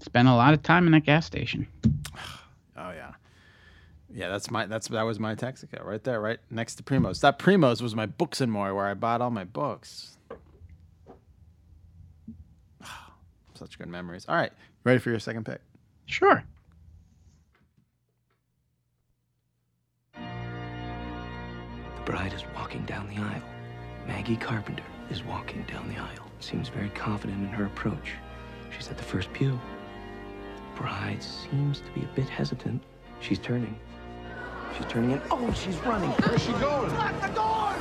spent 0.00 0.28
a 0.28 0.34
lot 0.34 0.52
of 0.52 0.62
time 0.62 0.86
in 0.86 0.92
that 0.92 1.04
gas 1.04 1.24
station. 1.26 1.66
Yeah, 4.18 4.24
yeah. 4.24 4.30
That's 4.32 4.50
my 4.50 4.66
that's 4.66 4.88
that 4.88 5.02
was 5.02 5.20
my 5.20 5.34
Texaco 5.36 5.84
right 5.84 6.02
there, 6.02 6.20
right 6.20 6.38
next 6.50 6.74
to 6.76 6.82
Primos. 6.82 7.20
That 7.20 7.38
Primos 7.38 7.80
was 7.80 7.94
my 7.94 8.06
Books 8.06 8.40
and 8.40 8.50
More, 8.50 8.74
where 8.74 8.86
I 8.86 8.94
bought 8.94 9.20
all 9.22 9.30
my 9.30 9.44
books. 9.44 10.18
Such 13.54 13.78
good 13.78 13.88
memories. 13.88 14.26
All 14.28 14.34
right, 14.34 14.52
ready 14.82 14.98
for 14.98 15.10
your 15.10 15.20
second 15.20 15.46
pick? 15.46 15.60
Sure. 16.06 16.42
The 20.14 20.20
bride 22.04 22.32
is 22.32 22.42
walking 22.56 22.84
down 22.86 23.08
the 23.08 23.22
aisle. 23.22 23.42
Maggie 24.06 24.36
Carpenter 24.36 24.82
is 25.10 25.22
walking 25.22 25.62
down 25.64 25.88
the 25.88 26.00
aisle. 26.00 26.30
Seems 26.40 26.68
very 26.68 26.88
confident 26.90 27.40
in 27.40 27.48
her 27.50 27.66
approach. 27.66 28.14
She's 28.74 28.88
at 28.88 28.96
the 28.96 29.04
first 29.04 29.32
pew. 29.32 29.60
Bride 30.74 31.22
seems 31.22 31.80
to 31.80 31.90
be 31.92 32.02
a 32.02 32.08
bit 32.16 32.28
hesitant. 32.28 32.82
She's 33.20 33.38
turning. 33.38 33.78
She's 34.76 34.86
turning 34.86 35.12
in. 35.12 35.22
Oh, 35.30 35.52
she's 35.52 35.76
running. 35.78 36.10
Where's 36.10 36.42
she 36.42 36.52
going? 36.52 36.94
Lock 36.94 37.20
the 37.20 37.28
door! 37.28 37.74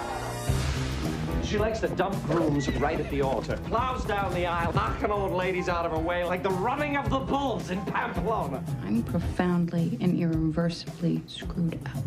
She 1.43 1.57
likes 1.57 1.79
to 1.79 1.87
dump 1.87 2.21
grooms 2.25 2.69
right 2.73 2.99
at 2.99 3.09
the 3.09 3.21
altar. 3.21 3.55
Plows 3.67 4.03
down 4.03 4.33
the 4.33 4.45
aisle, 4.45 4.73
knocking 4.73 5.11
old 5.11 5.31
ladies 5.31 5.69
out 5.69 5.85
of 5.85 5.91
her 5.93 5.97
way 5.97 6.25
like 6.25 6.43
the 6.43 6.49
running 6.49 6.97
of 6.97 7.09
the 7.09 7.19
bulls 7.19 7.69
in 7.69 7.79
Pamplona. 7.85 8.61
I'm 8.83 9.01
profoundly 9.03 9.97
and 10.01 10.19
irreversibly 10.19 11.23
screwed 11.27 11.79
up. 11.85 12.03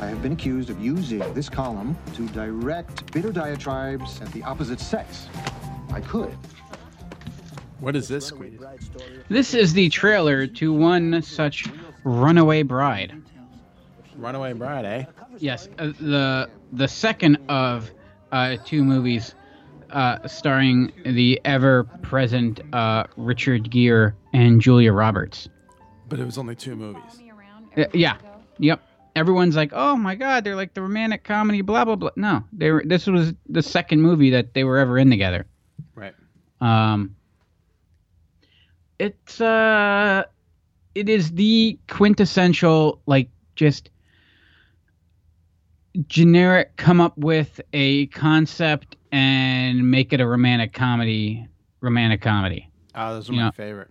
I 0.00 0.06
have 0.06 0.22
been 0.22 0.32
accused 0.32 0.70
of 0.70 0.80
using 0.80 1.34
this 1.34 1.48
column 1.48 1.98
to 2.14 2.26
direct 2.28 3.12
bitter 3.12 3.32
diatribes 3.32 4.20
at 4.22 4.30
the 4.32 4.44
opposite 4.44 4.78
sex. 4.78 5.26
I 5.92 6.00
could. 6.00 6.36
What 7.80 7.96
is 7.96 8.06
this, 8.06 8.26
Squeeze? 8.26 8.60
This 9.28 9.54
is 9.54 9.72
the 9.72 9.88
trailer 9.88 10.46
to 10.46 10.72
one 10.72 11.20
such 11.22 11.66
runaway 12.04 12.62
bride. 12.62 13.20
Runaway 14.20 14.52
Bride, 14.52 14.84
eh? 14.84 15.04
Yes, 15.38 15.68
uh, 15.78 15.92
the 16.00 16.50
the 16.72 16.88
second 16.88 17.38
of 17.48 17.90
uh, 18.32 18.56
two 18.64 18.84
movies 18.84 19.34
uh, 19.90 20.26
starring 20.28 20.92
the 21.04 21.40
ever-present 21.44 22.60
uh, 22.72 23.04
Richard 23.16 23.70
Gere 23.70 24.12
and 24.32 24.60
Julia 24.60 24.92
Roberts. 24.92 25.48
But 26.08 26.20
it 26.20 26.24
was 26.24 26.38
only 26.38 26.54
two 26.54 26.76
movies. 26.76 27.22
Uh, 27.76 27.84
yeah, 27.94 28.16
yep. 28.58 28.82
Everyone's 29.16 29.56
like, 29.56 29.70
"Oh 29.72 29.96
my 29.96 30.14
God, 30.14 30.44
they're 30.44 30.56
like 30.56 30.74
the 30.74 30.82
romantic 30.82 31.24
comedy." 31.24 31.62
Blah 31.62 31.84
blah 31.84 31.96
blah. 31.96 32.10
No, 32.16 32.44
they 32.52 32.70
were. 32.70 32.82
This 32.84 33.06
was 33.06 33.32
the 33.48 33.62
second 33.62 34.02
movie 34.02 34.30
that 34.30 34.54
they 34.54 34.64
were 34.64 34.78
ever 34.78 34.98
in 34.98 35.10
together. 35.10 35.46
Right. 35.94 36.14
Um, 36.60 37.16
it's 38.98 39.40
uh, 39.40 40.24
it 40.94 41.08
is 41.08 41.32
the 41.32 41.78
quintessential 41.88 43.00
like 43.06 43.28
just 43.56 43.90
generic 46.08 46.76
come 46.76 47.00
up 47.00 47.16
with 47.18 47.60
a 47.72 48.06
concept 48.08 48.96
and 49.12 49.90
make 49.90 50.12
it 50.12 50.20
a 50.20 50.26
romantic 50.26 50.72
comedy. 50.72 51.46
Romantic 51.80 52.20
comedy. 52.20 52.68
Oh, 52.94 53.14
those 53.14 53.30
are 53.30 53.32
Yeah. 53.34 53.44
my 53.46 53.50
favorite. 53.52 53.88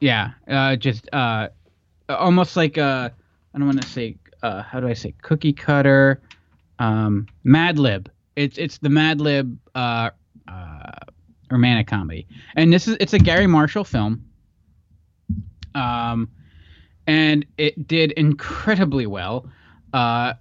Yeah, 0.00 0.30
uh, 0.46 0.76
just 0.76 1.08
uh, 1.12 1.48
almost 2.08 2.56
like 2.56 2.76
a 2.76 3.12
I 3.54 3.58
don't 3.58 3.66
want 3.66 3.82
to 3.82 3.88
say 3.88 4.16
uh, 4.42 4.62
how 4.62 4.80
do 4.80 4.86
I 4.86 4.92
say 4.94 5.12
cookie 5.22 5.52
cutter, 5.52 6.22
um, 6.78 7.26
Mad 7.44 7.78
Lib. 7.78 8.10
It's 8.36 8.56
it's 8.58 8.78
the 8.78 8.88
Mad 8.88 9.20
Lib 9.20 9.58
uh, 9.74 10.10
uh, 10.46 10.90
romantic 11.50 11.88
comedy, 11.88 12.26
and 12.54 12.72
this 12.72 12.86
is 12.86 12.96
it's 13.00 13.12
a 13.12 13.18
Garry 13.18 13.46
Marshall 13.48 13.84
film. 13.84 14.24
Um, 15.74 16.30
and 17.06 17.44
it 17.56 17.86
did 17.86 18.12
incredibly 18.12 19.06
well. 19.06 19.50
Uh, 19.92 20.34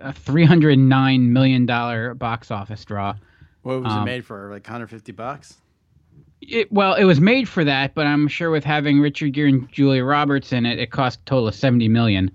a 0.00 0.12
three 0.12 0.44
hundred 0.44 0.78
nine 0.78 1.32
million 1.32 1.66
dollar 1.66 2.14
box 2.14 2.50
office 2.50 2.84
draw. 2.84 3.14
What 3.62 3.82
was 3.82 3.92
Um, 3.92 4.02
it 4.02 4.04
made 4.04 4.24
for? 4.24 4.50
Like 4.50 4.64
150 4.64 5.12
bucks? 5.12 5.56
It, 6.40 6.72
well, 6.72 6.94
it 6.94 7.04
was 7.04 7.20
made 7.20 7.48
for 7.48 7.64
that, 7.64 7.94
but 7.94 8.06
I'm 8.06 8.28
sure 8.28 8.50
with 8.50 8.62
having 8.64 9.00
Richard 9.00 9.32
Gere 9.32 9.48
and 9.48 9.70
Julia 9.72 10.04
Roberts 10.04 10.52
in 10.52 10.64
it, 10.66 10.78
it 10.78 10.90
cost 10.92 11.18
a 11.20 11.24
total 11.24 11.48
of 11.48 11.54
seventy 11.54 11.88
million. 11.88 12.30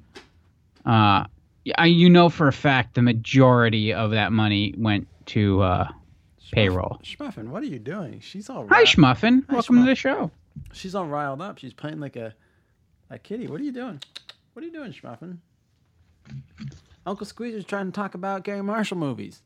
Uh, 0.86 1.24
I, 1.78 1.86
you 1.86 2.10
know 2.10 2.28
for 2.30 2.50
a 2.50 2.54
fact 2.54 2.96
the 2.96 3.02
majority 3.02 3.94
of 3.94 4.12
that 4.12 4.34
money 4.34 4.74
went 4.78 5.08
to 5.28 5.62
uh, 5.62 5.88
payroll. 6.52 7.00
Schmuffin, 7.04 7.48
what 7.48 7.64
are 7.64 7.68
you 7.68 7.80
doing? 7.80 8.20
She's 8.20 8.50
all 8.50 8.68
Hi, 8.68 8.82
ri- 8.82 8.86
Schmuffin. 8.86 9.46
Hi, 9.48 9.54
Welcome 9.54 9.78
to 9.80 9.86
the 9.86 9.96
show. 9.96 10.30
She's 10.74 10.94
all 10.94 11.06
riled 11.08 11.42
up. 11.42 11.58
She's 11.58 11.74
playing 11.74 12.02
like 12.02 12.18
a 12.18 12.34
a 13.10 13.18
kitty. 13.18 13.48
What 13.48 13.62
are 13.62 13.64
you 13.64 13.72
doing? 13.72 14.02
What 14.52 14.64
are 14.64 14.66
you 14.66 14.74
doing, 14.74 14.92
Schmuffin? 14.92 15.38
Uncle 17.06 17.26
Squeezer's 17.26 17.66
trying 17.66 17.88
to 17.88 17.92
talk 17.92 18.16
about 18.16 18.44
Garry 18.44 18.62
Marshall 18.62 18.98
movies. 18.98 19.42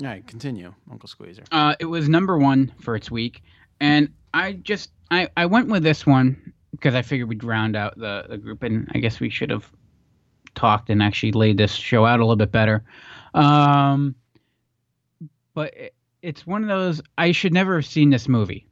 All 0.00 0.06
right, 0.06 0.26
continue, 0.26 0.74
Uncle 0.90 1.08
Squeezer. 1.08 1.42
Uh, 1.52 1.74
it 1.78 1.84
was 1.84 2.08
number 2.08 2.38
one 2.38 2.72
for 2.80 2.96
its 2.96 3.10
week, 3.10 3.42
and 3.80 4.10
I 4.32 4.52
just 4.52 4.90
I, 5.10 5.28
I 5.36 5.46
went 5.46 5.68
with 5.68 5.82
this 5.82 6.06
one 6.06 6.52
because 6.70 6.94
I 6.94 7.02
figured 7.02 7.28
we'd 7.28 7.44
round 7.44 7.76
out 7.76 7.98
the, 7.98 8.24
the 8.28 8.38
group, 8.38 8.62
and 8.62 8.88
I 8.94 8.98
guess 8.98 9.20
we 9.20 9.28
should 9.28 9.50
have 9.50 9.70
talked 10.54 10.88
and 10.88 11.02
actually 11.02 11.32
laid 11.32 11.58
this 11.58 11.72
show 11.72 12.06
out 12.06 12.20
a 12.20 12.22
little 12.22 12.36
bit 12.36 12.52
better. 12.52 12.84
Um, 13.34 14.14
but 15.54 15.74
it, 15.76 15.94
it's 16.22 16.46
one 16.46 16.62
of 16.62 16.68
those 16.68 17.02
I 17.18 17.32
should 17.32 17.52
never 17.52 17.76
have 17.76 17.86
seen 17.86 18.10
this 18.10 18.28
movie, 18.28 18.66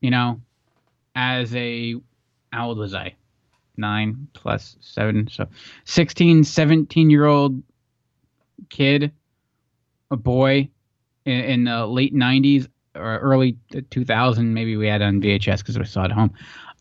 you 0.00 0.10
know, 0.10 0.40
as 1.14 1.54
a 1.54 1.94
how 2.52 2.68
old 2.68 2.78
was 2.78 2.94
I? 2.94 3.14
Nine 3.76 4.28
plus 4.34 4.76
seven, 4.80 5.28
so 5.28 5.46
16, 5.84 6.44
17 6.44 7.10
year 7.10 7.26
old 7.26 7.60
kid 8.70 9.12
a 10.10 10.16
boy 10.16 10.68
in, 11.24 11.40
in 11.40 11.64
the 11.64 11.86
late 11.86 12.14
90s 12.14 12.68
or 12.94 13.18
early 13.18 13.56
2000 13.90 14.54
maybe 14.54 14.76
we 14.76 14.86
had 14.86 15.02
on 15.02 15.20
vhs 15.20 15.58
because 15.58 15.78
we 15.78 15.84
saw 15.84 16.02
it 16.02 16.06
at 16.06 16.12
home. 16.12 16.32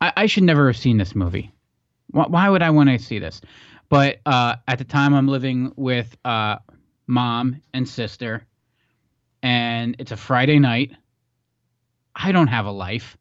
I, 0.01 0.13
I 0.17 0.25
should 0.27 0.43
never 0.43 0.67
have 0.67 0.77
seen 0.77 0.97
this 0.97 1.15
movie. 1.15 1.51
Why, 2.11 2.25
why 2.27 2.49
would 2.49 2.61
i 2.61 2.69
want 2.69 2.89
to 2.89 2.99
see 2.99 3.19
this? 3.19 3.41
But 3.89 4.19
uh, 4.25 4.55
at 4.67 4.77
the 4.77 4.83
time 4.83 5.13
i'm 5.13 5.27
living 5.27 5.73
with 5.75 6.15
uh, 6.25 6.57
mom 7.07 7.61
and 7.73 7.87
sister 7.87 8.45
and 9.41 9.95
it's 9.99 10.11
a 10.11 10.17
friday 10.17 10.59
night. 10.59 10.91
I 12.15 12.31
don't 12.31 12.47
have 12.47 12.67
a 12.67 12.71
life 12.71 13.17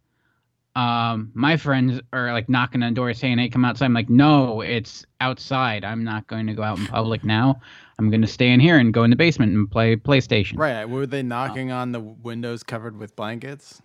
um, 0.74 1.31
my 1.35 1.57
friends 1.57 2.01
are 2.12 2.32
like 2.32 2.49
knocking 2.49 2.82
on 2.82 2.93
the 2.93 2.94
door 2.94 3.12
saying 3.15 3.39
hey 3.39 3.49
come 3.49 3.65
outside 3.65 3.85
i'm 3.86 3.93
like 3.94 4.09
no 4.09 4.61
it's 4.62 5.05
outside 5.20 5.85
i'm 5.85 6.03
not 6.03 6.27
going 6.27 6.47
to 6.47 6.55
go 6.55 6.62
out 6.62 6.78
in 6.78 6.86
public 6.86 7.24
now 7.24 7.61
i'm 7.99 8.09
going 8.11 8.23
to 8.23 8.27
stay 8.27 8.49
in 8.49 8.59
here 8.59 8.78
and 8.78 8.94
go 8.94 9.05
in 9.05 9.11
the 9.11 9.16
basement 9.16 9.53
and 9.53 9.70
play 9.70 9.97
playstation 9.97 10.57
Right, 10.59 10.85
were 10.86 11.07
they 11.07 11.23
knocking 11.23 11.70
on 11.70 11.93
the 11.93 12.01
windows 12.01 12.62
covered 12.62 12.97
with 12.99 13.15
blankets? 13.16 13.82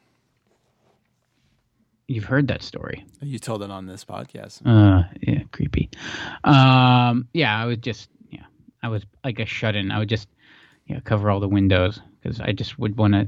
You've 2.08 2.24
heard 2.24 2.48
that 2.48 2.62
story. 2.64 3.06
You 3.22 3.38
told 3.38 3.64
it 3.64 3.70
on 3.70 3.86
this 3.86 4.06
podcast. 4.06 4.62
Uh, 4.66 5.04
yeah, 5.22 5.42
creepy. 5.52 5.90
Um, 6.46 7.28
yeah, 7.34 7.62
I 7.62 7.66
was 7.66 7.80
just, 7.80 8.10
yeah, 8.30 8.46
I 8.82 8.88
was 8.88 9.04
like 9.26 9.40
a 9.40 9.46
shut 9.46 9.76
in. 9.76 9.92
I 9.92 10.00
would 10.00 10.08
just, 10.08 10.30
yeah, 10.86 11.02
cover 11.02 11.30
all 11.30 11.42
the 11.42 11.50
windows 11.50 12.00
because 12.22 12.40
I 12.40 12.54
just 12.54 12.80
would 12.80 12.98
want 12.98 13.14
to. 13.14 13.28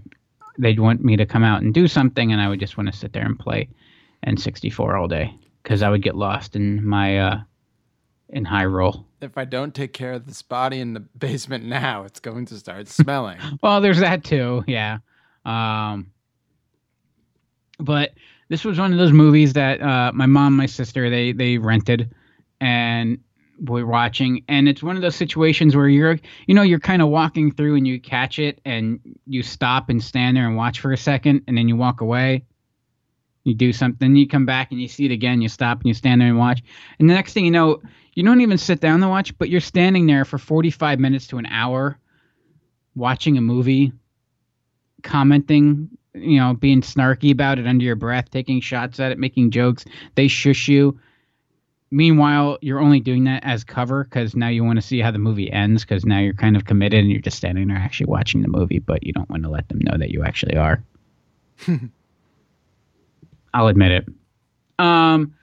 They'd 0.60 0.80
want 0.80 1.04
me 1.04 1.18
to 1.18 1.26
come 1.26 1.44
out 1.44 1.62
and 1.62 1.74
do 1.74 1.88
something, 1.88 2.32
and 2.32 2.42
I 2.42 2.50
would 2.50 2.60
just 2.60 2.78
want 2.78 2.92
to 2.92 2.98
sit 2.98 3.14
there 3.14 3.26
and 3.26 3.40
play 3.40 3.70
N64 4.28 5.00
all 5.00 5.08
day 5.08 5.34
because 5.64 5.82
I 5.82 5.90
would 5.90 6.04
get 6.04 6.16
lost 6.16 6.56
in 6.56 6.86
my 6.86 7.18
uh, 7.18 7.40
in 8.30 8.46
high 8.46 8.66
roll. 8.66 9.06
If 9.22 9.38
I 9.38 9.46
don't 9.46 9.74
take 9.74 9.94
care 9.94 10.14
of 10.14 10.26
this 10.26 10.42
body 10.42 10.80
in 10.80 10.94
the 10.94 11.00
basement 11.00 11.66
now, 11.66 12.04
it's 12.04 12.20
going 12.20 12.46
to 12.48 12.58
start 12.58 12.88
smelling. 12.88 13.40
Well, 13.64 13.82
there's 13.82 14.00
that 14.00 14.24
too. 14.24 14.64
Yeah. 14.68 15.00
Um, 15.46 16.12
but 17.80 18.12
this 18.50 18.64
was 18.64 18.80
one 18.80 18.92
of 18.92 19.00
those 19.00 19.12
movies 19.12 19.54
that 19.54 19.82
uh, 19.82 20.12
my 20.14 20.26
mom, 20.26 20.56
my 20.56 20.66
sister, 20.66 21.10
they 21.10 21.32
they 21.32 21.58
rented, 21.58 22.14
and 22.62 23.20
we're 23.62 23.86
watching. 23.86 24.44
And 24.48 24.68
it's 24.68 24.84
one 24.84 24.96
of 24.96 25.02
those 25.02 25.16
situations 25.16 25.76
where 25.76 25.88
you're, 25.88 26.20
you 26.48 26.56
know, 26.56 26.62
you're 26.62 26.80
kind 26.80 27.02
of 27.02 27.10
walking 27.10 27.52
through 27.52 27.76
and 27.76 27.88
you 27.88 28.00
catch 28.00 28.40
it, 28.40 28.62
and 28.66 29.00
you 29.26 29.44
stop 29.44 29.90
and 29.90 30.04
stand 30.04 30.38
there 30.38 30.48
and 30.48 30.56
watch 30.56 30.80
for 30.80 30.92
a 30.92 30.98
second, 30.98 31.44
and 31.48 31.58
then 31.58 31.68
you 31.68 31.76
walk 31.76 32.02
away. 32.02 32.46
You 33.46 33.56
do 33.56 33.72
something, 33.74 34.16
you 34.16 34.28
come 34.28 34.46
back 34.46 34.72
and 34.72 34.82
you 34.82 34.88
see 34.88 35.06
it 35.06 35.12
again. 35.12 35.42
You 35.42 35.50
stop 35.50 35.80
and 35.80 35.88
you 35.88 35.94
stand 35.94 36.22
there 36.22 36.28
and 36.28 36.38
watch, 36.38 36.62
and 37.00 37.10
the 37.10 37.14
next 37.14 37.34
thing 37.34 37.46
you 37.46 37.52
know, 37.52 37.82
you 38.14 38.24
don't 38.24 38.42
even 38.42 38.58
sit 38.58 38.82
down 38.82 39.00
to 39.00 39.08
watch, 39.08 39.36
but 39.38 39.50
you're 39.50 39.62
standing 39.62 40.06
there 40.06 40.26
for 40.26 40.38
45 40.38 41.00
minutes 41.00 41.28
to 41.28 41.38
an 41.38 41.46
hour, 41.46 41.98
watching 42.96 43.38
a 43.38 43.42
movie, 43.42 43.94
commenting, 45.04 45.90
you 46.14 46.40
know, 46.40 46.54
being 46.54 46.82
snarky 46.82 47.32
about 47.32 47.60
it 47.60 47.66
under 47.66 47.86
your 47.86 47.96
breath, 47.96 48.30
taking 48.30 48.60
shots 48.60 49.00
at 49.00 49.12
it, 49.12 49.18
making 49.18 49.52
jokes. 49.52 49.86
They 50.16 50.28
shush 50.28 50.68
you. 50.68 51.00
Meanwhile, 51.92 52.60
you're 52.62 52.80
only 52.80 53.00
doing 53.00 53.24
that 53.24 53.44
as 53.44 53.64
cover 53.64 54.04
because 54.04 54.36
now 54.36 54.48
you 54.48 54.64
want 54.64 54.78
to 54.78 54.82
see 54.82 55.00
how 55.00 55.10
the 55.12 55.18
movie 55.18 55.52
ends 55.52 55.84
because 55.84 56.06
now 56.06 56.20
you're 56.20 56.34
kind 56.34 56.56
of 56.56 56.66
committed 56.66 57.00
and 57.00 57.12
you're 57.12 57.22
just 57.22 57.38
standing 57.38 57.68
there 57.68 57.78
actually 57.78 58.06
watching 58.06 58.42
the 58.42 58.48
movie, 58.48 58.80
but 58.80 59.04
you 59.04 59.12
don't 59.12 59.30
want 59.30 59.44
to 59.44 59.50
let 59.50 59.68
them 59.70 59.80
know 59.82 59.98
that 59.98 60.12
you 60.12 60.24
actually 60.24 60.56
are. 60.56 60.84
I'll 63.54 63.68
admit 63.68 63.92
it. 63.92 64.08
Um, 64.78 65.34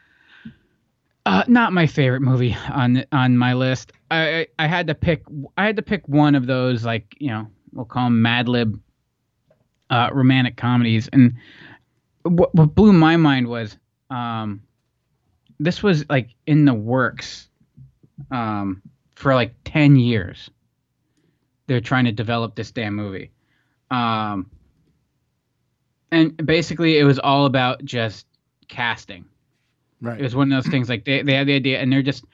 uh, 1.26 1.42
not 1.48 1.72
my 1.72 1.86
favorite 1.88 2.22
movie 2.22 2.56
on 2.70 3.04
on 3.10 3.36
my 3.36 3.54
list. 3.54 3.92
I, 4.10 4.40
I 4.40 4.46
I 4.60 4.66
had 4.68 4.86
to 4.86 4.94
pick. 4.94 5.24
I 5.58 5.66
had 5.66 5.76
to 5.76 5.82
pick 5.82 6.06
one 6.06 6.36
of 6.36 6.46
those, 6.46 6.84
like 6.84 7.16
you 7.18 7.30
know, 7.30 7.48
we'll 7.72 7.84
call 7.84 8.04
them 8.04 8.22
Mad 8.22 8.48
Lib 8.48 8.80
uh, 9.90 10.10
romantic 10.12 10.56
comedies. 10.56 11.08
And 11.12 11.34
what, 12.22 12.54
what 12.54 12.74
blew 12.74 12.92
my 12.92 13.16
mind 13.16 13.48
was 13.48 13.76
um, 14.10 14.62
this 15.58 15.82
was 15.82 16.08
like 16.08 16.30
in 16.46 16.64
the 16.64 16.74
works 16.74 17.48
um, 18.30 18.82
for 19.14 19.34
like 19.34 19.54
10 19.64 19.96
years. 19.96 20.50
They're 21.66 21.80
trying 21.80 22.04
to 22.04 22.12
develop 22.12 22.54
this 22.54 22.70
damn 22.70 22.94
movie. 22.94 23.32
Um, 23.90 24.50
and 26.12 26.36
basically, 26.46 26.98
it 26.98 27.04
was 27.04 27.18
all 27.18 27.46
about 27.46 27.84
just 27.84 28.26
casting. 28.68 29.24
Right. 30.00 30.20
It 30.20 30.22
was 30.22 30.34
one 30.34 30.52
of 30.52 30.62
those 30.62 30.70
things 30.70 30.88
like 30.88 31.04
they, 31.04 31.22
they 31.22 31.34
had 31.34 31.46
the 31.46 31.54
idea 31.54 31.80
and 31.80 31.92
they're 31.92 32.02
just 32.02 32.24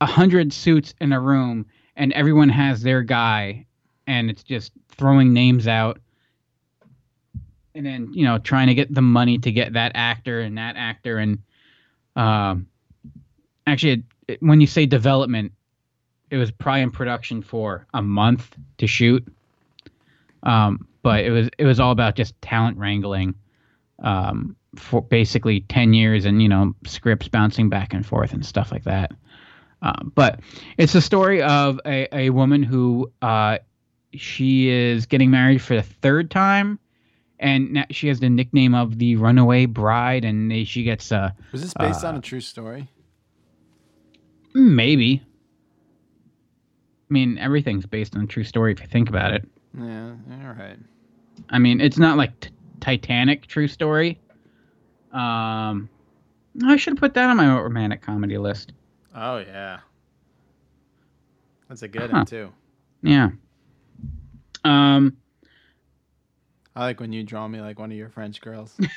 a 0.00 0.06
hundred 0.06 0.52
suits 0.52 0.94
in 1.00 1.12
a 1.12 1.20
room 1.20 1.66
and 1.96 2.12
everyone 2.12 2.48
has 2.48 2.82
their 2.82 3.02
guy 3.02 3.66
and 4.06 4.28
it's 4.28 4.42
just 4.42 4.72
throwing 4.88 5.32
names 5.32 5.68
out 5.68 6.00
and 7.74 7.86
then 7.86 8.12
you 8.12 8.24
know 8.24 8.38
trying 8.38 8.68
to 8.68 8.74
get 8.74 8.92
the 8.92 9.02
money 9.02 9.38
to 9.38 9.52
get 9.52 9.74
that 9.74 9.92
actor 9.94 10.40
and 10.40 10.58
that 10.58 10.76
actor. 10.76 11.18
And 11.18 11.38
um 12.16 12.66
actually 13.66 13.92
it, 13.92 14.02
it, 14.28 14.42
when 14.42 14.60
you 14.60 14.66
say 14.66 14.86
development 14.86 15.52
it 16.30 16.36
was 16.36 16.50
probably 16.50 16.82
in 16.82 16.90
production 16.90 17.42
for 17.42 17.86
a 17.92 18.02
month 18.02 18.56
to 18.78 18.86
shoot. 18.86 19.26
Um 20.42 20.86
but 21.02 21.24
it 21.24 21.30
was 21.30 21.48
it 21.58 21.64
was 21.64 21.80
all 21.80 21.92
about 21.92 22.16
just 22.16 22.40
talent 22.42 22.78
wrangling 22.78 23.34
um 24.02 24.56
for 24.76 25.02
basically 25.02 25.60
10 25.60 25.92
years 25.92 26.24
and 26.24 26.42
you 26.42 26.48
know 26.48 26.74
scripts 26.86 27.28
bouncing 27.28 27.68
back 27.68 27.92
and 27.92 28.04
forth 28.06 28.32
and 28.32 28.44
stuff 28.44 28.72
like 28.72 28.84
that. 28.84 29.12
Uh, 29.82 30.04
but 30.14 30.40
it's 30.78 30.94
a 30.94 31.00
story 31.00 31.42
of 31.42 31.80
a, 31.84 32.08
a 32.16 32.30
woman 32.30 32.62
who 32.62 33.10
uh, 33.20 33.58
she 34.14 34.68
is 34.68 35.06
getting 35.06 35.30
married 35.30 35.60
for 35.60 35.74
the 35.74 35.82
third 35.82 36.30
time 36.30 36.78
and 37.42 37.72
now 37.72 37.84
she 37.90 38.08
has 38.08 38.20
the 38.20 38.30
nickname 38.30 38.74
of 38.74 38.98
the 38.98 39.16
runaway 39.16 39.66
bride 39.66 40.24
and 40.24 40.50
they, 40.50 40.64
she 40.64 40.82
gets 40.84 41.12
uh 41.12 41.30
Was 41.52 41.60
this 41.62 41.74
based 41.74 42.04
uh, 42.04 42.08
on 42.08 42.16
a 42.16 42.20
true 42.20 42.40
story? 42.40 42.88
maybe 44.54 45.22
i 47.10 47.12
mean 47.12 47.38
everything's 47.38 47.86
based 47.86 48.14
on 48.16 48.22
a 48.24 48.26
true 48.26 48.44
story 48.44 48.72
if 48.72 48.80
you 48.80 48.86
think 48.86 49.08
about 49.08 49.32
it 49.32 49.48
Yeah, 49.78 50.12
all 50.46 50.54
right. 50.54 50.76
i 51.50 51.58
mean 51.58 51.80
it's 51.80 51.98
not 51.98 52.16
like 52.18 52.38
t- 52.40 52.50
titanic 52.80 53.46
true 53.46 53.68
story 53.68 54.18
um 55.12 55.88
i 56.66 56.76
should 56.76 56.92
have 56.94 56.98
put 57.00 57.14
that 57.14 57.28
on 57.30 57.36
my 57.38 57.48
romantic 57.60 58.02
comedy 58.02 58.38
list 58.38 58.72
Oh 59.14 59.38
yeah. 59.38 59.80
That's 61.68 61.82
a 61.82 61.88
good 61.88 62.10
Huh. 62.10 62.16
one 62.18 62.26
too. 62.26 62.52
yeah 63.02 63.30
um 64.64 65.16
I 66.74 66.80
like 66.80 67.00
when 67.00 67.12
you 67.12 67.22
draw 67.22 67.46
me 67.48 67.60
like 67.60 67.78
one 67.78 67.90
of 67.90 67.96
your 67.96 68.08
French 68.08 68.40
girls. 68.40 68.76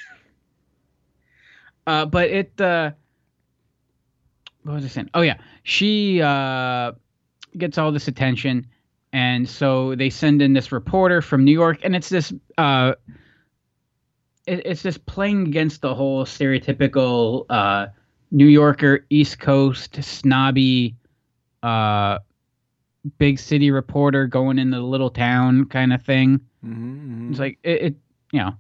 Uh, 1.88 2.04
but 2.04 2.30
it 2.32 2.60
uh, 2.60 2.90
what 4.64 4.74
was 4.74 4.86
I 4.86 4.88
saying? 4.88 5.10
Oh 5.14 5.22
yeah, 5.22 5.38
she 5.64 6.22
uh, 6.22 6.94
gets 7.58 7.78
all 7.78 7.92
this 7.92 8.08
attention, 8.08 8.66
and 9.14 9.48
so 9.48 9.94
they 9.94 10.10
send 10.10 10.42
in 10.42 10.54
this 10.54 10.72
reporter 10.72 11.22
from 11.22 11.44
New 11.44 11.52
York, 11.52 11.80
and 11.84 11.96
it's 11.96 12.10
this 12.10 12.34
uh, 12.58 12.94
it, 14.48 14.66
it's 14.66 14.82
just 14.82 15.06
playing 15.06 15.48
against 15.48 15.82
the 15.82 15.94
whole 15.94 16.26
stereotypical 16.26 17.46
uh, 17.50 17.88
New 18.32 18.48
Yorker, 18.48 19.06
East 19.12 19.40
Coast 19.40 20.04
snobby, 20.04 20.96
uh, 21.62 22.18
big 23.18 23.40
city 23.40 23.72
reporter 23.72 24.28
going 24.28 24.60
into 24.60 24.78
the 24.78 24.84
little 24.84 25.10
town 25.10 25.66
kind 25.66 25.94
of 25.94 26.04
thing. 26.04 26.40
mm-hmm, 26.66 27.30
It's 27.32 27.40
like 27.40 27.60
it, 27.64 27.82
it, 27.82 27.96
you 28.32 28.40
know, 28.40 28.54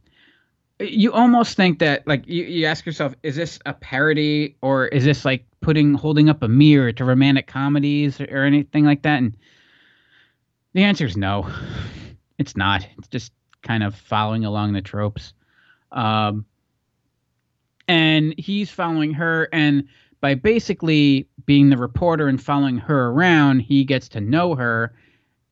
you 0.79 1.11
almost 1.13 1.55
think 1.55 1.79
that 1.79 2.05
like 2.07 2.27
you, 2.27 2.43
you 2.43 2.65
ask 2.65 2.85
yourself, 2.85 3.15
is 3.23 3.35
this 3.35 3.59
a 3.65 3.73
parody 3.73 4.55
or 4.61 4.87
is 4.87 5.05
this 5.05 5.25
like 5.25 5.45
putting 5.61 5.93
holding 5.93 6.29
up 6.29 6.43
a 6.43 6.47
mirror 6.47 6.91
to 6.91 7.05
romantic 7.05 7.47
comedies 7.47 8.19
or, 8.21 8.27
or 8.31 8.43
anything 8.43 8.85
like 8.85 9.01
that? 9.03 9.17
And 9.17 9.35
the 10.73 10.83
answer 10.83 11.05
is 11.05 11.17
no, 11.17 11.49
it's 12.37 12.55
not. 12.57 12.87
It's 12.97 13.07
just 13.07 13.31
kind 13.61 13.83
of 13.83 13.95
following 13.95 14.45
along 14.45 14.73
the 14.73 14.81
tropes. 14.81 15.33
Um, 15.91 16.45
and 17.87 18.33
he's 18.37 18.69
following 18.71 19.13
her, 19.13 19.47
and 19.53 19.87
by 20.19 20.33
basically 20.35 21.27
being 21.45 21.69
the 21.69 21.77
reporter 21.77 22.27
and 22.27 22.41
following 22.41 22.77
her 22.77 23.07
around, 23.09 23.59
he 23.59 23.83
gets 23.83 24.09
to 24.09 24.21
know 24.21 24.55
her, 24.55 24.93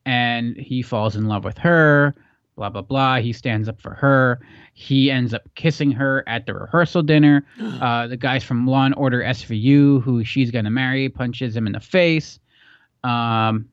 and 0.05 0.57
he 0.57 0.81
falls 0.81 1.15
in 1.15 1.27
love 1.27 1.43
with 1.43 1.57
her 1.59 2.13
blah 2.55 2.69
blah 2.69 2.81
blah. 2.81 3.17
He 3.17 3.33
stands 3.33 3.67
up 3.67 3.81
for 3.81 3.93
her. 3.93 4.39
He 4.73 5.11
ends 5.11 5.33
up 5.33 5.43
kissing 5.55 5.91
her 5.91 6.23
at 6.27 6.45
the 6.45 6.53
rehearsal 6.53 7.03
dinner. 7.03 7.45
Uh, 7.83 8.07
the 8.07 8.15
guys 8.15 8.43
from 8.43 8.65
law 8.65 8.85
and 8.85 8.95
order 8.95 9.21
svu 9.21 10.01
who 10.01 10.23
she's 10.23 10.51
going 10.51 10.63
to 10.63 10.71
marry 10.71 11.09
punches 11.09 11.55
him 11.55 11.67
in 11.67 11.73
the 11.73 11.79
face. 11.81 12.39
Um, 13.03 13.67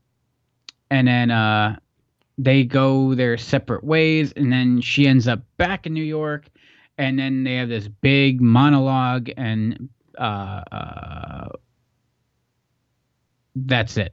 and 0.91 1.07
then 1.07 1.31
uh, 1.31 1.77
they 2.37 2.65
go 2.65 3.15
their 3.15 3.37
separate 3.37 3.85
ways 3.85 4.33
and 4.33 4.53
then 4.53 4.81
she 4.81 5.07
ends 5.07 5.29
up 5.29 5.41
back 5.59 5.87
in 5.87 5.95
new 5.95 6.03
york 6.03 6.49
and 6.99 7.19
then 7.19 7.45
they 7.45 7.55
have 7.55 7.69
this 7.69 7.87
big 7.87 8.41
monologue 8.41 9.31
and 9.37 9.89
uh, 10.19 10.63
uh, 10.73 11.49
that's 13.55 13.97
it 13.97 14.13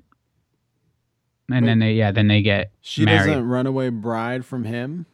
and 1.52 1.68
then 1.68 1.80
they 1.80 1.94
yeah 1.94 2.12
then 2.12 2.28
they 2.28 2.42
get 2.42 2.72
She 2.82 3.06
married 3.06 3.34
doesn't 3.34 3.48
run 3.48 3.68
away 3.68 3.90
bride 3.90 4.46
from 4.46 4.64
him. 4.64 5.06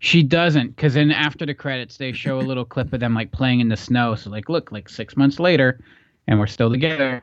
she 0.00 0.22
doesn't, 0.22 0.68
because 0.76 0.94
then 0.94 1.10
after 1.10 1.44
the 1.46 1.54
credits, 1.54 1.96
they 1.96 2.12
show 2.12 2.38
a 2.38 2.42
little 2.42 2.64
clip 2.64 2.92
of 2.92 3.00
them 3.00 3.14
like 3.14 3.32
playing 3.32 3.60
in 3.60 3.68
the 3.68 3.76
snow. 3.76 4.14
So 4.14 4.30
like, 4.30 4.48
look, 4.48 4.70
like 4.72 4.88
six 4.88 5.16
months 5.16 5.40
later, 5.40 5.80
and 6.26 6.38
we're 6.38 6.46
still 6.46 6.70
together. 6.70 7.22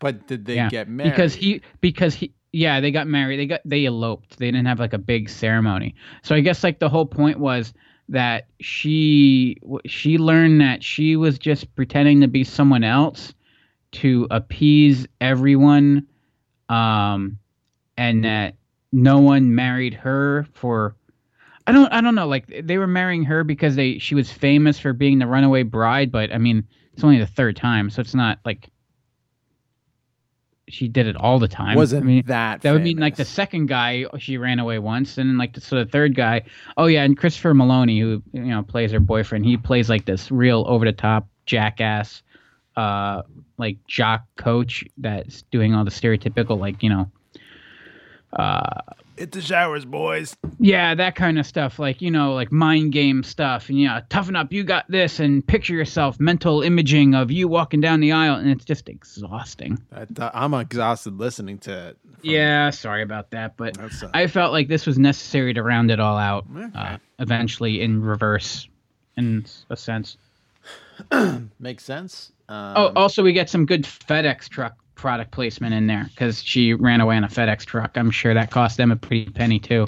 But 0.00 0.26
did 0.26 0.44
they 0.46 0.56
yeah. 0.56 0.68
get 0.68 0.88
married? 0.88 1.10
Because 1.10 1.34
he, 1.34 1.62
because 1.80 2.14
he, 2.14 2.32
yeah, 2.52 2.80
they 2.80 2.90
got 2.90 3.06
married. 3.08 3.38
They 3.40 3.46
got 3.46 3.60
they 3.64 3.84
eloped. 3.84 4.38
They 4.38 4.50
didn't 4.50 4.66
have 4.66 4.80
like 4.80 4.92
a 4.92 4.98
big 4.98 5.28
ceremony. 5.28 5.94
So 6.22 6.34
I 6.34 6.40
guess 6.40 6.62
like 6.62 6.78
the 6.78 6.88
whole 6.88 7.06
point 7.06 7.38
was 7.40 7.72
that 8.08 8.46
she 8.60 9.56
she 9.86 10.18
learned 10.18 10.60
that 10.60 10.82
she 10.84 11.16
was 11.16 11.38
just 11.38 11.74
pretending 11.74 12.20
to 12.20 12.28
be 12.28 12.44
someone 12.44 12.84
else 12.84 13.34
to 13.92 14.26
appease 14.30 15.06
everyone, 15.20 16.06
um, 16.68 17.38
and 17.96 18.24
that 18.24 18.54
no 18.92 19.18
one 19.18 19.54
married 19.54 19.94
her 19.94 20.46
for 20.54 20.96
I 21.66 21.72
don't 21.72 21.92
I 21.92 22.00
don't 22.00 22.14
know 22.14 22.26
like 22.26 22.62
they 22.64 22.78
were 22.78 22.86
marrying 22.86 23.24
her 23.24 23.44
because 23.44 23.76
they 23.76 23.98
she 23.98 24.14
was 24.14 24.32
famous 24.32 24.78
for 24.78 24.94
being 24.94 25.18
the 25.18 25.26
runaway 25.26 25.62
bride 25.62 26.10
but 26.10 26.32
I 26.32 26.38
mean 26.38 26.66
it's 26.94 27.04
only 27.04 27.18
the 27.18 27.26
third 27.26 27.56
time 27.56 27.90
so 27.90 28.00
it's 28.00 28.14
not 28.14 28.38
like 28.46 28.70
she 30.68 30.88
did 30.88 31.06
it 31.06 31.16
all 31.16 31.38
the 31.38 31.48
time. 31.48 31.76
Wasn't 31.76 32.02
I 32.02 32.06
mean, 32.06 32.22
that 32.26 32.62
that 32.62 32.72
would 32.72 32.82
mean 32.82 32.98
like 32.98 33.16
the 33.16 33.24
second 33.24 33.66
guy 33.66 34.04
she 34.18 34.36
ran 34.36 34.58
away 34.58 34.78
once, 34.78 35.18
and 35.18 35.28
then 35.28 35.38
like 35.38 35.54
the, 35.54 35.60
so 35.60 35.76
the 35.76 35.86
third 35.86 36.14
guy. 36.14 36.42
Oh 36.76 36.86
yeah, 36.86 37.04
and 37.04 37.16
Christopher 37.16 37.54
Meloni, 37.54 38.00
who 38.00 38.22
you 38.32 38.44
know 38.44 38.62
plays 38.62 38.92
her 38.92 39.00
boyfriend, 39.00 39.44
he 39.44 39.56
plays 39.56 39.88
like 39.88 40.04
this 40.04 40.30
real 40.30 40.64
over 40.68 40.84
the 40.84 40.92
top 40.92 41.26
jackass, 41.46 42.22
uh, 42.78 43.22
like 43.58 43.78
jock 43.86 44.22
coach 44.36 44.84
that's 44.98 45.42
doing 45.50 45.74
all 45.74 45.84
the 45.84 45.90
stereotypical 45.90 46.58
like 46.58 46.82
you 46.82 46.90
know, 46.90 47.10
uh, 48.32 48.80
Hit 49.16 49.32
the 49.32 49.40
showers, 49.40 49.84
boys. 49.84 50.36
yeah, 50.60 50.94
that 50.94 51.16
kind 51.16 51.40
of 51.40 51.46
stuff, 51.46 51.80
like 51.80 52.00
you 52.00 52.08
know, 52.08 52.34
like 52.34 52.52
mind 52.52 52.92
game 52.92 53.24
stuff, 53.24 53.68
and 53.68 53.80
yeah, 53.80 54.02
toughen 54.10 54.36
up, 54.36 54.52
you 54.52 54.62
got 54.62 54.88
this, 54.88 55.18
and 55.18 55.44
picture 55.44 55.72
yourself, 55.74 56.20
mental 56.20 56.62
imaging 56.62 57.14
of 57.16 57.28
you 57.32 57.48
walking 57.48 57.80
down 57.80 57.98
the 57.98 58.12
aisle, 58.12 58.36
and 58.36 58.48
it's 58.48 58.64
just 58.64 58.88
exhausting. 58.88 59.76
I 59.92 60.04
th- 60.04 60.30
I'm 60.32 60.54
exhausted 60.54 61.18
listening 61.18 61.58
to 61.60 61.88
it. 61.88 61.98
Yeah, 62.22 62.70
sorry 62.70 63.02
about 63.02 63.32
that, 63.32 63.56
but 63.56 63.76
uh, 63.80 63.88
I 64.14 64.28
felt 64.28 64.52
like 64.52 64.68
this 64.68 64.86
was 64.86 65.00
necessary 65.00 65.52
to 65.54 65.64
round 65.64 65.90
it 65.90 65.98
all 65.98 66.16
out. 66.16 66.46
Okay. 66.56 66.70
Uh, 66.78 66.98
eventually, 67.18 67.80
in 67.80 68.00
reverse, 68.00 68.68
in 69.16 69.46
a 69.68 69.76
sense. 69.76 70.16
Makes 71.58 71.82
sense. 71.84 72.30
Um, 72.48 72.74
oh, 72.76 72.92
also 72.96 73.22
we 73.22 73.32
get 73.32 73.50
some 73.50 73.66
good 73.66 73.84
FedEx 73.84 74.48
truck 74.48 74.74
product 74.94 75.30
placement 75.30 75.74
in 75.74 75.86
there 75.86 76.04
because 76.10 76.42
she 76.42 76.74
ran 76.74 77.00
away 77.00 77.16
in 77.16 77.24
a 77.24 77.28
FedEx 77.28 77.64
truck. 77.64 77.96
I'm 77.96 78.10
sure 78.10 78.34
that 78.34 78.50
cost 78.50 78.76
them 78.76 78.90
a 78.90 78.96
pretty 78.96 79.30
penny 79.30 79.58
too. 79.58 79.86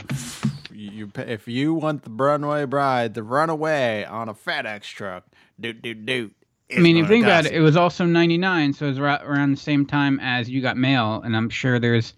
you, 0.73 1.11
if 1.17 1.49
you 1.49 1.75
want 1.75 2.03
the 2.03 2.11
runaway 2.11 2.65
bride 2.65 3.15
to 3.15 3.23
run 3.23 3.51
away 3.51 4.05
on 4.05 4.29
a 4.29 4.35
FedEx 4.35 4.83
truck, 4.83 5.25
doot 5.59 5.83
doot 5.83 6.07
doot. 6.07 6.35
I 6.75 6.79
mean, 6.79 6.97
if 6.97 7.03
you 7.03 7.09
think 7.09 7.25
about 7.25 7.47
it, 7.47 7.53
it 7.53 7.61
was 7.61 7.77
also 7.77 8.05
99, 8.05 8.75
so 8.75 8.87
it 8.87 8.91
was 8.91 8.99
around 8.99 9.51
the 9.51 9.61
same 9.61 9.85
time 9.85 10.21
as 10.21 10.49
you 10.49 10.63
got 10.63 10.77
mail, 10.77 11.21
and 11.25 11.37
I'm 11.37 11.51
sure 11.51 11.81
there's, 11.81 12.15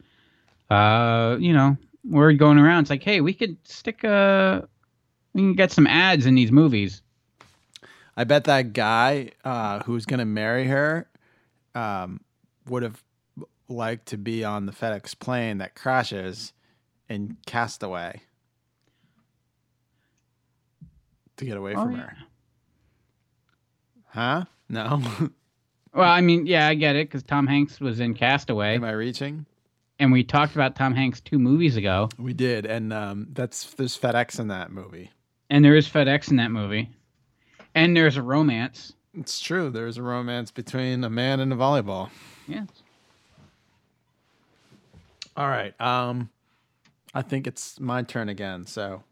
uh, 0.69 1.39
you 1.40 1.55
know, 1.55 1.78
word 2.05 2.39
going 2.39 2.59
around. 2.59 2.82
It's 2.82 2.90
like, 2.90 3.02
hey, 3.02 3.23
we 3.23 3.32
could 3.32 3.56
stick 3.66 4.05
a, 4.05 4.69
we 5.32 5.40
can 5.40 5.55
get 5.55 5.73
some 5.73 5.86
ads 5.86 6.27
in 6.27 6.35
these 6.35 6.52
movies. 6.52 7.01
I 8.23 8.24
bet 8.24 8.44
that 8.44 8.73
guy 8.73 9.32
uh, 9.44 9.81
who's 9.81 10.07
gonna 10.07 10.24
marry 10.24 10.66
her 10.69 11.09
um, 11.74 12.20
would 12.69 12.85
have 12.85 13.03
liked 13.69 14.07
to 14.07 14.16
be 14.16 14.44
on 14.44 14.66
the 14.66 14.70
FedEx 14.73 15.19
plane 15.19 15.59
that 15.59 15.74
crashes 15.74 16.53
in 17.09 17.36
Castaway 17.47 18.20
to 21.36 21.44
get 21.44 21.57
away 21.57 21.73
Oh, 21.74 21.82
from 21.82 21.97
yeah. 21.97 22.01
her. 22.03 22.16
Huh? 24.07 24.44
No. 24.69 25.03
Well, 25.94 26.09
I 26.09 26.23
mean, 26.23 26.47
yeah, 26.47 26.69
I 26.69 26.74
get 26.74 26.97
it 26.97 27.07
because 27.09 27.23
Tom 27.23 27.47
Hanks 27.47 27.78
was 27.78 28.01
in 28.01 28.15
Castaway, 28.15 28.77
Am 28.77 28.85
I 28.85 28.93
reaching? 28.93 29.44
and 29.99 30.11
we 30.12 30.23
talked 30.24 30.55
about 30.55 30.74
Tom 30.74 30.94
Hanks 30.94 31.20
two 31.20 31.39
movies 31.39 31.77
ago, 31.77 32.09
We 32.19 32.32
did, 32.32 32.65
and 32.66 32.93
um, 32.94 33.27
that's 33.32 33.74
there's 33.74 33.99
FedEx 33.99 34.39
in 34.40 34.47
that 34.49 34.70
movie. 34.70 35.11
and 35.51 35.62
there 35.62 35.74
is 35.77 35.86
FedEx 35.89 36.31
in 36.31 36.36
that 36.36 36.51
movie, 36.51 36.89
and 37.74 37.97
there's 37.97 38.16
a 38.16 38.23
romance. 38.23 38.94
It's 39.15 39.40
true. 39.40 39.70
There's 39.70 39.99
a 39.99 40.03
romance 40.03 40.51
between 40.51 41.05
a 41.05 41.11
man 41.11 41.40
and 41.40 41.53
a 41.53 41.57
volleyball. 41.57 42.11
Yes. 42.49 42.69
All 45.36 45.49
right. 45.49 45.78
Um, 45.81 46.31
I 47.15 47.23
think 47.23 47.47
it's 47.47 47.78
my 47.78 48.03
turn 48.03 48.28
again. 48.28 48.66
So, 48.66 49.05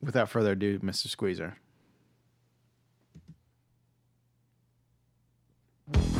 without 0.00 0.28
further 0.28 0.52
ado, 0.52 0.78
Mr. 0.80 1.08
Squeezer. 1.08 1.56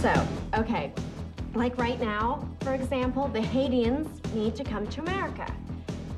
So, 0.01 0.29
okay, 0.55 0.93
like 1.55 1.77
right 1.79 2.01
now, 2.01 2.49
for 2.61 2.75
example, 2.75 3.29
the 3.29 3.41
Haitians 3.41 4.09
need 4.35 4.55
to 4.57 4.63
come 4.63 4.87
to 4.87 5.01
America. 5.01 5.53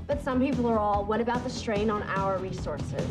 But 0.07 0.23
some 0.23 0.41
people 0.41 0.67
are 0.67 0.79
all, 0.79 1.05
what 1.05 1.21
about 1.21 1.45
the 1.45 1.51
strain 1.51 1.91
on 1.91 2.03
our 2.03 2.39
resources? 2.39 3.07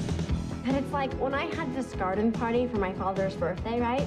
And 0.68 0.76
it's 0.76 0.92
like 0.92 1.14
when 1.14 1.34
I 1.34 1.46
had 1.56 1.74
this 1.74 1.94
garden 1.94 2.30
party 2.30 2.68
for 2.68 2.76
my 2.76 2.92
father's 2.92 3.34
birthday, 3.36 3.80
right? 3.80 4.06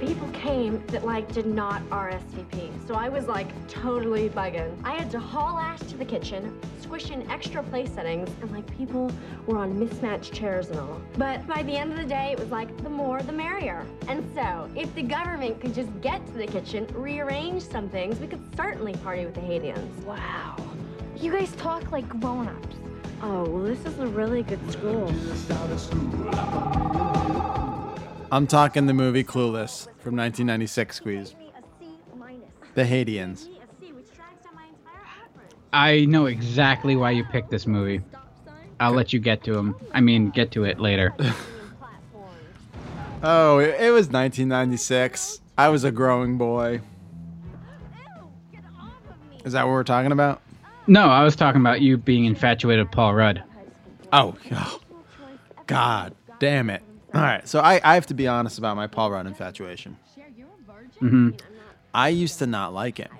People 0.00 0.28
came 0.30 0.84
that 0.88 1.04
like 1.06 1.30
did 1.32 1.46
not 1.46 1.88
RSVP. 1.88 2.68
So 2.88 2.94
I 2.94 3.08
was 3.08 3.28
like 3.28 3.46
totally 3.68 4.28
bugging. 4.28 4.76
I 4.82 4.94
had 4.96 5.08
to 5.12 5.20
haul 5.20 5.56
ass 5.56 5.78
to 5.86 5.96
the 5.96 6.04
kitchen, 6.04 6.58
squish 6.80 7.12
in 7.12 7.30
extra 7.30 7.62
place 7.62 7.92
settings, 7.92 8.28
and 8.42 8.50
like 8.50 8.66
people 8.76 9.08
were 9.46 9.56
on 9.56 9.78
mismatched 9.78 10.32
chairs 10.32 10.68
and 10.70 10.80
all. 10.80 11.00
But 11.16 11.46
by 11.46 11.62
the 11.62 11.76
end 11.76 11.92
of 11.92 11.98
the 11.98 12.06
day, 12.06 12.32
it 12.32 12.40
was 12.40 12.50
like 12.50 12.76
the 12.82 12.90
more 12.90 13.22
the 13.22 13.32
merrier. 13.32 13.86
And 14.08 14.28
so 14.34 14.68
if 14.74 14.92
the 14.96 15.02
government 15.02 15.60
could 15.60 15.74
just 15.74 15.90
get 16.00 16.26
to 16.26 16.32
the 16.32 16.46
kitchen, 16.48 16.88
rearrange 16.92 17.62
some 17.62 17.88
things, 17.88 18.18
we 18.18 18.26
could 18.26 18.42
certainly 18.56 18.94
party 18.94 19.26
with 19.26 19.34
the 19.34 19.42
Haitians. 19.42 20.04
Wow. 20.04 20.56
You 21.16 21.30
guys 21.30 21.52
talk 21.52 21.92
like 21.92 22.08
grown-ups. 22.08 22.83
Oh, 23.26 23.48
well, 23.48 23.62
this 23.62 23.82
is 23.86 23.98
a 24.00 24.06
really 24.06 24.42
good 24.42 24.60
school. 24.70 25.10
I'm 28.30 28.46
talking 28.46 28.84
the 28.84 28.92
movie 28.92 29.24
Clueless 29.24 29.84
from 30.00 30.14
1996. 30.14 30.96
Squeeze. 30.96 31.34
The 32.74 32.84
Haitians. 32.84 33.48
I 35.72 36.04
know 36.04 36.26
exactly 36.26 36.96
why 36.96 37.12
you 37.12 37.24
picked 37.24 37.50
this 37.50 37.66
movie. 37.66 38.02
I'll 38.78 38.92
let 38.92 39.14
you 39.14 39.20
get 39.20 39.42
to 39.44 39.56
him. 39.56 39.74
I 39.92 40.02
mean, 40.02 40.28
get 40.28 40.50
to 40.52 40.64
it 40.64 40.78
later. 40.78 41.14
Oh, 43.26 43.56
oh, 43.56 43.58
it, 43.58 43.80
it 43.80 43.90
was 43.90 44.08
1996. 44.08 45.40
I 45.56 45.70
was 45.70 45.84
a 45.84 45.90
growing 45.90 46.36
boy. 46.36 46.82
Is 49.46 49.54
that 49.54 49.64
what 49.64 49.72
we're 49.72 49.82
talking 49.82 50.12
about? 50.12 50.42
No, 50.86 51.08
I 51.08 51.24
was 51.24 51.36
talking 51.36 51.60
about 51.60 51.80
you 51.80 51.96
being 51.96 52.24
infatuated 52.24 52.86
with 52.86 52.92
Paul 52.92 53.14
Rudd. 53.14 53.42
Oh, 54.12 54.36
oh, 54.52 54.80
God 55.66 56.14
damn 56.38 56.70
it. 56.70 56.82
All 57.12 57.20
right, 57.20 57.46
so 57.46 57.60
I, 57.60 57.80
I 57.84 57.94
have 57.94 58.06
to 58.06 58.14
be 58.14 58.26
honest 58.26 58.58
about 58.58 58.76
my 58.76 58.86
Paul 58.86 59.10
Rudd 59.12 59.26
infatuation. 59.26 59.96
Mm-hmm. 61.00 61.30
I 61.92 62.08
used 62.08 62.38
to 62.40 62.46
not 62.46 62.74
like 62.74 62.98
him. 62.98 63.10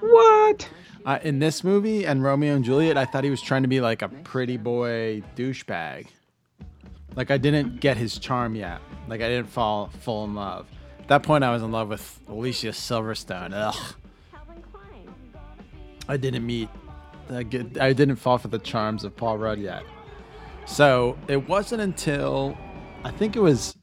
What? 0.00 0.68
Uh, 1.04 1.18
in 1.22 1.38
this 1.38 1.64
movie 1.64 2.06
and 2.06 2.22
Romeo 2.22 2.54
and 2.54 2.64
Juliet, 2.64 2.96
I 2.96 3.04
thought 3.04 3.24
he 3.24 3.30
was 3.30 3.42
trying 3.42 3.62
to 3.62 3.68
be 3.68 3.80
like 3.80 4.02
a 4.02 4.08
pretty 4.08 4.56
boy 4.56 5.22
douchebag. 5.36 6.06
Like 7.16 7.30
I 7.30 7.38
didn't 7.38 7.80
get 7.80 7.96
his 7.96 8.18
charm 8.18 8.54
yet. 8.54 8.80
Like 9.08 9.20
I 9.20 9.28
didn't 9.28 9.50
fall 9.50 9.90
full 10.00 10.24
in 10.24 10.34
love. 10.34 10.66
At 11.00 11.08
that 11.08 11.22
point, 11.22 11.44
I 11.44 11.50
was 11.52 11.62
in 11.62 11.72
love 11.72 11.88
with 11.88 12.20
Alicia 12.28 12.68
Silverstone. 12.68 13.52
Ugh. 13.52 13.94
I 16.08 16.16
didn't 16.16 16.44
meet. 16.46 16.68
I 17.30 17.42
get- 17.42 17.80
I 17.80 17.92
didn't 17.92 18.16
fall 18.16 18.38
for 18.38 18.48
the 18.48 18.58
charms 18.58 19.04
of 19.04 19.16
Paul 19.16 19.38
Rudd 19.38 19.58
yet. 19.58 19.82
So 20.66 21.18
it 21.28 21.48
wasn't 21.48 21.80
until 21.82 22.56
I 23.02 23.10
think 23.10 23.36
it 23.36 23.40
was 23.40 23.76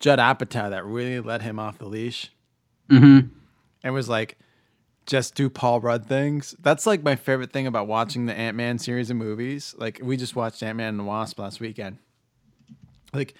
Judd 0.00 0.18
Apatow 0.18 0.70
that 0.70 0.84
really 0.84 1.20
let 1.20 1.42
him 1.42 1.58
off 1.58 1.78
the 1.78 1.86
leash 1.86 2.30
hmm 2.88 3.20
and 3.84 3.94
was 3.94 4.08
like, 4.08 4.38
just 5.06 5.34
do 5.34 5.50
Paul 5.50 5.80
Rudd 5.80 6.06
things. 6.06 6.54
That's 6.60 6.86
like 6.86 7.02
my 7.02 7.16
favorite 7.16 7.52
thing 7.52 7.66
about 7.66 7.86
watching 7.88 8.26
the 8.26 8.34
Ant 8.34 8.56
Man 8.56 8.78
series 8.78 9.10
of 9.10 9.16
movies. 9.16 9.74
Like 9.78 10.00
we 10.02 10.16
just 10.16 10.36
watched 10.36 10.62
Ant 10.62 10.76
Man 10.76 10.88
and 10.90 10.98
the 11.00 11.04
Wasp 11.04 11.38
last 11.38 11.60
weekend. 11.60 11.98
Like 13.12 13.34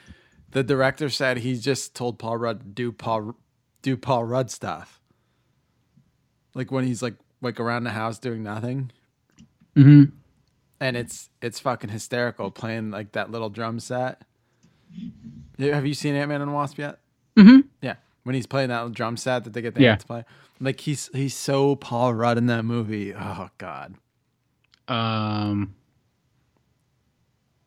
the 0.51 0.63
director 0.63 1.09
said 1.09 1.39
he 1.39 1.57
just 1.59 1.95
told 1.95 2.19
Paul 2.19 2.37
Rudd 2.39 2.61
to 2.61 2.67
do 2.67 2.93
Paul 2.93 3.37
do 3.83 3.97
Paul 3.97 4.25
Rudd 4.25 4.51
stuff. 4.51 5.01
Like 6.55 6.71
when 6.71 6.85
he's 6.85 7.03
like 7.03 7.15
like 7.43 7.61
around 7.61 7.85
the 7.85 7.91
house 7.91 8.19
doing 8.19 8.43
nothing. 8.43 8.91
hmm 9.77 10.05
And 10.81 10.97
it's 10.97 11.29
it's 11.43 11.61
fucking 11.61 11.91
hysterical 11.91 12.51
playing 12.51 12.91
like 12.91 13.13
that 13.13 13.31
little 13.31 13.51
drum 13.51 13.79
set. 13.81 14.23
Have 15.59 15.87
you 15.87 15.95
seen 15.95 16.15
Ant 16.15 16.29
Man 16.31 16.41
and 16.43 16.55
Wasp 16.55 16.79
yet? 16.79 16.99
hmm 17.37 17.61
Yeah, 17.83 17.97
when 18.25 18.35
he's 18.35 18.47
playing 18.47 18.69
that 18.71 18.93
drum 18.93 19.17
set 19.17 19.45
that 19.45 19.53
they 19.53 19.63
get 19.63 19.75
the 19.75 19.83
Yeah. 19.83 19.93
ants 19.93 20.05
to 20.05 20.09
play, 20.09 20.25
like 20.61 20.81
he's 20.81 21.11
he's 21.13 21.35
so 21.35 21.77
Paul 21.77 22.15
Rudd 22.15 22.39
in 22.39 22.47
that 22.47 22.65
movie. 22.65 23.15
Oh 23.15 23.49
God, 23.59 23.95
Um, 24.89 25.75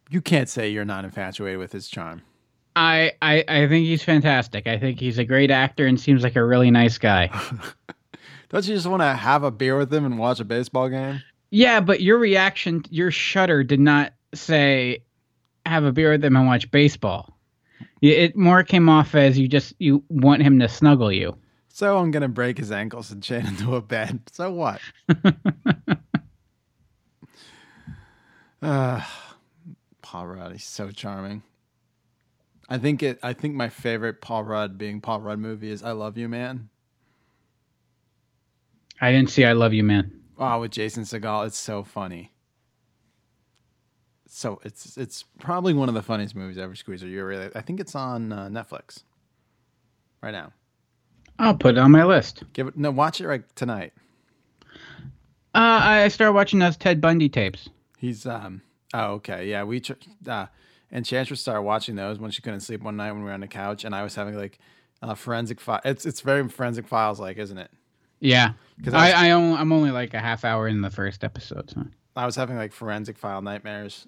you 0.09 0.21
can't 0.21 0.47
say 0.49 0.69
you're 0.69 0.85
not 0.85 1.03
infatuated 1.05 1.59
with 1.59 1.71
his 1.71 1.87
charm. 1.87 2.21
I, 2.75 3.13
I 3.21 3.43
I 3.47 3.67
think 3.67 3.85
he's 3.85 4.03
fantastic. 4.03 4.67
I 4.67 4.77
think 4.77 4.99
he's 4.99 5.17
a 5.17 5.23
great 5.25 5.49
actor 5.49 5.87
and 5.87 5.99
seems 5.99 6.23
like 6.23 6.35
a 6.35 6.43
really 6.45 6.69
nice 6.71 6.97
guy. 6.97 7.29
Don't 8.49 8.67
you 8.67 8.75
just 8.75 8.87
want 8.87 9.01
to 9.01 9.13
have 9.13 9.43
a 9.43 9.51
beer 9.51 9.77
with 9.77 9.93
him 9.93 10.05
and 10.05 10.17
watch 10.19 10.39
a 10.39 10.45
baseball 10.45 10.89
game? 10.89 11.21
yeah, 11.51 11.79
but 11.79 12.01
your 12.01 12.17
reaction, 12.17 12.83
your 12.89 13.11
shudder, 13.11 13.63
did 13.63 13.79
not 13.79 14.13
say 14.33 15.03
have 15.65 15.83
a 15.85 15.91
beer 15.91 16.11
with 16.11 16.23
him 16.25 16.35
and 16.35 16.45
watch 16.47 16.69
baseball. 16.69 17.37
It 18.01 18.35
more 18.35 18.63
came 18.63 18.89
off 18.89 19.15
as 19.15 19.39
you 19.39 19.47
just 19.47 19.73
you 19.79 20.03
want 20.09 20.41
him 20.43 20.59
to 20.59 20.67
snuggle 20.67 21.11
you. 21.11 21.37
So 21.69 21.97
I'm 21.97 22.11
gonna 22.11 22.27
break 22.27 22.57
his 22.57 22.71
ankles 22.71 23.11
and 23.11 23.23
chain 23.23 23.45
into 23.47 23.75
a 23.75 23.81
bed. 23.81 24.21
So 24.31 24.51
what? 24.51 24.81
uh, 28.61 29.01
Paul 30.01 30.27
Rudd, 30.27 30.51
he's 30.51 30.65
so 30.65 30.91
charming. 30.91 31.41
I 32.67 32.77
think 32.77 33.01
it. 33.01 33.19
I 33.23 33.33
think 33.33 33.55
my 33.55 33.69
favorite 33.69 34.21
Paul 34.21 34.43
Rudd 34.43 34.77
being 34.77 35.01
Paul 35.01 35.21
Rudd 35.21 35.39
movie 35.39 35.71
is 35.71 35.83
"I 35.83 35.91
Love 35.91 36.17
You, 36.17 36.27
Man." 36.27 36.69
I 39.01 39.11
didn't 39.11 39.29
see 39.29 39.45
I 39.45 39.53
Love 39.53 39.73
You 39.73 39.83
Man. 39.83 40.11
Oh, 40.37 40.61
with 40.61 40.71
Jason 40.71 41.03
Segel, 41.03 41.45
it's 41.45 41.57
so 41.57 41.83
funny. 41.83 42.31
So 44.27 44.59
it's 44.63 44.97
it's 44.97 45.23
probably 45.39 45.73
one 45.73 45.87
of 45.87 45.95
the 45.95 46.01
funniest 46.01 46.35
movies 46.35 46.57
ever. 46.57 46.75
Squeezer, 46.75 47.07
you 47.07 47.23
really? 47.23 47.49
I 47.55 47.61
think 47.61 47.79
it's 47.79 47.95
on 47.95 48.33
uh, 48.33 48.47
Netflix 48.47 49.03
right 50.21 50.31
now. 50.31 50.51
I'll 51.39 51.55
put 51.55 51.75
it 51.75 51.77
on 51.77 51.91
my 51.91 52.03
list. 52.03 52.43
Give 52.53 52.67
it 52.67 52.77
no, 52.77 52.91
watch 52.91 53.21
it 53.21 53.27
right 53.27 53.43
tonight. 53.55 53.93
Uh, 55.53 55.79
I 55.83 56.07
started 56.09 56.33
watching 56.33 56.59
those 56.59 56.75
Ted 56.75 56.99
Bundy 56.99 57.29
tapes. 57.29 57.69
He's 57.97 58.25
um. 58.25 58.61
Oh, 58.93 59.13
okay, 59.13 59.49
yeah. 59.49 59.63
We 59.63 59.79
tr- 59.79 59.93
uh, 60.27 60.47
Enchantress 60.91 61.39
started 61.41 61.61
watching 61.61 61.95
those 61.95 62.19
when 62.19 62.31
she 62.31 62.41
couldn't 62.41 62.61
sleep 62.61 62.81
one 62.81 62.97
night 62.97 63.11
when 63.11 63.21
we 63.21 63.27
were 63.27 63.33
on 63.33 63.41
the 63.41 63.47
couch, 63.47 63.85
and 63.85 63.95
I 63.95 64.03
was 64.03 64.15
having 64.15 64.37
like 64.37 64.59
uh, 65.01 65.15
forensic 65.15 65.61
file. 65.61 65.81
It's 65.85 66.05
it's 66.05 66.21
very 66.21 66.47
forensic 66.49 66.87
files 66.87 67.19
like, 67.21 67.37
isn't 67.37 67.57
it? 67.57 67.71
Yeah, 68.25 68.53
'Cause 68.83 68.93
I, 68.93 69.11
I 69.11 69.27
I, 69.27 69.31
only, 69.31 69.57
I'm 69.57 69.71
only 69.71 69.91
like 69.91 70.13
a 70.13 70.19
half 70.19 70.43
hour 70.45 70.67
in 70.67 70.81
the 70.81 70.89
first 70.89 71.23
episode. 71.23 71.69
So. 71.71 71.85
I 72.15 72.25
was 72.25 72.35
having 72.35 72.57
like 72.57 72.73
forensic 72.73 73.17
file 73.17 73.41
nightmares. 73.41 74.07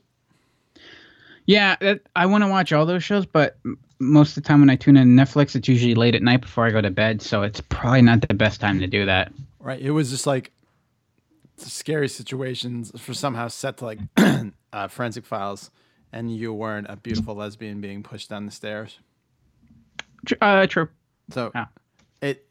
Yeah, 1.46 1.78
that, 1.80 2.02
I 2.16 2.26
want 2.26 2.44
to 2.44 2.50
watch 2.50 2.74
all 2.74 2.86
those 2.86 3.04
shows, 3.04 3.26
but 3.26 3.58
most 4.00 4.36
of 4.38 4.44
the 4.44 4.48
time 4.48 4.60
when 4.60 4.70
I 4.70 4.76
tune 4.76 4.98
in 4.98 5.16
Netflix, 5.16 5.56
it's 5.56 5.68
usually 5.68 5.96
late 5.96 6.14
at 6.16 6.22
night 6.22 6.42
before 6.42 6.66
I 6.66 6.72
go 6.72 6.82
to 6.82 6.90
bed, 6.92 7.22
so 7.22 7.42
it's 7.44 7.62
probably 7.62 8.02
not 8.02 8.28
the 8.28 8.34
best 8.34 8.60
time 8.60 8.80
to 8.80 8.88
do 8.88 9.06
that. 9.06 9.32
Right. 9.60 9.80
It 9.82 9.92
was 9.92 10.10
just 10.10 10.28
like 10.28 10.52
scary 11.58 12.08
situations 12.10 12.92
for 13.00 13.14
somehow 13.14 13.48
set 13.48 13.78
to 13.78 13.86
like 13.86 14.00
uh, 14.74 14.88
forensic 14.90 15.26
files, 15.26 15.72
and 16.12 16.36
you 16.36 16.54
weren't 16.54 16.88
a 16.90 16.98
beautiful 16.98 17.36
lesbian 17.36 17.80
being 17.82 18.04
pushed 18.04 18.30
down 18.30 18.46
the 18.46 18.52
stairs. 18.52 19.00
Uh, 20.42 20.68
true. 20.68 20.90
So 21.32 21.52
Ah. 21.56 21.70
it. 22.22 22.47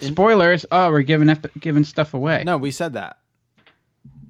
Spoilers. 0.00 0.66
Oh, 0.70 0.90
we're 0.90 1.02
giving 1.02 1.28
ep- 1.28 1.58
giving 1.58 1.84
stuff 1.84 2.14
away. 2.14 2.42
No, 2.44 2.56
we 2.56 2.70
said 2.70 2.94
that. 2.94 3.18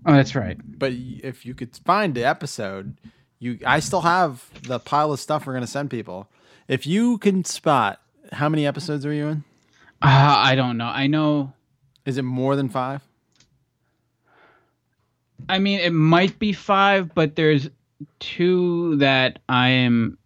Oh, 0.07 0.13
that's 0.13 0.35
right. 0.35 0.59
But 0.79 0.93
if 0.93 1.47
you 1.47 1.55
could 1.55 1.75
find 1.85 2.15
the 2.15 2.25
episode, 2.25 2.97
you 3.39 3.59
I 3.67 3.81
still 3.81 4.03
have 4.03 4.49
the 4.63 4.79
pile 4.79 5.13
of 5.13 5.21
stuff 5.21 5.47
we're 5.47 5.55
gonna 5.55 5.67
send 5.67 5.91
people. 5.91 6.29
If 6.69 6.87
you 6.87 7.19
can 7.19 7.45
spot 7.45 8.01
how 8.33 8.49
many 8.49 8.67
episodes 8.67 9.05
are 9.07 9.13
you 9.13 9.29
in? 9.29 9.45
Uh, 10.03 10.35
I 10.39 10.55
don't 10.55 10.77
know. 10.77 10.87
I 10.87 11.07
know. 11.07 11.53
Is 12.05 12.19
it 12.19 12.23
more 12.23 12.57
than 12.57 12.69
five? 12.69 13.01
I 15.49 15.59
mean, 15.59 15.81
it 15.81 15.93
might 15.93 16.39
be 16.39 16.53
five, 16.53 17.15
but 17.15 17.37
there's 17.37 17.69
two 18.19 18.97
that 18.97 19.39
I 19.49 19.69
am. 19.69 20.19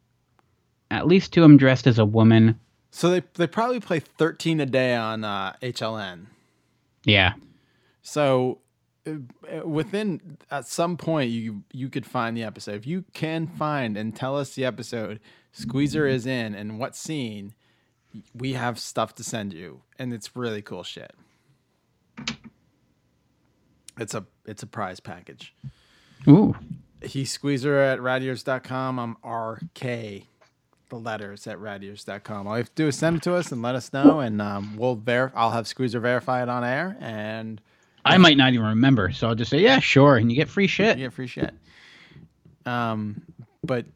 At 0.91 1.07
least 1.07 1.33
two. 1.33 1.45
I'm 1.45 1.57
dressed 1.59 1.87
as 1.87 1.99
a 1.99 2.05
woman. 2.05 2.59
So 2.91 3.11
they 3.11 3.23
they 3.35 3.47
probably 3.47 3.81
play 3.81 4.01
thirteen 4.01 4.61
a 4.61 4.67
day 4.67 4.95
on 4.95 5.25
uh, 5.25 5.55
HLN. 5.63 6.27
Yeah. 7.05 7.35
So 8.03 8.59
uh, 9.07 9.67
within 9.67 10.39
at 10.51 10.67
some 10.67 10.97
point 10.97 11.31
you 11.31 11.63
you 11.73 11.89
could 11.89 12.07
find 12.07 12.37
the 12.37 12.45
episode. 12.45 12.77
If 12.77 12.87
you 12.87 13.05
can 13.13 13.47
find 13.47 13.97
and 13.97 14.15
tell 14.15 14.37
us 14.37 14.55
the 14.55 14.65
episode 14.65 15.21
Squeezer 15.53 16.07
is 16.07 16.27
in 16.27 16.55
and 16.55 16.79
what 16.79 16.95
scene, 16.95 17.55
we 18.35 18.53
have 18.55 18.79
stuff 18.79 19.15
to 19.17 19.25
send 19.25 19.53
you, 19.53 19.83
and 19.99 20.13
it's 20.13 20.37
really 20.37 20.63
cool 20.63 20.83
shit. 20.83 21.13
It's 23.99 24.15
a 24.15 24.25
it's 24.47 24.63
a 24.63 24.67
prize 24.67 25.01
package. 25.01 25.55
Ooh. 26.27 26.57
He's 27.03 27.31
Squeezer 27.31 27.79
at 27.79 28.01
radyears.com. 28.01 28.99
I'm 28.99 29.17
RK, 29.25 30.25
the 30.89 30.97
letters 30.97 31.47
at 31.47 31.59
radyears.com. 31.59 32.47
All 32.47 32.55
you 32.55 32.59
have 32.59 32.69
to 32.75 32.83
do 32.83 32.89
is 32.89 32.97
send 32.97 33.17
it 33.17 33.23
to 33.25 33.35
us 33.35 33.53
and 33.53 33.63
let 33.63 33.75
us 33.75 33.93
know, 33.93 34.21
and 34.21 34.41
um, 34.41 34.77
we'll 34.77 34.97
ver- 34.97 35.33
I'll 35.35 35.51
have 35.51 35.67
Squeezer 35.67 36.01
verify 36.01 36.43
it 36.43 36.49
on 36.49 36.65
air, 36.65 36.97
and 37.01 37.61
I 38.05 38.17
might 38.19 38.37
not 38.37 38.53
even 38.55 38.67
remember, 38.67 39.13
so 39.13 39.29
I'll 39.29 39.35
just 39.35 39.51
say, 39.51 39.61
yeah, 39.61 39.81
sure, 39.81 40.17
and 40.17 40.31
you 40.31 40.37
get 40.37 40.49
free 40.49 40.67
shit. 40.67 40.99
You 40.99 41.07
get 41.07 41.13
free 41.13 41.27
shit. 41.27 41.53
Um, 42.65 43.23
but 43.63 43.87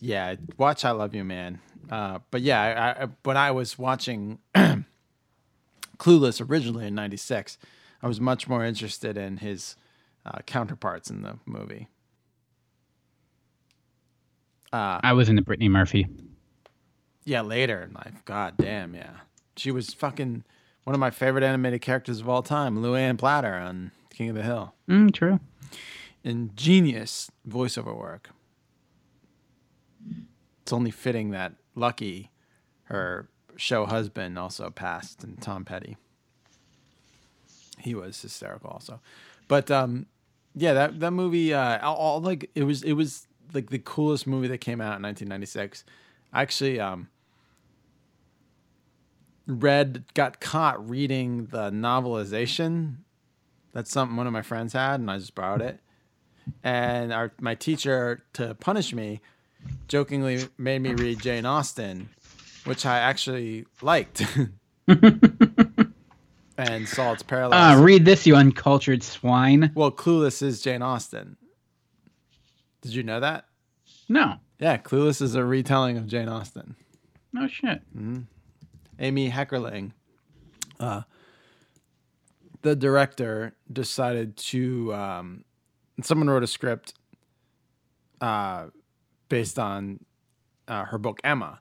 yeah, 0.00 0.34
watch 0.58 0.84
I 0.84 0.90
Love 0.90 1.14
You, 1.14 1.24
man. 1.24 1.60
Uh, 1.90 2.18
but 2.30 2.42
yeah, 2.42 2.60
I, 2.98 3.04
I, 3.04 3.08
when 3.22 3.36
I 3.36 3.52
was 3.52 3.78
watching 3.78 4.38
Clueless 5.98 6.50
originally 6.50 6.86
in 6.86 6.94
'96, 6.94 7.58
I 8.02 8.08
was 8.08 8.20
much 8.20 8.48
more 8.48 8.64
interested 8.64 9.16
in 9.16 9.38
his 9.38 9.76
uh, 10.24 10.38
counterparts 10.46 11.10
in 11.10 11.22
the 11.22 11.38
movie. 11.46 11.88
Uh, 14.76 15.00
I 15.02 15.14
was 15.14 15.30
into 15.30 15.40
Brittany 15.42 15.70
Murphy. 15.70 16.06
yeah, 17.24 17.40
later 17.40 17.80
in 17.82 17.94
life. 17.94 18.22
God 18.26 18.54
damn, 18.58 18.94
yeah. 18.94 19.20
She 19.56 19.70
was 19.70 19.94
fucking 19.94 20.44
one 20.84 20.94
of 20.94 21.00
my 21.00 21.10
favorite 21.10 21.42
animated 21.44 21.80
characters 21.80 22.20
of 22.20 22.28
all 22.28 22.42
time, 22.42 22.76
Luanne 22.82 23.16
Platter 23.16 23.54
on 23.54 23.90
King 24.10 24.28
of 24.28 24.34
the 24.36 24.42
Hill. 24.42 24.74
Mm, 24.88 25.14
true. 25.14 25.40
ingenious 26.24 27.30
voiceover 27.48 27.96
work. 27.96 28.28
It's 30.60 30.72
only 30.74 30.90
fitting 30.90 31.30
that 31.30 31.52
Lucky, 31.74 32.30
her 32.84 33.28
show 33.56 33.86
husband, 33.86 34.38
also 34.38 34.68
passed, 34.68 35.24
and 35.24 35.40
Tom 35.40 35.64
Petty. 35.64 35.96
He 37.78 37.94
was 37.94 38.20
hysterical 38.20 38.70
also, 38.70 39.00
but 39.48 39.70
um, 39.70 40.06
yeah, 40.54 40.72
that 40.74 41.00
that 41.00 41.12
movie, 41.12 41.54
uh, 41.54 41.78
all, 41.80 41.96
all 41.96 42.20
like 42.20 42.50
it 42.54 42.64
was 42.64 42.82
it 42.82 42.94
was 42.94 43.26
like 43.52 43.70
the 43.70 43.78
coolest 43.78 44.26
movie 44.26 44.48
that 44.48 44.58
came 44.58 44.80
out 44.80 44.96
in 44.96 45.02
1996. 45.02 45.84
Actually, 46.32 46.80
um, 46.80 47.08
read 49.46 50.04
got 50.14 50.40
caught 50.40 50.88
reading 50.88 51.46
the 51.46 51.70
novelization 51.70 52.96
That's 53.72 53.90
something 53.90 54.16
one 54.16 54.26
of 54.26 54.32
my 54.32 54.42
friends 54.42 54.72
had, 54.72 55.00
and 55.00 55.10
I 55.10 55.18
just 55.18 55.34
borrowed 55.34 55.62
it 55.62 55.80
and 56.62 57.12
our 57.12 57.32
my 57.40 57.54
teacher 57.54 58.22
to 58.34 58.54
punish 58.54 58.92
me 58.92 59.20
jokingly 59.88 60.48
made 60.58 60.80
me 60.80 60.94
read 60.94 61.20
Jane 61.20 61.44
Austen, 61.46 62.08
which 62.64 62.86
I 62.86 62.98
actually 62.98 63.66
liked. 63.82 64.24
and 66.58 66.88
saw 66.88 67.12
its 67.12 67.22
parallels. 67.22 67.54
Ah, 67.54 67.78
read 67.82 68.04
this, 68.04 68.26
you 68.26 68.34
uncultured 68.36 69.02
swine. 69.02 69.72
well, 69.74 69.90
Clueless 69.90 70.42
is 70.42 70.62
Jane 70.62 70.82
Austen. 70.82 71.36
Did 72.86 72.94
you 72.94 73.02
know 73.02 73.18
that? 73.20 73.46
No. 74.08 74.36
Yeah, 74.60 74.78
Clueless 74.78 75.20
is 75.20 75.34
a 75.34 75.44
retelling 75.44 75.98
of 75.98 76.06
Jane 76.06 76.28
Austen. 76.28 76.76
No 77.32 77.48
shit. 77.48 77.82
Amy 78.98 79.30
Heckerling, 79.30 79.92
uh, 80.80 81.02
the 82.62 82.76
director, 82.76 83.54
decided 83.70 84.36
to. 84.38 84.94
Um, 84.94 85.44
someone 86.02 86.30
wrote 86.30 86.44
a 86.44 86.46
script 86.46 86.94
uh, 88.20 88.66
based 89.28 89.58
on 89.58 90.04
uh, 90.68 90.84
her 90.84 90.98
book 90.98 91.20
Emma, 91.24 91.60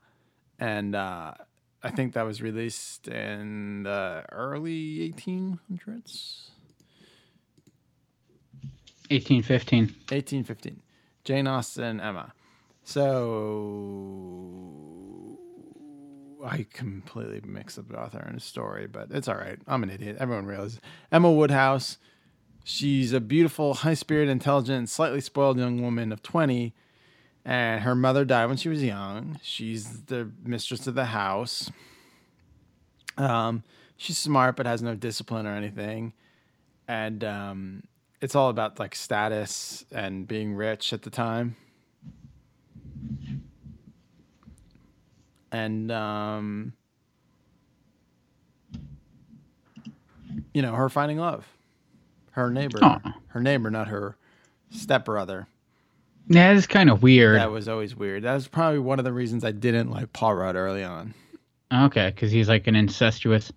and 0.59 0.95
uh, 0.95 1.33
I 1.83 1.89
think 1.89 2.13
that 2.13 2.23
was 2.23 2.41
released 2.41 3.07
in 3.07 3.83
the 3.83 4.23
early 4.31 5.13
1800s. 5.13 6.49
1815. 9.09 9.79
1815. 10.09 10.81
Jane 11.25 11.47
Austen, 11.47 11.99
Emma. 11.99 12.33
So 12.83 14.45
I 16.45 16.67
completely 16.71 17.41
mixed 17.43 17.79
up 17.79 17.89
the 17.89 17.99
author 17.99 18.19
and 18.19 18.39
story, 18.41 18.85
but 18.87 19.09
it's 19.11 19.27
all 19.27 19.35
right. 19.35 19.59
I'm 19.67 19.83
an 19.83 19.89
idiot. 19.89 20.17
Everyone 20.19 20.45
realizes. 20.45 20.79
Emma 21.11 21.31
Woodhouse. 21.31 21.97
She's 22.63 23.11
a 23.13 23.19
beautiful, 23.19 23.73
high 23.75 23.93
spirited, 23.95 24.31
intelligent, 24.31 24.89
slightly 24.89 25.21
spoiled 25.21 25.57
young 25.59 25.81
woman 25.81 26.11
of 26.11 26.23
20. 26.23 26.73
And 27.43 27.81
her 27.81 27.93
mother 27.95 28.25
died 28.25 28.45
when 28.47 28.57
she 28.57 28.69
was 28.69 28.83
young. 28.83 29.39
She's 29.43 30.03
the 30.05 30.31
mistress 30.43 30.87
of 30.87 30.95
the 30.95 31.05
house. 31.05 31.69
Um, 33.17 33.63
she's 33.97 34.17
smart 34.17 34.55
but 34.55 34.65
has 34.65 34.81
no 34.81 34.95
discipline 34.95 35.45
or 35.45 35.55
anything. 35.55 36.13
And 36.87 37.23
um, 37.23 37.83
it's 38.25 38.33
all 38.33 38.49
about 38.49 38.79
like 38.79 38.95
status 38.95 39.85
and 39.91 40.27
being 40.27 40.55
rich 40.55 40.93
at 40.93 41.03
the 41.03 41.11
time. 41.11 41.55
And 45.51 45.91
um, 45.91 46.73
you 50.55 50.63
know, 50.63 50.73
her 50.73 50.89
finding 50.89 51.19
love. 51.19 51.45
Her 52.31 52.49
neighbor. 52.49 52.79
Aw. 52.81 53.13
Her 53.27 53.41
neighbor, 53.41 53.69
not 53.69 53.89
her 53.89 54.17
stepbrother. 54.71 55.47
Yeah, 56.27 56.51
it's 56.53 56.65
kind 56.65 56.89
of 56.89 57.03
weird. 57.03 57.39
That 57.39 57.51
was 57.51 57.69
always 57.69 57.95
weird. 57.95 58.23
That 58.23 58.33
was 58.33 58.47
probably 58.47 58.79
one 58.79 58.97
of 58.97 59.05
the 59.05 59.13
reasons 59.13 59.45
I 59.45 59.51
didn't 59.51 59.91
like 59.91 60.11
Paul 60.13 60.33
Rudd 60.33 60.55
early 60.55 60.83
on. 60.83 61.13
Okay, 61.71 62.09
because 62.09 62.31
he's 62.31 62.49
like 62.49 62.65
an 62.65 62.75
incestuous. 62.75 63.53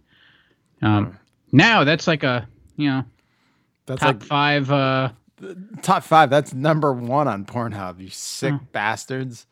Um, 0.82 1.19
now 1.53 1.85
that's 1.85 2.07
like 2.07 2.23
a 2.23 2.47
you 2.77 2.90
know 2.90 3.05
That's 3.89 4.01
top 4.01 4.15
like 4.15 4.23
five. 4.23 4.70
Uh, 4.70 5.10
top 5.82 6.02
five. 6.05 6.31
That's 6.31 6.55
number 6.55 6.93
one 6.93 7.27
on 7.28 7.44
Pornhub. 7.44 8.01
You 8.01 8.09
sick 8.10 8.52
Huh. 8.52 8.59
bastards. 8.73 9.47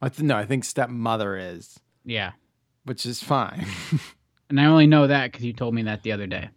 I 0.00 0.08
th- 0.08 0.22
no, 0.26 0.36
I 0.36 0.46
think 0.46 0.64
stepmother 0.64 1.36
is, 1.36 1.78
yeah, 2.04 2.32
which 2.84 3.04
is 3.04 3.22
fine. 3.22 3.66
and 4.48 4.60
I 4.60 4.66
only 4.66 4.86
know 4.86 5.06
that 5.08 5.32
because 5.32 5.44
you 5.44 5.52
told 5.52 5.74
me 5.74 5.82
that 5.82 6.02
the 6.04 6.12
other 6.12 6.26
day. 6.26 6.50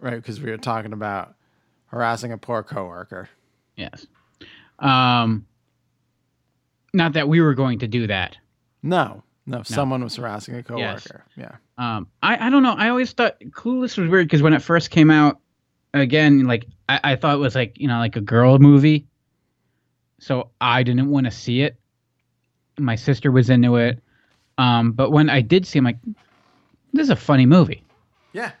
right? 0.00 0.16
Because 0.16 0.40
we 0.40 0.50
were 0.50 0.56
talking 0.56 0.92
about 0.94 1.34
harassing 1.86 2.32
a 2.32 2.38
poor 2.38 2.62
coworker. 2.62 3.28
Yes. 3.76 4.06
Um. 4.78 5.46
Not 6.94 7.12
that 7.12 7.28
we 7.28 7.40
were 7.42 7.54
going 7.54 7.80
to 7.80 7.88
do 7.88 8.06
that. 8.06 8.38
No, 8.82 9.22
no, 9.44 9.62
someone 9.62 10.02
was 10.02 10.16
harassing 10.16 10.54
a 10.54 10.62
coworker. 10.62 11.24
Yeah. 11.36 11.56
Um, 11.76 12.06
I, 12.22 12.46
I 12.46 12.50
don't 12.50 12.62
know. 12.62 12.72
I 12.74 12.88
always 12.88 13.12
thought 13.12 13.38
Clueless 13.50 13.98
was 13.98 14.08
weird 14.08 14.26
because 14.26 14.40
when 14.40 14.54
it 14.54 14.62
first 14.62 14.90
came 14.90 15.10
out, 15.10 15.38
again, 16.02 16.44
like 16.46 16.66
I, 16.88 17.00
I 17.04 17.16
thought 17.16 17.34
it 17.34 17.38
was 17.38 17.54
like 17.54 17.78
you 17.78 17.88
know 17.88 17.98
like 17.98 18.16
a 18.16 18.20
girl 18.20 18.58
movie, 18.58 19.06
so 20.18 20.50
I 20.60 20.82
didn't 20.82 21.08
want 21.10 21.26
to 21.26 21.30
see 21.30 21.62
it. 21.62 21.76
My 22.78 22.94
sister 22.96 23.30
was 23.32 23.48
into 23.50 23.76
it, 23.76 24.02
um, 24.58 24.92
but 24.92 25.10
when 25.10 25.30
I 25.30 25.40
did 25.40 25.66
see, 25.66 25.78
I'm 25.78 25.84
like, 25.84 25.98
this 26.92 27.04
is 27.04 27.10
a 27.10 27.16
funny 27.16 27.46
movie. 27.46 27.82
Yeah. 28.32 28.52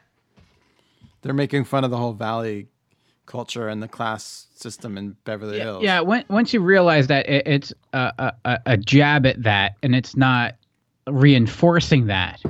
They're 1.22 1.34
making 1.34 1.64
fun 1.64 1.84
of 1.84 1.90
the 1.90 1.96
whole 1.98 2.12
valley 2.14 2.68
culture 3.26 3.68
and 3.68 3.82
the 3.82 3.88
class 3.88 4.46
system 4.54 4.96
in 4.96 5.16
Beverly 5.24 5.58
Hills. 5.58 5.82
Yeah, 5.82 6.00
when, 6.00 6.24
once 6.30 6.54
you 6.54 6.60
realize 6.60 7.08
that 7.08 7.28
it, 7.28 7.46
it's 7.46 7.72
a, 7.92 8.32
a- 8.44 8.60
a 8.64 8.76
jab 8.76 9.26
at 9.26 9.42
that, 9.42 9.74
and 9.82 9.94
it's 9.94 10.16
not 10.16 10.54
reinforcing 11.08 12.06
that. 12.06 12.40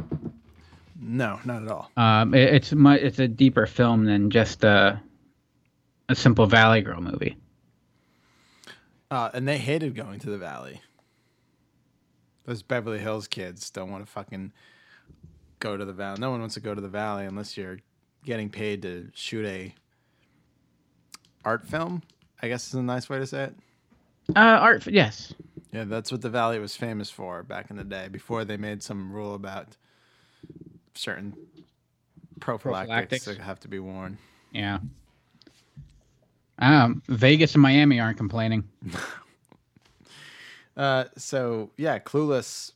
No, 1.00 1.38
not 1.44 1.62
at 1.62 1.68
all. 1.68 1.90
Um, 1.96 2.34
it, 2.34 2.54
it's 2.54 2.72
mu 2.72 2.92
it's 2.92 3.18
a 3.18 3.28
deeper 3.28 3.66
film 3.66 4.04
than 4.04 4.30
just 4.30 4.64
a 4.64 5.00
a 6.08 6.14
simple 6.14 6.46
Valley 6.46 6.80
Girl 6.80 7.00
movie. 7.00 7.36
Uh, 9.10 9.30
and 9.34 9.46
they 9.46 9.58
hated 9.58 9.94
going 9.94 10.18
to 10.20 10.30
the 10.30 10.38
valley. 10.38 10.80
Those 12.44 12.62
Beverly 12.62 12.98
Hills 12.98 13.28
kids 13.28 13.70
don't 13.70 13.90
want 13.90 14.04
to 14.04 14.10
fucking 14.10 14.52
go 15.58 15.76
to 15.76 15.84
the 15.84 15.92
valley. 15.92 16.18
No 16.20 16.30
one 16.30 16.40
wants 16.40 16.54
to 16.54 16.60
go 16.60 16.74
to 16.74 16.80
the 16.80 16.88
valley 16.88 17.24
unless 17.24 17.56
you're 17.56 17.78
getting 18.24 18.50
paid 18.50 18.82
to 18.82 19.08
shoot 19.14 19.44
a 19.46 19.74
art 21.44 21.66
film. 21.66 22.02
I 22.42 22.48
guess 22.48 22.68
is 22.68 22.74
a 22.74 22.82
nice 22.82 23.08
way 23.08 23.18
to 23.18 23.26
say 23.26 23.44
it. 23.44 23.54
Uh, 24.34 24.40
art, 24.40 24.86
yes. 24.86 25.32
Yeah, 25.72 25.84
that's 25.84 26.10
what 26.10 26.20
the 26.20 26.30
valley 26.30 26.58
was 26.58 26.76
famous 26.76 27.10
for 27.10 27.42
back 27.42 27.70
in 27.70 27.76
the 27.76 27.84
day. 27.84 28.08
Before 28.08 28.44
they 28.44 28.56
made 28.56 28.82
some 28.82 29.12
rule 29.12 29.34
about 29.34 29.76
certain 30.96 31.34
prophylactics, 32.40 32.88
Prophylactics. 32.88 33.24
that 33.26 33.38
have 33.38 33.60
to 33.60 33.68
be 33.68 33.78
worn. 33.78 34.18
Yeah. 34.52 34.78
Um, 36.58 37.02
Vegas 37.08 37.54
and 37.54 37.62
Miami 37.62 38.00
aren't 38.00 38.18
complaining. 38.18 38.64
Uh, 40.76 41.04
so 41.16 41.70
yeah, 41.78 41.98
Clueless. 41.98 42.72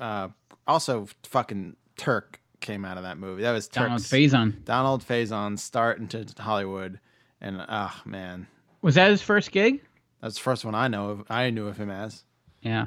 Uh, 0.00 0.28
also, 0.66 1.06
fucking 1.24 1.76
Turk 1.96 2.40
came 2.60 2.84
out 2.86 2.96
of 2.96 3.02
that 3.02 3.18
movie. 3.18 3.42
That 3.42 3.52
was 3.52 3.68
Donald 3.68 4.00
Faison. 4.00 4.64
Donald 4.64 5.04
Faison 5.06 5.58
start 5.58 5.98
into 5.98 6.24
Hollywood, 6.38 6.98
and 7.42 7.62
ah 7.68 8.00
man, 8.06 8.46
Was 8.80 8.94
that 8.94 9.10
his 9.10 9.20
first 9.20 9.52
gig? 9.52 9.82
that's 10.22 10.36
the 10.36 10.40
first 10.40 10.64
one 10.64 10.74
I 10.74 10.88
know 10.88 11.10
of. 11.10 11.24
I 11.28 11.50
knew 11.50 11.66
of 11.66 11.76
him 11.76 11.90
as. 11.90 12.24
Yeah. 12.62 12.86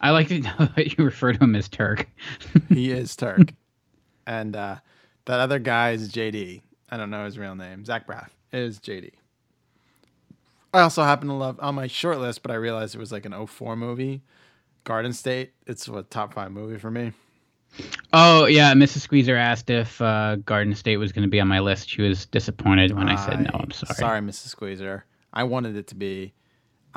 I 0.00 0.10
like 0.10 0.28
to 0.28 0.40
know 0.40 0.56
that 0.76 0.96
you 0.96 1.04
refer 1.04 1.32
to 1.32 1.42
him 1.42 1.54
as 1.54 1.68
Turk. 1.68 2.08
He 2.68 2.90
is 2.90 3.14
Turk, 3.16 3.52
and 4.26 4.54
uh, 4.56 4.76
that 5.26 5.40
other 5.40 5.58
guy 5.58 5.92
is 5.92 6.10
JD. 6.12 6.62
I 6.90 6.96
don't 6.96 7.10
know 7.10 7.24
his 7.24 7.38
real 7.38 7.54
name. 7.54 7.84
Zach 7.84 8.06
Braff 8.06 8.28
is 8.52 8.78
JD. 8.78 9.12
I 10.74 10.80
also 10.80 11.02
happen 11.02 11.28
to 11.28 11.34
love 11.34 11.58
on 11.60 11.74
my 11.74 11.86
short 11.86 12.18
list, 12.18 12.42
but 12.42 12.50
I 12.50 12.54
realized 12.54 12.94
it 12.94 12.98
was 12.98 13.12
like 13.12 13.24
an 13.24 13.46
04 13.46 13.76
movie. 13.76 14.22
Garden 14.84 15.12
State. 15.12 15.52
It's 15.66 15.88
a 15.88 16.02
top 16.04 16.34
five 16.34 16.52
movie 16.52 16.78
for 16.78 16.90
me. 16.90 17.12
Oh 18.12 18.46
yeah, 18.46 18.72
Mrs. 18.72 19.00
Squeezer 19.00 19.36
asked 19.36 19.68
if 19.68 20.00
uh, 20.00 20.36
Garden 20.36 20.74
State 20.74 20.96
was 20.96 21.12
going 21.12 21.24
to 21.24 21.28
be 21.30 21.40
on 21.40 21.48
my 21.48 21.60
list. 21.60 21.90
She 21.90 22.02
was 22.02 22.26
disappointed 22.26 22.96
when 22.96 23.08
I 23.08 23.16
said 23.16 23.40
no. 23.40 23.50
I'm 23.54 23.70
sorry. 23.70 23.94
Sorry, 23.94 24.20
Mrs. 24.20 24.48
Squeezer. 24.48 25.04
I 25.32 25.44
wanted 25.44 25.76
it 25.76 25.86
to 25.88 25.94
be. 25.94 26.32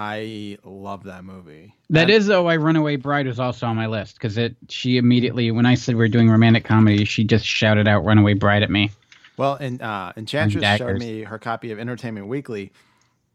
I 0.01 0.57
love 0.63 1.03
that 1.03 1.26
movie. 1.26 1.76
That 1.89 2.09
is 2.09 2.27
though 2.27 2.43
why 2.43 2.55
Runaway 2.55 2.95
Bride 2.95 3.27
was 3.27 3.38
also 3.38 3.67
on 3.67 3.76
my 3.76 3.88
list 3.88 4.15
because 4.15 4.38
it. 4.38 4.55
She 4.69 4.95
immediately 4.95 5.51
when 5.51 5.65
I 5.65 5.76
said 5.76 5.97
we 5.97 6.05
are 6.05 6.07
doing 6.07 6.30
romantic 6.30 6.63
comedy, 6.63 7.03
she 7.03 7.26
just 7.26 7.45
shouted 7.45 7.85
out 7.85 8.05
Runaway 8.05 8.34
Bride 8.35 8.63
at 8.63 8.69
me. 8.69 8.91
Well, 9.35 9.55
and 9.55 9.81
uh, 9.81 10.13
Enchantress 10.15 10.77
showed 10.77 10.99
me 10.99 11.23
her 11.23 11.38
copy 11.38 11.73
of 11.73 11.80
Entertainment 11.80 12.27
Weekly. 12.27 12.71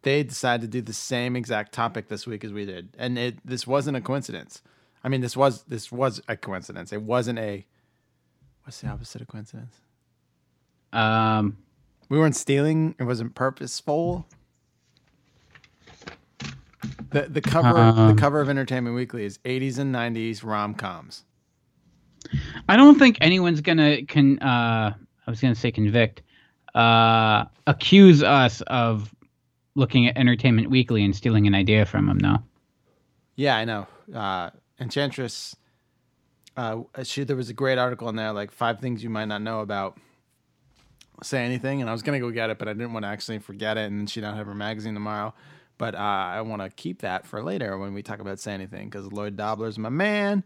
They 0.01 0.23
decided 0.23 0.63
to 0.63 0.67
do 0.69 0.81
the 0.81 0.95
same 0.95 1.37
exact 1.37 1.73
topic 1.73 2.09
this 2.09 2.27
week 2.27 2.45
as 2.45 2.53
we 2.55 2.65
did, 2.65 2.89
and 2.99 3.19
it 3.19 3.47
this 3.47 3.67
wasn't 3.67 3.99
a 3.99 4.01
coincidence. 4.01 4.63
I 5.03 5.11
mean, 5.11 5.21
this 5.21 5.37
was 5.37 5.65
this 5.65 5.93
was 5.93 6.23
a 6.29 6.37
coincidence. 6.37 6.95
It 6.95 7.03
wasn't 7.03 7.41
a. 7.41 7.67
What's 8.63 8.81
the 8.81 8.89
opposite 8.89 9.21
of 9.21 9.29
coincidence? 9.29 9.75
Um, 10.95 11.59
We 12.09 12.19
weren't 12.19 12.37
stealing. 12.37 12.95
It 12.99 13.05
wasn't 13.05 13.35
purposeful. 13.35 14.27
The 17.11 17.23
the 17.23 17.41
cover 17.41 17.69
Um. 17.79 18.09
the 18.15 18.21
cover 18.21 18.41
of 18.41 18.49
Entertainment 18.49 18.95
Weekly 18.97 19.25
is 19.25 19.39
80s 19.39 19.79
and 19.79 19.95
90s 19.95 20.45
rom 20.45 20.75
coms. 20.75 21.25
I 22.69 22.77
don't 22.77 22.99
think 22.99 23.19
anyone's 23.21 23.61
gonna 23.61 24.03
can. 24.05 24.39
Uh, 24.41 24.95
I 25.27 25.31
was 25.31 25.41
gonna 25.41 25.55
say 25.55 25.71
convict. 25.71 26.23
Uh, 26.75 27.45
accuse 27.67 28.23
us 28.23 28.61
of 28.63 29.15
looking 29.75 30.07
at 30.07 30.17
Entertainment 30.17 30.71
Weekly 30.71 31.05
and 31.05 31.15
stealing 31.15 31.47
an 31.47 31.55
idea 31.55 31.85
from 31.87 32.07
them. 32.07 32.19
No. 32.19 32.39
Yeah, 33.37 33.57
I 33.57 33.65
know. 33.65 33.87
Uh, 34.13 34.51
Enchantress. 34.81 35.55
Uh, 36.57 36.83
she 37.03 37.25
there 37.25 37.37
was 37.37 37.51
a 37.51 37.55
great 37.55 37.79
article 37.79 38.09
in 38.09 38.17
there, 38.17 38.33
like 38.33 38.51
five 38.53 38.81
things 38.81 39.03
you 39.03 39.11
might 39.11 39.27
not 39.27 39.43
know 39.43 39.61
about. 39.61 39.99
Say 41.23 41.45
anything, 41.45 41.81
and 41.81 41.89
I 41.89 41.93
was 41.93 42.03
gonna 42.03 42.21
go 42.21 42.31
get 42.31 42.51
it, 42.51 42.59
but 42.59 42.69
I 42.69 42.73
didn't 42.73 42.93
want 42.93 43.05
to 43.05 43.09
actually 43.09 43.39
forget 43.39 43.77
it, 43.77 43.87
and 43.91 44.01
then 44.01 44.07
she 44.07 44.21
don't 44.21 44.35
have 44.37 44.47
her 44.47 44.55
magazine 44.55 44.95
tomorrow. 44.95 45.33
But 45.85 45.97
uh, 45.97 45.99
I 45.99 46.41
want 46.41 46.63
to 46.63 46.71
keep 46.71 47.03
that 47.03 47.27
for 47.27 47.43
later 47.43 47.77
when 47.77 47.93
we 47.93 48.03
talk 48.03 48.19
about 48.19 48.41
say 48.41 48.55
anything, 48.55 48.89
because 48.89 49.13
Lloyd 49.13 49.37
Dobler's 49.37 49.79
my 49.79 49.91
man, 49.91 50.43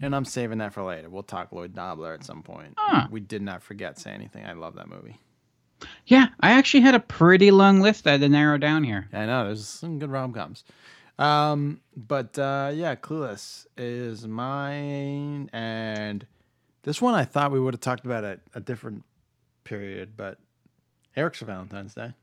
and 0.00 0.16
I'm 0.16 0.24
saving 0.24 0.56
that 0.60 0.72
for 0.72 0.82
later. 0.82 1.10
We'll 1.10 1.24
talk 1.24 1.52
Lloyd 1.52 1.74
Dobler 1.74 2.14
at 2.14 2.24
some 2.24 2.42
point. 2.42 2.74
We 3.10 3.20
did 3.20 3.42
not 3.42 3.62
forget 3.62 3.98
say 3.98 4.12
anything. 4.12 4.46
I 4.46 4.54
love 4.54 4.76
that 4.76 4.88
movie. 4.88 5.18
Yeah, 6.06 6.28
I 6.40 6.52
actually 6.52 6.80
had 6.80 6.94
a 6.94 7.00
pretty 7.00 7.50
long 7.50 7.82
list 7.82 8.06
I 8.06 8.12
had 8.12 8.22
to 8.22 8.30
narrow 8.30 8.56
down 8.56 8.82
here. 8.82 9.10
I 9.12 9.26
know 9.26 9.44
there's 9.44 9.68
some 9.68 9.98
good 9.98 10.10
rom 10.10 10.32
coms. 10.32 10.64
Um, 11.18 11.82
but 11.94 12.38
uh, 12.38 12.72
yeah, 12.72 12.94
Clueless 12.94 13.66
is 13.76 14.26
mine, 14.26 15.50
and 15.52 16.26
this 16.84 17.02
one 17.02 17.14
I 17.14 17.26
thought 17.26 17.52
we 17.52 17.60
would 17.60 17.74
have 17.74 17.82
talked 17.82 18.06
about 18.06 18.24
at 18.24 18.40
a 18.54 18.60
different 18.60 19.04
period, 19.64 20.12
but 20.16 20.38
Eric's 21.14 21.40
for 21.40 21.44
Valentine's 21.44 21.92
Day. 21.92 22.14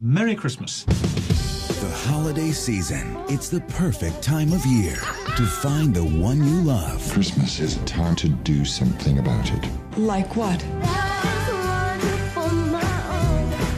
Merry 0.00 0.36
Christmas. 0.36 0.84
The 0.84 1.90
holiday 2.06 2.52
season. 2.52 3.16
It's 3.28 3.48
the 3.48 3.60
perfect 3.62 4.22
time 4.22 4.52
of 4.52 4.64
year 4.64 4.94
to 4.94 5.44
find 5.44 5.92
the 5.92 6.04
one 6.04 6.38
you 6.38 6.60
love. 6.60 7.04
Christmas 7.10 7.58
is 7.58 7.78
time 7.78 8.14
to 8.14 8.28
do 8.28 8.64
something 8.64 9.18
about 9.18 9.50
it. 9.52 9.68
Like 9.98 10.36
what? 10.36 10.62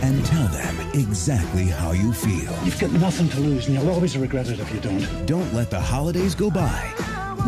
And 0.04 0.22
tell 0.26 0.46
them 0.48 0.78
exactly 0.92 1.64
how 1.68 1.92
you 1.92 2.12
feel. 2.12 2.52
You've 2.64 2.78
got 2.78 2.92
nothing 2.92 3.30
to 3.30 3.40
lose, 3.40 3.68
and 3.68 3.76
you'll 3.76 3.88
always 3.88 4.14
regret 4.18 4.48
it 4.48 4.60
if 4.60 4.70
you 4.74 4.80
don't. 4.80 5.24
Don't 5.24 5.54
let 5.54 5.70
the 5.70 5.80
holidays 5.80 6.34
go 6.34 6.50
by 6.50 6.92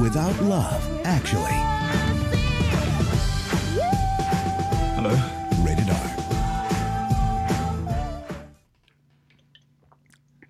without 0.01 0.41
love, 0.41 0.83
actually. 1.05 1.82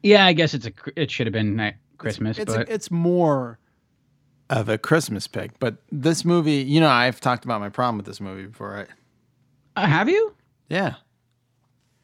Yeah, 0.02 0.26
I 0.26 0.32
guess 0.32 0.54
it's 0.54 0.66
a. 0.66 0.72
It 0.96 1.10
should 1.10 1.26
have 1.26 1.32
been 1.32 1.74
Christmas, 1.98 2.38
It's 2.38 2.52
but 2.52 2.68
it's 2.68 2.90
more 2.90 3.58
of 4.50 4.68
a 4.68 4.76
Christmas 4.76 5.26
pick, 5.26 5.58
but 5.58 5.76
this 5.90 6.24
movie, 6.24 6.56
you 6.56 6.80
know, 6.80 6.88
I've 6.90 7.20
talked 7.20 7.44
about 7.44 7.60
my 7.60 7.68
problem 7.68 7.96
with 7.96 8.06
this 8.06 8.20
movie 8.20 8.46
before, 8.46 8.70
right? 8.70 8.88
uh, 9.76 9.86
have 9.86 10.08
you? 10.08 10.34
Yeah. 10.68 10.96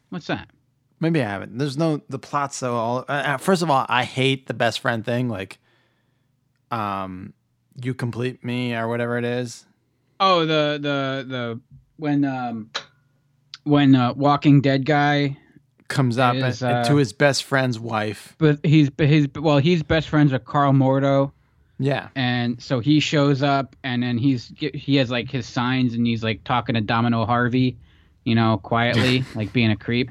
What's 0.09 0.29
that? 0.29 0.49
Maybe 1.01 1.21
I 1.21 1.29
haven't. 1.29 1.59
There's 1.59 1.77
no 1.77 2.01
the 2.09 2.19
plot's 2.19 2.57
so 2.57 2.75
all. 2.75 2.99
Uh, 3.09 3.13
uh, 3.13 3.37
first 3.37 3.63
of 3.63 3.71
all, 3.71 3.85
I 3.89 4.05
hate 4.05 4.47
the 4.47 4.55
best 4.55 4.81
friend 4.81 5.05
thing. 5.05 5.29
Like, 5.29 5.59
um, 6.71 7.35
you 7.81 7.95
complete 7.95 8.45
me 8.45 8.75
or 8.75 8.89
whatever 8.89 9.19
it 9.19 9.25
is. 9.25 9.67
Oh, 10.19 10.41
the 10.41 10.79
the 10.81 11.27
the 11.29 11.61
when 11.97 12.25
um 12.25 12.71
when 13.65 13.95
uh, 13.95 14.15
Walking 14.15 14.61
Dead 14.61 14.87
guy 14.87 15.37
Comes 15.89 16.19
up 16.19 16.37
is, 16.37 16.63
uh, 16.63 16.85
to 16.85 16.97
his 16.97 17.13
best 17.15 17.45
friend's 17.45 17.81
wife. 17.81 18.35
but 18.39 18.61
he's 18.65 18.91
but 18.91 19.07
his 19.09 19.27
well 19.35 19.59
he's 19.59 19.83
best 19.83 20.09
friends 20.09 20.33
with 20.33 20.45
Karl 20.45 20.73
Mordo. 20.73 21.33
Yeah. 21.79 22.09
And 22.15 22.61
so 22.63 22.81
he 22.81 23.01
shows 23.01 23.43
up, 23.43 23.75
and 23.85 24.03
then 24.03 24.19
he's 24.19 24.53
he 24.59 24.97
has 24.97 25.11
like 25.11 25.31
his 25.31 25.47
signs, 25.47 25.95
and 25.95 26.07
he's 26.07 26.23
like 26.23 26.45
talking 26.45 26.75
to 26.75 26.81
Domino 26.81 27.25
Harvey, 27.25 27.77
you 28.25 28.35
know, 28.35 28.59
quietly, 28.59 29.25
like 29.35 29.53
being 29.53 29.71
a 29.71 29.77
creep. 29.77 30.11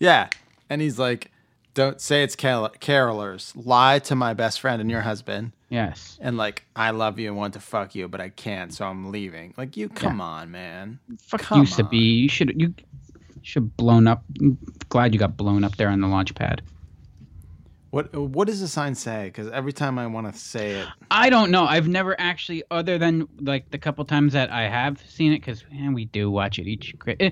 Yeah. 0.00 0.28
And 0.68 0.82
he's 0.82 0.98
like, 0.98 1.30
don't 1.74 2.00
say 2.00 2.22
it's 2.24 2.34
carol- 2.36 2.74
carolers. 2.80 3.52
Lie 3.54 4.00
to 4.00 4.16
my 4.16 4.34
best 4.34 4.60
friend 4.60 4.80
and 4.80 4.90
your 4.90 5.00
husband. 5.02 5.52
Yes. 5.70 6.18
And 6.20 6.36
like, 6.36 6.64
I 6.74 6.90
love 6.90 7.18
you 7.20 7.28
and 7.28 7.36
want 7.36 7.54
to 7.54 7.60
fuck 7.60 7.94
you, 7.94 8.08
but 8.08 8.20
I 8.20 8.28
can't, 8.30 8.74
so 8.74 8.84
I'm 8.86 9.10
leaving. 9.12 9.54
Like, 9.56 9.76
you 9.76 9.88
come 9.88 10.18
Yeah. 10.18 10.24
on, 10.24 10.50
man. 10.50 10.98
Fuck 11.22 11.40
Come 11.42 11.60
used 11.60 11.76
to 11.76 11.84
be. 11.84 11.98
You 11.98 12.28
should 12.28 12.52
you 12.60 12.74
should 13.46 13.76
blown 13.76 14.08
up. 14.08 14.24
Glad 14.88 15.14
you 15.14 15.20
got 15.20 15.36
blown 15.36 15.62
up 15.62 15.76
there 15.76 15.88
on 15.88 16.00
the 16.00 16.08
launch 16.08 16.34
pad. 16.34 16.62
What 17.90 18.12
What 18.14 18.48
does 18.48 18.60
the 18.60 18.66
sign 18.66 18.96
say? 18.96 19.26
Because 19.26 19.48
every 19.52 19.72
time 19.72 19.98
I 19.98 20.06
want 20.08 20.30
to 20.32 20.38
say 20.38 20.72
it, 20.80 20.88
I 21.12 21.30
don't 21.30 21.52
know. 21.52 21.64
I've 21.64 21.86
never 21.86 22.20
actually, 22.20 22.64
other 22.72 22.98
than 22.98 23.28
like 23.40 23.70
the 23.70 23.78
couple 23.78 24.04
times 24.04 24.32
that 24.32 24.50
I 24.50 24.68
have 24.68 25.00
seen 25.08 25.32
it, 25.32 25.38
because 25.38 25.64
we 25.92 26.06
do 26.06 26.28
watch 26.28 26.58
it 26.58 26.66
each. 26.66 26.92
eh, 27.20 27.30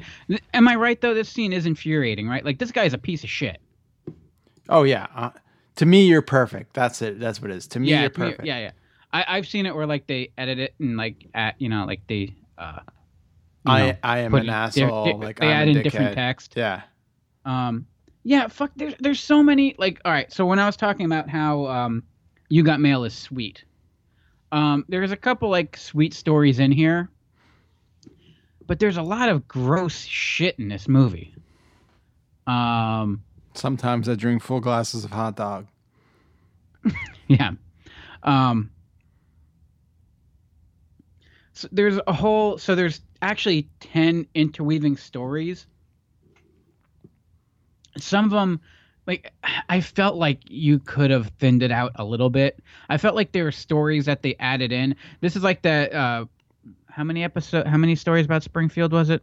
Am 0.55 0.69
I 0.69 0.77
right 0.77 1.01
though? 1.01 1.15
This 1.15 1.29
scene 1.29 1.53
is 1.53 1.67
infuriating, 1.67 2.29
right? 2.29 2.45
Like 2.45 2.59
this 2.61 2.71
guy's 2.71 2.93
a 2.95 2.99
piece 2.99 3.25
of 3.25 3.31
shit. 3.31 3.61
oh 4.69 4.85
yeah, 4.85 5.09
uh, 5.17 5.31
to 5.77 5.85
me 5.85 6.07
you're 6.07 6.23
perfect. 6.23 6.75
That's 6.75 7.03
it. 7.03 7.19
That's 7.19 7.43
what 7.43 7.51
it 7.51 7.57
is. 7.57 7.67
To 7.69 7.81
me 7.81 7.91
yeah, 7.91 8.03
you're 8.03 8.11
perfect. 8.11 8.47
yeah, 8.47 8.61
yeah. 8.61 8.71
I, 9.13 9.25
I've 9.37 9.49
seen 9.49 9.67
it 9.67 9.75
where 9.75 9.87
like 9.87 10.07
they 10.07 10.31
edit 10.39 10.61
it 10.61 10.75
and 10.79 10.97
like 10.97 11.27
at 11.35 11.61
you 11.61 11.69
know 11.69 11.85
like 11.85 12.03
they. 12.07 12.37
uh 12.57 12.79
I 13.67 13.87
know, 13.93 13.97
I 14.03 14.19
am 14.21 14.35
an 14.35 14.49
it- 14.49 14.53
asshole. 14.53 15.05
they- 15.05 15.13
like 15.15 15.41
they 15.41 15.47
I'm 15.47 15.53
add 15.53 15.69
in 15.69 15.83
different 15.83 16.15
text. 16.15 16.55
Yeah. 16.57 16.83
Um, 17.45 17.87
yeah, 18.23 18.47
fuck. 18.49 18.71
There's 18.77 18.95
there's 19.01 19.21
so 19.21 19.43
many. 19.43 19.75
Like, 19.79 20.01
all 20.05 20.13
right. 20.13 20.33
So 20.33 20.47
when 20.47 20.59
I 20.59 20.67
was 20.67 20.77
talking 20.77 21.07
about 21.07 21.29
how 21.29 21.67
um, 21.67 22.03
you 22.49 22.63
got 22.63 22.81
mail 22.81 23.05
is 23.05 23.15
sweet, 23.15 23.65
um, 24.53 24.85
there's 24.89 25.13
a 25.13 25.17
couple 25.17 25.51
like 25.51 25.77
sweet 25.77 26.15
stories 26.15 26.59
in 26.59 26.73
here, 26.73 27.11
but 28.67 28.79
there's 28.79 28.97
a 28.97 29.03
lot 29.03 29.29
of 29.29 29.47
gross 29.47 30.05
shit 30.05 30.59
in 30.59 30.69
this 30.69 30.89
movie. 30.89 31.35
Um, 32.47 33.23
Sometimes 33.55 34.09
I 34.09 34.15
drink 34.15 34.43
full 34.43 34.61
glasses 34.61 35.05
of 35.05 35.11
hot 35.11 35.37
dog. 35.37 35.67
yeah. 37.29 37.53
Um, 38.23 38.71
so 41.55 41.69
there's 41.73 41.99
a 42.07 42.13
whole. 42.13 42.59
So 42.59 42.75
there's 42.75 43.01
actually 43.23 43.69
ten 43.81 44.27
interweaving 44.35 44.97
stories. 44.97 45.67
Some 47.97 48.25
of 48.25 48.31
them, 48.33 48.61
like 49.07 49.33
I 49.69 49.81
felt 49.81 50.17
like 50.17 50.41
you 50.51 50.79
could 50.81 51.11
have 51.11 51.29
thinned 51.39 51.63
it 51.63 51.71
out 51.71 51.93
a 51.95 52.05
little 52.05 52.31
bit. 52.31 52.61
I 52.89 52.99
felt 52.99 53.15
like 53.15 53.33
there 53.33 53.45
were 53.45 53.53
stories 53.53 54.07
that 54.07 54.23
they 54.23 54.35
added 54.41 54.73
in. 54.73 54.97
This 55.21 55.37
is 55.37 55.43
like 55.43 55.63
the. 55.63 55.95
Uh, 55.95 56.25
how 56.89 57.05
many 57.05 57.25
episode? 57.25 57.67
How 57.67 57.77
many 57.77 57.95
stories 57.97 58.25
about 58.25 58.43
Springfield 58.43 58.93
was 58.93 59.11
it? 59.11 59.23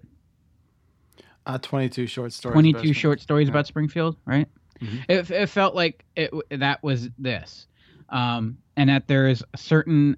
Uh, 1.45 1.57
22 1.57 2.05
short 2.05 2.31
stories. 2.33 2.53
22 2.53 2.79
about- 2.79 2.95
short 2.95 3.21
stories 3.21 3.47
Yeah. 3.47 3.53
about 3.53 3.67
Springfield, 3.67 4.15
right? 4.25 4.47
Mhm. 4.79 5.05
It, 5.09 5.31
it 5.31 5.47
felt 5.47 5.73
like 5.75 6.05
it 6.15 6.31
that 6.49 6.83
was 6.83 7.09
this, 7.17 7.67
um, 8.09 8.57
and 8.77 8.89
that 8.89 9.07
there's 9.07 9.41
a 9.53 9.57
certain 9.57 10.17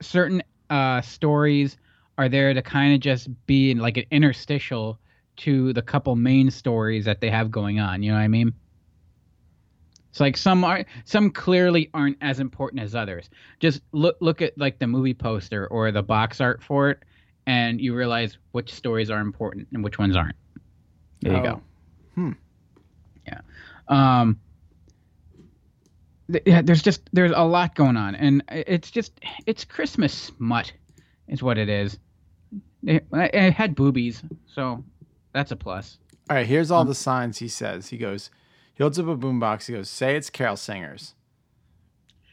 certain 0.00 0.42
uh, 0.72 1.00
stories 1.02 1.76
are 2.18 2.28
there 2.28 2.52
to 2.54 2.62
kind 2.62 2.94
of 2.94 3.00
just 3.00 3.28
be 3.46 3.74
like 3.74 3.96
an 3.96 4.04
interstitial 4.10 4.98
to 5.36 5.72
the 5.72 5.82
couple 5.82 6.16
main 6.16 6.50
stories 6.50 7.04
that 7.04 7.20
they 7.20 7.30
have 7.30 7.50
going 7.50 7.78
on. 7.80 8.02
You 8.02 8.10
know 8.10 8.16
what 8.18 8.24
I 8.24 8.28
mean? 8.28 8.52
It's 10.10 10.20
like 10.20 10.36
some 10.36 10.62
are 10.64 10.84
some 11.04 11.30
clearly 11.30 11.88
aren't 11.94 12.18
as 12.20 12.38
important 12.38 12.82
as 12.82 12.94
others. 12.94 13.30
Just 13.60 13.80
look 13.92 14.16
look 14.20 14.42
at 14.42 14.56
like 14.58 14.78
the 14.78 14.86
movie 14.86 15.14
poster 15.14 15.66
or 15.68 15.90
the 15.90 16.02
box 16.02 16.40
art 16.40 16.62
for 16.62 16.90
it, 16.90 16.98
and 17.46 17.80
you 17.80 17.94
realize 17.94 18.36
which 18.52 18.72
stories 18.74 19.10
are 19.10 19.20
important 19.20 19.68
and 19.72 19.82
which 19.82 19.98
ones 19.98 20.14
aren't. 20.16 20.36
There 21.22 21.32
you 21.32 21.38
Oh. 21.38 21.42
go. 21.42 21.62
Hmm. 22.14 22.32
Yeah. 23.26 23.40
Um. 23.88 24.38
Yeah, 26.46 26.62
there's 26.62 26.82
just 26.82 27.08
there's 27.12 27.32
a 27.34 27.44
lot 27.44 27.74
going 27.74 27.96
on, 27.96 28.14
and 28.14 28.42
it's 28.50 28.90
just 28.90 29.12
it's 29.46 29.64
Christmas 29.64 30.12
smut, 30.12 30.72
is 31.28 31.42
what 31.42 31.58
it 31.58 31.68
is. 31.68 31.98
It, 32.84 33.06
it 33.12 33.52
had 33.52 33.74
boobies, 33.74 34.22
so 34.46 34.84
that's 35.32 35.50
a 35.52 35.56
plus. 35.56 35.98
All 36.30 36.36
right, 36.36 36.46
here's 36.46 36.70
Um, 36.70 36.78
all 36.78 36.84
the 36.84 36.94
signs 36.94 37.38
he 37.38 37.48
says. 37.48 37.88
He 37.88 37.96
goes, 37.96 38.30
he 38.74 38.82
holds 38.82 38.98
up 38.98 39.06
a 39.06 39.16
boombox. 39.16 39.66
He 39.66 39.72
goes, 39.72 39.88
say 39.88 40.16
it's 40.16 40.30
Carol 40.30 40.56
Singers. 40.56 41.14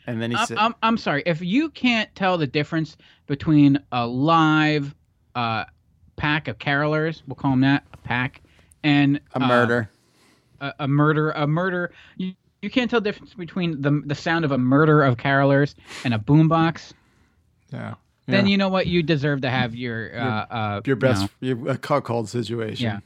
And 0.08 0.22
then 0.22 0.32
he 0.32 0.38
I'm, 0.38 0.58
I'm, 0.58 0.76
I'm 0.82 0.98
sorry 0.98 1.22
if 1.26 1.42
you 1.42 1.70
can't 1.70 2.14
tell 2.16 2.38
the 2.38 2.48
difference 2.48 2.98
between 3.28 3.80
a 3.92 4.08
live 4.08 4.96
uh, 5.36 5.66
pack 6.16 6.48
of 6.48 6.58
carolers, 6.58 7.22
we'll 7.28 7.36
call 7.36 7.52
them 7.52 7.62
that, 7.62 7.84
a 7.94 7.98
pack, 7.98 8.42
and 8.84 9.22
a 9.36 9.44
uh, 9.44 9.48
murder. 9.48 9.90
a, 10.62 10.74
a 10.80 10.88
murder, 10.88 11.32
a 11.32 11.46
murder. 11.46 11.92
You, 12.18 12.34
you 12.62 12.70
can't 12.70 12.90
tell 12.90 13.02
the 13.02 13.12
difference 13.12 13.34
between 13.34 13.82
the 13.82 14.02
the 14.06 14.16
sound 14.16 14.46
of 14.46 14.52
a 14.52 14.58
murder 14.58 15.02
of 15.04 15.18
carolers 15.18 15.76
and 16.04 16.14
a 16.14 16.18
boombox. 16.20 16.94
yeah. 17.72 17.96
Then 18.28 18.46
Yeah. 18.46 18.52
you 18.52 18.58
know 18.58 18.70
what 18.70 18.86
you 18.86 19.02
deserve 19.02 19.42
to 19.42 19.50
have 19.50 19.74
your 19.76 20.16
uh, 20.16 20.46
uh 20.50 20.82
your 20.86 20.96
you 20.96 21.00
best, 21.02 21.22
know, 21.24 21.30
your, 21.42 21.70
a 21.70 21.78
cuckold 21.78 22.30
situation. 22.30 22.86
Yeah. 22.86 23.00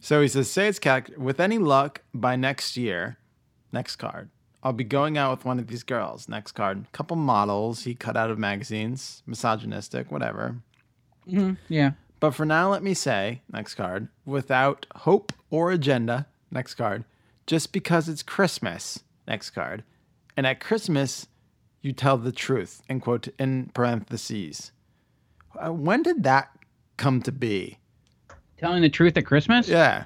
So 0.00 0.20
he 0.20 0.28
says, 0.28 0.50
say 0.50 0.68
it's 0.68 0.78
Cat. 0.78 1.16
With 1.18 1.40
any 1.40 1.58
luck, 1.58 2.02
by 2.12 2.36
next 2.36 2.76
year, 2.76 3.18
next 3.72 3.96
card, 3.96 4.30
I'll 4.62 4.72
be 4.72 4.84
going 4.84 5.16
out 5.16 5.30
with 5.30 5.44
one 5.44 5.58
of 5.58 5.68
these 5.68 5.82
girls. 5.84 6.28
Next 6.28 6.52
card, 6.52 6.86
couple 6.92 7.16
models 7.16 7.84
he 7.84 7.94
cut 7.94 8.16
out 8.16 8.30
of 8.30 8.38
magazines, 8.38 9.22
misogynistic, 9.26 10.10
whatever. 10.10 10.56
mhm, 11.28 11.56
yeah. 11.68 11.92
But 12.18 12.32
for 12.32 12.44
now, 12.46 12.70
let 12.70 12.82
me 12.82 12.94
say, 12.94 13.42
next 13.52 13.74
card, 13.74 14.08
without 14.24 14.86
hope 14.96 15.32
or 15.50 15.70
agenda, 15.70 16.26
next 16.50 16.74
card, 16.74 17.04
just 17.46 17.72
because 17.72 18.08
it's 18.08 18.22
Christmas, 18.22 19.00
next 19.26 19.50
card. 19.50 19.84
And 20.36 20.46
at 20.46 20.60
Christmas, 20.60 21.26
you 21.80 21.92
tell 21.92 22.18
the 22.18 22.32
truth, 22.32 22.82
in 22.88 23.00
quote, 23.00 23.28
in 23.38 23.70
parentheses. 23.72 24.72
Uh, 25.58 25.72
when 25.72 26.02
did 26.02 26.24
that 26.24 26.50
come 26.96 27.22
to 27.22 27.32
be? 27.32 27.78
Telling 28.58 28.82
the 28.82 28.88
truth 28.88 29.16
at 29.16 29.26
Christmas? 29.26 29.68
Yeah. 29.68 30.04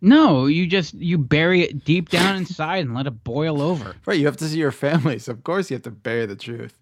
No, 0.00 0.46
you 0.46 0.66
just 0.66 0.94
you 0.94 1.16
bury 1.16 1.62
it 1.62 1.84
deep 1.84 2.08
down 2.08 2.36
inside 2.36 2.78
and 2.78 2.94
let 2.94 3.06
it 3.06 3.22
boil 3.22 3.62
over. 3.62 3.94
Right, 4.06 4.18
you 4.18 4.26
have 4.26 4.36
to 4.38 4.48
see 4.48 4.58
your 4.58 4.72
family, 4.72 5.18
so 5.18 5.32
of 5.32 5.44
course 5.44 5.70
you 5.70 5.74
have 5.76 5.82
to 5.82 5.90
bury 5.90 6.26
the 6.26 6.34
truth. 6.34 6.76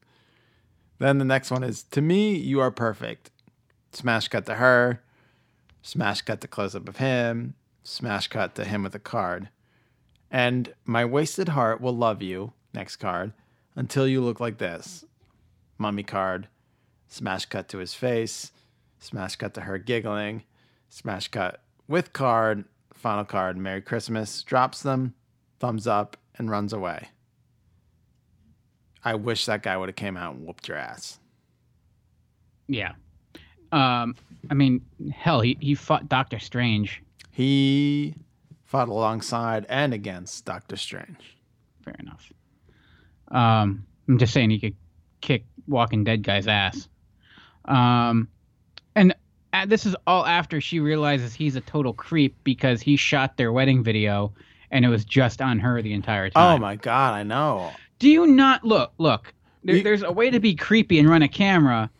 Then 0.99 1.19
the 1.19 1.25
next 1.25 1.51
one 1.51 1.62
is, 1.62 1.83
to 1.85 2.01
me, 2.01 2.37
you 2.37 2.61
are 2.61 2.71
perfect. 2.71 3.31
Smash 3.93 4.29
cut 4.29 4.47
to 4.47 4.55
her, 4.55 5.03
smash 5.83 6.23
cut 6.23 6.41
to 6.43 6.49
close 6.49 6.75
up 6.75 6.89
of 6.89 6.97
him, 6.97 7.55
smash 7.83 8.29
cut 8.29 8.55
to 8.55 8.65
him 8.65 8.83
with 8.85 8.95
a 8.95 8.99
card. 8.99 9.49
And 10.31 10.73
my 10.85 11.05
wasted 11.05 11.51
heart 11.51 11.81
will 11.81 11.97
love 11.97 12.23
you, 12.23 12.52
next 12.73 12.97
card, 12.97 13.32
until 13.74 14.07
you 14.07 14.20
look 14.20 14.40
like 14.40 14.59
this. 14.59 15.05
Mummy 15.78 16.02
card, 16.02 16.48
smash 17.09 17.47
cut 17.47 17.69
to 17.69 17.78
his 17.78 17.94
face, 17.94 18.52
smash 18.98 19.36
cut 19.36 19.55
to 19.55 19.62
her 19.62 19.78
giggling, 19.78 20.44
smash 20.89 21.28
cut 21.28 21.62
with 21.89 22.12
card, 22.12 22.65
final 22.94 23.24
card, 23.24 23.57
Merry 23.57 23.82
Christmas, 23.82 24.43
drops 24.43 24.82
them, 24.82 25.15
thumbs 25.59 25.86
up, 25.86 26.16
and 26.36 26.51
runs 26.51 26.73
away. 26.73 27.09
I 29.05 29.15
wish 29.15 29.47
that 29.47 29.62
guy 29.62 29.77
would 29.77 29.89
have 29.89 29.97
came 29.97 30.16
out 30.16 30.35
and 30.35 30.47
whooped 30.47 30.69
your 30.69 30.77
ass. 30.77 31.19
Yeah. 32.69 32.93
Um 33.73 34.15
I 34.51 34.55
mean, 34.55 34.82
hell, 35.12 35.40
he, 35.40 35.59
he 35.61 35.74
fought 35.74 36.09
Doctor 36.09 36.39
Strange. 36.39 37.02
He 37.31 38.15
fought 38.71 38.89
alongside 38.89 39.67
and 39.69 39.93
against 39.93 40.45
Doctor 40.45 40.77
Strange. 40.77 41.37
Fair 41.85 41.97
enough. 41.99 42.33
Um 43.29 43.85
I'm 44.09 44.19
just 44.19 44.33
saying 44.33 44.51
he 44.51 44.61
could 44.61 44.77
kick 45.21 45.45
Walking 45.67 46.05
Dead 46.05 46.23
guy's 46.23 46.47
ass. 46.47 46.89
Um 47.65 48.29
and 48.95 49.15
uh, 49.53 49.67
this 49.67 49.87
is 49.87 49.97
all 50.07 50.25
after 50.25 50.61
she 50.61 50.79
realizes 50.79 51.35
he's 51.35 51.57
a 51.57 51.61
total 51.61 51.93
creep 51.93 52.37
because 52.45 52.81
he 52.81 52.95
shot 52.97 53.37
their 53.37 53.53
wedding 53.53 53.83
video 53.83 54.33
and 54.71 54.85
it 54.85 54.89
was 54.89 55.05
just 55.05 55.43
on 55.43 55.59
her 55.59 55.83
the 55.83 55.93
entire 55.93 56.31
time. 56.31 56.55
Oh 56.57 56.59
my 56.61 56.77
god, 56.77 57.15
I 57.15 57.25
know. 57.25 57.73
Do 57.99 58.09
you 58.09 58.29
not 58.29 58.63
look? 58.65 58.93
Look, 58.99 59.35
there, 59.65 59.77
You- 59.77 59.83
there's 59.83 60.03
a 60.05 60.13
way 60.13 60.31
to 60.31 60.39
be 60.39 60.55
creepy 60.55 61.01
and 61.01 61.09
run 61.11 61.23
a 61.23 61.29
camera, 61.29 61.91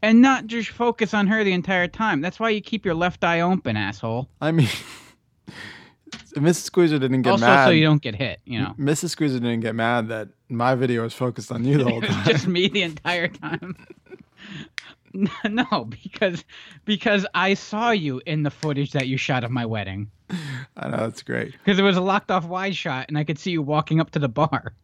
and 0.00 0.22
not 0.22 0.46
just 0.46 0.70
focus 0.70 1.12
on 1.12 1.26
her 1.26 1.44
the 1.44 1.52
entire 1.52 1.86
time. 1.88 2.22
That's 2.22 2.40
why 2.40 2.48
you 2.48 2.62
keep 2.62 2.86
your 2.86 2.94
left 2.94 3.22
eye 3.22 3.42
open, 3.42 3.76
asshole. 3.76 4.28
I 4.40 4.50
mean, 4.52 4.68
Mrs. 6.40 6.62
Squeezer 6.62 6.98
didn't 6.98 7.22
get 7.22 7.30
also, 7.32 7.46
mad. 7.46 7.64
so 7.66 7.70
you 7.70 7.84
don't 7.84 8.02
get 8.02 8.14
hit. 8.14 8.40
You 8.44 8.60
know, 8.60 8.74
Mrs. 8.78 9.10
Squeezer 9.10 9.38
didn't 9.40 9.60
get 9.60 9.74
mad 9.74 10.08
that 10.08 10.28
my 10.48 10.74
video 10.74 11.02
was 11.02 11.14
focused 11.14 11.50
on 11.52 11.64
you 11.64 11.78
the 11.78 11.84
whole 11.84 12.00
time. 12.02 12.24
just 12.24 12.46
me 12.46 12.68
the 12.68 12.82
entire 12.82 13.28
time. 13.28 13.76
no, 15.44 15.84
because 15.88 16.44
because 16.84 17.26
I 17.34 17.54
saw 17.54 17.90
you 17.90 18.20
in 18.26 18.42
the 18.42 18.50
footage 18.50 18.92
that 18.92 19.08
you 19.08 19.16
shot 19.16 19.44
of 19.44 19.50
my 19.50 19.64
wedding. 19.64 20.10
I 20.76 20.88
know 20.88 20.96
that's 20.98 21.22
great. 21.22 21.52
Because 21.52 21.78
it 21.78 21.82
was 21.82 21.96
a 21.96 22.00
locked 22.00 22.30
off 22.30 22.44
wide 22.46 22.74
shot, 22.76 23.06
and 23.08 23.16
I 23.16 23.24
could 23.24 23.38
see 23.38 23.52
you 23.52 23.62
walking 23.62 24.00
up 24.00 24.10
to 24.10 24.18
the 24.18 24.28
bar. 24.28 24.74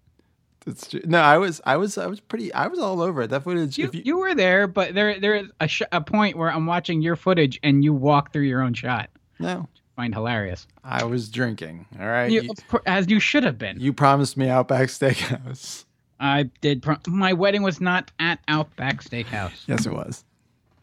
That's 0.64 0.88
true. 0.88 1.00
No, 1.04 1.18
I 1.20 1.38
was, 1.38 1.60
I 1.66 1.76
was, 1.76 1.98
I 1.98 2.06
was 2.06 2.20
pretty, 2.20 2.54
I 2.54 2.68
was 2.68 2.78
all 2.78 3.02
over 3.02 3.22
it. 3.22 3.30
That 3.30 3.42
footage. 3.42 3.76
You, 3.76 3.90
you, 3.92 4.02
you 4.04 4.18
were 4.18 4.34
there, 4.34 4.68
but 4.68 4.94
there 4.94 5.18
there 5.18 5.34
is 5.34 5.48
a, 5.60 5.66
sh- 5.66 5.82
a 5.90 6.00
point 6.00 6.36
where 6.38 6.50
I'm 6.52 6.66
watching 6.66 7.02
your 7.02 7.16
footage 7.16 7.58
and 7.64 7.82
you 7.82 7.92
walk 7.92 8.32
through 8.32 8.44
your 8.44 8.62
own 8.62 8.72
shot. 8.74 9.10
no, 9.40 9.68
find 9.96 10.14
hilarious. 10.14 10.66
I 10.84 11.04
was 11.04 11.28
drinking. 11.28 11.86
All 12.00 12.06
right. 12.06 12.30
You- 12.30 12.42
You, 12.42 12.50
of 12.50 12.68
cour- 12.68 12.82
as 12.86 13.08
you 13.10 13.20
should 13.20 13.44
have 13.44 13.58
been. 13.58 13.78
you 13.80 13.92
promised 13.92 14.36
me 14.36 14.48
Outback 14.48 14.88
Steakhouse. 14.88 15.84
I 16.20 16.44
did. 16.60 16.84
My 17.06 17.32
wedding 17.32 17.62
was 17.62 17.80
not 17.80 18.10
at 18.20 18.38
Outback 18.48 19.02
Steakhouse. 19.02 19.64
Yes, 19.66 19.86
it 19.86 19.92
was. 19.92 20.24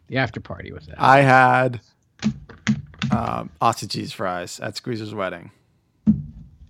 The 0.08 0.18
after 0.18 0.40
party 0.40 0.72
was 0.72 0.86
at. 0.88 1.00
I 1.00 1.20
had 1.22 1.80
um, 3.10 3.50
Aussie 3.62 3.88
cheese 3.90 4.12
fries 4.12 4.60
at 4.60 4.76
Squeezer's 4.76 5.14
wedding. 5.14 5.50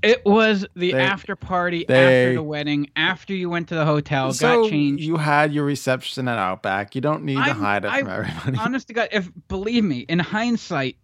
It 0.02 0.24
was 0.24 0.64
the 0.76 0.92
They- 0.92 1.00
after 1.00 1.36
party 1.36 1.84
they- 1.86 2.28
after 2.28 2.34
the 2.36 2.42
wedding, 2.42 2.88
after 2.96 3.34
you 3.34 3.50
went 3.50 3.68
to 3.68 3.74
the 3.74 3.84
hotel, 3.84 4.32
so 4.32 4.62
got 4.62 4.70
changed. 4.70 5.02
you 5.04 5.16
had 5.18 5.52
your 5.52 5.64
reception 5.64 6.26
at 6.28 6.38
Outback. 6.38 6.94
You 6.94 7.00
don't 7.02 7.24
need 7.24 7.34
to 7.34 7.40
I'm- 7.40 7.58
hide 7.58 7.84
it 7.84 7.90
I- 7.90 8.00
from 8.00 8.08
everybody. 8.10 8.56
Honest 8.60 8.88
to 8.88 8.94
God, 8.94 9.08
if 9.12 9.30
believe 9.48 9.84
me, 9.84 10.00
in 10.00 10.18
hindsight, 10.18 10.96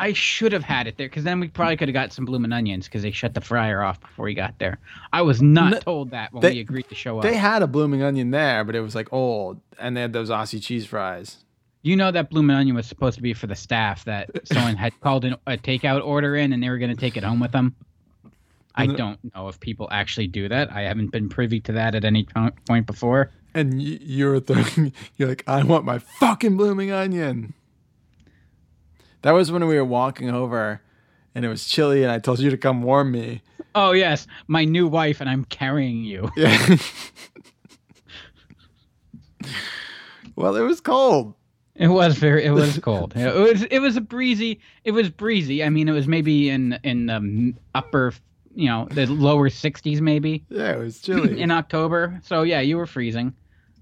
I 0.00 0.12
should 0.14 0.52
have 0.52 0.64
had 0.64 0.86
it 0.86 0.96
there 0.96 1.08
because 1.08 1.24
then 1.24 1.40
we 1.40 1.48
probably 1.48 1.76
could 1.76 1.88
have 1.88 1.92
got 1.94 2.12
some 2.12 2.24
blooming 2.24 2.52
onions 2.52 2.86
because 2.86 3.02
they 3.02 3.10
shut 3.10 3.34
the 3.34 3.40
fryer 3.40 3.82
off 3.82 4.00
before 4.00 4.24
we 4.24 4.34
got 4.34 4.58
there. 4.58 4.78
I 5.12 5.22
was 5.22 5.40
not 5.42 5.70
No, 5.72 5.78
told 5.80 6.10
that 6.12 6.32
when 6.32 6.40
they- 6.42 6.54
we 6.54 6.60
agreed 6.60 6.88
to 6.88 6.94
show 6.94 7.18
up. 7.18 7.22
They 7.22 7.36
had 7.36 7.62
a 7.62 7.66
blooming 7.66 8.02
onion 8.02 8.30
there, 8.30 8.64
but 8.64 8.74
it 8.74 8.80
was 8.80 8.94
like 8.94 9.12
old, 9.12 9.60
and 9.78 9.96
they 9.96 10.00
had 10.00 10.12
those 10.12 10.30
Aussie 10.30 10.62
cheese 10.62 10.86
fries. 10.86 11.44
You 11.82 11.96
know 11.96 12.10
that 12.10 12.30
blooming 12.30 12.56
onion 12.56 12.76
was 12.76 12.86
supposed 12.86 13.16
to 13.16 13.22
be 13.22 13.32
for 13.34 13.46
the 13.46 13.54
staff 13.54 14.04
that 14.04 14.30
someone 14.46 14.76
had 14.76 14.98
called 15.00 15.24
in 15.24 15.34
a 15.46 15.56
takeout 15.56 16.04
order 16.04 16.34
in 16.36 16.52
and 16.52 16.62
they 16.62 16.68
were 16.68 16.78
going 16.78 16.94
to 16.94 17.00
take 17.00 17.16
it 17.16 17.24
home 17.24 17.40
with 17.40 17.52
them. 17.52 17.74
I 18.74 18.86
the- 18.86 18.94
don't 18.94 19.34
know 19.34 19.48
if 19.48 19.58
people 19.60 19.88
actually 19.90 20.26
do 20.28 20.48
that. 20.48 20.72
I 20.72 20.82
haven't 20.82 21.10
been 21.12 21.28
privy 21.28 21.60
to 21.60 21.72
that 21.72 21.94
at 21.94 22.04
any 22.04 22.26
point 22.66 22.86
before. 22.86 23.30
And 23.54 23.82
you're 23.82 24.38
throwing, 24.40 24.92
you're 25.16 25.28
like, 25.28 25.42
I 25.46 25.64
want 25.64 25.84
my 25.84 25.98
fucking 25.98 26.56
blooming 26.56 26.90
onion. 26.92 27.52
That 29.22 29.32
was 29.32 29.52
when 29.52 29.66
we 29.66 29.76
were 29.76 29.84
walking 29.84 30.30
over, 30.30 30.80
and 31.34 31.44
it 31.44 31.48
was 31.48 31.66
chilly, 31.66 32.02
and 32.02 32.10
I 32.10 32.18
told 32.18 32.38
you 32.40 32.50
to 32.50 32.56
come 32.56 32.82
warm 32.82 33.12
me. 33.12 33.42
Oh 33.74 33.92
yes, 33.92 34.26
my 34.48 34.64
new 34.64 34.88
wife 34.88 35.20
and 35.20 35.28
I'm 35.30 35.44
carrying 35.44 36.02
you. 36.04 36.30
Yeah. 36.36 36.76
well, 40.36 40.56
it 40.56 40.62
was 40.62 40.80
cold. 40.80 41.34
It 41.76 41.88
was 41.88 42.16
very. 42.18 42.44
It 42.44 42.50
was 42.50 42.78
cold. 42.78 43.14
it 43.16 43.34
was. 43.34 43.62
It 43.64 43.78
was 43.78 43.96
a 43.96 44.00
breezy. 44.00 44.60
It 44.84 44.90
was 44.92 45.08
breezy. 45.08 45.64
I 45.64 45.70
mean, 45.70 45.88
it 45.88 45.92
was 45.92 46.06
maybe 46.06 46.50
in 46.50 46.78
in 46.82 47.06
the 47.06 47.54
upper, 47.74 48.12
you 48.54 48.66
know, 48.68 48.86
the 48.90 49.06
lower 49.06 49.48
60s 49.48 50.00
maybe 50.00 50.44
Yeah, 50.50 50.72
it 50.72 50.78
was 50.78 51.00
chilly. 51.00 51.40
in 51.40 51.50
October. 51.50 52.20
So 52.24 52.42
yeah, 52.42 52.60
you 52.60 52.76
were 52.76 52.86
freezing. 52.86 53.34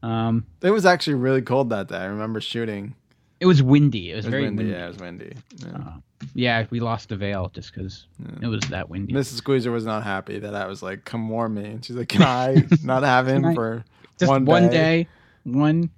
Um, 0.03 0.47
it 0.63 0.71
was 0.71 0.87
actually 0.87 1.15
really 1.15 1.43
cold 1.43 1.71
that 1.71 1.89
day. 1.89 1.97
I 1.97 2.05
remember 2.05 2.41
shooting. 2.41 2.95
It 3.41 3.47
was 3.47 3.63
windy. 3.63 4.11
It 4.13 4.17
was, 4.17 4.25
It 4.25 4.29
was 4.29 4.31
very 4.33 4.43
windy. 4.45 4.65
windy. 4.65 4.79
Yeah, 4.79 4.85
it 4.85 4.89
was 4.89 4.99
windy. 4.99 5.33
Yeah. 5.59 5.69
Uh, 5.77 5.93
yeah, 6.35 6.67
we 6.71 6.81
lost 6.81 7.09
the 7.11 7.17
veil 7.17 7.51
just 7.55 7.73
because 7.73 8.07
it 8.43 8.47
was 8.47 8.61
that 8.71 8.89
windy. 8.91 9.13
Mrs. 9.13 9.35
Squeezer 9.37 9.71
was 9.71 9.85
not 9.87 10.03
happy 10.03 10.39
that 10.41 10.55
I 10.55 10.67
was 10.67 10.83
like, 10.83 11.05
"Come 11.05 11.29
warm 11.29 11.55
me," 11.55 11.65
and 11.65 11.85
she's 11.85 11.97
like, 11.97 12.09
"Can 12.09 12.23
I 12.25 12.67
not 12.83 13.03
have 13.05 13.29
him 13.29 13.55
for 13.55 13.85
just 14.19 14.29
one, 14.29 14.45
one, 14.45 14.65
day? 14.65 15.05
day, 15.05 15.09
one. 15.45 15.91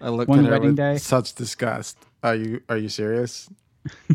I 0.00 0.10
looked 0.10 0.28
one 0.28 0.40
at 0.40 0.44
her 0.44 0.50
wedding 0.52 0.68
with 0.68 0.76
day. 0.76 0.98
such 0.98 1.34
disgust. 1.34 1.96
Are 2.22 2.34
you 2.34 2.60
Are 2.68 2.76
you 2.76 2.88
serious? 2.88 3.48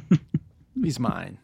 He's 0.84 1.00
mine. 1.00 1.38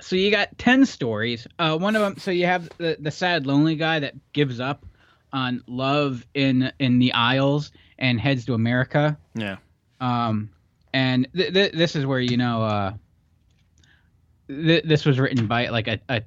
So 0.00 0.16
you 0.16 0.30
got 0.30 0.56
ten 0.58 0.84
stories. 0.86 1.46
Uh, 1.58 1.76
one 1.78 1.94
of 1.96 2.02
them. 2.02 2.16
So 2.18 2.30
you 2.30 2.46
have 2.46 2.68
the 2.78 2.96
the 2.98 3.10
sad, 3.10 3.46
lonely 3.46 3.76
guy 3.76 4.00
that 4.00 4.14
gives 4.32 4.58
up 4.60 4.84
on 5.32 5.62
love 5.66 6.26
in 6.34 6.72
in 6.78 6.98
the 6.98 7.12
Isles 7.12 7.70
and 8.02 8.20
heads 8.20 8.44
to 8.46 8.52
America. 8.54 9.16
Yeah. 9.34 9.56
Um, 10.00 10.50
and 10.92 11.26
th- 11.34 11.54
th- 11.54 11.72
this 11.72 11.96
is 11.96 12.04
where 12.04 12.20
you 12.20 12.36
know 12.36 12.62
uh, 12.62 12.92
th- 14.48 14.84
this 14.84 15.04
was 15.06 15.18
written 15.18 15.46
by 15.46 15.68
like 15.68 15.88
a 15.88 15.98
a, 16.08 16.22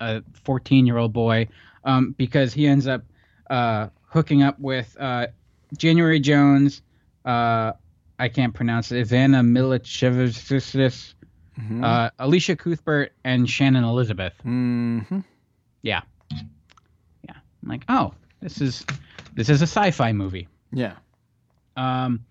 a 0.00 0.22
14 0.44 0.86
year 0.86 0.98
old 0.98 1.12
boy 1.12 1.48
um, 1.84 2.12
because 2.18 2.52
he 2.52 2.66
ends 2.66 2.86
up 2.86 3.02
uh, 3.48 3.88
hooking 4.08 4.42
up 4.42 4.58
with 4.58 4.94
uh, 5.00 5.28
January 5.78 6.20
Jones. 6.20 6.82
Uh, 7.24 7.72
I 8.18 8.28
can't 8.28 8.54
pronounce 8.54 8.92
it. 8.92 9.06
Ivana 9.08 9.42
Milichevich, 9.44 11.14
Mhm. 11.60 11.84
uh, 11.84 12.10
Elisha 12.18 12.56
Cuthbert, 12.56 13.12
and 13.22 13.48
Shannon 13.48 13.84
Elizabeth. 13.84 14.34
Mm-hmm. 14.44 15.20
Yeah, 15.82 16.00
yeah. 16.32 17.34
I'm 17.62 17.68
like, 17.68 17.84
oh, 17.88 18.12
this 18.40 18.60
is 18.60 18.84
this 19.34 19.48
is 19.48 19.62
a 19.62 19.66
sci-fi 19.66 20.12
movie. 20.12 20.48
Yeah. 20.72 20.94
Um, 21.76 22.24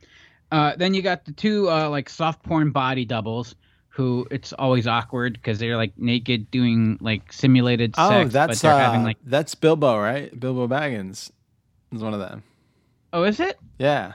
uh, 0.52 0.76
then 0.78 0.94
you 0.94 1.02
got 1.02 1.26
the 1.26 1.32
two 1.32 1.70
uh, 1.70 1.90
like 1.90 2.10
soft 2.10 2.44
porn 2.44 2.72
body 2.72 3.06
doubles 3.06 3.56
who 3.90 4.28
it's 4.32 4.54
always 4.54 4.88
awkward 4.88 5.34
because 5.34 5.60
they're 5.60 5.78
like 5.78 5.94
naked 5.98 6.50
doing 6.50 6.98
like 7.02 7.32
simulated 7.32 7.94
Oh, 7.98 8.10
sex, 8.10 8.28
but 8.28 8.34
that's 8.48 8.64
uh, 8.64 8.78
having 8.78 9.04
like 9.04 9.18
that's 9.24 9.54
Bilbo, 9.56 9.98
right? 10.00 10.38
Bilbo 10.40 10.68
Baggins 10.68 11.32
is 11.92 12.02
one 12.04 12.14
of 12.14 12.20
them. 12.20 12.44
oh, 13.14 13.24
is 13.24 13.40
it? 13.40 13.60
Yeah. 13.78 14.14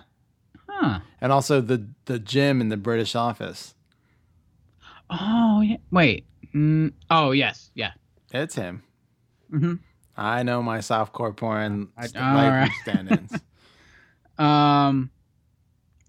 Huh. 0.68 1.00
And 1.20 1.32
also 1.32 1.60
the 1.60 1.86
the 2.06 2.18
Jim 2.18 2.60
in 2.60 2.68
the 2.70 2.76
British 2.76 3.14
Office. 3.14 3.74
Oh 5.10 5.60
yeah. 5.60 5.76
Wait. 5.90 6.24
Mm, 6.54 6.92
oh 7.10 7.30
yes. 7.32 7.70
Yeah. 7.74 7.92
It's 8.32 8.54
him. 8.54 8.82
Mm-hmm. 9.52 9.74
I 10.16 10.42
know 10.42 10.62
my 10.62 10.78
softcore 10.78 11.34
porn 11.36 11.88
I- 11.96 12.08
right. 12.14 12.70
stand-ins. 12.82 13.32
Um. 14.38 15.10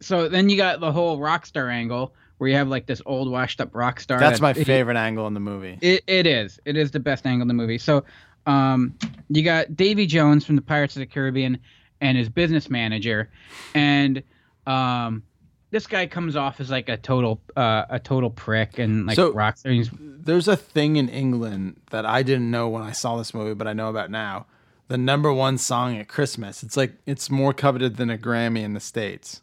So 0.01 0.29
then 0.29 0.49
you 0.49 0.57
got 0.57 0.79
the 0.79 0.91
whole 0.91 1.19
rock 1.19 1.45
star 1.45 1.69
angle 1.69 2.13
where 2.37 2.49
you 2.49 2.55
have 2.55 2.67
like 2.69 2.85
this 2.85 3.01
old 3.05 3.29
washed 3.29 3.59
up 3.59 3.75
rock 3.75 3.99
star. 3.99 4.19
That's 4.19 4.39
that- 4.39 4.41
my 4.41 4.51
it- 4.51 4.65
favorite 4.65 4.97
angle 4.97 5.27
in 5.27 5.33
the 5.33 5.39
movie. 5.39 5.77
It, 5.81 6.03
it 6.07 6.25
is. 6.25 6.59
It 6.65 6.77
is 6.77 6.91
the 6.91 6.99
best 6.99 7.25
angle 7.25 7.41
in 7.43 7.47
the 7.49 7.53
movie. 7.53 7.77
So, 7.77 8.05
um, 8.45 8.95
you 9.29 9.43
got 9.43 9.75
Davy 9.75 10.05
Jones 10.05 10.45
from 10.45 10.55
the 10.55 10.61
Pirates 10.61 10.95
of 10.95 11.01
the 11.01 11.05
Caribbean 11.05 11.59
and 12.01 12.17
his 12.17 12.29
business 12.29 12.69
manager, 12.69 13.29
and 13.75 14.23
um, 14.65 15.23
this 15.71 15.85
guy 15.85 16.07
comes 16.07 16.35
off 16.35 16.59
as 16.61 16.69
like 16.71 16.87
a 16.89 16.97
total 16.97 17.41
uh, 17.57 17.83
a 17.89 17.99
total 17.99 18.29
prick 18.29 18.79
and 18.79 19.05
like 19.05 19.15
So- 19.17 19.33
rock 19.33 19.57
star. 19.57 19.73
There's 20.21 20.47
a 20.47 20.55
thing 20.55 20.95
in 20.97 21.09
England 21.09 21.77
that 21.91 22.05
I 22.05 22.23
didn't 22.23 22.51
know 22.51 22.69
when 22.69 22.83
I 22.83 22.91
saw 22.91 23.17
this 23.17 23.33
movie, 23.33 23.53
but 23.53 23.67
I 23.67 23.73
know 23.73 23.89
about 23.89 24.11
now. 24.11 24.45
The 24.87 24.97
number 24.97 25.31
one 25.33 25.57
song 25.57 25.97
at 25.97 26.07
Christmas. 26.07 26.61
It's 26.63 26.75
like 26.77 26.93
it's 27.05 27.29
more 27.29 27.53
coveted 27.53 27.97
than 27.97 28.09
a 28.09 28.17
Grammy 28.17 28.63
in 28.63 28.73
the 28.73 28.79
States, 28.79 29.41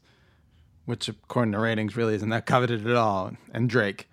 which 0.86 1.08
according 1.08 1.52
to 1.52 1.58
ratings 1.58 1.96
really 1.96 2.14
isn't 2.14 2.30
that 2.30 2.46
coveted 2.46 2.86
at 2.86 2.96
all. 2.96 3.32
And 3.52 3.68
Drake. 3.68 4.08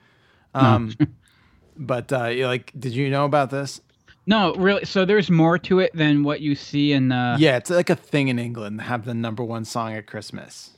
Um, 0.54 0.94
but 1.78 2.12
uh, 2.12 2.32
like, 2.40 2.72
did 2.78 2.94
you 2.94 3.10
know 3.10 3.26
about 3.26 3.50
this? 3.50 3.82
no, 4.26 4.54
really. 4.56 4.86
So 4.86 5.06
there's 5.06 5.30
more 5.30 5.58
to 5.60 5.80
it 5.80 5.96
than 5.96 6.24
what 6.24 6.42
you 6.42 6.56
see 6.56 6.94
in 6.94 7.10
the. 7.10 7.36
yeah, 7.40 7.58
it's 7.58 7.70
like 7.70 7.90
a 7.90 7.96
thing 7.96 8.28
in 8.28 8.40
England 8.40 8.80
to 8.80 8.86
have 8.86 9.06
the 9.06 9.14
number 9.14 9.44
one 9.44 9.66
song 9.66 9.94
at 9.94 10.08
Christmas. 10.08 10.72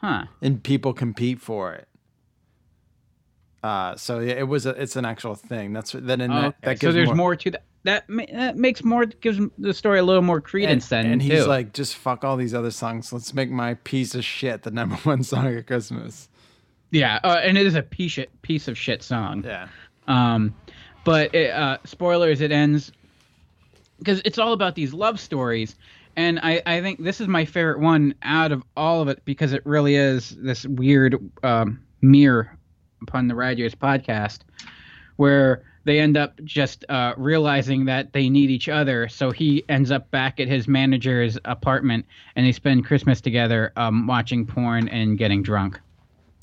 Huh. 0.00 0.26
and 0.40 0.62
people 0.62 0.92
compete 0.92 1.40
for 1.40 1.74
it. 1.74 1.88
Uh, 3.64 3.96
so 3.96 4.20
yeah, 4.20 4.34
it 4.34 4.46
was 4.46 4.64
a, 4.64 4.70
it's 4.80 4.94
an 4.94 5.04
actual 5.04 5.34
thing. 5.34 5.72
That's 5.72 5.90
then 5.90 6.20
in 6.20 6.30
that, 6.30 6.44
Okay, 6.44 6.54
that 6.62 6.80
so 6.80 6.92
there's 6.92 7.08
more, 7.08 7.16
more, 7.16 7.36
to 7.36 7.50
that. 7.50 7.64
That, 7.84 8.04
that 8.32 8.56
makes 8.56 8.82
more 8.82 9.06
gives 9.06 9.38
the 9.56 9.72
story 9.72 9.98
a 9.98 10.02
little 10.02 10.22
more 10.22 10.40
credence 10.40 10.90
and, 10.92 11.06
then 11.06 11.12
and 11.12 11.22
he's 11.22 11.44
too. 11.44 11.48
like, 11.48 11.72
just 11.72 11.96
fuck 11.96 12.24
all 12.24 12.36
these 12.36 12.52
other 12.54 12.70
songs. 12.70 13.12
Let's 13.12 13.32
make 13.32 13.50
my 13.50 13.74
piece 13.74 14.14
of 14.14 14.24
shit 14.24 14.62
the 14.62 14.70
number 14.70 14.96
one 15.04 15.22
song 15.22 15.46
at 15.46 15.66
Christmas. 15.66 16.28
Yeah, 16.90 17.20
uh, 17.22 17.40
and 17.42 17.56
it 17.56 17.66
is 17.66 17.74
a 17.74 17.82
piece 17.82 18.18
of, 18.18 18.26
piece 18.42 18.66
of 18.68 18.76
shit 18.76 19.02
song. 19.02 19.44
Yeah. 19.44 19.68
Um, 20.06 20.54
but 21.04 21.34
it, 21.34 21.50
uh, 21.50 21.78
spoilers, 21.84 22.40
it 22.40 22.50
ends 22.50 22.92
because 23.98 24.20
it's 24.24 24.38
all 24.38 24.52
about 24.52 24.74
these 24.74 24.92
love 24.92 25.20
stories, 25.20 25.76
and 26.16 26.38
I 26.42 26.62
I 26.66 26.80
think 26.80 27.02
this 27.02 27.20
is 27.20 27.28
my 27.28 27.44
favorite 27.44 27.80
one 27.80 28.14
out 28.22 28.52
of 28.52 28.62
all 28.76 29.02
of 29.02 29.08
it 29.08 29.24
because 29.24 29.52
it 29.52 29.64
really 29.64 29.96
is 29.96 30.30
this 30.38 30.66
weird 30.66 31.16
um, 31.42 31.80
mirror 32.00 32.56
upon 33.02 33.28
the 33.28 33.34
Rad 33.34 33.58
Years 33.58 33.74
podcast 33.74 34.40
where 35.16 35.64
they 35.84 36.00
end 36.00 36.16
up 36.16 36.38
just 36.44 36.84
uh, 36.88 37.14
realizing 37.16 37.86
that 37.86 38.12
they 38.12 38.28
need 38.28 38.50
each 38.50 38.68
other. 38.68 39.08
So 39.08 39.30
he 39.30 39.64
ends 39.68 39.90
up 39.90 40.10
back 40.10 40.38
at 40.40 40.48
his 40.48 40.68
manager's 40.68 41.38
apartment, 41.44 42.06
and 42.36 42.46
they 42.46 42.52
spend 42.52 42.84
Christmas 42.84 43.20
together, 43.20 43.72
um, 43.76 44.06
watching 44.06 44.46
porn 44.46 44.88
and 44.88 45.16
getting 45.18 45.42
drunk. 45.42 45.80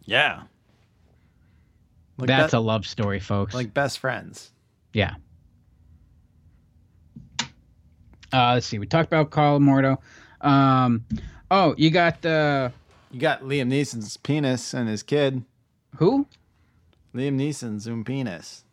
Yeah. 0.05 0.43
Like 2.17 2.27
That's 2.27 2.51
that- 2.51 2.57
a 2.57 2.59
love 2.59 2.85
story, 2.87 3.19
folks. 3.19 3.53
like 3.53 3.73
best 3.73 3.99
friends. 3.99 4.51
Yeah. 4.93 5.15
Uh, 8.33 8.53
let's 8.53 8.65
see. 8.67 8.79
We 8.79 8.85
talked 8.87 9.07
about 9.07 9.29
Karl 9.31 9.59
Mordo. 9.59 9.97
Um, 10.41 11.05
oh, 11.49 11.73
you 11.77 11.89
got 11.89 12.25
uh, 12.25 12.69
You 13.11 13.19
got 13.19 13.43
Liam 13.43 13.67
Neeson's 13.69 14.17
penis 14.17 14.73
and 14.73 14.89
his 14.89 15.03
kid. 15.03 15.43
who? 15.97 16.27
Liam 17.13 17.35
Neeson's 17.39 17.87
own 17.87 18.03
penis. 18.03 18.64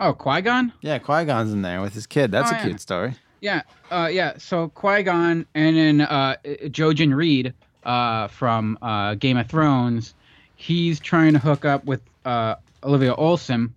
Oh, 0.00 0.12
Qui 0.12 0.40
Gon. 0.42 0.72
Yeah, 0.80 0.98
Qui 0.98 1.24
Gon's 1.24 1.52
in 1.52 1.62
there 1.62 1.80
with 1.80 1.94
his 1.94 2.06
kid. 2.06 2.30
That's 2.30 2.50
Oh, 2.52 2.54
a 2.54 2.58
yeah. 2.58 2.64
cute 2.64 2.80
story. 2.80 3.14
Yeah, 3.40 3.62
uh, 3.90 4.08
yeah. 4.12 4.34
So 4.38 4.68
Qui 4.68 5.02
Gon 5.02 5.46
and 5.54 5.76
then 5.76 6.00
uh, 6.02 6.36
Jojen 6.44 7.14
Reed 7.14 7.54
uh, 7.84 8.28
from 8.28 8.78
uh, 8.82 9.14
Game 9.14 9.36
of 9.36 9.48
Thrones 9.48 10.14
he's 10.58 10.98
trying 10.98 11.32
to 11.32 11.38
hook 11.38 11.64
up 11.64 11.84
with 11.84 12.00
uh, 12.24 12.56
Olivia 12.82 13.14
Olson. 13.14 13.72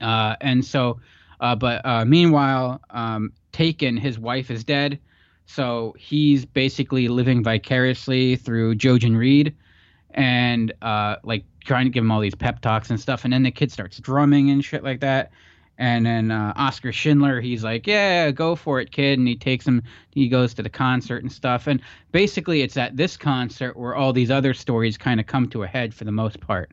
Uh, 0.00 0.34
and 0.40 0.64
so, 0.64 0.98
uh, 1.40 1.54
but 1.54 1.80
uh, 1.86 2.04
meanwhile, 2.04 2.80
um, 2.90 3.32
Taken, 3.52 3.96
his 3.96 4.18
wife 4.18 4.50
is 4.50 4.64
dead. 4.64 4.98
So 5.46 5.94
he's 5.96 6.44
basically 6.44 7.06
living 7.06 7.44
vicariously 7.44 8.34
through 8.34 8.74
Jojen 8.74 9.16
Reed 9.16 9.54
and 10.10 10.72
uh, 10.82 11.16
like 11.22 11.44
trying 11.64 11.86
to 11.86 11.90
give 11.90 12.04
him 12.04 12.10
all 12.10 12.20
these 12.20 12.34
pep 12.34 12.60
talks 12.60 12.90
and 12.90 13.00
stuff. 13.00 13.24
And 13.24 13.32
then 13.32 13.42
the 13.42 13.50
kid 13.50 13.72
starts 13.72 13.98
drumming 13.98 14.50
and 14.50 14.64
shit 14.64 14.84
like 14.84 15.00
that. 15.00 15.30
And 15.76 16.06
then 16.06 16.30
uh, 16.30 16.52
Oscar 16.54 16.92
Schindler, 16.92 17.40
he's 17.40 17.64
like, 17.64 17.84
"Yeah, 17.84 18.30
go 18.30 18.54
for 18.54 18.80
it, 18.80 18.92
kid." 18.92 19.18
And 19.18 19.26
he 19.26 19.34
takes 19.34 19.66
him. 19.66 19.82
He 20.12 20.28
goes 20.28 20.54
to 20.54 20.62
the 20.62 20.68
concert 20.68 21.22
and 21.24 21.32
stuff. 21.32 21.66
And 21.66 21.82
basically, 22.12 22.62
it's 22.62 22.76
at 22.76 22.96
this 22.96 23.16
concert 23.16 23.76
where 23.76 23.96
all 23.96 24.12
these 24.12 24.30
other 24.30 24.54
stories 24.54 24.96
kind 24.96 25.18
of 25.18 25.26
come 25.26 25.48
to 25.48 25.64
a 25.64 25.66
head 25.66 25.92
for 25.92 26.04
the 26.04 26.12
most 26.12 26.38
part. 26.40 26.70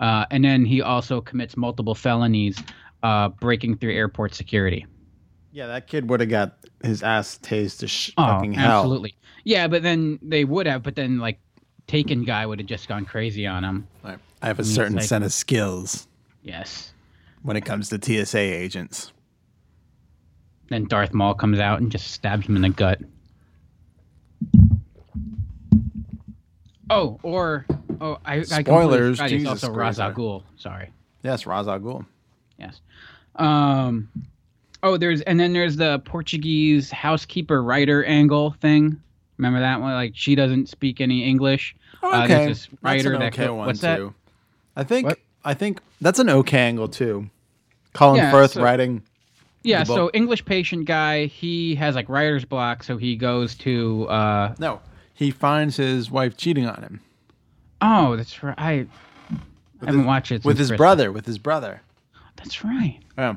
Uh, 0.00 0.24
and 0.32 0.44
then 0.44 0.64
he 0.64 0.82
also 0.82 1.20
commits 1.20 1.56
multiple 1.56 1.94
felonies, 1.94 2.60
uh, 3.04 3.28
breaking 3.28 3.76
through 3.76 3.94
airport 3.94 4.34
security. 4.34 4.84
Yeah, 5.52 5.68
that 5.68 5.86
kid 5.86 6.10
would 6.10 6.18
have 6.20 6.28
got 6.30 6.56
his 6.82 7.02
ass 7.04 7.38
tased 7.40 7.78
to 7.80 7.86
sh- 7.88 8.10
Oh, 8.16 8.26
fucking 8.26 8.54
hell. 8.54 8.78
absolutely. 8.80 9.14
Yeah, 9.44 9.68
but 9.68 9.82
then 9.84 10.18
they 10.22 10.44
would 10.44 10.66
have. 10.66 10.82
But 10.82 10.96
then 10.96 11.18
like, 11.18 11.38
Taken 11.90 12.22
guy 12.22 12.46
would 12.46 12.60
have 12.60 12.68
just 12.68 12.86
gone 12.86 13.04
crazy 13.04 13.48
on 13.48 13.64
him. 13.64 13.88
I 14.04 14.46
have 14.46 14.60
a 14.60 14.64
certain 14.64 14.94
like- 14.94 15.06
set 15.06 15.24
of 15.24 15.32
skills 15.32 16.06
Yes. 16.44 16.92
when 17.42 17.56
it 17.56 17.64
comes 17.64 17.88
to 17.88 17.98
TSA 18.00 18.38
agents. 18.38 19.12
Then 20.68 20.84
Darth 20.84 21.12
Maul 21.12 21.34
comes 21.34 21.58
out 21.58 21.80
and 21.80 21.90
just 21.90 22.12
stabs 22.12 22.46
him 22.46 22.54
in 22.54 22.62
the 22.62 22.68
gut. 22.68 23.00
Oh, 26.88 27.18
or 27.24 27.66
oh, 28.00 28.18
I, 28.24 28.36
I 28.36 28.42
Spoilers, 28.42 29.20
he's 29.20 29.30
Jesus 29.30 29.48
also 29.48 29.72
Christ. 29.72 29.98
Ra's 29.98 30.00
al 30.00 30.12
Ghul. 30.12 30.44
Sorry. 30.56 30.90
Yes, 31.24 31.44
Ra's 31.44 31.66
al 31.66 31.80
Ghul. 31.80 32.06
Yes. 32.56 32.80
Um. 33.34 34.08
Oh, 34.84 34.96
there's 34.96 35.22
and 35.22 35.40
then 35.40 35.52
there's 35.52 35.74
the 35.74 35.98
Portuguese 36.04 36.92
housekeeper 36.92 37.64
writer 37.64 38.04
angle 38.04 38.52
thing. 38.60 39.00
Remember 39.38 39.58
that 39.58 39.80
one? 39.80 39.92
Like 39.94 40.12
she 40.14 40.36
doesn't 40.36 40.68
speak 40.68 41.00
any 41.00 41.24
English. 41.24 41.74
Uh, 42.02 42.22
Okay, 42.24 42.26
there's 42.28 42.46
this 42.48 42.66
that's 42.70 42.82
writer 42.82 43.12
an 43.14 43.22
okay 43.24 43.46
co- 43.46 43.54
one 43.54 43.66
what's 43.66 43.80
that? 43.80 43.96
too. 43.96 44.14
I 44.76 44.84
think 44.84 45.12
I 45.44 45.54
think 45.54 45.80
that's 46.00 46.18
an 46.18 46.30
okay 46.30 46.60
angle 46.60 46.88
too. 46.88 47.28
Colin 47.92 48.16
Yeah, 48.18 48.30
Firth 48.30 48.52
so- 48.52 48.62
writing. 48.62 49.02
Yeah, 49.62 49.82
so. 49.82 50.10
English 50.14 50.46
patient 50.46 50.86
guy, 50.86 51.26
he 51.26 51.74
has 51.74 51.94
like 51.94 52.08
writer's 52.08 52.46
block, 52.46 52.82
so 52.82 52.96
he 52.96 53.14
goes 53.16 53.54
to 53.56 54.08
uh 54.08 54.54
No, 54.58 54.80
he 55.12 55.30
finds 55.30 55.76
his 55.76 56.10
wife 56.10 56.36
cheating 56.38 56.66
on 56.66 56.80
him 56.82 57.00
Oh, 57.82 58.16
that's 58.16 58.42
right. 58.42 58.54
I 58.58 58.86
haven't 59.80 59.98
his- 59.98 60.06
watched 60.06 60.32
it 60.32 60.44
with 60.44 60.56
his 60.58 60.68
Christmas. 60.68 60.78
brother. 60.78 61.12
With 61.12 61.26
his 61.26 61.38
brother. 61.38 61.82
That's 62.36 62.64
right. 62.64 62.98
Yeah. 63.18 63.34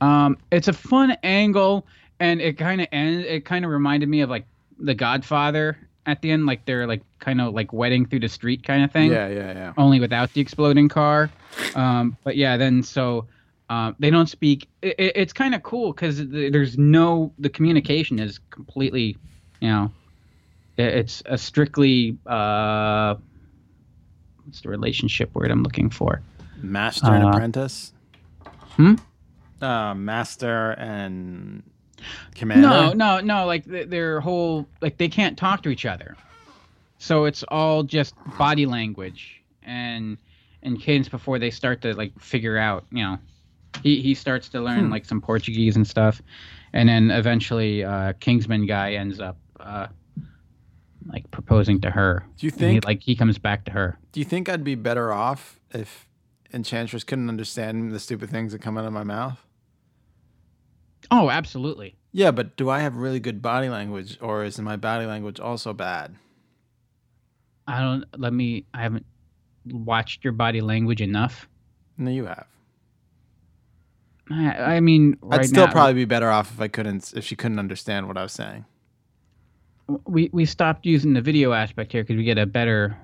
Um, 0.00 0.36
it's 0.50 0.68
a 0.68 0.72
fun 0.72 1.16
angle, 1.22 1.86
and 2.20 2.40
it 2.40 2.58
kind 2.58 2.80
of 2.80 2.86
ends. 2.92 3.26
It 3.26 3.44
kind 3.44 3.64
of 3.64 3.70
reminded 3.70 4.08
me 4.08 4.20
of 4.20 4.28
like 4.30 4.44
The 4.78 4.94
Godfather 4.94 5.78
at 6.06 6.22
the 6.22 6.30
end, 6.30 6.46
like 6.46 6.64
they're 6.64 6.86
like 6.86 7.02
kind 7.18 7.40
of 7.40 7.52
like 7.52 7.72
wedding 7.72 8.06
through 8.06 8.20
the 8.20 8.28
street 8.28 8.62
kind 8.62 8.84
of 8.84 8.92
thing. 8.92 9.10
Yeah, 9.10 9.28
yeah, 9.28 9.52
yeah. 9.52 9.72
Only 9.76 10.00
without 10.00 10.32
the 10.32 10.40
exploding 10.40 10.88
car. 10.88 11.30
Um, 11.74 12.16
but 12.24 12.36
yeah, 12.36 12.56
then 12.56 12.82
so 12.82 13.26
um, 13.68 13.96
they 13.98 14.10
don't 14.10 14.28
speak. 14.28 14.68
It, 14.82 14.94
it, 14.98 15.12
it's 15.16 15.32
kind 15.32 15.54
of 15.54 15.62
cool 15.62 15.92
because 15.92 16.26
there's 16.28 16.78
no 16.78 17.32
the 17.38 17.48
communication 17.48 18.18
is 18.18 18.38
completely, 18.50 19.16
you 19.60 19.68
know, 19.68 19.90
it, 20.76 20.94
it's 20.94 21.22
a 21.26 21.36
strictly 21.36 22.16
uh, 22.26 23.16
what's 24.44 24.60
the 24.60 24.68
relationship 24.68 25.34
word 25.34 25.50
I'm 25.50 25.62
looking 25.62 25.90
for? 25.90 26.22
Master 26.62 27.12
and 27.12 27.24
Uh, 27.24 27.28
apprentice. 27.28 27.92
Hmm. 28.76 28.94
Uh, 29.60 29.94
master 29.94 30.72
and 30.72 31.62
commander. 32.34 32.62
No, 32.68 32.92
no, 32.92 33.20
no. 33.20 33.46
Like 33.46 33.64
th- 33.64 33.88
their 33.88 34.20
whole 34.20 34.66
like 34.80 34.98
they 34.98 35.08
can't 35.08 35.36
talk 35.38 35.62
to 35.62 35.68
each 35.68 35.86
other, 35.86 36.16
so 36.98 37.24
it's 37.24 37.42
all 37.48 37.82
just 37.82 38.14
body 38.38 38.66
language 38.66 39.42
and 39.62 40.18
and 40.62 40.80
kids 40.80 41.08
before 41.08 41.38
they 41.38 41.50
start 41.50 41.80
to 41.82 41.94
like 41.94 42.18
figure 42.20 42.56
out. 42.58 42.84
You 42.90 43.02
know, 43.04 43.18
he 43.82 44.00
he 44.00 44.14
starts 44.14 44.48
to 44.50 44.60
learn 44.60 44.86
Hmm. 44.86 44.90
like 44.90 45.04
some 45.04 45.20
Portuguese 45.20 45.76
and 45.76 45.86
stuff, 45.86 46.20
and 46.72 46.88
then 46.88 47.10
eventually 47.10 47.84
uh, 47.84 48.12
Kingsman 48.20 48.66
guy 48.66 48.92
ends 48.94 49.20
up 49.20 49.36
uh, 49.60 49.86
like 51.06 51.30
proposing 51.30 51.80
to 51.82 51.90
her. 51.90 52.24
Do 52.36 52.46
you 52.46 52.52
And 52.52 52.60
he, 52.60 52.66
think- 52.66 52.84
like 52.84 53.02
he 53.02 53.14
comes 53.14 53.38
back 53.38 53.64
to 53.66 53.70
her? 53.72 53.98
Do 54.12 54.20
you 54.20 54.24
think 54.26 54.48
I'd 54.48 54.64
be 54.64 54.74
better 54.74 55.12
off 55.12 55.60
if 55.72 56.06
Enchantress 56.52 57.04
couldn't 57.04 57.28
understand 57.28 57.92
the 57.92 58.00
stupid 58.00 58.30
things 58.30 58.52
that 58.52 58.60
come 58.62 58.76
out 58.78 58.84
of 58.86 58.92
my 58.92 59.04
mouth? 59.04 59.45
Oh, 61.10 61.30
absolutely. 61.30 61.96
Yeah, 62.12 62.30
but 62.30 62.56
do 62.56 62.70
I 62.70 62.80
have 62.80 62.96
really 62.96 63.20
good 63.20 63.42
body 63.42 63.68
language, 63.68 64.18
or 64.20 64.44
is 64.44 64.58
my 64.60 64.76
body 64.76 65.06
language 65.06 65.38
also 65.38 65.72
bad? 65.72 66.16
I 67.66 67.80
don't. 67.80 68.04
Let 68.16 68.32
me. 68.32 68.64
I 68.72 68.82
haven't 68.82 69.06
watched 69.66 70.24
your 70.24 70.32
body 70.32 70.60
language 70.60 71.00
enough. 71.00 71.48
No, 71.98 72.10
you 72.10 72.26
have. 72.26 72.46
I, 74.30 74.76
I 74.76 74.80
mean, 74.80 75.18
I'd 75.30 75.46
still 75.46 75.66
now- 75.66 75.72
probably 75.72 75.94
be 75.94 76.04
better 76.04 76.30
off 76.30 76.52
if 76.52 76.60
I 76.60 76.68
couldn't, 76.68 77.12
if 77.14 77.24
she 77.24 77.36
couldn't 77.36 77.58
understand 77.58 78.08
what 78.08 78.16
I 78.16 78.22
was 78.22 78.32
saying. 78.32 78.64
we 80.06 80.30
we 80.32 80.44
stopped 80.46 80.86
using 80.86 81.12
the 81.12 81.20
video 81.20 81.52
aspect 81.52 81.92
here 81.92 82.02
because 82.02 82.16
we 82.16 82.24
get 82.24 82.38
a 82.38 82.46
better. 82.46 82.96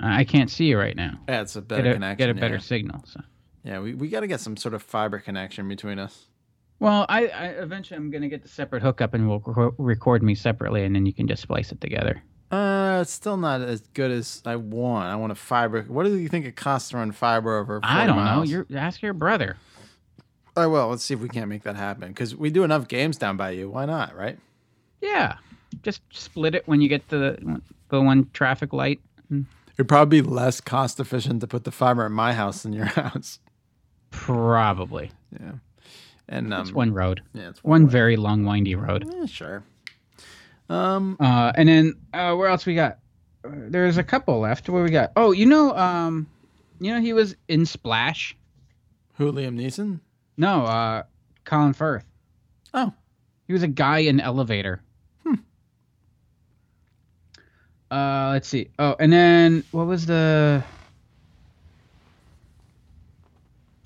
I 0.00 0.24
can't 0.24 0.50
see 0.50 0.64
you 0.64 0.78
right 0.78 0.96
now. 0.96 1.20
Yeah, 1.28 1.42
it's 1.42 1.54
a 1.54 1.62
better 1.62 1.82
get 1.82 1.90
a, 1.90 1.94
connection. 1.94 2.18
Get 2.18 2.30
a 2.30 2.40
better 2.40 2.54
yeah. 2.54 2.60
signal. 2.60 3.04
So. 3.06 3.20
Yeah, 3.62 3.80
we, 3.80 3.94
we 3.94 4.08
got 4.08 4.20
to 4.20 4.26
get 4.26 4.40
some 4.40 4.56
sort 4.56 4.74
of 4.74 4.82
fiber 4.82 5.20
connection 5.20 5.68
between 5.68 6.00
us. 6.00 6.26
Well, 6.82 7.06
I, 7.08 7.28
I 7.28 7.46
eventually 7.46 7.96
I'm 7.96 8.10
gonna 8.10 8.28
get 8.28 8.42
the 8.42 8.48
separate 8.48 8.82
hookup 8.82 9.14
and 9.14 9.28
we'll 9.28 9.40
reco- 9.40 9.74
record 9.78 10.22
me 10.22 10.34
separately, 10.34 10.84
and 10.84 10.94
then 10.96 11.06
you 11.06 11.12
can 11.12 11.28
just 11.28 11.42
splice 11.42 11.70
it 11.70 11.80
together. 11.80 12.22
Uh, 12.50 12.98
it's 13.00 13.12
still 13.12 13.36
not 13.36 13.60
as 13.60 13.80
good 13.94 14.10
as 14.10 14.42
I 14.44 14.56
want. 14.56 15.06
I 15.06 15.14
want 15.16 15.30
a 15.32 15.36
fiber. 15.36 15.82
What 15.82 16.04
do 16.04 16.16
you 16.18 16.28
think 16.28 16.44
it 16.44 16.56
costs 16.56 16.90
to 16.90 16.96
run 16.96 17.12
fiber 17.12 17.56
over? 17.56 17.80
40 17.80 17.86
I 17.86 18.06
don't 18.06 18.16
miles? 18.16 18.50
know. 18.50 18.64
You're 18.68 18.78
ask 18.78 19.00
your 19.00 19.12
brother. 19.14 19.56
Oh 20.56 20.68
well, 20.68 20.88
let's 20.88 21.02
see 21.04 21.14
if 21.14 21.20
we 21.20 21.28
can't 21.28 21.48
make 21.48 21.62
that 21.62 21.76
happen. 21.76 22.08
Because 22.08 22.34
we 22.34 22.50
do 22.50 22.64
enough 22.64 22.88
games 22.88 23.16
down 23.16 23.36
by 23.36 23.50
you. 23.52 23.70
Why 23.70 23.84
not? 23.86 24.16
Right? 24.16 24.38
Yeah, 25.00 25.36
just 25.82 26.02
split 26.10 26.54
it 26.56 26.66
when 26.66 26.80
you 26.80 26.88
get 26.88 27.08
the 27.10 27.60
the 27.90 28.02
one 28.02 28.28
traffic 28.32 28.72
light. 28.72 29.00
It'd 29.30 29.88
probably 29.88 30.20
be 30.20 30.28
less 30.28 30.60
cost 30.60 30.98
efficient 31.00 31.40
to 31.40 31.46
put 31.46 31.62
the 31.64 31.70
fiber 31.70 32.04
in 32.04 32.12
my 32.12 32.32
house 32.34 32.64
than 32.64 32.72
your 32.72 32.84
house. 33.02 33.38
Probably. 34.10 35.10
Yeah. 35.40 35.52
And 36.28 36.52
um, 36.54 36.62
it's 36.62 36.72
one 36.72 36.92
road. 36.92 37.22
Yeah, 37.34 37.48
it's 37.50 37.62
one 37.64 37.88
very 37.88 38.16
long, 38.16 38.44
windy 38.44 38.74
road. 38.74 39.04
Yeah, 39.12 39.26
sure. 39.26 39.64
Um, 40.68 41.16
Uh, 41.20 41.52
and 41.54 41.68
then 41.68 41.94
uh, 42.14 42.34
where 42.34 42.48
else 42.48 42.64
we 42.64 42.74
got? 42.74 42.98
Uh, 43.44 43.50
there's 43.68 43.98
a 43.98 44.04
couple 44.04 44.38
left. 44.40 44.68
Where 44.68 44.82
we 44.82 44.90
got? 44.90 45.12
Oh, 45.16 45.32
you 45.32 45.46
know, 45.46 45.76
um, 45.76 46.26
you 46.80 46.92
know, 46.94 47.00
he 47.00 47.12
was 47.12 47.36
in 47.48 47.66
Splash. 47.66 48.36
Who, 49.14 49.32
Liam 49.32 49.56
Neeson? 49.56 50.00
No, 50.36 50.64
uh, 50.64 51.02
Colin 51.44 51.74
Firth. 51.74 52.04
Oh, 52.72 52.92
he 53.46 53.52
was 53.52 53.62
a 53.62 53.68
guy 53.68 53.98
in 53.98 54.18
Elevator. 54.20 54.82
Hmm. 55.24 55.34
Uh, 57.90 58.30
let's 58.32 58.48
see. 58.48 58.70
Oh, 58.78 58.96
and 58.98 59.12
then 59.12 59.64
what 59.72 59.86
was 59.86 60.06
the? 60.06 60.64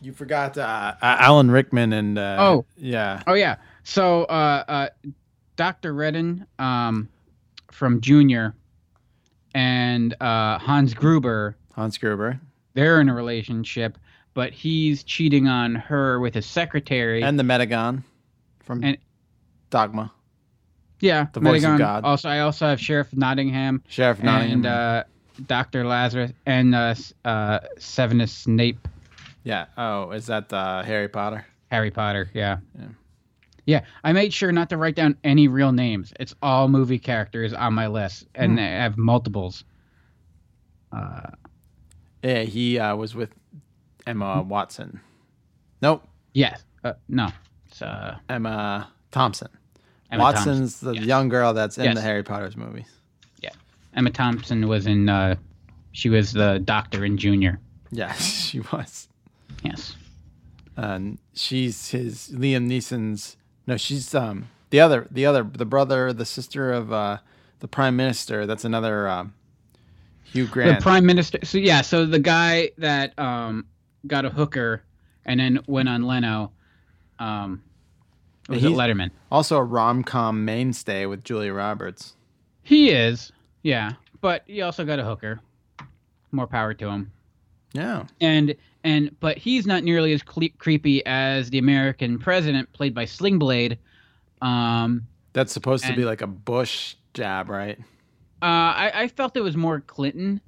You 0.06 0.12
forgot 0.12 0.56
uh, 0.56 0.94
Alan 1.02 1.50
Rickman 1.50 1.92
and 1.92 2.16
uh, 2.16 2.36
Oh. 2.38 2.64
yeah, 2.76 3.24
Oh 3.26 3.34
yeah. 3.34 3.56
So 3.82 4.22
uh, 4.26 4.62
uh, 4.68 4.88
Dr. 5.56 5.92
Reddin 5.94 6.46
um, 6.60 7.08
from 7.72 8.00
Junior 8.00 8.54
and 9.52 10.14
uh, 10.20 10.58
Hans 10.60 10.94
Gruber. 10.94 11.56
Hans 11.74 11.98
Gruber. 11.98 12.38
They're 12.74 13.00
in 13.00 13.08
a 13.08 13.14
relationship, 13.14 13.98
but 14.32 14.52
he's 14.52 15.02
cheating 15.02 15.48
on 15.48 15.74
her 15.74 16.20
with 16.20 16.34
his 16.34 16.46
secretary. 16.46 17.24
and 17.24 17.36
the 17.36 17.42
Metatron 17.42 18.04
from 18.60 18.84
And- 18.84 18.98
Dogma. 19.70 20.12
yeah, 21.00 21.26
the 21.32 21.40
voice 21.40 21.64
of 21.64 21.78
God. 21.78 22.04
Also, 22.04 22.28
I 22.28 22.38
also 22.40 22.66
have 22.68 22.80
Sheriff 22.80 23.08
Nottingham. 23.12 23.82
Sheriff 23.88 24.22
Nottingham. 24.22 24.58
And 24.58 24.66
uh, 24.66 25.04
Dr. 25.48 25.84
Lazarus 25.84 26.30
and 26.46 26.76
uh, 26.76 26.94
uh, 27.24 27.58
Severus 27.80 28.30
Snape. 28.30 28.86
Yeah. 29.47 29.66
Oh, 29.78 30.10
is 30.10 30.27
that 30.27 30.52
uh, 30.52 30.82
Harry 30.82 31.09
Potter? 31.09 31.47
Harry 31.70 31.90
Potter. 31.93 32.28
Yeah. 32.35 32.59
Yeah. 32.78 32.89
Yeah, 33.64 33.81
I 34.05 34.12
made 34.12 34.32
sure 34.32 34.51
not 34.52 34.68
to 34.70 34.77
write 34.77 34.94
down 34.94 35.16
any 35.24 35.48
real 35.48 35.73
names. 35.73 36.12
It's 36.20 36.35
all 36.43 36.68
movie 36.68 36.98
characters 37.01 37.52
on 37.52 37.74
my 37.74 37.86
list, 37.89 38.27
and 38.35 38.52
Hmm. 38.52 38.59
I 38.59 38.62
have 38.62 38.97
multiples. 38.98 39.64
Uh, 40.93 41.31
Yeah, 42.23 42.43
he 42.43 42.78
uh, 42.78 42.97
was 42.97 43.14
with 43.14 43.31
Emma 44.06 44.43
Watson. 44.43 45.01
Nope. 45.82 46.06
yes. 46.32 46.64
Uh, 46.85 46.94
no. 47.09 47.28
It's 47.66 47.82
uh, 47.82 48.16
Emma 48.28 48.89
Thompson. 49.10 49.48
Emma 50.10 50.23
Watson's 50.23 50.81
Thompson, 50.81 51.01
the 51.02 51.06
young 51.06 51.28
girl 51.28 51.52
that's 51.52 51.78
in 51.78 51.85
Yes. 51.85 51.94
the 51.97 52.01
Harry 52.02 52.23
Potter's 52.23 52.56
movies. 52.56 52.89
yeah. 53.43 53.51
Emma 53.94 54.10
Thompson 54.10 54.68
was 54.68 54.86
in. 54.86 55.09
Uh, 55.09 55.35
she 55.93 56.09
was 56.09 56.32
the 56.32 56.60
doctor 56.60 57.05
in 57.05 57.16
Junior. 57.16 57.59
Yes, 57.90 58.20
she 58.51 58.60
was. 58.60 59.05
Yes. 59.66 59.97
And 60.76 61.18
she's 61.34 61.90
his 61.90 62.30
Liam 62.34 62.68
Neeson's. 62.68 63.36
No, 63.66 63.76
she's 63.76 64.14
um 64.14 64.48
the 64.70 64.80
other 64.80 65.06
the 65.10 65.26
other 65.26 65.43
the 65.43 65.64
brother 65.64 66.12
the 66.12 66.26
sister 66.26 66.72
of 66.72 66.93
uh 66.93 67.18
the 67.60 67.68
prime 67.68 67.97
minister. 67.97 68.47
That's 68.47 68.64
another 68.64 69.09
um, 69.09 69.34
Hugh 70.24 70.47
Grant. 70.47 70.78
The 70.78 70.82
prime 70.82 71.06
minister. 71.06 71.38
So 71.44 71.59
yeah, 71.59 71.80
so 71.80 72.05
the 72.05 72.18
guy 72.18 72.70
that 72.78 73.18
um 73.18 73.66
got 74.06 74.24
a 74.24 74.30
hooker 74.30 74.82
and 75.24 75.40
then 75.40 75.60
went 75.66 75.88
on 75.88 76.02
Leno. 76.02 76.52
Um, 77.18 77.62
was 78.48 78.62
it 78.62 78.68
Letterman? 78.68 79.10
Also 79.30 79.56
a 79.56 79.64
rom 79.64 80.05
com 80.05 80.44
mainstay 80.44 81.06
with 81.06 81.24
Julia 81.24 81.52
Roberts. 81.52 82.14
He 82.62 82.90
is, 82.90 83.32
yeah, 83.62 83.93
but 84.20 84.43
he 84.47 84.62
also 84.62 84.84
got 84.84 84.98
a 84.98 85.05
hooker. 85.05 85.40
More 86.32 86.47
power 86.47 86.74
to 86.74 86.88
him. 86.88 87.12
Yeah. 87.77 88.05
And 88.20 88.55
and 88.85 89.15
but 89.20 89.36
he's 89.39 89.66
not 89.66 89.85
nearly 89.85 90.12
as 90.12 90.23
cle- 90.23 90.48
creepy 90.59 91.05
as 91.07 91.51
the 91.51 91.59
American 91.59 92.19
president, 92.19 92.73
played 92.73 92.94
by 92.94 93.05
Slingblade. 93.05 93.78
Um, 94.43 95.07
That's 95.32 95.53
supposed 95.53 95.85
to 95.85 95.94
be 95.94 96.05
like 96.05 96.23
a 96.23 96.27
Bush 96.27 96.94
jab, 97.15 97.48
right? 97.48 97.78
uh, 98.43 98.44
I, 98.44 98.93
I 98.94 99.09
felt 99.09 99.36
it 99.36 99.40
was 99.40 99.57
more 99.57 99.81
Clinton. 99.81 100.40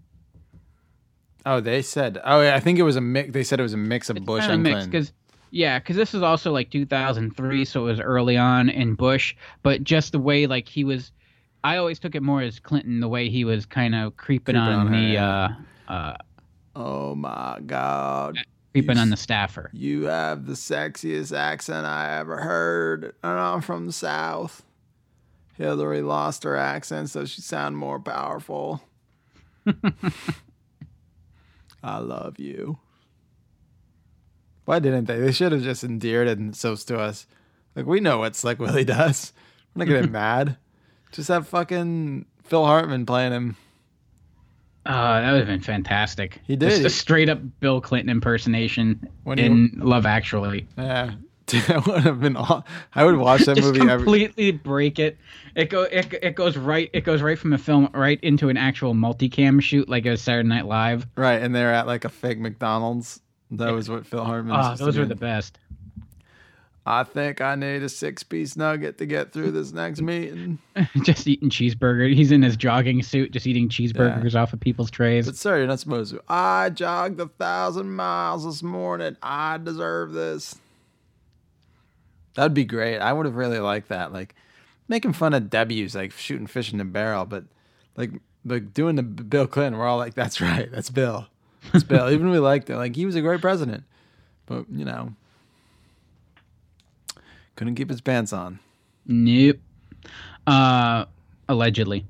Oh, 1.46 1.60
they 1.60 1.82
said. 1.82 2.18
Oh, 2.24 2.42
yeah, 2.42 2.54
I 2.54 2.60
think 2.60 2.78
it 2.78 2.82
was 2.82 2.96
a 2.96 3.00
mix. 3.00 3.32
They 3.32 3.42
said 3.44 3.58
it 3.58 3.62
was 3.62 3.72
a 3.72 3.78
mix 3.78 4.10
of 4.10 4.16
Bush 4.24 4.42
kinda 4.42 4.54
and 4.54 4.62
mixed 4.62 4.74
Clinton. 4.74 4.90
because 4.90 5.12
yeah, 5.50 5.78
because 5.78 5.96
this 5.96 6.14
is 6.14 6.22
also 6.22 6.52
like 6.52 6.70
2003, 6.70 7.64
so 7.64 7.80
it 7.80 7.90
was 7.90 8.00
early 8.00 8.36
on 8.36 8.68
in 8.68 8.94
Bush. 8.94 9.34
But 9.62 9.82
just 9.82 10.12
the 10.12 10.18
way 10.18 10.46
like 10.46 10.68
he 10.68 10.84
was, 10.84 11.10
I 11.64 11.78
always 11.78 11.98
took 11.98 12.14
it 12.14 12.22
more 12.22 12.42
as 12.42 12.60
Clinton, 12.60 13.00
the 13.00 13.08
way 13.08 13.30
he 13.30 13.44
was 13.44 13.64
kind 13.64 13.94
of 13.94 14.16
creeping, 14.16 14.56
Creeping 14.56 14.60
on, 14.60 14.86
on 14.86 14.86
her, 14.88 15.00
the 15.00 15.06
yeah. 15.06 15.48
uh, 15.88 15.92
uh, 15.92 16.16
Oh 16.80 17.16
my 17.16 17.58
God. 17.66 18.38
creeping 18.72 18.96
You 18.96 19.02
on 19.02 19.10
the 19.10 19.16
staffer. 19.16 19.68
You 19.72 20.04
have 20.04 20.46
the 20.46 20.52
sexiest 20.52 21.36
accent 21.36 21.84
I 21.84 22.18
ever 22.20 22.36
heard, 22.36 23.16
and 23.24 23.38
I'm 23.38 23.62
from 23.62 23.86
the 23.86 23.92
South. 23.92 24.62
Hillary 25.56 26.02
lost 26.02 26.44
her 26.44 26.54
accent, 26.54 27.10
so 27.10 27.24
she 27.24 27.40
sounded 27.40 27.76
more 27.76 27.98
powerful. 27.98 28.80
I 31.82 31.98
love 31.98 32.38
you. 32.38 32.78
Why 34.64 34.78
didn't 34.78 35.06
they? 35.06 35.18
They 35.18 35.32
should 35.32 35.50
have 35.50 35.62
just 35.62 35.82
endeared 35.82 36.28
themselves 36.28 36.84
to 36.84 37.00
us. 37.00 37.26
Like 37.74 37.86
we 37.86 37.98
know 37.98 38.18
what 38.18 38.36
Slick 38.36 38.60
Willie 38.60 38.84
does. 38.84 39.32
We're 39.74 39.84
not 39.84 39.88
getting 39.88 40.12
mad. 40.12 40.58
Just 41.10 41.26
have 41.28 41.48
fucking 41.48 42.26
Phil 42.44 42.64
Hartman 42.64 43.04
playing 43.04 43.32
him. 43.32 43.56
Oh, 44.88 44.92
that 44.92 45.32
would 45.32 45.38
have 45.40 45.46
been 45.48 45.60
fantastic. 45.60 46.40
He 46.46 46.56
did. 46.56 46.70
Just 46.70 46.84
a 46.84 46.90
straight 46.90 47.28
up 47.28 47.40
Bill 47.60 47.80
Clinton 47.80 48.08
impersonation 48.08 49.06
When 49.24 49.36
he- 49.38 49.44
in 49.44 49.72
Love 49.76 50.06
Actually. 50.06 50.66
Yeah, 50.78 51.12
that 51.46 51.86
would 51.86 52.02
have 52.04 52.20
been. 52.20 52.36
All, 52.36 52.64
I 52.94 53.04
would 53.04 53.16
watch 53.16 53.42
that 53.42 53.60
movie 53.60 53.80
every. 53.80 54.04
completely 54.04 54.50
break 54.52 54.98
it. 54.98 55.18
It 55.54 55.68
go 55.68 55.82
it, 55.82 56.12
it 56.22 56.34
goes 56.34 56.56
right 56.56 56.88
it 56.94 57.02
goes 57.02 57.20
right 57.20 57.38
from 57.38 57.52
a 57.52 57.58
film 57.58 57.90
right 57.92 58.18
into 58.22 58.48
an 58.48 58.56
actual 58.56 58.94
multicam 58.94 59.60
shoot 59.60 59.88
like 59.88 60.06
a 60.06 60.16
Saturday 60.16 60.48
Night 60.48 60.66
Live. 60.66 61.06
Right, 61.16 61.42
and 61.42 61.54
they're 61.54 61.72
at 61.74 61.86
like 61.86 62.04
a 62.04 62.08
fake 62.08 62.38
McDonald's. 62.38 63.20
That 63.50 63.72
was 63.72 63.88
what 63.88 64.06
Phil 64.06 64.24
Hartman. 64.24 64.54
Oh, 64.54 64.58
ah, 64.58 64.74
those 64.74 64.98
were 64.98 65.06
the 65.06 65.14
best. 65.14 65.58
I 66.90 67.04
think 67.04 67.42
I 67.42 67.54
need 67.54 67.82
a 67.82 67.88
six-piece 67.90 68.56
nugget 68.56 68.96
to 68.96 69.04
get 69.04 69.30
through 69.30 69.50
this 69.50 69.72
next 69.72 70.00
meeting. 70.00 70.58
just 71.02 71.28
eating 71.28 71.50
cheeseburger. 71.50 72.14
He's 72.14 72.32
in 72.32 72.40
his 72.40 72.56
jogging 72.56 73.02
suit, 73.02 73.30
just 73.30 73.46
eating 73.46 73.68
cheeseburgers 73.68 74.34
off 74.34 74.54
of 74.54 74.60
people's 74.60 74.90
trays. 74.90 75.26
But 75.26 75.36
sir, 75.36 75.58
you're 75.58 75.66
not 75.66 75.80
supposed 75.80 76.14
to. 76.14 76.22
I 76.30 76.70
jogged 76.70 77.20
a 77.20 77.26
thousand 77.26 77.90
miles 77.92 78.46
this 78.46 78.62
morning. 78.62 79.18
I 79.22 79.58
deserve 79.58 80.12
this. 80.12 80.56
That'd 82.36 82.54
be 82.54 82.64
great. 82.64 83.00
I 83.00 83.12
would 83.12 83.26
have 83.26 83.36
really 83.36 83.58
liked 83.58 83.90
that. 83.90 84.14
Like 84.14 84.34
making 84.88 85.12
fun 85.12 85.34
of 85.34 85.50
W's, 85.50 85.94
like 85.94 86.12
shooting 86.12 86.46
fish 86.46 86.72
in 86.72 86.78
the 86.78 86.86
barrel, 86.86 87.26
but 87.26 87.44
like 87.96 88.12
like 88.46 88.72
doing 88.72 88.96
the 88.96 89.02
Bill 89.02 89.46
Clinton. 89.46 89.78
We're 89.78 89.86
all 89.86 89.98
like, 89.98 90.14
that's 90.14 90.40
right, 90.40 90.72
that's 90.72 90.88
Bill. 90.88 91.26
That's 91.70 91.84
Bill. 91.84 92.10
Even 92.10 92.30
we 92.30 92.38
liked 92.38 92.70
it. 92.70 92.76
Like 92.78 92.96
he 92.96 93.04
was 93.04 93.14
a 93.14 93.20
great 93.20 93.42
president, 93.42 93.84
but 94.46 94.64
you 94.70 94.86
know, 94.86 95.12
couldn't 97.58 97.74
keep 97.74 97.90
his 97.90 98.00
pants 98.00 98.32
on. 98.32 98.60
Nope. 99.04 99.58
Uh, 100.46 101.06
allegedly. 101.48 102.06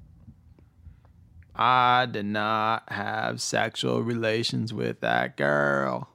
I 1.57 2.07
did 2.07 2.27
not 2.27 2.85
have 2.93 3.41
sexual 3.41 4.03
relations 4.03 4.75
with 4.75 5.01
that 5.01 5.39
girl. 5.39 6.11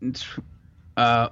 It's 0.00 0.26
uh, 0.96 1.28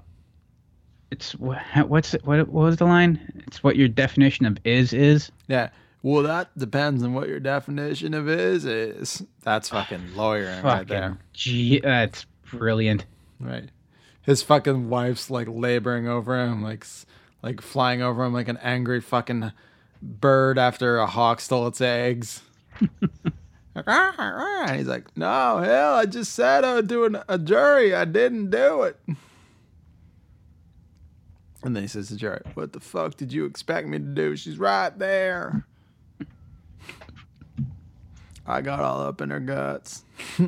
it's 1.11 1.33
what's 1.33 2.13
it, 2.13 2.27
what 2.27 2.47
what 2.47 2.63
was 2.63 2.77
the 2.77 2.85
line? 2.85 3.43
It's 3.47 3.65
what 3.65 3.77
your 3.77 3.89
definition 3.89 4.45
of 4.45 4.59
is 4.65 4.93
is. 4.93 5.33
Yeah. 5.49 5.71
Well, 6.03 6.25
that 6.25 6.57
depends 6.59 7.03
on 7.03 7.15
what 7.15 7.27
your 7.27 7.41
definition 7.41 8.13
of 8.13 8.29
is 8.29 8.67
is. 8.67 9.25
That's 9.45 9.71
fucking 9.71 10.15
lawyering 10.15 10.63
right 10.63 10.87
there. 10.87 11.17
Gee, 11.33 11.81
that's 11.81 12.27
brilliant. 12.51 13.07
Right. 13.41 13.71
His 14.21 14.43
fucking 14.43 14.91
wife's 14.91 15.31
like 15.31 15.49
laboring 15.51 16.07
over 16.07 16.39
him, 16.39 16.63
like 16.63 16.85
like 17.47 17.61
flying 17.61 18.03
over 18.03 18.25
him 18.25 18.33
like 18.33 18.49
an 18.49 18.59
angry 18.59 19.01
fucking 19.01 19.53
bird 20.03 20.59
after 20.59 20.99
a 20.99 21.07
hawk 21.07 21.41
stole 21.41 21.69
its 21.69 21.81
eggs. 21.81 22.43
Like, 23.77 23.85
"Ah, 23.89 24.15
ah," 24.17 24.65
and 24.69 24.79
he's 24.79 24.87
like, 24.87 25.15
"No, 25.19 25.59
hell, 25.59 25.97
I 25.97 26.07
just 26.07 26.33
said 26.33 26.65
I 26.65 26.77
would 26.77 26.89
do 26.89 27.05
an, 27.05 27.19
a 27.29 27.39
jury. 27.39 27.95
I 27.95 28.07
didn't 28.07 28.49
do 28.49 28.85
it." 28.85 28.99
And 31.63 31.77
then 31.77 31.83
he 31.83 31.87
says 31.87 32.07
to 32.07 32.15
the 32.15 32.19
jury, 32.19 32.41
"What 32.55 32.73
the 32.73 32.81
fuck 32.81 33.19
did 33.19 33.35
you 33.35 33.45
expect 33.45 33.87
me 33.87 33.99
to 33.99 34.05
do? 34.05 34.35
She's 34.35 34.59
right 34.59 34.99
there." 34.99 35.67
I 38.47 38.63
got 38.63 38.81
all 38.81 39.03
up 39.03 39.21
in 39.21 39.29
her 39.29 39.41
guts. 39.41 40.05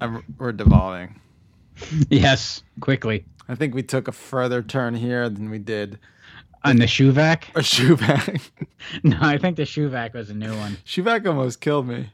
I'm, 0.00 0.22
we're 0.38 0.52
devolving. 0.52 1.20
Yes, 2.08 2.62
quickly. 2.78 3.24
I 3.48 3.54
think 3.54 3.74
we 3.74 3.82
took 3.82 4.08
a 4.08 4.12
further 4.12 4.62
turn 4.62 4.94
here 4.94 5.28
than 5.28 5.50
we 5.50 5.58
did 5.58 5.98
uh, 6.64 6.70
On 6.70 6.76
the 6.76 6.86
Shuvak? 6.86 7.44
a 7.54 7.60
Shuvak. 7.60 8.50
No, 9.04 9.16
I 9.20 9.38
think 9.38 9.56
the 9.56 9.62
Shuvak 9.62 10.12
was 10.12 10.28
a 10.28 10.34
new 10.34 10.56
one. 10.56 10.76
Shuvak 10.84 11.24
almost 11.24 11.60
killed 11.60 11.86
me. 11.86 12.10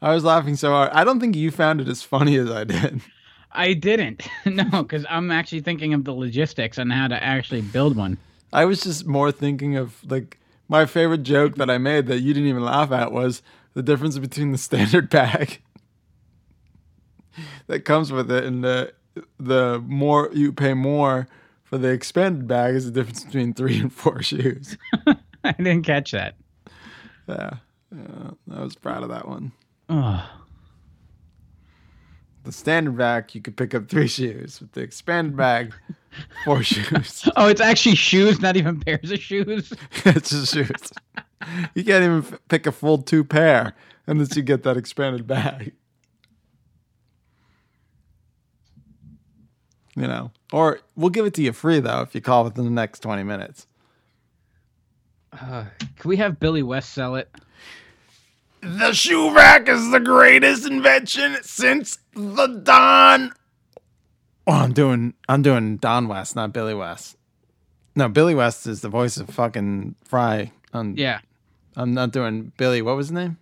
I 0.00 0.14
was 0.14 0.24
laughing 0.24 0.56
so 0.56 0.70
hard. 0.70 0.90
I 0.92 1.04
don't 1.04 1.20
think 1.20 1.36
you 1.36 1.50
found 1.50 1.80
it 1.82 1.88
as 1.88 2.02
funny 2.02 2.36
as 2.36 2.50
I 2.50 2.64
did. 2.64 3.02
I 3.52 3.74
didn't. 3.74 4.26
no, 4.46 4.64
because 4.82 5.04
I'm 5.10 5.30
actually 5.30 5.60
thinking 5.60 5.92
of 5.92 6.04
the 6.04 6.12
logistics 6.14 6.78
on 6.78 6.88
how 6.88 7.08
to 7.08 7.22
actually 7.22 7.60
build 7.60 7.96
one. 7.96 8.16
I 8.52 8.64
was 8.64 8.80
just 8.80 9.06
more 9.06 9.30
thinking 9.30 9.76
of 9.76 10.02
like 10.10 10.38
my 10.68 10.86
favorite 10.86 11.22
joke 11.22 11.56
that 11.56 11.68
I 11.68 11.78
made 11.78 12.06
that 12.06 12.20
you 12.20 12.32
didn't 12.32 12.48
even 12.48 12.64
laugh 12.64 12.92
at 12.92 13.12
was 13.12 13.42
the 13.74 13.82
difference 13.82 14.18
between 14.18 14.52
the 14.52 14.58
standard 14.58 15.10
bag 15.10 15.60
that 17.66 17.84
comes 17.84 18.10
with 18.10 18.30
it 18.30 18.44
and 18.44 18.64
the 18.64 18.92
the 19.38 19.82
more 19.86 20.30
you 20.32 20.52
pay 20.52 20.74
more 20.74 21.26
for 21.64 21.78
the 21.78 21.88
expanded 21.88 22.46
bag 22.48 22.74
is 22.74 22.84
the 22.86 22.90
difference 22.90 23.24
between 23.24 23.52
three 23.54 23.78
and 23.80 23.92
four 23.92 24.22
shoes. 24.22 24.76
I 25.44 25.52
didn't 25.52 25.82
catch 25.84 26.10
that. 26.12 26.34
Yeah, 27.28 27.50
yeah 27.94 28.30
I 28.52 28.62
was 28.62 28.74
proud 28.76 29.02
of 29.02 29.08
that 29.10 29.26
one. 29.28 29.52
Oh, 29.88 30.28
The 32.44 32.52
standard 32.52 32.96
bag 32.96 33.34
you 33.34 33.40
could 33.40 33.56
pick 33.56 33.74
up 33.74 33.88
three 33.88 34.08
shoes. 34.18 34.60
With 34.60 34.72
the 34.72 34.80
expanded 34.82 35.36
bag, 35.36 35.72
four 36.44 36.62
shoes. 36.62 37.28
oh 37.36 37.46
it's 37.48 37.60
actually 37.60 37.94
shoes, 37.96 38.40
not 38.40 38.56
even 38.56 38.80
pairs 38.80 39.10
of 39.10 39.18
shoes. 39.20 39.72
it's 40.04 40.30
just 40.30 40.52
shoes. 40.54 40.92
You 41.74 41.84
can't 41.84 42.04
even 42.04 42.18
f- 42.18 42.38
pick 42.48 42.66
a 42.66 42.72
full 42.72 42.98
two 42.98 43.24
pair 43.24 43.74
unless 44.06 44.36
you 44.36 44.42
get 44.42 44.62
that 44.64 44.76
expanded 44.76 45.26
bag. 45.26 45.72
You 49.96 50.06
know, 50.06 50.30
or 50.52 50.80
we'll 50.96 51.10
give 51.10 51.26
it 51.26 51.34
to 51.34 51.42
you 51.42 51.52
free 51.52 51.80
though 51.80 52.02
if 52.02 52.14
you 52.14 52.20
call 52.20 52.44
within 52.44 52.64
the 52.64 52.70
next 52.70 53.00
twenty 53.00 53.22
minutes. 53.22 53.66
Uh, 55.32 55.64
can 55.96 56.08
we 56.08 56.16
have 56.16 56.40
Billy 56.40 56.62
West 56.62 56.92
sell 56.92 57.14
it? 57.16 57.28
The 58.62 58.92
shoe 58.92 59.34
rack 59.34 59.68
is 59.68 59.90
the 59.90 60.00
greatest 60.00 60.66
invention 60.66 61.36
since 61.42 61.98
the 62.14 62.46
Don. 62.46 63.32
Oh, 64.46 64.52
I'm 64.52 64.72
doing 64.72 65.14
I'm 65.28 65.42
doing 65.42 65.76
Don 65.78 66.08
West, 66.08 66.36
not 66.36 66.52
Billy 66.52 66.74
West. 66.74 67.16
No, 67.96 68.08
Billy 68.08 68.34
West 68.34 68.66
is 68.66 68.80
the 68.82 68.88
voice 68.88 69.16
of 69.16 69.28
fucking 69.30 69.96
Fry. 70.04 70.52
On, 70.72 70.96
Yeah, 70.96 71.20
I'm 71.76 71.94
not 71.94 72.12
doing 72.12 72.52
Billy. 72.56 72.82
What 72.82 72.96
was 72.96 73.08
his 73.08 73.12
name? 73.12 73.38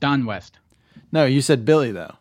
Don 0.00 0.26
West. 0.26 0.58
No, 1.12 1.24
you 1.26 1.40
said 1.42 1.64
Billy 1.64 1.92
though. 1.92 2.16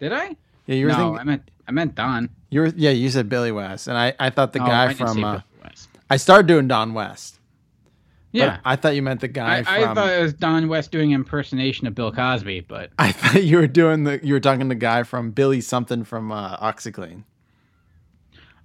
Did 0.00 0.12
I? 0.12 0.36
Yeah, 0.66 0.74
you 0.76 0.86
were 0.86 0.92
no, 0.92 0.98
thinking. 0.98 1.18
I 1.18 1.24
meant 1.24 1.50
I 1.68 1.72
meant 1.72 1.94
Don. 1.94 2.30
You 2.52 2.60
were 2.60 2.72
yeah, 2.76 2.90
you 2.90 3.08
said 3.08 3.30
Billy 3.30 3.50
West, 3.50 3.88
and 3.88 3.96
I 3.96 4.14
I 4.20 4.28
thought 4.28 4.52
the 4.52 4.62
Oh, 4.62 4.66
guy 4.66 4.88
didn't 4.92 5.08
from 5.08 5.24
uh, 5.24 5.40
West. 5.64 5.88
I 6.10 6.18
started 6.18 6.46
doing 6.46 6.68
Don 6.68 6.92
West, 6.92 7.38
Yeah. 8.30 8.58
I 8.62 8.76
thought 8.76 8.94
you 8.94 9.00
meant 9.00 9.22
the 9.22 9.28
guy 9.28 9.60
I, 9.60 9.62
from. 9.62 9.74
I 9.90 9.94
thought 9.94 10.10
it 10.12 10.22
was 10.22 10.34
Don 10.34 10.68
West 10.68 10.90
doing 10.92 11.12
impersonation 11.12 11.86
of 11.86 11.94
Bill 11.94 12.12
Cosby, 12.12 12.60
but 12.60 12.90
I 12.98 13.10
thought 13.12 13.42
you 13.42 13.56
were 13.56 13.66
doing 13.66 14.04
the. 14.04 14.20
You 14.22 14.34
were 14.34 14.40
talking 14.40 14.60
to 14.60 14.68
the 14.68 14.74
guy 14.74 15.02
from 15.02 15.30
Billy 15.30 15.62
something 15.62 16.04
from 16.04 16.30
uh, 16.30 16.58
OxiClean. 16.58 17.24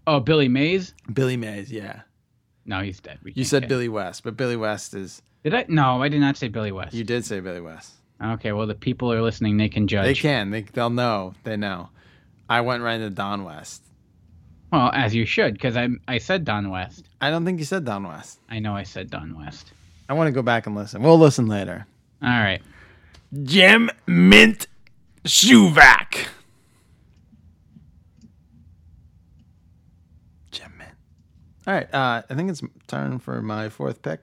oh, 0.05 0.19
Billy 0.19 0.49
Mays? 0.49 0.93
Billy 1.13 1.37
Mays, 1.37 1.71
yeah. 1.71 2.01
No, 2.65 2.81
he's 2.81 2.99
dead. 2.99 3.19
We 3.23 3.31
You 3.33 3.45
said 3.45 3.69
Billy 3.69 3.87
West, 3.87 4.25
but 4.25 4.35
Billy 4.35 4.57
West 4.57 4.93
is. 4.93 5.21
Did 5.45 5.53
I? 5.53 5.65
No, 5.69 6.01
I 6.03 6.09
did 6.09 6.19
not 6.19 6.35
say 6.35 6.49
Billy 6.49 6.73
West. 6.73 6.93
You 6.93 7.05
did 7.05 7.23
say 7.23 7.39
Billy 7.39 7.61
West. 7.61 7.93
Okay, 8.21 8.51
well, 8.51 8.67
the 8.67 8.75
people 8.75 9.13
are 9.13 9.21
listening. 9.21 9.55
They 9.55 9.69
can 9.69 9.87
judge. 9.87 10.03
They 10.05 10.13
can. 10.13 10.51
They 10.51 10.63
they'll 10.63 10.89
know. 10.89 11.35
They 11.45 11.55
know. 11.55 11.87
I 12.49 12.61
went 12.61 12.83
right 12.83 12.95
into 12.95 13.09
Don 13.09 13.43
West. 13.43 13.83
Well, 14.71 14.91
as 14.93 15.15
you 15.15 15.25
should, 15.25 15.53
because 15.53 15.77
I 15.77 15.89
I 16.07 16.17
said 16.17 16.43
Don 16.43 16.69
West. 16.69 17.07
I 17.21 17.29
don't 17.29 17.45
think 17.45 17.59
you 17.59 17.65
said 17.65 17.85
Don 17.85 18.07
West. 18.07 18.39
I 18.49 18.59
know 18.59 18.75
I 18.75 18.83
said 18.83 19.09
Don 19.09 19.37
West. 19.37 19.71
I 20.09 20.13
want 20.13 20.27
to 20.27 20.31
go 20.31 20.41
back 20.41 20.67
and 20.67 20.75
listen. 20.75 21.01
We'll 21.01 21.17
listen 21.17 21.47
later. 21.47 21.85
All 22.21 22.29
right. 22.29 22.61
Jim 23.43 23.89
Mint 24.05 24.67
Shuvac. 25.25 26.27
Gem 30.51 30.71
Mint. 30.77 30.91
All 31.65 31.73
right. 31.73 31.93
Uh, 31.93 32.21
I 32.29 32.33
think 32.33 32.49
it's 32.49 32.61
time 32.87 33.19
for 33.19 33.41
my 33.41 33.69
fourth 33.69 34.01
pick. 34.01 34.21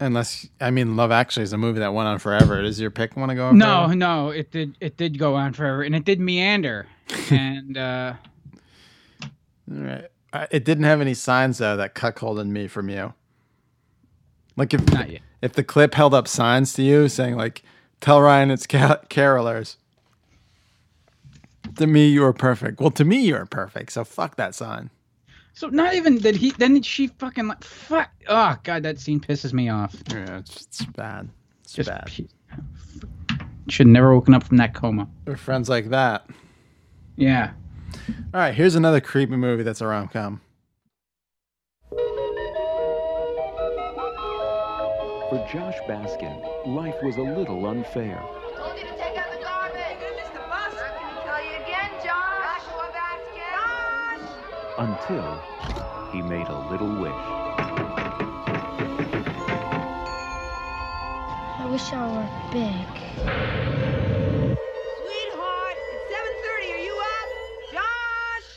Unless 0.00 0.48
I 0.60 0.70
mean, 0.70 0.96
Love 0.96 1.10
Actually 1.10 1.42
is 1.42 1.52
a 1.52 1.58
movie 1.58 1.80
that 1.80 1.92
went 1.92 2.06
on 2.08 2.18
forever. 2.18 2.62
Does 2.62 2.80
your 2.80 2.90
pick 2.90 3.16
want 3.16 3.30
to 3.30 3.34
go? 3.34 3.48
on 3.48 3.58
No, 3.58 3.66
forever? 3.86 3.94
no, 3.96 4.30
it 4.30 4.50
did 4.52 4.76
it 4.80 4.96
did 4.96 5.18
go 5.18 5.34
on 5.34 5.52
forever, 5.52 5.82
and 5.82 5.94
it 5.94 6.04
did 6.04 6.20
meander, 6.20 6.86
and 7.30 7.76
uh, 7.76 8.14
All 9.22 9.28
right. 9.78 10.06
It 10.52 10.64
didn't 10.64 10.84
have 10.84 11.00
any 11.00 11.14
signs 11.14 11.58
though 11.58 11.76
that 11.76 11.94
cuckolded 11.94 12.46
me 12.46 12.68
from 12.68 12.88
you. 12.88 13.14
Like 14.56 14.72
if 14.74 14.82
if 15.42 15.52
the 15.54 15.64
clip 15.64 15.94
held 15.94 16.14
up 16.14 16.28
signs 16.28 16.72
to 16.74 16.82
you 16.82 17.08
saying 17.08 17.36
like, 17.36 17.62
"Tell 18.00 18.20
Ryan 18.20 18.50
it's 18.52 18.66
ca- 18.66 19.00
carolers." 19.08 19.76
To 21.76 21.86
me, 21.86 22.08
you 22.08 22.22
were 22.22 22.32
perfect. 22.32 22.80
Well, 22.80 22.90
to 22.92 23.04
me, 23.04 23.20
you 23.20 23.36
are 23.36 23.46
perfect. 23.46 23.92
So 23.92 24.04
fuck 24.04 24.36
that 24.36 24.54
sign. 24.54 24.90
So 25.58 25.66
not 25.70 25.94
even 25.94 26.18
did 26.18 26.36
he. 26.36 26.52
Then 26.52 26.80
she 26.82 27.08
fucking 27.08 27.48
like 27.48 27.64
fuck. 27.64 28.10
Oh 28.28 28.54
god, 28.62 28.84
that 28.84 29.00
scene 29.00 29.18
pisses 29.18 29.52
me 29.52 29.68
off. 29.68 29.92
Yeah, 30.08 30.38
it's, 30.38 30.66
it's 30.66 30.84
bad. 30.84 31.28
It's 31.64 31.72
Just 31.72 31.88
bad. 31.88 32.08
Should 33.68 33.88
never 33.88 34.14
woken 34.14 34.34
up 34.34 34.44
from 34.44 34.58
that 34.58 34.72
coma. 34.72 35.08
We're 35.26 35.36
friends 35.36 35.68
like 35.68 35.90
that. 35.90 36.30
Yeah. 37.16 37.50
All 38.32 38.40
right, 38.40 38.54
here's 38.54 38.76
another 38.76 39.00
creepy 39.00 39.34
movie 39.34 39.64
that's 39.64 39.80
a 39.80 39.88
rom 39.88 40.06
com. 40.06 40.40
For 45.28 45.48
Josh 45.52 45.76
Baskin, 45.88 46.66
life 46.68 47.02
was 47.02 47.16
a 47.16 47.22
little 47.22 47.66
unfair. 47.66 48.22
Until 54.80 55.42
he 56.12 56.22
made 56.22 56.46
a 56.46 56.58
little 56.70 56.94
wish. 57.00 57.10
I 61.58 61.66
wish 61.68 61.92
I 61.92 62.06
were 62.14 62.28
big. 62.52 62.86
Sweetheart, 65.02 65.78
it's 65.90 66.06
7.30. 66.14 66.70
Are 66.74 66.78
you 66.78 66.94
up? 67.02 67.28
Josh! 67.72 68.48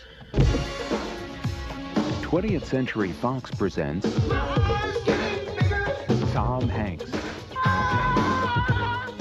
20th 2.21 2.65
Century 2.65 3.11
Fox 3.13 3.49
presents 3.49 4.05
Tom 6.31 6.69
Hanks. 6.69 7.09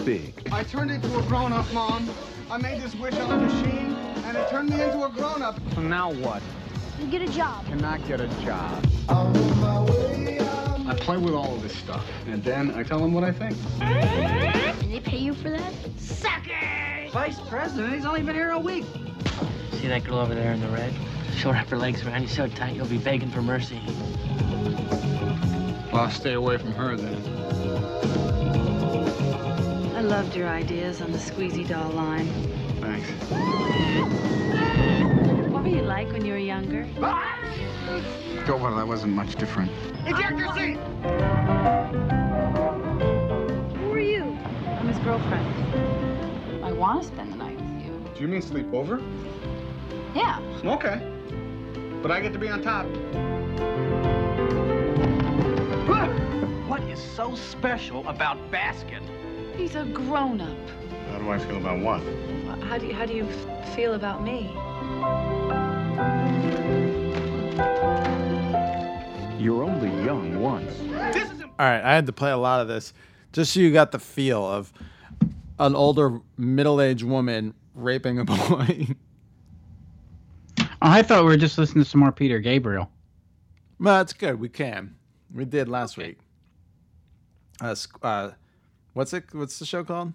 Big. 0.04 0.34
I 0.52 0.64
turned 0.64 0.90
into 0.90 1.18
a 1.18 1.22
grown-up, 1.22 1.72
Mom. 1.72 2.10
I 2.50 2.58
made 2.58 2.82
this 2.82 2.94
wish 2.96 3.14
on 3.14 3.30
a 3.32 3.36
machine, 3.38 3.96
and 4.26 4.36
it 4.36 4.50
turned 4.50 4.68
me 4.68 4.82
into 4.82 5.02
a 5.04 5.08
grown-up. 5.08 5.58
So 5.74 5.80
now 5.80 6.12
what? 6.12 6.42
You 7.00 7.06
get 7.06 7.22
a 7.22 7.32
job. 7.32 7.64
Cannot 7.64 8.06
get 8.06 8.20
a 8.20 8.28
job. 8.44 8.84
I 9.08 10.94
play 10.98 11.16
with 11.16 11.32
all 11.32 11.54
of 11.54 11.62
this 11.62 11.74
stuff, 11.74 12.06
and 12.26 12.44
then 12.44 12.72
I 12.72 12.82
tell 12.82 12.98
them 12.98 13.14
what 13.14 13.24
I 13.24 13.32
think. 13.32 13.56
And 13.80 14.92
they 14.92 15.00
pay 15.00 15.16
you 15.16 15.32
for 15.32 15.48
that? 15.48 15.72
Suckers! 15.96 17.10
Vice 17.10 17.40
President, 17.48 17.94
he's 17.94 18.04
only 18.04 18.22
been 18.22 18.34
here 18.34 18.50
a 18.50 18.58
week. 18.58 18.84
See 19.72 19.88
that 19.88 20.04
girl 20.04 20.18
over 20.18 20.34
there 20.34 20.52
in 20.52 20.60
the 20.60 20.68
red? 20.68 20.92
She'll 21.36 21.52
wrap 21.52 21.68
her 21.68 21.78
legs 21.78 22.04
around 22.04 22.20
you 22.22 22.28
so 22.28 22.46
tight 22.48 22.76
you'll 22.76 22.86
be 22.86 22.98
begging 22.98 23.30
for 23.30 23.40
mercy. 23.40 23.80
Well, 25.90 26.02
I'll 26.02 26.10
stay 26.10 26.34
away 26.34 26.58
from 26.58 26.72
her 26.72 26.96
then. 26.96 27.16
I 29.96 30.02
loved 30.02 30.36
your 30.36 30.48
ideas 30.48 31.00
on 31.00 31.12
the 31.12 31.18
squeezy 31.18 31.66
doll 31.66 31.90
line. 31.92 32.28
Thanks. 32.80 33.08
What 35.80 35.86
were 35.86 35.92
you 35.98 36.04
like 36.04 36.12
when 36.12 36.26
you 36.26 36.32
were 36.32 36.38
younger? 36.38 36.86
Oh, 36.98 38.56
well, 38.56 38.76
that 38.76 38.86
wasn't 38.86 39.14
much 39.14 39.36
different. 39.36 39.70
Eject 40.04 40.38
your 40.38 40.52
seat! 40.54 40.76
Who 43.78 43.92
are 43.92 43.98
you? 43.98 44.24
I'm 44.66 44.88
his 44.88 44.98
girlfriend. 44.98 45.46
I 46.62 46.70
want 46.72 47.00
to 47.00 47.08
spend 47.08 47.32
the 47.32 47.36
night 47.36 47.56
with 47.58 47.82
you. 47.82 48.04
Do 48.14 48.20
you 48.20 48.28
mean 48.28 48.42
sleep 48.42 48.66
over? 48.74 49.00
Yeah. 50.14 50.38
Okay. 50.62 51.00
But 52.02 52.10
I 52.10 52.20
get 52.20 52.34
to 52.34 52.38
be 52.38 52.50
on 52.50 52.60
top. 52.60 52.84
What 56.68 56.82
is 56.82 57.00
so 57.02 57.34
special 57.34 58.06
about 58.06 58.36
Baskin? 58.50 59.02
He's 59.56 59.76
a 59.76 59.86
grown-up. 59.86 60.58
How 61.10 61.18
do 61.18 61.30
I 61.30 61.38
feel 61.38 61.56
about 61.56 61.80
what? 61.80 62.02
How 62.64 62.76
do 62.76 62.86
you, 62.86 62.92
how 62.92 63.06
do 63.06 63.14
you 63.14 63.26
feel 63.74 63.94
about 63.94 64.22
me? 64.22 64.54
You're 69.38 69.62
only 69.64 69.88
young 70.04 70.38
once. 70.40 70.78
All 71.58 71.66
right, 71.66 71.82
I 71.82 71.94
had 71.94 72.06
to 72.06 72.12
play 72.12 72.30
a 72.30 72.36
lot 72.36 72.60
of 72.60 72.68
this 72.68 72.92
just 73.32 73.52
so 73.54 73.60
you 73.60 73.72
got 73.72 73.92
the 73.92 73.98
feel 73.98 74.44
of 74.46 74.72
an 75.58 75.74
older 75.74 76.20
middle-aged 76.36 77.04
woman 77.04 77.54
raping 77.74 78.18
a 78.18 78.24
boy. 78.26 78.88
Oh, 80.58 80.64
I 80.82 81.02
thought 81.02 81.22
we 81.24 81.30
were 81.30 81.36
just 81.36 81.58
listening 81.58 81.84
to 81.84 81.90
some 81.90 82.00
more 82.00 82.12
Peter 82.12 82.38
Gabriel. 82.38 82.90
well, 83.78 83.98
that's 83.98 84.12
good. 84.12 84.40
We 84.40 84.48
can. 84.48 84.94
We 85.34 85.44
did 85.44 85.68
last 85.68 85.96
week. 85.96 86.18
Uh, 87.60 87.74
uh, 88.02 88.30
what's 88.94 89.12
it? 89.12 89.24
What's 89.32 89.58
the 89.58 89.66
show 89.66 89.84
called? 89.84 90.12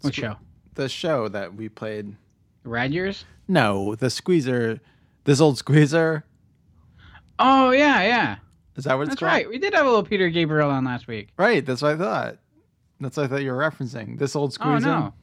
What 0.00 0.14
show? 0.14 0.36
The 0.74 0.88
show 0.88 1.28
that 1.28 1.54
we 1.54 1.68
played. 1.68 2.16
Rad 2.64 2.92
Years? 2.92 3.24
No, 3.48 3.94
the 3.94 4.10
Squeezer. 4.10 4.80
This 5.24 5.40
old 5.40 5.58
Squeezer. 5.58 6.24
Oh 7.38 7.70
yeah, 7.70 8.02
yeah. 8.02 8.36
Is 8.76 8.84
that 8.84 8.94
what 8.94 9.02
it's 9.02 9.10
That's 9.10 9.20
called? 9.20 9.32
right. 9.32 9.48
We 9.48 9.58
did 9.58 9.74
have 9.74 9.86
a 9.86 9.88
little 9.88 10.04
Peter 10.04 10.28
Gabriel 10.28 10.70
on 10.70 10.84
last 10.84 11.06
week. 11.06 11.28
Right. 11.36 11.64
That's 11.64 11.82
what 11.82 11.92
I 11.92 11.96
thought. 11.96 12.38
That's 13.00 13.16
what 13.16 13.24
I 13.24 13.26
thought 13.28 13.42
you 13.42 13.52
were 13.52 13.58
referencing. 13.58 14.18
This 14.18 14.34
old 14.34 14.52
squeezer. 14.52 14.88
Oh 14.88 15.00
no. 15.00 15.14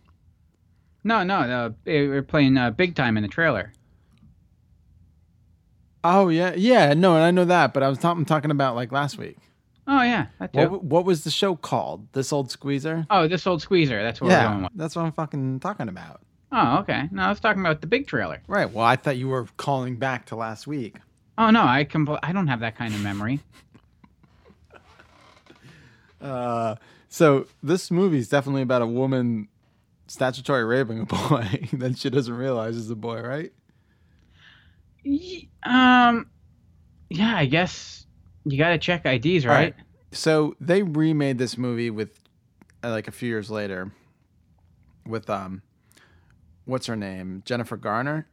No, 1.04 1.24
no, 1.24 1.48
no. 1.48 1.74
We 1.86 2.08
were 2.08 2.22
playing 2.22 2.58
uh, 2.58 2.72
big 2.72 2.96
time 2.96 3.18
in 3.18 3.24
the 3.24 3.30
trailer. 3.30 3.74
Oh 6.04 6.30
yeah, 6.30 6.54
yeah. 6.56 6.94
No, 6.94 7.16
and 7.16 7.24
I 7.24 7.32
know 7.32 7.46
that, 7.46 7.74
but 7.74 7.84
I 7.84 7.90
was 7.90 8.00
ta- 8.00 8.12
I'm 8.12 8.26
talking 8.26 8.52
about 8.52 8.76
like 8.76 8.92
last 8.92 9.18
week. 9.18 9.38
Oh 9.88 10.02
yeah, 10.02 10.28
that 10.40 10.54
too. 10.54 10.60
What, 10.70 10.84
what 10.84 11.06
was 11.06 11.24
the 11.24 11.32
show 11.32 11.56
called? 11.56 12.08
This 12.14 12.32
old 12.32 12.52
Squeezer. 12.52 13.06
Oh, 13.10 13.28
this 13.28 13.46
old 13.46 13.62
squeezer. 13.62 14.02
That's 14.02 14.22
what 14.22 14.30
we're 14.30 14.42
going 14.42 14.58
yeah, 14.60 14.64
with. 14.64 14.72
that's 14.76 14.96
what 14.96 15.06
I'm 15.06 15.12
fucking 15.12 15.60
talking 15.60 15.90
about. 15.90 16.22
Oh, 16.52 16.80
okay. 16.80 17.08
No, 17.12 17.24
I 17.24 17.30
was 17.30 17.40
talking 17.40 17.62
about 17.62 17.82
the 17.82 17.88
big 17.88 18.08
trailer. 18.08 18.42
Right. 18.48 18.72
Well, 18.72 18.86
I 18.86 18.96
thought 18.96 19.18
you 19.18 19.30
were 19.30 19.48
calling 19.58 19.96
back 19.96 20.26
to 20.28 20.36
last 20.36 20.68
week. 20.68 20.98
Oh 21.38 21.50
no, 21.50 21.64
I 21.64 21.86
compl- 21.86 22.20
I 22.22 22.34
don't 22.34 22.48
have 22.48 22.60
that 22.60 22.76
kind 22.76 22.94
of 22.94 23.02
memory. 23.02 23.40
Uh, 26.22 26.76
so 27.10 27.48
this 27.64 27.90
movie 27.90 28.20
is 28.20 28.30
definitely 28.30 28.62
about 28.62 28.84
a 28.84 28.86
woman 28.86 29.48
statutory 30.06 30.64
raping 30.64 31.00
a 31.00 31.06
boy 31.06 31.68
that 31.74 31.98
she 31.98 32.12
doesn't 32.12 32.36
realize 32.36 32.76
is 32.76 32.92
a 32.92 32.96
boy, 32.96 33.20
right? 33.22 33.52
Um, 35.64 36.30
yeah, 37.10 37.36
I 37.36 37.46
guess 37.46 38.06
you 38.46 38.58
got 38.58 38.70
to 38.70 38.78
check 38.78 39.06
IDs, 39.06 39.48
right? 39.48 39.56
right? 39.56 39.76
So 40.12 40.56
they 40.62 40.84
remade 40.84 41.40
this 41.40 41.58
movie 41.58 41.90
with, 41.90 42.20
uh, 42.84 42.92
like 42.92 43.08
a 43.08 43.12
few 43.12 43.30
years 43.30 43.50
later, 43.50 43.92
with 45.08 45.28
um, 45.30 45.64
what's 46.66 46.86
her 46.88 46.96
name? 46.96 47.44
Jennifer 47.46 47.78
Garner. 47.78 48.28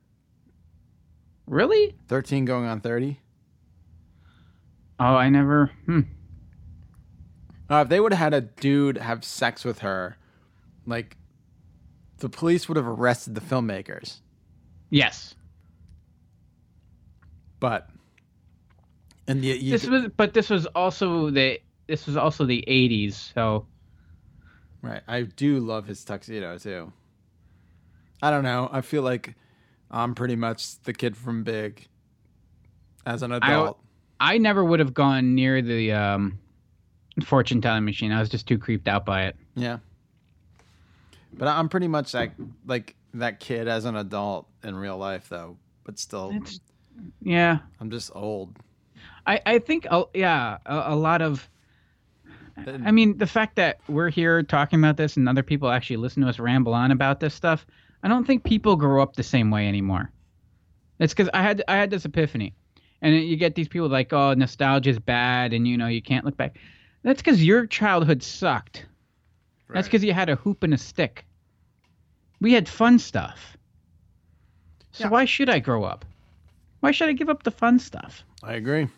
Really? 1.46 1.96
Thirteen 2.08 2.44
going 2.44 2.66
on 2.66 2.80
thirty. 2.80 3.20
Oh, 5.00 5.14
I 5.14 5.28
never. 5.28 5.70
Hmm. 5.86 6.00
Uh, 7.70 7.82
if 7.82 7.88
they 7.88 8.00
would 8.00 8.12
have 8.12 8.18
had 8.18 8.34
a 8.34 8.40
dude 8.40 8.96
have 8.96 9.24
sex 9.24 9.64
with 9.64 9.80
her, 9.80 10.16
like, 10.86 11.16
the 12.18 12.28
police 12.28 12.66
would 12.68 12.76
have 12.76 12.86
arrested 12.86 13.34
the 13.34 13.40
filmmakers. 13.40 14.20
Yes. 14.90 15.34
But 17.60 17.88
And 19.26 19.44
you, 19.44 19.54
you 19.54 19.70
this 19.72 19.86
was, 19.86 20.06
but 20.16 20.32
this 20.32 20.48
was 20.48 20.66
also 20.66 21.30
the 21.30 21.60
this 21.86 22.06
was 22.06 22.16
also 22.16 22.44
the 22.46 22.64
'80s, 22.66 23.32
so 23.34 23.66
right. 24.82 25.02
I 25.06 25.22
do 25.22 25.60
love 25.60 25.86
his 25.86 26.04
tuxedo 26.04 26.56
too. 26.58 26.92
I 28.22 28.30
don't 28.30 28.42
know. 28.42 28.68
I 28.72 28.80
feel 28.80 29.02
like 29.02 29.34
I'm 29.90 30.14
pretty 30.14 30.36
much 30.36 30.80
the 30.82 30.92
kid 30.92 31.16
from 31.16 31.44
Big 31.44 31.86
as 33.06 33.22
an 33.22 33.32
adult. 33.32 33.78
I 34.20 34.38
never 34.38 34.64
would 34.64 34.80
have 34.80 34.92
gone 34.94 35.34
near 35.34 35.62
the 35.62 35.92
um, 35.92 36.38
fortune 37.24 37.60
telling 37.60 37.84
machine. 37.84 38.10
I 38.12 38.20
was 38.20 38.28
just 38.28 38.48
too 38.48 38.58
creeped 38.58 38.88
out 38.88 39.06
by 39.06 39.26
it. 39.26 39.36
Yeah. 39.54 39.78
But 41.32 41.48
I'm 41.48 41.68
pretty 41.68 41.88
much 41.88 42.14
like 42.14 42.32
like 42.66 42.96
that 43.14 43.38
kid 43.40 43.68
as 43.68 43.84
an 43.84 43.96
adult 43.96 44.48
in 44.64 44.74
real 44.74 44.96
life 44.98 45.28
though. 45.28 45.56
But 45.84 45.98
still 45.98 46.30
It's- 46.30 46.60
Yeah, 47.22 47.58
I'm 47.80 47.90
just 47.90 48.10
old. 48.14 48.56
I 49.26 49.40
I 49.46 49.58
think 49.60 49.86
uh, 49.90 50.04
yeah, 50.14 50.58
a, 50.66 50.94
a 50.94 50.96
lot 50.96 51.22
of. 51.22 51.48
I 52.66 52.90
mean, 52.90 53.16
the 53.18 53.26
fact 53.26 53.54
that 53.54 53.78
we're 53.88 54.10
here 54.10 54.42
talking 54.42 54.80
about 54.80 54.96
this 54.96 55.16
and 55.16 55.28
other 55.28 55.44
people 55.44 55.70
actually 55.70 55.98
listen 55.98 56.24
to 56.24 56.28
us 56.28 56.40
ramble 56.40 56.74
on 56.74 56.90
about 56.90 57.20
this 57.20 57.32
stuff, 57.32 57.64
I 58.02 58.08
don't 58.08 58.26
think 58.26 58.44
people 58.44 58.76
grow 58.76 59.02
up 59.02 59.16
the 59.16 59.22
same 59.22 59.50
way 59.50 59.68
anymore. 59.68 60.10
It's 60.98 61.14
because 61.14 61.30
I 61.32 61.42
had 61.42 61.62
I 61.68 61.76
had 61.76 61.90
this 61.90 62.04
epiphany, 62.04 62.54
and 63.02 63.14
you 63.14 63.36
get 63.36 63.54
these 63.54 63.68
people 63.68 63.88
like, 63.88 64.12
oh, 64.12 64.34
nostalgia 64.34 64.90
is 64.90 64.98
bad, 64.98 65.52
and 65.52 65.66
you 65.66 65.76
know 65.76 65.86
you 65.86 66.02
can't 66.02 66.24
look 66.24 66.36
back. 66.36 66.58
That's 67.02 67.22
because 67.22 67.42
your 67.44 67.66
childhood 67.66 68.22
sucked. 68.22 68.86
That's 69.68 69.86
because 69.86 70.02
you 70.02 70.12
had 70.12 70.28
a 70.28 70.36
hoop 70.36 70.62
and 70.62 70.74
a 70.74 70.78
stick. 70.78 71.24
We 72.40 72.52
had 72.52 72.68
fun 72.68 72.98
stuff. 72.98 73.56
So 74.92 75.08
why 75.08 75.24
should 75.26 75.50
I 75.50 75.58
grow 75.58 75.84
up? 75.84 76.04
Why 76.80 76.90
should 76.90 77.08
I 77.08 77.12
give 77.12 77.28
up 77.28 77.42
the 77.42 77.50
fun 77.50 77.78
stuff? 77.78 78.24
I 78.42 78.54
agree. 78.54 78.88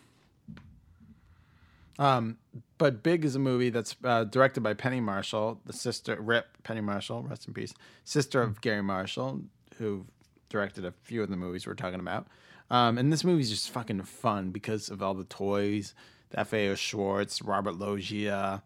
Um, 1.99 2.37
but 2.77 3.03
Big 3.03 3.23
is 3.23 3.35
a 3.35 3.39
movie 3.39 3.69
that's 3.69 3.95
uh, 4.03 4.23
directed 4.25 4.61
by 4.61 4.73
Penny 4.73 4.99
Marshall, 4.99 5.59
the 5.65 5.73
sister 5.73 6.19
Rip 6.19 6.63
Penny 6.63 6.81
Marshall, 6.81 7.23
rest 7.23 7.47
in 7.47 7.53
peace, 7.53 7.73
sister 8.03 8.41
of 8.41 8.61
Garry 8.61 8.81
Marshall, 8.81 9.41
who 9.77 10.05
directed 10.49 10.85
a 10.85 10.91
few 11.03 11.23
of 11.23 11.29
the 11.29 11.37
movies 11.37 11.65
we're 11.65 11.73
talking 11.73 11.99
about. 11.99 12.27
Um, 12.69 12.97
and 12.97 13.11
this 13.11 13.23
movie's 13.23 13.49
just 13.49 13.69
fucking 13.69 14.03
fun 14.03 14.51
because 14.51 14.89
of 14.89 15.01
all 15.01 15.13
the 15.13 15.25
toys, 15.25 15.93
the 16.29 16.43
FAO 16.43 16.75
Schwarz, 16.75 17.41
Robert 17.41 17.75
Loggia, 17.75 18.63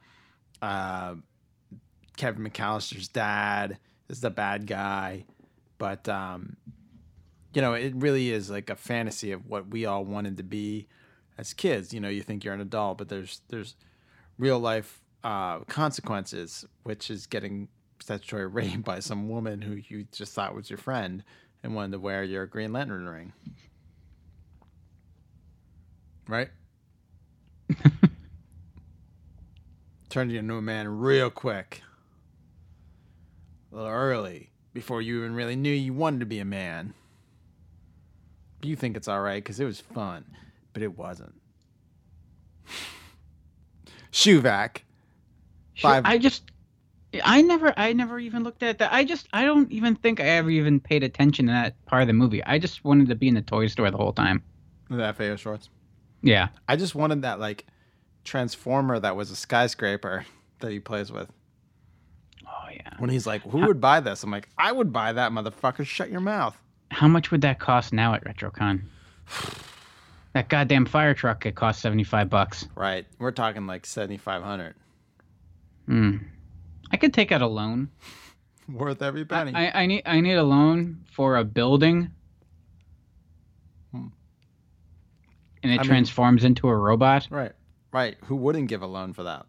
uh, 0.62 1.16
Kevin 2.18 2.50
McAllister's 2.50 3.08
dad 3.08 3.78
is 4.10 4.22
the 4.22 4.30
bad 4.30 4.68
guy, 4.68 5.26
but 5.78 6.08
um, 6.08 6.56
you 7.54 7.62
know, 7.62 7.74
it 7.74 7.94
really 7.96 8.32
is 8.32 8.50
like 8.50 8.70
a 8.70 8.76
fantasy 8.76 9.32
of 9.32 9.48
what 9.48 9.70
we 9.70 9.86
all 9.86 10.06
wanted 10.06 10.38
to 10.38 10.44
be 10.44 10.88
as 11.38 11.54
kids. 11.54 11.94
You 11.94 12.00
know, 12.00 12.10
you 12.10 12.22
think 12.22 12.44
you're 12.44 12.54
an 12.54 12.62
adult, 12.62 12.98
but 12.98 13.10
there's 13.10 13.42
there's 13.50 13.76
real 14.38 14.60
life 14.60 15.02
uh, 15.24 15.60
consequences, 15.62 16.66
which 16.84 17.10
is 17.10 17.26
getting 17.28 17.68
statutory 18.00 18.48
rape 18.52 18.84
by 18.84 19.00
some 19.00 19.30
woman 19.30 19.62
who 19.62 19.82
you 19.88 20.08
just 20.12 20.34
thought 20.34 20.56
was 20.56 20.70
your 20.70 20.78
friend 20.78 21.24
and 21.64 21.76
wanted 21.76 21.94
to 21.94 22.00
wear 22.00 22.24
your 22.24 22.46
Green 22.46 22.74
Lantern 22.74 23.08
ring. 23.08 23.34
Right? 26.28 26.50
Turned 30.10 30.32
you 30.32 30.40
into 30.40 30.56
a 30.56 30.62
man 30.62 30.88
real 30.88 31.30
quick. 31.30 31.82
A 33.72 33.76
little 33.76 33.92
early, 33.92 34.52
before 34.74 35.02
you 35.02 35.20
even 35.20 35.36
really 35.36 35.56
knew 35.56 35.72
you 35.72 35.94
wanted 35.94 36.20
to 36.22 36.26
be 36.26 36.40
a 36.40 36.46
man 36.46 36.94
you 38.66 38.76
think 38.76 38.98
it's 38.98 39.08
all 39.08 39.22
right 39.22 39.44
because 39.44 39.60
it 39.60 39.66
was 39.66 39.80
fun, 39.80 40.26
but 40.76 40.84
it 40.84 40.98
wasn't. 40.98 41.34
Shuvak. 44.12 44.80
Five. 45.82 46.06
I 46.06 46.18
just 46.18 46.44
I 47.24 47.42
never 47.42 47.74
I 47.78 47.94
never 47.94 48.20
even 48.20 48.44
looked 48.44 48.62
at 48.62 48.80
that. 48.80 48.92
I 48.92 49.06
just 49.06 49.30
I 49.32 49.46
don't 49.46 49.72
even 49.72 49.96
think 49.96 50.20
I 50.20 50.26
ever 50.26 50.50
even 50.50 50.82
paid 50.82 51.02
attention 51.02 51.46
to 51.46 51.54
that 51.54 51.86
part 51.86 52.02
of 52.02 52.08
the 52.08 52.14
movie. 52.14 52.44
I 52.44 52.60
just 52.60 52.84
wanted 52.84 53.08
to 53.08 53.16
be 53.16 53.30
in 53.30 53.36
the 53.36 53.42
toy 53.42 53.68
store 53.68 53.90
the 53.90 53.98
whole 53.98 54.12
time. 54.12 54.44
The 54.90 55.14
FAO 55.14 55.38
Schwarz. 55.38 55.70
Yeah. 56.22 56.50
I 56.68 56.76
just 56.76 56.94
wanted 56.94 57.22
that 57.22 57.40
like 57.40 57.66
transformer 58.26 59.00
that 59.00 59.16
was 59.16 59.32
a 59.32 59.36
skyscraper 59.38 60.26
that 60.60 60.72
he 60.72 60.82
plays 60.82 61.10
with. 61.10 61.32
Oh 62.46 62.70
yeah. 62.70 62.96
When 63.00 63.10
he's 63.10 63.26
like, 63.26 63.44
"Who 63.44 63.66
would 63.66 63.80
buy 63.80 64.02
this?" 64.02 64.24
I'm 64.24 64.32
like, 64.32 64.50
"I 64.58 64.74
would 64.74 64.92
buy 64.92 65.14
that, 65.14 65.32
motherfucker. 65.32 65.86
Shut 65.86 66.10
your 66.10 66.20
mouth." 66.20 66.62
How 66.92 67.08
much 67.08 67.32
would 67.32 67.42
that 67.42 67.60
cost 67.60 67.94
now 67.94 68.14
at 68.14 68.26
RetroCon? 68.26 68.82
that 70.36 70.50
goddamn 70.50 70.86
fire 70.86 71.14
truck 71.14 71.40
could 71.40 71.56
cost 71.56 71.82
seventy 71.82 72.04
five 72.04 72.30
bucks. 72.30 72.68
Right. 72.76 73.06
We're 73.20 73.32
talking 73.32 73.66
like 73.66 73.86
7500 73.86 74.76
Hmm. 75.88 76.18
I 76.92 76.98
could 76.98 77.14
take 77.14 77.32
out 77.32 77.42
a 77.42 77.48
loan. 77.48 77.90
Worth 78.70 79.02
every 79.02 79.24
penny. 79.26 79.54
I, 79.56 79.84
I 79.84 79.86
need 79.86 80.02
I 80.06 80.20
need 80.20 80.34
a 80.34 80.44
loan 80.44 81.06
for 81.12 81.38
a 81.38 81.44
building. 81.44 82.12
Hmm. 83.92 84.08
And 85.64 85.72
it 85.72 85.76
I 85.76 85.78
mean- 85.82 85.86
transforms 85.88 86.44
into 86.44 86.68
a 86.68 86.76
robot. 86.76 87.28
right. 87.32 87.54
Right. 87.94 88.18
Who 88.26 88.36
wouldn't 88.36 88.68
give 88.68 88.82
a 88.82 88.88
loan 88.88 89.14
for 89.14 89.24
that? 89.24 89.46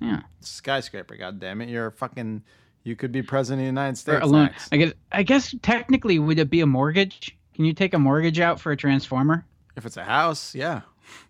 Yeah. 0.00 0.20
Skyscraper, 0.40 1.16
god 1.16 1.40
damn 1.40 1.60
it. 1.60 1.68
You're 1.68 1.86
a 1.88 1.92
fucking 1.92 2.44
you 2.84 2.94
could 2.94 3.10
be 3.10 3.22
president 3.22 3.62
of 3.62 3.64
the 3.64 3.80
United 3.80 3.92
Or 3.94 3.96
States. 3.96 4.22
a 4.22 4.26
loan. 4.26 4.44
next. 4.44 4.68
I 4.72 4.76
guess 4.76 4.92
I 5.10 5.22
guess 5.24 5.54
technically 5.62 6.20
would 6.20 6.38
it 6.38 6.48
be 6.48 6.60
a 6.60 6.66
mortgage? 6.66 7.36
Can 7.54 7.64
you 7.64 7.72
take 7.72 7.92
a 7.94 7.98
mortgage 7.98 8.38
out 8.38 8.60
for 8.60 8.70
a 8.70 8.76
transformer? 8.76 9.44
If 9.78 9.86
it's 9.86 9.96
a 9.96 10.02
house, 10.02 10.56
yeah. 10.56 10.80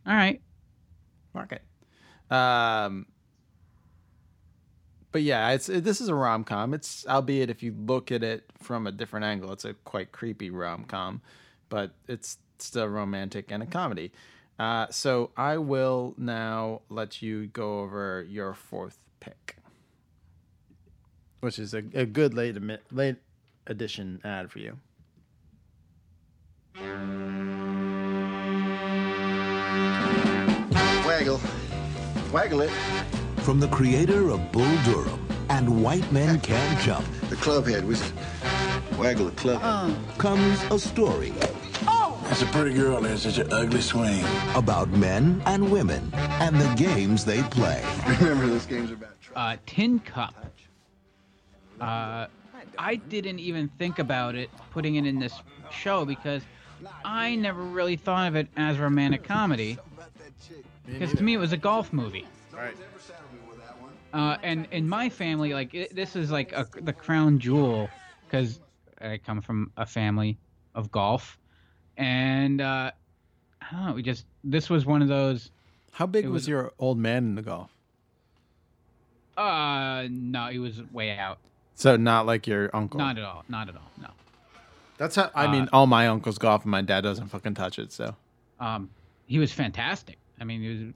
All 0.07 0.15
right. 0.15 0.41
Mark 1.35 1.53
it. 1.53 2.35
Um, 2.35 3.05
but 5.13 5.21
yeah, 5.21 5.51
it's 5.51 5.69
it, 5.69 5.85
this 5.85 6.01
is 6.01 6.09
a 6.09 6.15
rom 6.15 6.45
com. 6.45 6.73
It's 6.73 7.07
albeit 7.07 7.51
if 7.51 7.63
you 7.63 7.75
look 7.79 8.11
at 8.11 8.23
it 8.25 8.45
from 8.59 8.87
a 8.87 8.93
different 8.93 9.27
angle, 9.27 9.53
it's 9.53 9.67
a 9.67 9.75
quite 9.75 10.13
creepy 10.13 10.49
rom 10.49 10.85
com, 10.85 11.21
but 11.69 11.91
it's 12.07 12.39
still 12.59 12.87
romantic 12.87 13.53
and 13.53 13.63
a 13.63 13.67
comedy. 13.67 14.13
Uh, 14.59 14.87
so 14.91 15.31
I 15.37 15.59
will 15.59 16.15
now 16.17 16.81
let 16.89 17.21
you 17.21 17.49
go 17.49 17.81
over 17.81 18.25
your 18.27 18.55
fourth 18.55 18.99
pick, 19.21 19.57
which 21.41 21.59
is 21.59 21.75
a, 21.75 21.83
a 21.93 22.07
good 22.07 22.33
late 22.33 22.57
late 22.91 23.17
edition 23.67 24.23
ad 24.25 24.51
for 24.51 24.59
you. 24.59 24.79
Waggle. 31.19 31.41
Waggle 32.33 32.61
it. 32.61 32.71
From 33.43 33.59
the 33.59 33.67
creator 33.67 34.31
of 34.31 34.53
Bull 34.53 34.77
Durham 34.85 35.27
and 35.51 35.83
White 35.83 36.13
Men 36.13 36.39
Can't 36.43 36.79
Jump. 36.81 37.05
The 37.29 37.35
clubhead. 37.35 37.83
We 37.83 37.97
should 37.97 38.13
waggle 38.97 39.27
the 39.27 39.33
clubhead. 39.33 39.97
Comes 40.19 40.63
a 40.71 40.79
story 40.79 41.33
Oh! 41.89 42.17
That's 42.29 42.43
a 42.43 42.47
pretty 42.47 42.73
girl. 42.73 43.01
There's 43.01 43.23
such 43.23 43.39
an 43.39 43.53
ugly 43.53 43.81
swing. 43.81 44.23
about 44.55 44.91
men 44.91 45.43
and 45.47 45.73
women 45.73 46.09
and 46.15 46.55
the 46.55 46.73
games 46.77 47.25
they 47.25 47.43
play. 47.43 47.83
Remember, 48.21 48.47
this 48.47 48.65
game's 48.67 48.93
are 48.93 48.95
about 48.95 49.11
Uh, 49.35 49.57
Tin 49.67 49.99
Cup. 49.99 50.35
Uh, 51.81 52.29
I 52.79 52.95
didn't 52.95 53.41
even 53.41 53.71
think 53.77 53.99
about 53.99 54.37
it 54.37 54.51
putting 54.71 54.95
it 54.95 55.05
in 55.05 55.19
this 55.19 55.35
show 55.73 56.05
because 56.05 56.43
I 57.05 57.35
never 57.35 57.61
really 57.61 57.97
thought 57.97 58.29
of 58.29 58.37
it 58.37 58.47
as 58.57 58.79
romantic 58.79 59.25
comedy. 59.25 59.79
Because 60.91 61.13
to 61.15 61.23
me, 61.23 61.35
it 61.35 61.39
was 61.39 61.53
a 61.53 61.57
golf 61.57 61.93
movie. 61.93 62.27
Right. 62.53 62.75
Uh, 64.13 64.37
and 64.43 64.67
in 64.71 64.89
my 64.89 65.09
family, 65.09 65.53
like 65.53 65.75
it, 65.75 65.95
this 65.95 66.17
is 66.17 66.31
like 66.31 66.53
a, 66.53 66.67
the 66.81 66.93
crown 66.93 67.39
jewel 67.39 67.91
because 68.27 68.59
I 69.01 69.19
come 69.19 69.43
from 69.43 69.71
a 69.77 69.85
family 69.85 70.39
of 70.75 70.91
golf, 70.91 71.39
and 71.99 72.61
uh, 72.63 72.91
I 73.61 73.67
don't 73.71 73.87
know. 73.87 73.93
We 73.93 74.03
just 74.03 74.25
this 74.43 74.71
was 74.71 74.87
one 74.87 75.03
of 75.03 75.09
those. 75.09 75.51
How 75.93 76.07
big 76.07 76.25
was, 76.25 76.33
was- 76.33 76.49
your 76.49 76.73
old 76.79 76.97
man 76.99 77.25
in 77.25 77.35
the 77.35 77.43
golf? 77.43 77.71
Uh, 79.37 80.09
no, 80.11 80.47
he 80.49 80.59
was 80.59 80.81
way 80.93 81.17
out. 81.17 81.39
So 81.75 81.97
not 81.97 82.27
like 82.27 82.47
your 82.47 82.75
uncle. 82.75 82.99
Not 82.99 83.19
at 83.19 83.25
all. 83.25 83.45
Not 83.49 83.69
at 83.69 83.77
all. 83.77 83.91
No. 84.01 84.09
That's 84.97 85.15
how 85.15 85.31
I 85.35 85.45
Uh, 85.47 85.53
mean. 85.53 85.69
All 85.73 85.87
my 85.87 86.09
uncles 86.09 86.39
golf, 86.39 86.63
and 86.65 86.71
my 86.73 86.83
dad 86.83 87.03
doesn't 87.03 87.29
fucking 87.29 87.55
touch 87.55 87.79
it. 87.79 87.93
So 87.93 88.17
Um, 88.59 88.91
he 89.27 89.39
was 89.39 89.53
fantastic. 89.53 90.18
I 90.41 90.45
mean, 90.45 90.63
he 90.63 90.69
was 90.69 90.95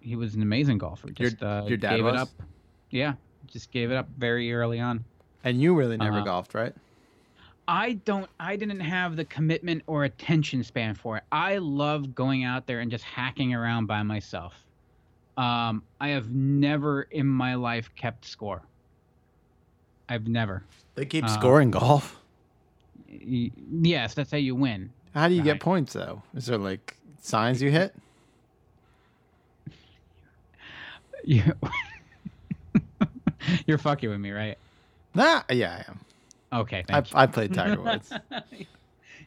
he 0.00 0.16
was 0.16 0.34
an 0.34 0.42
amazing 0.42 0.78
golfer. 0.78 1.08
Your- 1.08 1.30
Just 1.30 1.42
uh, 1.42 1.64
your 1.66 1.76
dad 1.76 1.96
gave 1.96 2.04
was? 2.04 2.14
it 2.14 2.18
up. 2.20 2.28
Yeah, 2.90 3.14
just 3.46 3.70
gave 3.70 3.90
it 3.90 3.96
up 3.96 4.08
very 4.18 4.52
early 4.52 4.80
on. 4.80 5.04
and 5.44 5.60
you 5.60 5.74
really 5.74 5.96
never 5.96 6.16
Uh-huh. 6.18 6.24
golfed, 6.24 6.54
right? 6.54 6.74
I 7.68 7.94
don't. 8.04 8.28
I 8.40 8.56
didn't 8.56 8.80
have 8.80 9.16
the 9.16 9.24
commitment 9.24 9.82
or 9.86 10.04
attention 10.04 10.62
span 10.64 10.94
for 10.94 11.16
it. 11.18 11.24
I 11.30 11.58
love 11.58 12.14
going 12.14 12.44
out 12.44 12.66
there 12.66 12.80
and 12.80 12.90
just 12.90 13.04
hacking 13.04 13.54
around 13.54 13.86
by 13.86 14.02
myself. 14.02 14.54
Um, 15.36 15.82
I 16.00 16.08
have 16.08 16.30
never 16.30 17.02
in 17.02 17.26
my 17.26 17.54
life 17.54 17.90
kept 17.94 18.24
score. 18.26 18.62
I've 20.08 20.26
never. 20.28 20.64
They 20.96 21.06
keep 21.06 21.24
Uh, 21.24 21.28
scoring 21.28 21.70
golf. 21.70 22.20
Y- 23.08 23.50
yes, 23.70 24.14
that's 24.14 24.30
how 24.30 24.36
you 24.38 24.54
win. 24.54 24.90
How 25.14 25.28
do 25.28 25.34
you 25.34 25.42
get 25.42 25.60
points 25.60 25.92
though? 25.92 26.22
Is 26.34 26.46
there 26.46 26.58
like 26.58 26.96
signs 27.20 27.62
you 27.62 27.70
hit? 27.70 27.94
You 31.24 31.42
you're 33.66 33.78
fucking 33.78 34.10
with 34.10 34.20
me, 34.20 34.30
right? 34.30 34.58
Nah, 35.14 35.42
yeah, 35.50 35.82
I 35.86 35.90
am. 35.90 36.00
Okay, 36.62 36.84
I, 36.88 36.98
you. 36.98 37.04
I 37.14 37.26
played 37.26 37.54
Tiger 37.54 37.80
Woods. 37.82 38.12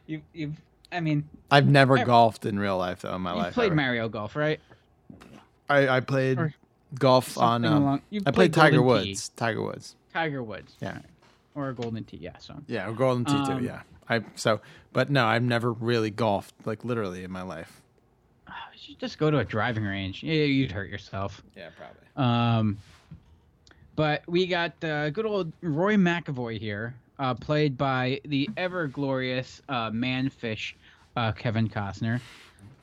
you, 0.06 0.22
you've, 0.32 0.54
I 0.92 1.00
mean, 1.00 1.28
I've 1.50 1.68
never 1.68 1.98
Ever- 1.98 2.06
golfed 2.06 2.46
in 2.46 2.58
real 2.58 2.78
life 2.78 3.02
though 3.02 3.14
in 3.14 3.22
my 3.22 3.32
you 3.32 3.38
life. 3.38 3.54
played 3.54 3.66
ever. 3.66 3.74
Mario 3.76 4.08
Golf, 4.08 4.36
right? 4.36 4.60
I, 5.68 5.88
I 5.88 6.00
played 6.00 6.38
Or 6.38 6.54
golf 6.98 7.36
on. 7.38 7.64
Um, 7.64 7.82
along- 7.82 8.02
I 8.12 8.18
played 8.30 8.34
played 8.34 8.52
Tiger. 8.54 8.82
Woods. 8.82 9.30
Tiger 9.36 9.62
Woods. 9.62 9.96
Tiger 10.12 10.42
Woods. 10.42 10.74
Yeah. 10.80 10.98
Or 11.54 11.70
a 11.70 11.74
golden 11.74 12.04
tee, 12.04 12.18
yeah. 12.18 12.38
So 12.38 12.54
Yeah, 12.68 12.88
or 12.88 12.92
Golden 12.92 13.24
Tee 13.24 13.32
too. 13.46 13.52
Um, 13.52 13.64
Yeah. 13.64 13.82
I 14.08 14.22
so, 14.36 14.60
but 14.92 15.10
no, 15.10 15.26
I've 15.26 15.42
never 15.42 15.72
really 15.72 16.10
golfed 16.10 16.54
like 16.64 16.84
literally 16.84 17.24
in 17.24 17.30
my 17.32 17.42
life. 17.42 17.82
You 18.86 18.92
should 18.92 19.00
just 19.00 19.18
go 19.18 19.32
to 19.32 19.38
a 19.38 19.44
driving 19.44 19.82
range. 19.84 20.22
Yeah, 20.22 20.44
you'd 20.44 20.70
hurt 20.70 20.88
yourself. 20.88 21.42
Yeah, 21.56 21.70
probably. 21.76 22.06
Um, 22.16 22.78
but 23.96 24.22
we 24.28 24.46
got 24.46 24.72
uh, 24.84 25.10
good 25.10 25.26
old 25.26 25.52
Roy 25.60 25.96
McAvoy 25.96 26.60
here, 26.60 26.94
uh, 27.18 27.34
played 27.34 27.76
by 27.76 28.20
the 28.24 28.48
ever 28.56 28.86
glorious 28.86 29.60
uh, 29.68 29.90
manfish 29.90 30.74
uh, 31.16 31.32
Kevin 31.32 31.68
Costner. 31.68 32.20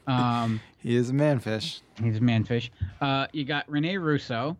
Um, 0.08 0.60
He 0.80 0.98
is 0.98 1.10
a 1.12 1.14
manfish. 1.14 1.80
he's 2.04 2.18
a 2.18 2.20
manfish. 2.20 2.70
Uh, 3.00 3.28
you 3.32 3.46
got 3.46 3.64
Rene 3.72 3.96
Russo, 3.96 4.58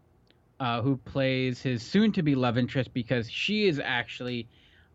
uh, 0.62 0.82
who 0.82 0.96
plays 0.96 1.62
his 1.62 1.84
soon-to-be 1.84 2.36
love 2.36 2.58
interest 2.58 2.94
because 2.94 3.30
she 3.30 3.68
is 3.68 3.82
actually 3.84 4.48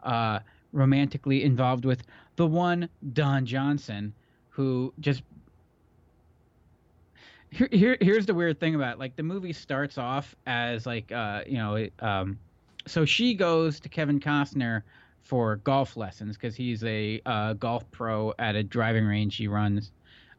uh, 0.03 0.39
romantically 0.73 1.45
involved 1.45 1.85
with 1.85 2.05
the 2.37 2.47
one 2.47 2.89
Don 3.13 3.45
Johnson, 3.45 4.15
who 4.49 4.95
just 5.01 5.23
here, 7.51 7.69
here 7.71 7.97
here's 8.01 8.27
the 8.27 8.35
weird 8.35 8.61
thing 8.61 8.75
about 8.75 8.95
it. 8.95 8.99
like 8.99 9.17
the 9.17 9.23
movie 9.23 9.53
starts 9.53 9.99
off 9.99 10.35
as 10.47 10.87
like 10.87 11.11
uh 11.13 11.43
you 11.47 11.57
know 11.57 11.89
um 12.01 12.39
so 12.87 13.05
she 13.05 13.35
goes 13.35 13.81
to 13.81 13.89
Kevin 13.89 14.19
Costner 14.19 14.83
for 15.23 15.57
golf 15.57 15.97
lessons 15.97 16.37
because 16.37 16.57
he's 16.57 16.83
a 16.85 17.21
uh, 17.27 17.53
golf 17.53 17.91
pro 17.91 18.33
at 18.39 18.55
a 18.55 18.63
driving 18.63 19.05
range 19.05 19.37
he 19.37 19.47
runs. 19.47 19.93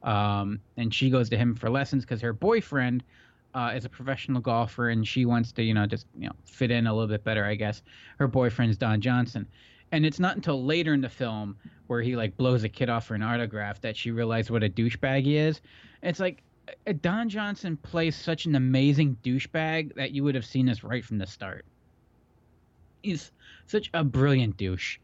Um 0.04 0.60
and 0.78 0.94
she 0.94 1.10
goes 1.10 1.30
to 1.30 1.38
him 1.38 1.56
for 1.56 1.70
lessons 1.70 2.06
because 2.06 2.22
her 2.22 2.34
boyfriend 2.34 3.04
uh, 3.54 3.74
is 3.76 3.84
a 3.84 3.90
professional 3.90 4.40
golfer 4.42 4.90
and 4.90 5.08
she 5.08 5.26
wants 5.26 5.52
to 5.52 5.64
you 5.64 5.74
know 5.74 5.86
just 5.86 6.06
you 6.18 6.28
know 6.28 6.34
fit 6.46 6.72
in 6.72 6.88
a 6.88 6.94
little 6.94 7.08
bit 7.08 7.24
better 7.24 7.46
I 7.46 7.56
guess. 7.56 7.82
Her 8.18 8.28
boyfriend's 8.28 8.78
Don 8.78 9.02
Johnson. 9.02 9.48
And 9.92 10.06
it's 10.06 10.20
not 10.20 10.36
until 10.36 10.64
later 10.64 10.94
in 10.94 11.02
the 11.02 11.10
film 11.10 11.58
where 11.88 12.02
he 12.02 12.16
like 12.16 12.38
blows 12.38 12.64
a 12.64 12.70
kid 12.70 12.90
off 12.90 13.08
for 13.08 13.16
an 13.16 13.24
autograph 13.24 13.82
that 13.82 13.98
she 13.98 14.12
realizes 14.12 14.52
what 14.52 14.64
a 14.64 14.70
douchebag 14.70 15.24
he 15.24 15.38
is. 15.38 15.62
It's 16.04 16.20
like 16.20 16.44
Don 17.02 17.30
Johnson 17.30 17.78
plays 17.78 18.16
such 18.16 18.46
an 18.46 18.56
amazing 18.56 19.18
douchebag 19.24 19.96
that 19.96 20.12
you 20.12 20.24
would 20.24 20.36
have 20.36 20.46
seen 20.46 20.66
this 20.66 20.84
right 20.84 21.04
from 21.04 21.18
the 21.18 21.28
start. 21.28 21.66
He's 23.02 23.32
such 23.68 23.90
a 23.94 24.04
brilliant 24.04 24.58
douche. 24.58 24.98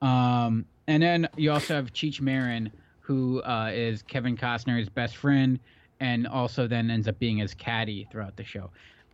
Um, 0.00 0.64
and 0.86 1.02
then 1.02 1.28
you 1.36 1.52
also 1.52 1.74
have 1.74 1.92
Cheech 1.92 2.20
Marin, 2.20 2.70
who 3.00 3.42
uh, 3.42 3.70
is 3.72 4.02
Kevin 4.02 4.36
Costner's 4.36 4.88
best 4.88 5.16
friend, 5.16 5.58
and 6.00 6.26
also 6.26 6.66
then 6.66 6.90
ends 6.90 7.06
up 7.06 7.18
being 7.18 7.38
his 7.38 7.54
caddy 7.54 8.08
throughout 8.10 8.36
the 8.36 8.44
show. 8.44 8.70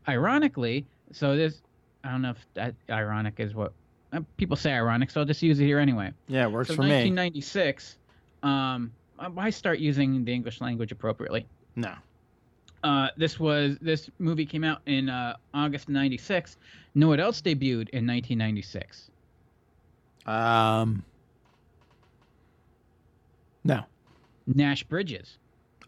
Ironically, 0.09 0.87
so 1.13 1.37
this 1.37 1.61
I 2.05 2.11
don't 2.11 2.23
know 2.23 2.31
if 2.31 2.47
that 2.55 2.75
ironic 2.89 3.35
is 3.39 3.55
what 3.55 3.73
uh, 4.13 4.21
people 4.37 4.57
say 4.57 4.73
ironic, 4.73 5.11
so 5.11 5.21
I'll 5.21 5.27
just 5.27 5.43
use 5.43 5.61
it 5.61 5.65
here 5.67 5.79
anyway. 5.79 6.13
Yeah, 6.29 6.45
it 6.45 6.53
works 6.53 6.69
so 6.69 6.77
for 6.77 6.83
me. 6.83 6.89
1996, 6.89 7.99
um, 8.43 8.93
I 9.19 9.51
start 9.51 9.81
using 9.81 10.25
the 10.25 10.33
English 10.33 10.61
language 10.61 10.93
appropriately. 10.93 11.47
No. 11.79 11.95
Uh, 12.83 13.09
this 13.17 13.39
was 13.41 13.77
this 13.81 14.11
movie 14.19 14.45
came 14.47 14.65
out 14.65 14.81
in 14.87 15.09
uh, 15.09 15.37
August 15.55 15.89
'96. 15.89 16.57
Know 16.95 17.09
what 17.09 17.21
else 17.21 17.41
debuted 17.41 17.89
in 17.91 18.07
1996? 18.07 19.11
Um. 20.27 21.05
No. 23.65 23.85
Nash 24.47 24.83
Bridges 24.85 25.39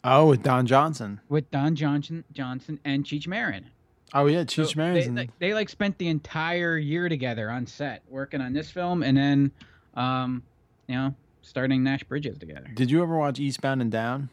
Oh, 0.05 0.29
with 0.29 0.43
Don 0.43 0.67
Johnson. 0.67 1.21
with 1.29 1.51
Don 1.51 1.75
Johnson, 1.77 2.25
Johnson 2.33 2.79
and 2.85 3.05
Cheech 3.05 3.27
Marin. 3.27 3.67
Oh 4.15 4.27
yeah, 4.27 4.43
Cheech 4.45 4.69
So 4.73 4.77
Marin's 4.77 5.05
they, 5.05 5.09
in. 5.09 5.15
they, 5.15 5.29
they 5.39 5.55
like 5.55 5.69
spent 5.69 5.97
the 5.99 6.09
entire 6.09 6.77
year 6.79 7.09
together 7.09 7.51
on 7.51 7.67
set 7.67 8.03
working 8.09 8.41
on 8.41 8.53
this 8.53 8.71
film, 8.71 9.03
and 9.03 9.17
then, 9.17 9.51
um, 9.95 10.43
you 10.89 10.95
know, 10.97 11.15
starting 11.43 11.83
Nash 11.85 12.03
Bridges 12.05 12.39
together. 12.39 12.69
Did 12.75 12.91
you 12.91 13.03
ever 13.03 13.17
watch 13.17 13.39
Eastbound 13.41 13.81
and 13.83 13.91
Down? 13.93 14.29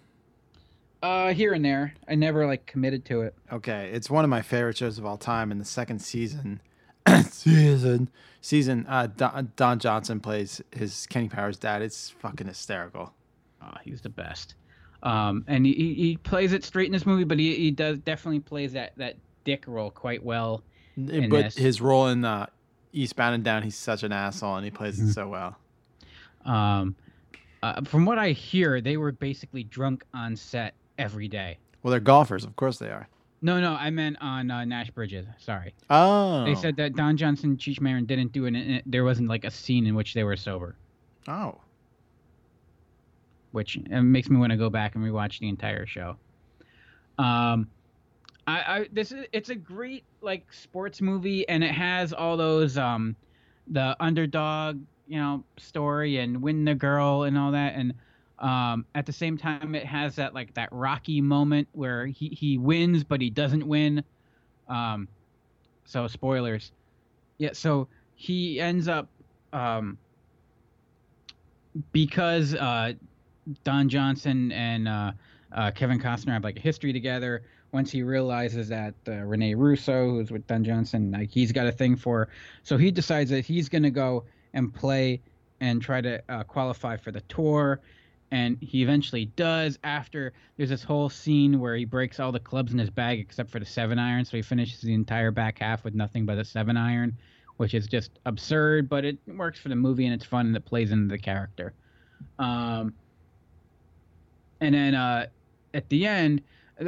Uh, 1.02 1.32
here 1.34 1.54
and 1.54 1.64
there, 1.64 1.94
I 2.08 2.16
never 2.16 2.46
like 2.48 2.66
committed 2.66 3.06
to 3.06 3.22
it. 3.22 3.36
Okay, 3.52 3.90
it's 3.94 4.10
one 4.10 4.24
of 4.24 4.30
my 4.30 4.42
favorite 4.42 4.78
shows 4.78 4.98
of 4.98 5.06
all 5.06 5.18
time. 5.18 5.52
In 5.52 5.60
the 5.60 5.66
second 5.66 6.00
season, 6.00 6.60
season, 7.30 8.10
season, 8.42 8.86
uh, 8.90 9.08
Don, 9.16 9.52
Don 9.56 9.80
Johnson 9.80 10.20
plays 10.20 10.62
his 10.72 11.06
Kenny 11.08 11.30
Powers' 11.30 11.58
dad. 11.58 11.82
It's 11.82 12.10
fucking 12.10 12.48
hysterical. 12.48 13.14
Oh, 13.62 13.74
he's 13.84 14.02
the 14.02 14.10
best. 14.10 14.56
Um, 15.04 15.46
and 15.48 15.66
he, 15.66 15.74
he 15.74 15.94
he 15.94 16.18
plays 16.18 16.54
it 16.54 16.64
straight 16.64 16.88
in 16.88 16.92
this 16.94 17.06
movie, 17.06 17.24
but 17.24 17.38
he, 17.38 17.56
he 17.56 17.72
does 17.72 18.00
definitely 18.00 18.40
plays 18.40 18.74
that, 18.74 18.94
that 18.98 19.16
dick 19.44 19.66
role 19.68 19.92
quite 19.92 20.24
well. 20.24 20.64
in 20.96 21.30
but 21.30 21.44
this. 21.46 21.56
his 21.58 21.80
role 21.80 22.08
in 22.08 22.26
uh, 22.26 22.48
Eastbound 22.94 23.36
and 23.36 23.44
Down, 23.44 23.62
he's 23.62 23.76
such 23.76 24.02
an 24.02 24.12
asshole, 24.12 24.56
and 24.56 24.66
he 24.66 24.72
plays 24.72 24.98
Mm-hmm. 24.98 25.10
it 25.10 25.14
so 25.14 25.28
well. 25.28 25.56
Um, 26.46 26.96
uh, 27.62 27.82
from 27.84 28.06
what 28.06 28.18
I 28.18 28.30
hear, 28.32 28.82
they 28.82 28.98
were 28.98 29.12
basically 29.12 29.64
drunk 29.64 30.04
on 30.14 30.36
set 30.36 30.74
every 30.98 31.28
day. 31.28 31.58
Well, 31.84 31.92
they're 31.92 32.00
golfers, 32.00 32.44
of 32.44 32.56
course 32.56 32.78
they 32.80 32.90
are. 32.90 33.08
No, 33.42 33.60
no, 33.62 33.74
I 33.74 33.92
meant 33.92 34.18
on 34.20 34.50
uh, 34.50 34.66
Nash 34.66 34.90
Bridges. 34.90 35.28
Sorry. 35.38 35.74
Oh, 35.92 36.44
They 36.44 36.56
said 36.56 36.76
that 36.78 36.96
Don 36.96 37.18
Johnson, 37.18 37.52
and 37.52 37.60
Cheech 37.60 37.80
Marin 37.80 38.06
didn't 38.06 38.32
do 38.32 38.46
it. 38.46 38.56
and 38.56 38.82
There 38.88 39.04
wasn't 39.04 39.30
like 39.30 39.44
a 39.44 39.52
scene 39.52 39.86
in 39.86 39.94
which 39.94 40.14
they 40.16 40.24
were 40.24 40.36
sober, 40.36 40.76
Oh, 41.28 41.60
which 43.52 43.80
uh, 43.94 44.02
makes 44.02 44.30
me 44.30 44.38
want 44.38 44.52
to 44.52 44.58
go 44.58 44.70
back 44.70 44.96
and 44.96 45.04
rewatch 45.04 45.40
the 45.40 45.50
entire 45.50 45.86
show. 45.86 46.18
Um, 47.18 47.70
I, 48.46 48.60
I 48.80 48.88
this 48.92 49.12
is 49.12 49.26
it's 49.32 49.50
a 49.50 49.56
great 49.56 50.04
like 50.22 50.52
sports 50.52 51.02
movie, 51.02 51.48
and 51.48 51.64
it 51.64 51.72
has 51.72 52.14
all 52.14 52.38
those 52.38 52.78
um, 52.78 53.16
the 53.68 53.96
underdog 54.00 54.80
you 55.08 55.20
know 55.20 55.44
story 55.58 56.18
and 56.18 56.42
win 56.42 56.66
the 56.66 56.76
girl 56.76 57.24
and 57.24 57.38
all 57.38 57.52
that, 57.52 57.76
and 57.76 57.94
um, 58.40 58.86
at 58.94 59.06
the 59.06 59.14
same 59.14 59.38
time 59.38 59.74
it 59.76 59.86
has 59.86 60.16
that 60.16 60.34
like 60.34 60.54
that 60.54 60.70
Rocky 60.72 61.22
moment 61.22 61.68
where 61.72 62.06
he 62.06 62.30
he 62.30 62.58
wins 62.58 63.04
but 63.04 63.22
he 63.22 63.30
doesn't 63.30 63.68
win. 63.68 64.04
Um, 64.68 65.08
so 65.86 66.08
spoilers. 66.08 66.72
Yeah, 67.38 67.52
so 67.54 67.88
he 68.16 68.60
ends 68.60 68.88
up 68.88 69.08
um, 69.54 69.98
because 71.92 72.54
uh, 72.56 72.94
Don 73.64 73.90
Johnson 73.90 74.52
and 74.52 74.88
uh, 74.88 75.12
uh, 75.52 75.72
Kevin 75.72 76.00
Costner 76.00 76.34
have 76.34 76.44
like 76.44 76.58
a 76.58 76.62
history 76.62 76.94
together. 76.94 77.44
Once 77.72 77.92
he 77.92 78.02
realizes 78.02 78.70
that 78.70 78.94
uh, 79.08 79.12
Rene 79.12 79.54
Russo, 79.54 80.12
who's 80.12 80.32
with 80.32 80.48
Don 80.48 80.64
Johnson, 80.64 81.12
like 81.12 81.30
he's 81.30 81.52
got 81.52 81.68
a 81.68 81.72
thing 81.72 81.96
for, 81.96 82.30
so 82.64 82.78
he 82.78 82.92
decides 82.92 83.30
that 83.30 83.46
he's 83.46 83.70
gonna 83.70 83.92
go 83.92 84.24
and 84.54 84.74
play 84.74 85.22
and 85.60 85.82
try 85.82 86.02
to 86.02 86.22
uh, 86.30 86.44
qualify 86.44 86.98
for 86.98 87.12
the 87.12 87.22
tour. 87.22 87.82
And 88.32 88.58
he 88.60 88.84
eventually 88.84 89.26
does. 89.26 89.80
After 89.84 90.34
there's 90.58 90.70
this 90.70 90.84
whole 90.84 91.10
scene 91.10 91.60
where 91.60 91.76
he 91.76 91.86
breaks 91.86 92.20
all 92.20 92.32
the 92.32 92.40
clubs 92.40 92.74
in 92.74 92.80
his 92.80 92.90
bag 92.90 93.20
except 93.20 93.50
for 93.50 93.60
the 93.60 93.66
seven 93.66 94.00
iron, 94.00 94.26
so 94.26 94.36
he 94.36 94.44
finishes 94.44 94.82
the 94.82 94.94
entire 94.94 95.32
back 95.32 95.60
half 95.60 95.84
with 95.84 95.96
nothing 95.96 96.26
but 96.26 96.38
a 96.38 96.44
seven 96.44 96.76
iron, 96.76 97.18
which 97.58 97.74
is 97.74 97.88
just 97.88 98.12
absurd, 98.26 98.90
but 98.90 99.06
it 99.06 99.18
works 99.28 99.60
for 99.60 99.70
the 99.70 99.76
movie 99.76 100.06
and 100.06 100.14
it's 100.14 100.26
fun 100.26 100.48
and 100.48 100.56
it 100.56 100.66
plays 100.66 100.92
into 100.92 101.08
the 101.08 101.18
character. 101.18 101.74
Um, 102.38 102.94
and 104.60 104.76
then 104.76 104.96
uh, 104.96 105.28
at 105.74 105.88
the 105.90 106.06
end, 106.06 106.42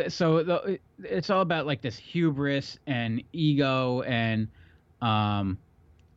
so 0.08 0.44
the, 0.44 0.80
it's 1.04 1.30
all 1.30 1.42
about 1.42 1.66
like 1.66 1.82
this 1.82 1.98
hubris 1.98 2.78
and 2.86 3.24
ego 3.34 4.02
and 4.02 4.48
um, 5.02 5.58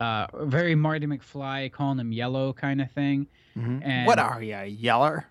uh, 0.01 0.27
very 0.45 0.75
Marty 0.75 1.07
McFly 1.07 1.71
calling 1.73 1.99
him 1.99 2.13
yellow 2.13 2.53
kind 2.53 2.81
of 2.81 2.91
thing. 2.91 3.27
Mhm. 3.57 3.83
And- 3.85 4.07
what 4.07 4.19
are 4.19 4.43
you, 4.43 4.55
a 4.55 4.67
yeller? 4.67 5.27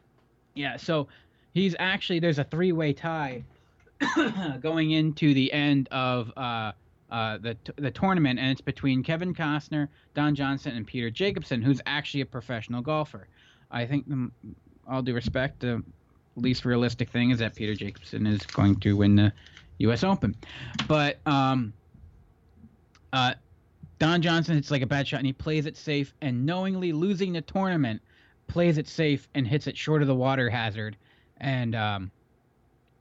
Yeah, 0.53 0.77
so 0.77 1.07
he's 1.53 1.76
actually 1.80 2.19
there's 2.19 2.39
a 2.39 2.43
three-way 2.43 2.93
tie 2.93 3.43
going 4.61 4.91
into 4.91 5.34
the 5.34 5.52
end 5.53 5.88
of 5.91 6.31
uh, 6.38 6.72
uh, 7.10 7.38
the 7.38 7.56
t- 7.56 7.73
the 7.77 7.91
tournament, 7.91 8.39
and 8.39 8.52
it's 8.52 8.61
between 8.61 9.03
Kevin 9.03 9.34
Costner, 9.34 9.88
Don 10.14 10.35
Johnson, 10.35 10.76
and 10.76 10.85
Peter 10.85 11.10
Jacobsen, 11.10 11.61
who's 11.61 11.81
actually 11.85 12.22
a 12.22 12.26
professional 12.26 12.81
golfer. 12.81 13.27
I 13.69 13.85
think, 13.85 14.06
um, 14.11 14.31
all 14.88 15.02
due 15.02 15.14
respect, 15.14 15.60
the 15.61 15.84
least 16.35 16.65
realistic 16.65 17.10
thing 17.10 17.30
is 17.31 17.39
that 17.39 17.56
Peter 17.56 17.76
Jacobsen 17.76 18.26
is 18.27 18.45
going 18.45 18.76
to 18.81 18.95
win 18.98 19.15
the 19.15 19.31
U.S. 19.80 20.03
Open, 20.03 20.35
but 20.88 21.19
um, 21.26 21.73
uh, 23.14 23.34
Don 23.99 24.22
Johnson 24.22 24.57
it's 24.57 24.72
like 24.72 24.81
a 24.81 24.88
bad 24.88 25.07
shot 25.07 25.18
and 25.18 25.26
he 25.27 25.34
plays 25.34 25.65
it 25.65 25.77
safe 25.77 26.14
and 26.22 26.45
knowingly 26.45 26.91
losing 26.91 27.34
the 27.34 27.41
tournament, 27.41 28.02
plays 28.52 28.78
it 28.78 28.88
safe 28.88 29.30
and 29.34 29.48
hits 29.48 29.65
it 29.65 29.78
short 29.78 30.02
of 30.02 30.10
the 30.10 30.15
water 30.15 30.49
hazard 30.49 30.98
and 31.38 31.73
um, 31.73 32.11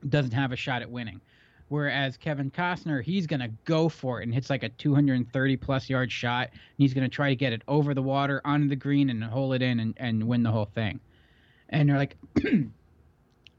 doesn't 0.07 0.31
have 0.31 0.53
a 0.53 0.55
shot 0.55 0.81
at 0.81 0.89
winning. 0.89 1.19
Whereas 1.67 2.17
Kevin 2.17 2.51
Costner, 2.51 3.03
he's 3.03 3.27
gonna 3.27 3.49
go 3.65 3.87
for 3.87 4.19
it 4.19 4.23
and 4.23 4.33
hits 4.33 4.49
like 4.49 4.63
a 4.63 4.69
230 4.69 5.57
plus 5.57 5.89
yard 5.89 6.11
shot, 6.11 6.49
and 6.51 6.59
he's 6.77 6.93
gonna 6.93 7.09
try 7.09 7.29
to 7.29 7.35
get 7.35 7.53
it 7.53 7.61
over 7.67 7.93
the 7.93 8.01
water 8.01 8.41
onto 8.43 8.67
the 8.67 8.75
green 8.75 9.09
and 9.09 9.23
hole 9.23 9.53
it 9.53 9.61
in 9.61 9.79
and, 9.79 9.93
and 9.97 10.23
win 10.23 10.43
the 10.43 10.51
whole 10.51 10.65
thing. 10.65 10.99
And 11.69 11.89
they're 11.89 11.97
like, 11.97 12.17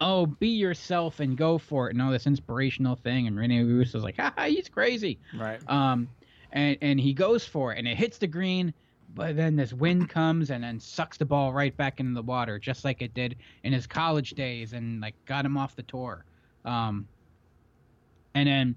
"Oh, 0.00 0.26
be 0.26 0.48
yourself 0.48 1.20
and 1.20 1.38
go 1.38 1.56
for 1.56 1.88
it," 1.88 1.94
and 1.94 2.02
all 2.02 2.10
this 2.10 2.26
inspirational 2.26 2.96
thing. 2.96 3.26
And 3.26 3.38
Rene 3.38 3.64
Russo's 3.64 4.02
like, 4.02 4.18
"Ha, 4.18 4.32
he's 4.46 4.68
crazy." 4.68 5.18
Right. 5.34 5.60
Um, 5.70 6.08
and 6.52 6.76
and 6.82 7.00
he 7.00 7.14
goes 7.14 7.46
for 7.46 7.72
it, 7.72 7.78
and 7.78 7.88
it 7.88 7.96
hits 7.96 8.18
the 8.18 8.26
green, 8.26 8.74
but 9.14 9.36
then 9.36 9.56
this 9.56 9.72
wind 9.72 10.08
comes 10.08 10.50
and 10.50 10.64
then 10.64 10.80
sucks 10.80 11.16
the 11.16 11.24
ball 11.24 11.52
right 11.52 11.76
back 11.76 12.00
into 12.00 12.14
the 12.14 12.22
water, 12.22 12.58
just 12.58 12.84
like 12.84 13.02
it 13.02 13.14
did 13.14 13.36
in 13.62 13.72
his 13.72 13.86
college 13.86 14.30
days, 14.30 14.72
and 14.72 15.00
like 15.00 15.14
got 15.26 15.44
him 15.44 15.56
off 15.56 15.76
the 15.76 15.82
tour. 15.82 16.24
Um, 16.64 17.06
and 18.34 18.48
then 18.48 18.76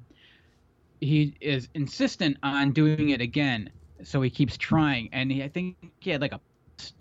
he 1.00 1.36
is 1.42 1.70
insistent 1.74 2.38
on 2.44 2.72
doing 2.72 3.10
it 3.10 3.22
again, 3.22 3.70
so 4.04 4.22
he 4.22 4.30
keeps 4.30 4.58
trying, 4.58 5.10
and 5.14 5.32
he, 5.32 5.44
I 5.44 5.48
think 5.48 5.78
he 6.00 6.10
had 6.10 6.22
like 6.22 6.34
a 6.34 6.42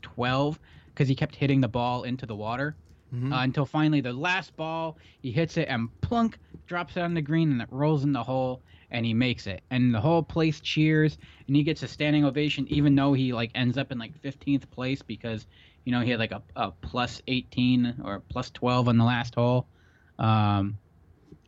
12 0.03 0.61
because 0.87 1.09
he 1.09 1.15
kept 1.15 1.35
hitting 1.35 1.61
the 1.61 1.69
ball 1.69 2.05
into 2.05 2.27
the 2.27 2.37
water. 2.37 2.77
Mhm. 3.15 3.33
Uh, 3.33 3.43
until 3.43 3.65
finally 3.67 4.01
the 4.01 4.13
last 4.13 4.57
ball 4.57 4.99
he 5.21 5.31
hits 5.31 5.57
it 5.57 5.69
and 5.69 5.89
plunk 6.01 6.39
drops 6.67 6.97
it 6.97 7.01
on 7.01 7.15
the 7.15 7.23
green 7.23 7.53
and 7.53 7.63
it 7.63 7.69
rolls 7.71 8.03
in 8.03 8.13
the 8.13 8.23
hole 8.23 8.63
and 8.95 9.05
he 9.05 9.13
makes 9.13 9.47
it. 9.49 9.61
And 9.71 9.93
the 9.93 10.01
whole 10.01 10.23
place 10.23 10.61
cheers 10.61 11.19
and 11.47 11.57
he 11.57 11.65
gets 11.65 11.83
a 11.83 11.89
standing 11.89 12.25
ovation 12.25 12.65
even 12.69 12.95
though 12.95 13.13
he 13.13 13.33
like 13.33 13.51
ends 13.55 13.77
up 13.77 13.91
in 13.93 13.99
like 13.99 14.17
15th 14.23 14.71
place 14.71 15.03
because 15.03 15.47
you 15.85 15.93
know 15.93 16.01
he 16.01 16.11
had 16.11 16.21
like 16.21 16.33
a, 16.33 16.43
a 16.57 16.71
plus 16.71 17.21
18 17.27 18.01
or 18.05 18.23
plus 18.31 18.51
12 18.51 18.89
on 18.89 18.97
the 18.97 19.05
last 19.05 19.35
hole. 19.35 19.67
Um 20.19 20.79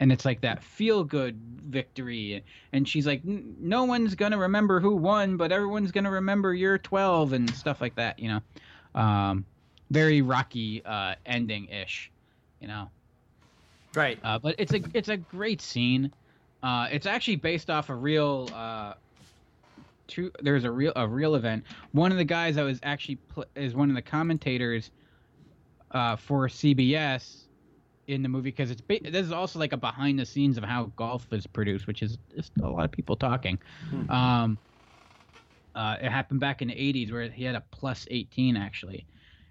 and 0.00 0.12
it's 0.12 0.24
like 0.24 0.40
that 0.42 0.62
feel 0.62 1.04
good 1.04 1.40
victory. 1.68 2.44
And 2.72 2.86
she's 2.86 3.06
like 3.06 3.22
no 3.24 3.84
one's 3.84 4.16
gonna 4.16 4.38
remember 4.38 4.80
who 4.80 4.96
won 4.96 5.36
but 5.36 5.52
everyone's 5.52 5.92
gonna 5.92 6.10
remember 6.10 6.52
your 6.52 6.78
12 6.78 7.32
and 7.32 7.54
stuff 7.54 7.80
like 7.80 7.94
that 7.94 8.18
you 8.18 8.28
know. 8.28 9.00
Um 9.00 9.46
very 9.90 10.20
rocky 10.20 10.84
uh 10.84 11.14
ending 11.24 11.68
ish 11.68 12.10
you 12.60 12.66
know. 12.66 12.90
Right. 13.94 14.18
uh, 14.22 14.38
but 14.40 14.56
it's 14.58 14.74
a 14.74 14.80
it's 14.94 15.08
a 15.08 15.16
great 15.16 15.62
scene. 15.62 16.12
Uh, 16.66 16.88
it's 16.90 17.06
actually 17.06 17.36
based 17.36 17.70
off 17.70 17.90
a 17.90 17.94
real 17.94 18.50
uh, 18.52 18.92
true. 20.08 20.32
There's 20.40 20.64
a 20.64 20.70
real 20.72 20.92
a 20.96 21.06
real 21.06 21.36
event. 21.36 21.62
One 21.92 22.10
of 22.10 22.18
the 22.18 22.24
guys 22.24 22.56
that 22.56 22.64
was 22.64 22.80
actually 22.82 23.20
pl- 23.28 23.44
is 23.54 23.76
one 23.76 23.88
of 23.88 23.94
the 23.94 24.02
commentators 24.02 24.90
uh, 25.92 26.16
for 26.16 26.48
CBS 26.48 27.44
in 28.08 28.24
the 28.24 28.28
movie 28.28 28.50
because 28.50 28.72
it's 28.72 28.80
ba- 28.80 28.98
this 29.00 29.24
is 29.24 29.30
also 29.30 29.60
like 29.60 29.74
a 29.74 29.76
behind 29.76 30.18
the 30.18 30.26
scenes 30.26 30.58
of 30.58 30.64
how 30.64 30.92
golf 30.96 31.32
is 31.32 31.46
produced, 31.46 31.86
which 31.86 32.02
is 32.02 32.18
just 32.34 32.50
a 32.60 32.68
lot 32.68 32.84
of 32.84 32.90
people 32.90 33.14
talking. 33.14 33.60
Um, 34.08 34.58
uh, 35.76 35.98
it 36.02 36.10
happened 36.10 36.40
back 36.40 36.62
in 36.62 36.68
the 36.68 36.74
80s 36.74 37.12
where 37.12 37.30
he 37.30 37.44
had 37.44 37.54
a 37.54 37.62
plus 37.70 38.08
18 38.10 38.56
actually. 38.56 39.06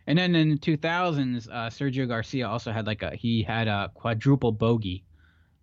And 0.06 0.18
then 0.20 0.36
in 0.36 0.50
the 0.50 0.58
2000s, 0.58 1.48
uh, 1.48 1.70
Sergio 1.70 2.10
Garcia 2.10 2.50
also 2.50 2.74
had 2.74 2.86
like 2.86 3.04
a 3.04 3.16
he 3.16 3.42
had 3.42 3.70
a 3.70 3.90
quadruple 3.96 4.52
bogey 4.52 5.05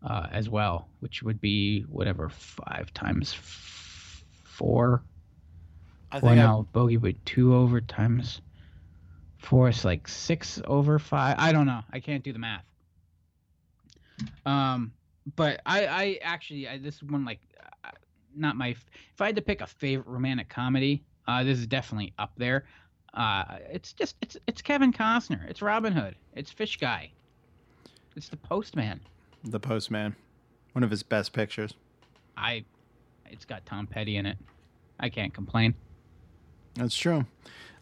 uh, 0.05 0.27
as 0.31 0.49
well, 0.49 0.89
which 1.01 1.23
would 1.23 1.41
be 1.41 1.83
whatever 1.83 2.29
five 2.29 2.93
times 2.95 3.33
f- 3.35 4.25
four. 4.45 5.03
I 6.11 6.21
think 6.21 6.33
I- 6.33 6.37
no, 6.37 6.69
bogey 6.73 6.97
would 6.97 7.25
two 7.25 7.55
over 7.55 7.81
times 7.81 8.41
four 9.39 9.69
is 9.69 9.85
like 9.85 10.07
six 10.09 10.61
over 10.67 10.99
five. 10.99 11.37
I 11.39 11.53
don't 11.53 11.67
know. 11.67 11.81
I 11.93 12.01
can't 12.01 12.23
do 12.23 12.33
the 12.33 12.39
math. 12.39 12.65
Um, 14.47 14.93
but 15.37 15.61
I 15.67 15.87
I 15.87 16.19
actually 16.23 16.69
I, 16.69 16.79
this 16.79 17.03
one 17.03 17.25
like 17.25 17.41
uh, 17.85 17.91
not 18.37 18.57
my 18.57 18.69
if 18.69 19.21
I 19.21 19.27
had 19.27 19.37
to 19.37 19.43
pick 19.43 19.61
a 19.61 19.67
favorite 19.67 20.07
romantic 20.09 20.49
comedy, 20.49 21.05
uh, 21.27 21.45
this 21.45 21.59
is 21.59 21.67
definitely 21.67 22.13
up 22.19 22.33
there. 22.37 22.65
Uh, 23.15 23.45
it's 23.71 23.93
just 23.93 24.17
it's 24.21 24.37
it's 24.47 24.63
Kevin 24.63 24.93
Costner. 24.93 25.49
It's 25.49 25.63
Robin 25.63 25.93
Hood. 25.93 26.17
It's 26.35 26.51
Fish 26.51 26.79
Guy. 26.79 27.13
It's 28.17 28.29
the 28.29 28.37
Postman. 28.37 29.01
The 29.45 29.61
Postman. 29.61 30.17
One 30.73 30.83
of 30.85 30.91
his 30.91 31.03
best 31.03 31.33
pictures. 31.33 31.75
I, 32.37 32.65
it's 33.27 33.45
got 33.45 33.67
Tom 33.67 33.87
Petty 33.87 34.17
in 34.17 34.27
it. 34.27 34.39
I 34.99 35.09
can't 35.09 35.35
complain. 35.35 35.75
That's 36.75 36.97
true. 36.97 37.27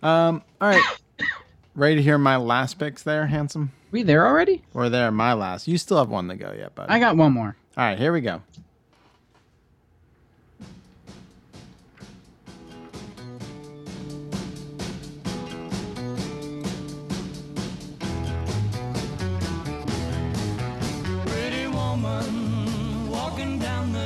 Um, 0.03 0.43
all 0.61 0.69
right. 0.69 0.83
Ready 1.75 1.97
to 1.97 2.03
hear 2.03 2.19
my 2.19 2.37
last 2.37 2.79
picks 2.79 3.03
there, 3.03 3.27
handsome? 3.27 3.71
We 3.93 4.03
there 4.03 4.27
already? 4.27 4.63
Or 4.75 4.89
there, 4.89 5.11
my 5.13 5.35
last. 5.35 5.69
You 5.69 5.79
still 5.79 5.99
have 5.99 6.09
one 6.09 6.29
to 6.29 6.37
go 6.37 6.53
yet, 6.57 6.75
buddy. 6.75 6.91
I 6.91 6.99
got 6.99 7.17
one 7.17 7.33
more. 7.33 7.57
All 7.77 7.85
right, 7.85 7.99
here 7.99 8.13
we 8.13 8.21
go. 8.21 8.43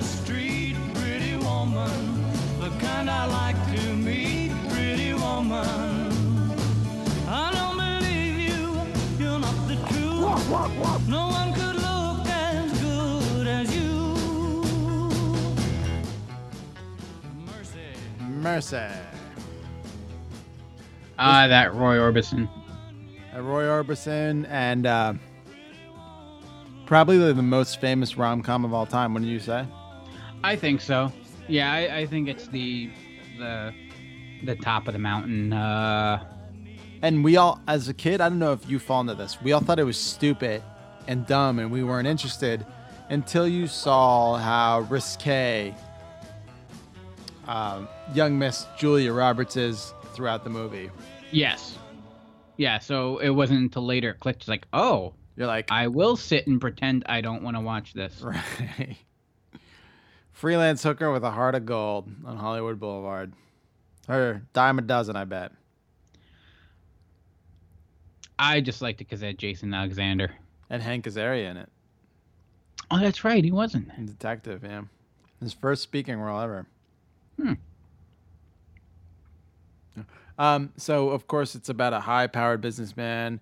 Street. 0.05 0.77
Pretty 0.95 1.37
woman, 1.37 2.23
the 2.61 2.71
kind 2.81 3.11
I 3.11 3.27
like 3.27 3.57
to 3.77 3.95
meet. 3.95 4.53
Pretty 4.71 5.13
woman, 5.15 6.53
I 7.29 7.51
don't 7.53 7.77
believe 7.77 8.39
you. 8.39 9.25
You're 9.25 9.39
not 9.39 9.69
the 9.69 9.77
truth. 9.89 11.09
No 11.09 11.29
one 11.29 11.53
could 11.53 11.77
look 11.77 12.27
as 12.27 12.81
good 12.81 13.47
as 13.47 13.75
you. 13.75 13.93
Mercy. 17.47 17.89
Mercy. 18.21 18.89
Ah, 21.19 21.47
that 21.47 21.75
Roy 21.75 21.97
Orbison. 21.97 22.49
Uh, 23.35 23.41
Roy 23.41 23.65
Orbison 23.65 24.47
and 24.49 24.87
uh, 24.87 25.15
probably 26.87 27.19
the 27.33 27.35
most 27.43 27.81
famous 27.81 28.17
rom 28.17 28.43
com 28.43 28.65
of 28.65 28.75
all 28.75 28.87
time. 28.87 29.15
Wouldn't 29.15 29.31
you 29.31 29.41
say? 29.41 29.67
I 30.45 30.57
think 30.57 30.81
so. 30.81 31.12
Yeah, 31.49 31.73
I, 31.73 31.99
I 32.01 32.07
think 32.07 32.29
it's 32.29 32.47
the 32.49 32.91
the 33.39 33.73
the 34.45 34.55
top 34.57 34.87
of 34.89 34.93
the 34.93 34.99
mountain. 35.01 35.53
Uh, 35.53 36.23
And 37.03 37.23
we 37.25 37.37
all, 37.37 37.61
as 37.66 37.89
a 37.89 37.95
kid, 37.95 38.21
I 38.21 38.29
don't 38.29 38.39
know 38.39 38.53
if 38.53 38.69
you 38.69 38.79
fall 38.79 39.01
into 39.03 39.15
this. 39.15 39.41
We 39.43 39.53
all 39.53 39.61
thought 39.61 39.79
it 39.79 39.85
was 39.85 39.97
stupid 39.99 40.62
and 41.07 41.27
dumb, 41.27 41.59
and 41.59 41.71
we 41.71 41.83
weren't 41.83 42.09
interested 42.09 42.65
until 43.11 43.47
you 43.47 43.66
saw 43.66 44.37
how 44.37 44.81
risque 44.89 45.75
um, 47.47 47.89
young 48.15 48.39
Miss 48.39 48.66
Julia 48.79 49.12
Roberts 49.12 49.57
is 49.57 49.93
throughout 50.15 50.45
the 50.45 50.51
movie. 50.51 50.91
yes. 51.31 51.79
Yeah, 52.57 52.79
so 52.79 53.19
it 53.19 53.31
wasn't 53.31 53.61
until 53.61 53.85
later 53.85 54.11
it 54.11 54.21
clicked. 54.21 54.43
It's 54.43 54.49
like, 54.49 54.66
oh, 54.73 55.12
you're 55.37 55.49
like, 55.49 55.73
I 55.73 55.89
will 55.89 56.16
sit 56.16 56.47
and 56.47 56.61
pretend 56.61 57.03
I 57.09 57.21
don't 57.21 57.43
want 57.43 57.57
to 57.57 57.61
watch 57.61 57.93
this. 57.95 58.23
Right. 58.23 58.97
Freelance 60.35 60.82
hooker 60.82 61.11
with 61.11 61.23
a 61.23 61.31
heart 61.31 61.55
of 61.55 61.65
gold 61.65 62.09
on 62.27 62.36
Hollywood 62.36 62.78
Boulevard. 62.78 63.32
Or 64.09 64.43
dime 64.52 64.78
a 64.78 64.82
dozen, 64.82 65.16
I 65.16 65.24
bet. 65.24 65.52
I 68.39 68.61
just 68.61 68.82
liked 68.82 69.01
it 69.01 69.05
because 69.05 69.23
it 69.23 69.27
had 69.27 69.39
Jason 69.39 69.73
Alexander. 69.73 70.32
And 70.69 70.82
Hank 70.82 71.06
Azaria 71.06 71.51
in 71.51 71.56
it. 71.56 71.69
Oh, 72.90 72.98
that's 72.98 73.24
right. 73.24 73.43
He 73.44 73.52
wasn't. 73.52 73.89
Detective, 74.05 74.65
yeah. 74.65 74.82
His 75.40 75.55
first 75.55 75.82
speaking 75.82 76.16
role 76.19 76.40
ever. 76.40 76.66
Hmm. 77.40 77.52
Um, 80.36 80.73
so 80.77 81.11
of 81.11 81.28
course 81.28 81.55
it's 81.55 81.69
about 81.69 81.93
a 81.93 82.01
high-powered 82.01 82.61
businessman 82.61 83.40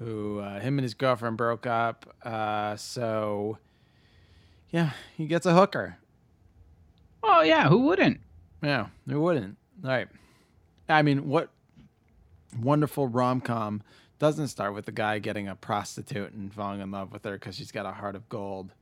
who 0.00 0.40
uh, 0.40 0.58
him 0.58 0.76
and 0.76 0.82
his 0.82 0.94
girlfriend 0.94 1.36
broke 1.36 1.66
up. 1.66 2.16
Uh, 2.24 2.74
so 2.74 3.58
yeah, 4.70 4.90
he 5.16 5.26
gets 5.26 5.46
a 5.46 5.54
hooker. 5.54 5.98
Oh 7.22 7.42
yeah, 7.42 7.68
who 7.68 7.78
wouldn't? 7.78 8.20
Yeah, 8.62 8.86
who 9.08 9.20
wouldn't? 9.20 9.56
All 9.84 9.90
right. 9.90 10.08
I 10.88 11.02
mean, 11.02 11.28
what 11.28 11.50
wonderful 12.60 13.08
rom-com 13.08 13.82
doesn't 14.18 14.48
start 14.48 14.74
with 14.74 14.86
the 14.86 14.92
guy 14.92 15.18
getting 15.18 15.48
a 15.48 15.54
prostitute 15.56 16.32
and 16.32 16.52
falling 16.52 16.80
in 16.80 16.90
love 16.90 17.12
with 17.12 17.24
her 17.24 17.32
because 17.32 17.56
she's 17.56 17.72
got 17.72 17.86
a 17.86 17.90
heart 17.90 18.14
of 18.14 18.28
gold. 18.28 18.72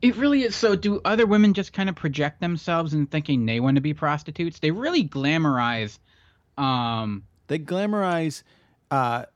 It 0.00 0.16
really 0.16 0.42
is. 0.42 0.56
So, 0.56 0.74
do 0.74 1.00
other 1.04 1.26
women 1.26 1.52
just 1.54 1.72
kind 1.72 1.88
of 1.88 1.94
project 1.94 2.40
themselves 2.40 2.94
and 2.94 3.10
thinking 3.10 3.44
they 3.46 3.60
want 3.60 3.76
to 3.76 3.80
be 3.80 3.94
prostitutes? 3.94 4.58
They 4.58 4.70
really 4.70 5.04
glamorize. 5.04 5.98
Um, 6.56 7.24
they 7.48 7.58
glamorize 7.58 8.42
uh, 8.90 9.26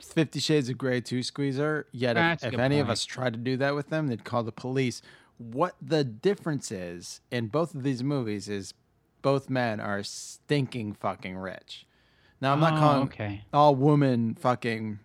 Fifty 0.00 0.38
Shades 0.40 0.68
of 0.68 0.78
Grey 0.78 1.00
two 1.00 1.22
squeezer. 1.22 1.86
Yet, 1.92 2.16
if, 2.16 2.54
if 2.54 2.60
any 2.60 2.78
of 2.78 2.88
us 2.88 3.04
tried 3.04 3.32
to 3.32 3.38
do 3.38 3.56
that 3.58 3.74
with 3.74 3.90
them, 3.90 4.06
they'd 4.06 4.24
call 4.24 4.44
the 4.44 4.52
police. 4.52 5.02
What 5.42 5.74
the 5.82 6.04
difference 6.04 6.70
is 6.70 7.20
in 7.30 7.48
both 7.48 7.74
of 7.74 7.82
these 7.82 8.02
movies 8.04 8.48
is 8.48 8.74
both 9.22 9.50
men 9.50 9.80
are 9.80 10.02
stinking 10.02 10.94
fucking 10.94 11.36
rich. 11.36 11.86
Now, 12.40 12.52
I'm 12.52 12.60
not 12.60 12.74
Oh, 12.74 12.76
calling 12.78 13.02
okay. 13.04 13.44
all 13.52 13.74
women 13.74 14.34
fucking 14.34 14.98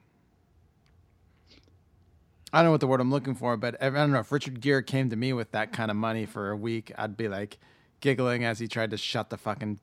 I 2.53 2.59
don't 2.59 2.65
know 2.67 2.71
what 2.71 2.79
the 2.79 2.87
word 2.87 3.01
I'm 3.01 3.11
looking 3.11 3.35
for, 3.35 3.57
but 3.57 3.75
I 3.83 3.89
don't 3.89 4.11
know 4.11 4.19
if 4.19 4.31
Richard 4.31 4.61
Gere 4.61 4.81
came 4.81 5.09
to 5.09 5.15
me 5.17 5.33
with 5.33 5.51
that 5.51 5.73
kind 5.73 5.91
of 5.91 5.97
money 5.97 6.25
for 6.25 6.49
a 6.49 6.55
week, 6.55 6.91
I'd 6.97 7.17
be 7.17 7.27
like 7.27 7.57
giggling 7.99 8.45
as 8.45 8.59
he 8.59 8.67
tried 8.67 8.91
to 8.91 8.97
shut 8.97 9.29
the 9.29 9.37
fucking 9.37 9.79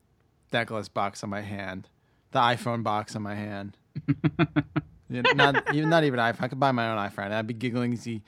necklace 0.52 0.88
box 0.88 1.22
on 1.22 1.30
my 1.30 1.42
hand, 1.42 1.88
the 2.30 2.38
iPhone 2.38 2.82
box 2.82 3.14
on 3.14 3.22
my 3.22 3.34
hand. 3.34 3.76
Not 5.10 5.74
even 5.74 5.90
not 5.90 6.04
even 6.04 6.18
iPhone. 6.18 6.40
I 6.42 6.48
could 6.48 6.58
buy 6.58 6.72
my 6.72 6.90
own 6.90 6.98
iPhone. 7.10 7.30
I'd 7.30 7.46
be 7.46 7.54
giggling 7.54 7.92
as 7.92 8.04
he 8.04 8.22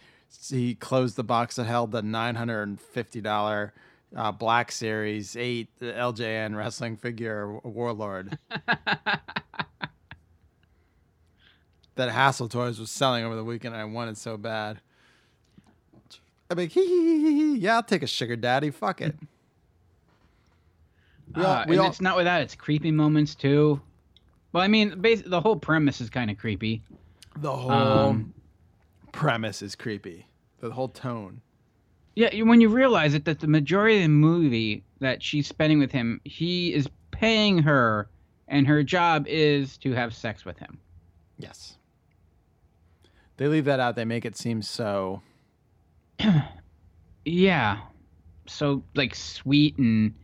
he 0.51 0.75
closed 0.75 1.17
the 1.17 1.25
box 1.25 1.57
that 1.57 1.65
held 1.65 1.93
the 1.93 2.03
nine 2.03 2.35
hundred 2.35 2.63
and 2.63 2.81
fifty 2.81 3.21
dollar 3.21 3.73
uh, 4.15 4.31
Black 4.33 4.71
Series 4.73 5.37
Eight 5.37 5.69
LJN 5.81 6.57
wrestling 6.57 6.97
figure 6.97 7.59
Warlord. 7.65 8.39
that 11.97 12.11
Hassel 12.11 12.49
Toys 12.49 12.79
was 12.79 12.91
selling 12.91 13.25
over 13.25 13.35
the 13.35 13.45
weekend. 13.45 13.75
and 13.75 13.81
I 13.81 13.85
wanted 13.87 14.19
so 14.19 14.37
bad. 14.37 14.81
I'd 16.51 16.57
be 16.57 16.65
like, 16.65 16.73
hee, 16.73 16.87
hee, 16.87 17.19
hee, 17.19 17.33
hee, 17.55 17.57
yeah, 17.59 17.77
I'll 17.77 17.83
take 17.83 18.03
a 18.03 18.07
sugar 18.07 18.37
daddy. 18.37 18.71
Fuck 18.71 19.01
it. 19.01 19.17
We 21.35 21.43
all- 21.43 21.53
Uh, 21.53 21.65
we 21.67 21.79
all- 21.79 21.89
it's 21.89 22.01
not 22.01 22.17
without 22.17 22.41
its 22.43 22.55
creepy 22.55 22.91
moments 22.93 23.35
too. 23.35 23.81
Well, 24.53 24.63
I 24.63 24.69
mean, 24.69 25.01
bas- 25.01 25.23
the 25.27 25.41
whole 25.41 25.57
premise 25.57 26.01
is 26.01 26.09
kind 26.09 26.31
of 26.31 26.39
creepy. 26.39 26.83
The 27.37 27.53
whole 27.55 27.71
Um, 27.73 28.33
premise 29.13 29.63
is 29.63 29.75
creepy. 29.75 30.27
The 30.61 30.71
whole 30.71 30.89
tone. 30.89 31.41
Yeah, 32.15 32.43
when 32.43 32.61
you 32.61 32.69
realize 32.69 33.15
it, 33.15 33.27
that 33.27 33.41
the 33.41 33.47
majority 33.47 33.97
of 33.97 34.03
the 34.03 34.09
movie 34.09 34.85
that 35.01 35.23
she's 35.23 35.47
spending 35.47 35.79
with 35.79 35.93
him, 35.93 36.21
he 36.25 36.73
is 36.73 36.89
paying 37.11 37.59
her, 37.59 38.09
and 38.49 38.67
her 38.67 38.83
job 38.83 39.27
is 39.29 39.77
to 39.79 39.93
have 39.93 40.15
sex 40.15 40.45
with 40.45 40.59
him. 40.59 40.79
Yes. 41.39 41.77
They 43.37 43.49
leave 43.49 43.67
that 43.67 43.81
out. 43.81 43.97
They 43.97 44.07
make 44.07 44.25
it 44.25 44.37
seem 44.37 44.63
so. 44.63 45.23
Yeah, 47.27 47.81
so 48.47 48.85
like 48.95 49.17
sweet 49.17 49.77
and 49.79 50.15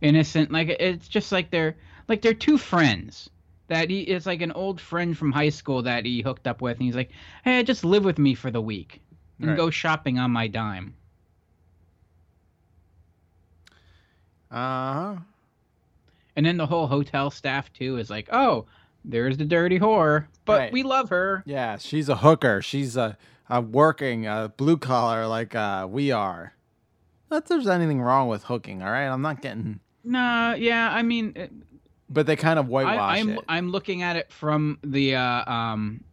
innocent. 0.00 0.50
Like 0.50 0.68
it's 0.68 1.06
just 1.06 1.30
like 1.30 1.50
they're 1.50 1.76
like 2.08 2.22
they're 2.22 2.32
two 2.32 2.56
friends. 2.56 3.28
That 3.68 3.90
he 3.90 4.00
is 4.00 4.26
like 4.26 4.40
an 4.42 4.52
old 4.52 4.80
friend 4.80 5.16
from 5.16 5.30
high 5.32 5.50
school 5.50 5.82
that 5.82 6.04
he 6.06 6.22
hooked 6.22 6.46
up 6.46 6.60
with, 6.62 6.76
and 6.78 6.82
he's 6.84 6.96
like, 6.96 7.10
"Hey, 7.44 7.62
just 7.62 7.84
live 7.84 8.04
with 8.04 8.18
me 8.18 8.34
for 8.34 8.50
the 8.50 8.60
week 8.62 9.00
and 9.38 9.48
Right. 9.50 9.56
go 9.56 9.70
shopping 9.70 10.18
on 10.18 10.30
my 10.30 10.48
dime." 10.48 10.94
Uh 14.50 14.54
huh. 14.94 15.16
And 16.36 16.46
then 16.46 16.56
the 16.56 16.66
whole 16.66 16.86
hotel 16.86 17.30
staff 17.30 17.72
too 17.72 17.98
is 17.98 18.08
like, 18.10 18.28
"Oh, 18.32 18.66
there's 19.04 19.36
the 19.36 19.44
dirty 19.44 19.78
whore, 19.78 20.26
but 20.44 20.58
Right. 20.58 20.72
we 20.72 20.82
love 20.82 21.10
her." 21.10 21.42
Yeah, 21.46 21.76
she's 21.78 22.08
a 22.08 22.16
hooker. 22.16 22.62
She's 22.62 22.96
a, 22.96 23.18
a 23.50 23.60
working, 23.60 24.26
a 24.26 24.52
blue 24.56 24.78
collar 24.78 25.26
like 25.26 25.54
uh, 25.54 25.86
we 25.90 26.10
are. 26.10 26.54
Not 27.30 27.44
that 27.44 27.48
there's 27.54 27.68
anything 27.68 28.00
wrong 28.00 28.28
with 28.28 28.44
hooking, 28.44 28.82
all 28.82 28.90
right? 28.90 29.08
I'm 29.08 29.20
not 29.20 29.42
getting. 29.42 29.80
No, 30.04 30.54
yeah, 30.56 30.90
I 30.90 31.02
mean, 31.02 31.34
But 32.10 32.26
they 32.26 32.36
kind 32.36 32.58
of 32.58 32.66
I, 32.66 32.68
whitewash 32.68 33.18
I'm 33.18 33.30
it. 33.30 33.44
I'm 33.48 33.70
looking 33.70 34.02
at 34.02 34.16
it 34.16 34.32
from 34.32 34.78
the 34.82 35.16
uh, 35.16 35.50
um, 35.50 36.04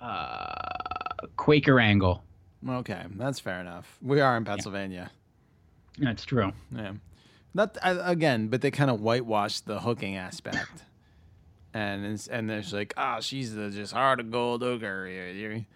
uh, 0.00 1.26
Quaker 1.36 1.78
angle. 1.78 2.24
Okay, 2.68 3.04
that's 3.16 3.38
fair 3.40 3.60
enough. 3.60 3.98
We 4.02 4.20
are 4.20 4.36
in 4.36 4.44
Pennsylvania. 4.44 5.10
That's 5.98 6.24
true. 6.24 6.52
Yeah. 6.74 6.92
Not 7.52 7.78
I, 7.82 8.10
again, 8.10 8.48
but 8.48 8.60
they 8.62 8.70
kind 8.70 8.90
of 8.90 9.00
whitewash 9.00 9.60
the 9.60 9.80
hooking 9.80 10.16
aspect. 10.16 10.82
And 11.72 12.06
it's, 12.06 12.28
and 12.28 12.48
there's 12.48 12.72
like, 12.72 12.94
ah, 12.96 13.20
she's 13.20 13.54
the 13.54 13.70
just 13.70 13.92
heart 13.92 14.20
of 14.20 14.30
gold 14.30 14.62
hooker. 14.62 15.08
You're, 15.08 15.30
you're 15.30 15.66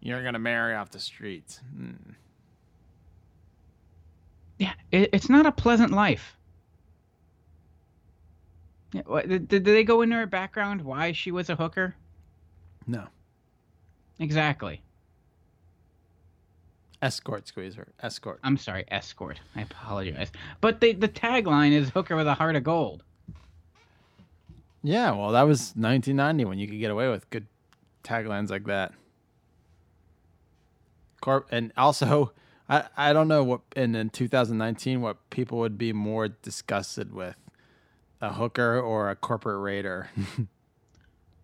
you're 0.00 0.22
gonna 0.22 0.38
marry 0.38 0.74
off 0.74 0.90
the 0.90 1.00
streets. 1.00 1.60
Hmm. 1.74 2.12
Yeah, 4.58 4.72
it, 4.92 5.10
it's 5.12 5.28
not 5.28 5.46
a 5.46 5.52
pleasant 5.52 5.92
life. 5.92 6.36
What, 9.04 9.28
did, 9.28 9.48
did 9.48 9.64
they 9.64 9.84
go 9.84 10.02
into 10.02 10.16
her 10.16 10.26
background 10.26 10.82
why 10.82 11.12
she 11.12 11.30
was 11.30 11.50
a 11.50 11.56
hooker? 11.56 11.94
No. 12.86 13.06
Exactly. 14.18 14.80
Escort 17.02 17.46
squeezer. 17.46 17.88
Escort. 18.00 18.40
I'm 18.42 18.56
sorry, 18.56 18.84
escort. 18.88 19.40
I 19.54 19.62
apologize. 19.62 20.32
But 20.60 20.80
the 20.80 20.92
the 20.92 21.08
tagline 21.08 21.72
is 21.72 21.90
hooker 21.90 22.16
with 22.16 22.26
a 22.26 22.34
heart 22.34 22.56
of 22.56 22.64
gold. 22.64 23.02
Yeah, 24.82 25.10
well, 25.12 25.32
that 25.32 25.42
was 25.42 25.72
1990 25.76 26.44
when 26.44 26.58
you 26.58 26.68
could 26.68 26.78
get 26.78 26.90
away 26.90 27.08
with 27.08 27.28
good 27.30 27.46
taglines 28.04 28.50
like 28.50 28.64
that. 28.66 28.92
Corp, 31.20 31.48
and 31.50 31.72
also, 31.76 32.32
I 32.68 32.84
I 32.96 33.12
don't 33.12 33.28
know 33.28 33.44
what 33.44 33.60
in, 33.74 33.94
in 33.94 34.10
2019 34.10 35.00
what 35.02 35.28
people 35.28 35.58
would 35.58 35.76
be 35.76 35.92
more 35.92 36.28
disgusted 36.28 37.12
with, 37.12 37.36
a 38.20 38.32
hooker 38.32 38.80
or 38.80 39.10
a 39.10 39.16
corporate 39.16 39.60
raider. 39.62 40.08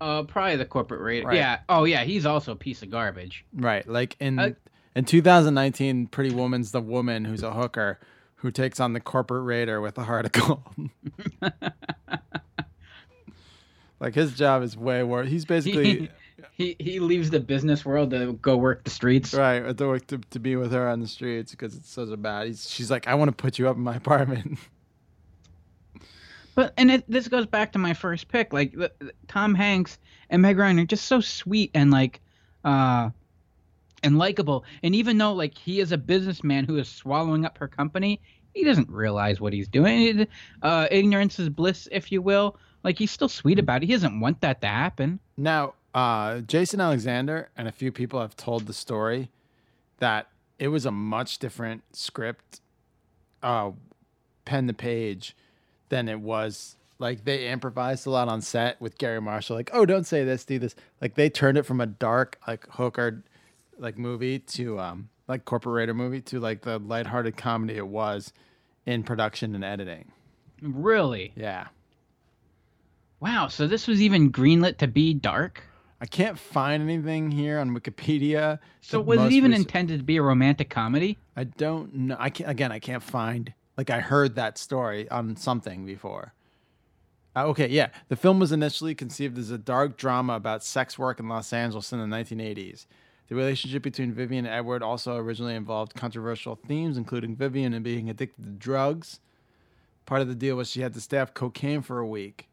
Uh, 0.01 0.25
probably 0.25 0.57
the 0.57 0.65
corporate 0.65 1.01
raider. 1.01 1.28
Right. 1.28 1.36
Yeah. 1.36 1.60
Oh 1.68 1.84
yeah, 1.84 2.02
he's 2.02 2.26
also 2.26 2.51
a 2.51 2.57
piece 2.57 2.83
of 2.83 2.91
garbage. 2.91 3.44
right, 3.55 3.86
like 3.86 4.17
in 4.18 4.36
Uh, 4.36 4.51
in 4.97 5.05
2019, 5.05 6.09
Pretty 6.09 6.34
Woman's 6.34 6.73
the 6.73 6.81
woman 6.81 7.25
who's 7.25 7.44
a 7.44 7.52
hooker 7.52 8.01
who 8.34 8.51
takes 8.51 8.81
on 8.81 8.94
the 8.94 9.01
corporate 9.01 9.44
raider 9.44 9.81
with 9.81 9.97
a 9.99 10.02
heart 10.02 10.26
of 10.26 10.33
gold. 10.33 10.65
like 14.01 14.17
his 14.17 14.34
job 14.34 14.65
is 14.65 14.76
way 14.76 15.05
worse. 15.05 15.28
He's 15.28 15.44
basically. 15.44 16.10
he 16.52 16.75
he 16.81 16.99
leaves 16.99 17.31
the 17.31 17.39
business 17.39 17.84
world 17.84 18.10
to 18.10 18.33
go 18.33 18.57
work 18.57 18.83
the 18.83 18.91
streets. 18.91 19.33
Right, 19.33 19.76
to, 19.78 19.86
work 19.86 20.07
to, 20.09 20.18
to 20.18 20.41
be 20.41 20.57
with 20.57 20.73
her 20.73 20.89
on 20.89 20.99
the 20.99 21.07
streets 21.07 21.52
because 21.52 21.76
it's 21.76 21.91
such 21.91 22.09
a 22.09 22.17
bad. 22.17 22.49
He's, 22.49 22.68
she's 22.68 22.91
like, 22.91 23.07
I 23.07 23.15
want 23.15 23.28
to 23.28 23.36
put 23.36 23.59
you 23.59 23.68
up 23.68 23.76
in 23.76 23.83
my 23.83 23.94
apartment. 23.94 24.59
But 26.55 26.75
and 26.77 26.91
it, 26.91 27.05
this 27.09 27.29
goes 27.29 27.47
back 27.47 27.73
to 27.73 27.79
my 27.79 27.95
first 27.95 28.29
pick. 28.29 28.53
Like 28.53 28.73
the, 28.73 28.93
the- 28.99 29.13
Tom 29.29 29.55
Hanks 29.55 29.99
and 30.31 30.43
Meg 30.43 30.59
Ryan 30.59 30.81
are 30.81 30.85
just 30.85 31.07
so 31.07 31.21
sweet 31.21 31.71
and 31.75 31.91
like, 31.91 32.21
uh, 32.65 33.11
and 34.03 34.19
likable. 34.19 34.65
And 34.83 34.95
even 34.95 35.19
though 35.19 35.33
like 35.33 35.57
he 35.57 35.81
is 35.81 35.93
a 35.93 35.99
businessman 35.99 36.65
who 36.65 36.77
is 36.79 36.89
swallowing 36.89 37.45
up 37.45 37.59
her 37.59 37.69
company, 37.69 38.21
he 38.55 38.65
doesn't 38.65 38.91
realize 38.91 39.41
what 39.41 39.53
he's 39.53 39.69
doing. 39.69 40.27
Uh, 40.63 40.87
ignorance 40.91 41.39
is 41.39 41.49
bliss, 41.49 41.89
if 41.91 42.13
you 42.13 42.21
will. 42.21 42.57
Like 42.85 42.99
he's 42.99 43.11
still 43.11 43.29
sweet 43.29 43.59
about 43.59 43.83
it. 43.83 43.87
He 43.87 43.93
doesn't 43.93 44.21
want 44.21 44.41
that 44.41 44.61
to 44.63 44.67
happen. 44.67 45.21
Now, 45.37 45.75
uh, 45.95 46.41
Jason 46.41 46.81
Alexander 46.81 47.51
and 47.57 47.69
a 47.69 47.73
few 47.73 47.93
people 47.93 48.21
have 48.21 48.37
told 48.37 48.67
the 48.67 48.73
story 48.73 49.31
that 49.99 50.29
it 50.59 50.69
was 50.69 50.85
a 50.85 50.91
much 50.91 51.39
different 51.39 51.83
script, 51.95 52.61
uh, 53.43 53.71
pen 54.45 54.67
to 54.67 54.73
page, 54.73 55.37
than 55.93 56.09
it 56.09 56.21
was. 56.21 56.77
Like 56.99 57.25
they 57.25 57.49
improvised 57.49 58.07
a 58.07 58.11
lot 58.11 58.29
on 58.29 58.41
set 58.41 58.81
with 58.81 58.97
Garry 58.97 59.21
Marshall. 59.21 59.57
Like, 59.57 59.71
oh, 59.73 59.85
don't 59.85 60.07
say 60.07 60.25
this, 60.25 60.45
do 60.45 60.59
this. 60.59 60.75
Like 61.01 61.15
they 61.15 61.29
turned 61.29 61.59
it 61.59 61.65
from 61.65 61.81
a 61.81 61.87
dark, 61.87 62.39
like 62.49 62.67
hooker, 62.71 63.23
like 63.79 63.99
movie 63.99 64.39
to 64.39 64.79
um, 64.81 65.09
like 65.29 65.45
corporate 65.45 65.75
raider 65.75 65.95
movie 65.95 66.23
to 66.23 66.41
like 66.41 66.62
the 66.62 66.79
lighthearted 66.79 67.37
comedy 67.37 67.77
it 67.77 67.87
was 67.87 68.33
in 68.87 69.03
production 69.03 69.55
and 69.55 69.65
editing. 69.65 70.11
Really? 70.62 71.33
Yeah. 71.37 71.67
Wow. 73.21 73.49
So 73.49 73.67
this 73.67 73.87
was 73.87 74.01
even 74.01 74.33
greenlit 74.33 74.79
to 74.79 74.87
be 74.87 75.12
dark. 75.12 75.62
I 76.01 76.07
can't 76.07 76.39
find 76.39 76.83
anything 76.83 77.31
here 77.31 77.59
on 77.59 77.77
Wikipedia. 77.79 78.61
So 78.81 79.01
was 79.01 79.21
it 79.21 79.33
even 79.33 79.51
recent- 79.51 79.69
intended 79.69 79.99
to 79.99 80.05
be 80.05 80.17
a 80.17 80.23
romantic 80.23 80.71
comedy? 80.71 81.19
I 81.37 81.45
don't 81.45 81.95
know. 81.95 82.17
I 82.19 82.31
can't 82.31 82.49
again. 82.49 82.73
I 82.73 82.79
can't 82.79 83.03
find. 83.03 83.53
Like 83.83 83.91
I 83.91 83.99
heard 83.99 84.36
that 84.36 84.59
story 84.59 85.11
on 85.11 85.35
something 85.35 85.85
before. 85.85 86.35
Uh, 87.35 87.47
okay, 87.47 87.67
yeah. 87.67 87.89
The 88.11 88.15
film 88.15 88.39
was 88.39 88.52
initially 88.52 88.94
conceived 88.94 89.36
as 89.39 89.51
a 89.51 89.59
dark 89.59 89.97
drama 89.97 90.35
about 90.35 90.62
sex 90.62 90.97
work 90.97 91.19
in 91.19 91.28
Los 91.28 91.52
Angeles 91.52 91.93
in 91.93 91.99
the 91.99 92.17
1980s. 92.17 92.86
The 93.27 93.35
relationship 93.35 93.83
between 93.83 94.12
Vivian 94.12 94.47
and 94.47 94.55
Edward 94.55 94.85
also 94.85 95.17
originally 95.17 95.57
involved 95.57 95.97
controversial 95.97 96.55
themes, 96.55 96.97
including 96.97 97.35
Vivian 97.35 97.75
and 97.75 97.83
being 97.83 98.09
addicted 98.09 98.44
to 98.44 98.51
drugs. 98.51 99.19
Part 100.07 100.23
of 100.23 100.28
the 100.28 100.36
deal 100.36 100.55
was 100.55 100.70
she 100.70 100.83
had 100.83 100.94
to 100.94 101.01
stay 101.01 101.19
off 101.19 101.35
cocaine 101.35 101.83
for 101.83 101.99
a 101.99 102.07
week. 102.07 102.49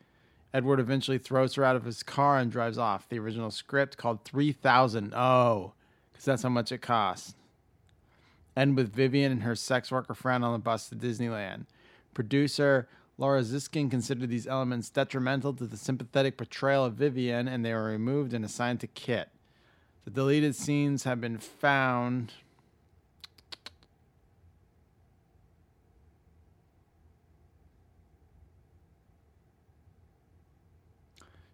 Edward 0.51 0.79
eventually 0.79 1.19
throws 1.19 1.53
her 1.53 1.63
out 1.63 1.75
of 1.75 1.85
his 1.85 2.01
car 2.01 2.39
and 2.39 2.51
drives 2.51 2.79
off. 2.79 3.07
The 3.07 3.19
original 3.19 3.51
script 3.51 3.97
called 3.97 4.25
3000. 4.25 5.13
Oh, 5.15 5.73
because 6.11 6.25
that's 6.25 6.41
how 6.41 6.49
much 6.49 6.71
it 6.71 6.81
cost 6.81 7.35
end 8.55 8.75
with 8.75 8.93
Vivian 8.93 9.31
and 9.31 9.43
her 9.43 9.55
sex 9.55 9.91
worker 9.91 10.13
friend 10.13 10.43
on 10.43 10.53
the 10.53 10.59
bus 10.59 10.89
to 10.89 10.95
Disneyland. 10.95 11.65
Producer 12.13 12.87
Laura 13.17 13.41
Ziskin 13.41 13.91
considered 13.91 14.29
these 14.29 14.47
elements 14.47 14.89
detrimental 14.89 15.53
to 15.53 15.65
the 15.65 15.75
sympathetic 15.75 16.37
portrayal 16.37 16.85
of 16.85 16.93
Vivian, 16.93 17.49
and 17.49 17.65
they 17.65 17.73
were 17.73 17.83
removed 17.83 18.33
and 18.33 18.45
assigned 18.45 18.79
to 18.79 18.87
Kit. 18.87 19.29
The 20.05 20.11
deleted 20.11 20.55
scenes 20.55 21.03
have 21.03 21.19
been 21.19 21.37
found. 21.37 22.31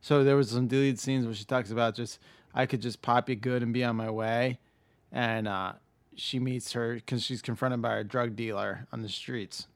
So 0.01 0.23
there 0.23 0.35
was 0.35 0.51
some 0.51 0.67
deleted 0.67 0.99
scenes 0.99 1.25
where 1.25 1.33
she 1.33 1.45
talks 1.45 1.71
about 1.71 1.95
just 1.95 2.19
I 2.53 2.67
could 2.67 2.81
just 2.81 3.01
pop 3.01 3.27
you 3.27 3.35
good 3.35 3.63
and 3.63 3.73
be 3.73 3.83
on 3.83 3.95
my 3.95 4.11
way, 4.11 4.59
and 5.11 5.47
uh, 5.47 5.73
she 6.15 6.39
meets 6.39 6.73
her 6.73 6.95
because 6.95 7.23
she's 7.23 7.41
confronted 7.41 7.81
by 7.81 7.97
a 7.97 8.03
drug 8.03 8.35
dealer 8.35 8.87
on 8.91 9.01
the 9.01 9.09
streets. 9.09 9.67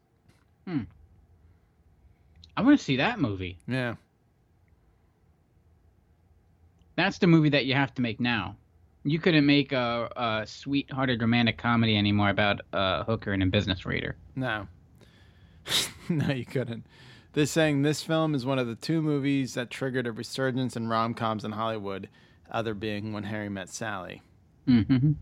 Hmm. 0.68 0.84
I 2.56 2.62
want 2.62 2.78
to 2.78 2.84
see 2.84 2.98
that 2.98 3.20
movie. 3.20 3.58
Yeah. 3.68 3.96
That's 6.96 7.18
the 7.18 7.28
movie 7.28 7.50
that 7.50 7.66
you 7.66 7.74
have 7.76 7.94
to 7.96 8.02
make 8.02 8.20
now. 8.20 8.58
You 9.06 9.20
couldn't 9.20 9.46
make 9.46 9.72
a, 9.72 10.10
a 10.16 10.46
sweet-hearted 10.46 11.22
romantic 11.22 11.58
comedy 11.58 11.98
anymore 11.98 12.30
about 12.30 12.60
a 12.74 13.06
hooker 13.06 13.32
and 13.32 13.42
a 13.42 13.46
business 13.46 13.86
raider. 13.86 14.18
No. 14.36 14.68
no, 16.10 16.34
you 16.34 16.46
couldn't. 16.46 16.86
They're 17.34 17.46
saying 17.46 17.84
this 17.84 18.02
film 18.02 18.36
is 18.36 18.46
one 18.46 18.60
of 18.60 18.68
the 18.68 18.76
two 18.76 19.02
movies 19.02 19.54
that 19.54 19.70
triggered 19.70 20.08
a 20.08 20.12
resurgence 20.12 20.76
in 20.76 20.90
rom 20.90 21.14
coms 21.14 21.46
in 21.46 21.52
Hollywood, 21.52 22.10
other 22.52 22.74
being 22.74 23.14
When 23.14 23.24
Harry 23.24 23.50
Met 23.50 23.70
Sally. 23.70 24.22
Mm-hmm. 24.68 25.14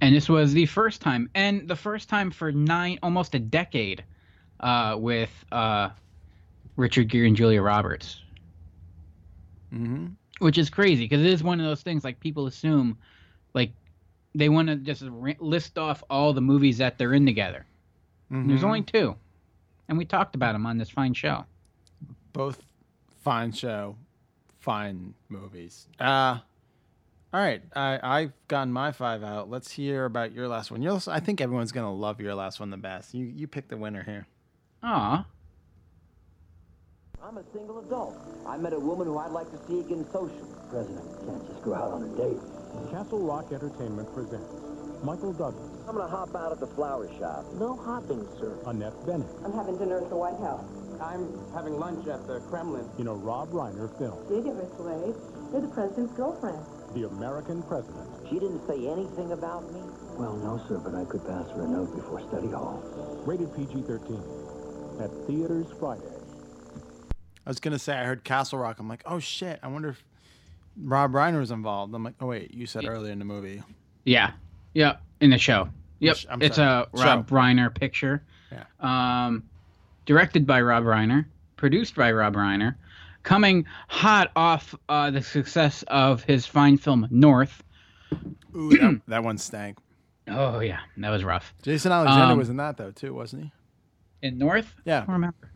And 0.00 0.14
this 0.14 0.28
was 0.28 0.52
the 0.52 0.66
first 0.66 1.00
time, 1.00 1.30
and 1.34 1.66
the 1.66 1.76
first 1.76 2.08
time 2.08 2.30
for 2.30 2.52
nine, 2.52 2.98
almost 3.02 3.34
a 3.34 3.38
decade, 3.38 4.04
uh, 4.60 4.96
with 4.98 5.30
uh, 5.50 5.90
Richard 6.76 7.08
Gere 7.08 7.26
and 7.26 7.36
Julia 7.36 7.62
Roberts. 7.62 8.20
Mm-hmm. 9.72 10.06
Which 10.40 10.58
is 10.58 10.68
crazy 10.68 11.04
because 11.04 11.20
it 11.20 11.26
is 11.26 11.42
one 11.42 11.60
of 11.60 11.66
those 11.66 11.82
things 11.82 12.04
like 12.04 12.20
people 12.20 12.46
assume, 12.46 12.98
like 13.54 13.72
they 14.34 14.48
want 14.48 14.68
to 14.68 14.76
just 14.76 15.04
r- 15.04 15.36
list 15.38 15.78
off 15.78 16.02
all 16.10 16.32
the 16.32 16.40
movies 16.40 16.78
that 16.78 16.98
they're 16.98 17.14
in 17.14 17.24
together. 17.24 17.64
Mm-hmm. 18.32 18.48
There's 18.48 18.64
only 18.64 18.82
two, 18.82 19.14
and 19.88 19.96
we 19.96 20.04
talked 20.04 20.34
about 20.34 20.52
them 20.52 20.66
on 20.66 20.76
this 20.76 20.90
fine 20.90 21.14
show. 21.14 21.44
Both 22.32 22.62
fine 23.22 23.52
show, 23.52 23.96
fine 24.58 25.14
movies. 25.28 25.86
Uh 26.00 26.38
all 27.34 27.40
right, 27.40 27.60
I, 27.74 27.98
I've 28.00 28.32
gotten 28.46 28.72
my 28.72 28.92
five 28.92 29.24
out. 29.24 29.50
Let's 29.50 29.72
hear 29.72 30.04
about 30.04 30.30
your 30.30 30.46
last 30.46 30.70
one. 30.70 30.82
Your, 30.82 31.00
I 31.08 31.18
think 31.18 31.40
everyone's 31.40 31.72
gonna 31.72 31.92
love 31.92 32.20
your 32.20 32.32
last 32.32 32.60
one 32.60 32.70
the 32.70 32.76
best. 32.76 33.12
You 33.12 33.26
you 33.26 33.48
pick 33.48 33.66
the 33.66 33.76
winner 33.76 34.04
here. 34.04 34.28
Ah. 34.84 35.26
I'm 37.20 37.36
a 37.36 37.42
single 37.52 37.80
adult. 37.80 38.16
I 38.46 38.56
met 38.56 38.72
a 38.72 38.78
woman 38.78 39.08
who 39.08 39.18
I'd 39.18 39.32
like 39.32 39.50
to 39.50 39.58
see 39.66 39.80
again 39.80 40.06
socially. 40.12 40.46
President 40.70 41.04
can't 41.26 41.44
just 41.48 41.64
go 41.64 41.74
out 41.74 41.90
on 41.90 42.04
a 42.04 42.16
date. 42.16 42.38
Castle 42.92 43.26
Rock 43.26 43.50
Entertainment 43.50 44.14
presents 44.14 44.46
Michael 45.02 45.32
Douglas, 45.32 45.70
I'm 45.88 45.96
gonna 45.96 46.08
hop 46.08 46.36
out 46.36 46.52
at 46.52 46.60
the 46.60 46.68
flower 46.68 47.10
shop. 47.18 47.44
No 47.54 47.74
hopping, 47.76 48.24
sir. 48.38 48.56
Annette 48.66 48.94
Bening, 49.04 49.28
I'm 49.44 49.52
having 49.52 49.76
dinner 49.76 50.00
at 50.00 50.08
the 50.08 50.16
White 50.16 50.38
House. 50.38 50.64
I'm 51.02 51.26
having 51.52 51.74
lunch 51.80 52.06
at 52.06 52.26
the 52.28 52.38
Kremlin. 52.48 52.88
in 52.98 53.08
a 53.08 53.14
Rob 53.14 53.50
Reiner 53.50 53.90
film, 53.98 54.22
Dig 54.30 54.46
it, 54.46 54.54
Miss 54.54 54.70
Wade. 54.78 55.14
You're 55.50 55.60
the 55.62 55.68
president's 55.74 56.14
girlfriend. 56.14 56.62
The 56.94 57.08
American 57.08 57.62
President. 57.64 58.08
She 58.28 58.38
didn't 58.38 58.66
say 58.68 58.86
anything 58.86 59.32
about 59.32 59.72
me? 59.72 59.80
Well, 60.16 60.36
no, 60.36 60.62
sir, 60.68 60.78
but 60.78 60.94
I 60.94 61.04
could 61.04 61.26
pass 61.26 61.50
her 61.50 61.64
a 61.64 61.68
note 61.68 61.94
before 61.94 62.20
study 62.28 62.48
hall. 62.48 62.82
Rated 63.26 63.54
PG-13. 63.56 65.02
At 65.02 65.10
theaters 65.26 65.66
Friday. 65.80 66.02
I 67.46 67.50
was 67.50 67.58
gonna 67.58 67.80
say 67.80 67.96
I 67.96 68.04
heard 68.04 68.22
Castle 68.22 68.60
Rock. 68.60 68.78
I'm 68.78 68.88
like, 68.88 69.02
oh 69.06 69.18
shit. 69.18 69.58
I 69.62 69.66
wonder 69.66 69.88
if 69.90 70.04
Rob 70.80 71.12
Reiner 71.12 71.40
was 71.40 71.50
involved. 71.50 71.92
I'm 71.94 72.04
like, 72.04 72.14
oh 72.20 72.26
wait, 72.26 72.54
you 72.54 72.66
said 72.66 72.84
earlier 72.86 73.12
in 73.12 73.18
the 73.18 73.24
movie. 73.24 73.60
Yeah. 74.04 74.32
Yep. 74.74 75.02
In 75.20 75.30
the 75.30 75.38
show. 75.38 75.68
Yep. 75.98 76.16
I'm 76.30 76.42
it's 76.42 76.56
sorry. 76.56 76.86
a 76.92 76.96
Rob 76.96 77.28
Reiner 77.28 77.74
picture. 77.74 78.22
Yeah. 78.52 78.64
Um, 79.26 79.42
directed 80.06 80.46
by 80.46 80.60
Rob 80.60 80.84
Reiner, 80.84 81.26
produced 81.56 81.96
by 81.96 82.12
Rob 82.12 82.34
Reiner, 82.34 82.76
coming 83.24 83.66
hot 83.88 84.30
off 84.36 84.74
uh, 84.88 85.10
the 85.10 85.22
success 85.22 85.82
of 85.88 86.22
his 86.22 86.46
fine 86.46 86.78
film 86.78 87.08
North. 87.10 87.62
Ooh, 88.54 88.70
that, 88.70 89.00
that 89.08 89.24
one 89.24 89.38
stank. 89.38 89.78
Oh 90.28 90.60
yeah, 90.60 90.78
that 90.98 91.10
was 91.10 91.24
rough. 91.24 91.52
Jason 91.62 91.90
Alexander 91.92 92.32
Um, 92.32 92.38
was 92.38 92.48
in 92.48 92.56
that 92.58 92.76
though 92.76 92.92
too, 92.92 93.12
wasn't 93.12 93.42
he? 93.42 93.52
In 94.22 94.38
North? 94.38 94.72
Yeah. 94.84 95.04
I 95.06 95.12
remember. 95.12 95.50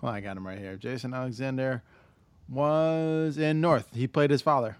Well, 0.00 0.12
I 0.12 0.20
got 0.20 0.36
him 0.36 0.46
right 0.46 0.58
here. 0.58 0.76
Jason 0.76 1.12
Alexander 1.14 1.82
was 2.48 3.38
in 3.38 3.60
North. 3.60 3.88
He 3.92 4.06
played 4.06 4.30
his 4.30 4.42
father. 4.42 4.76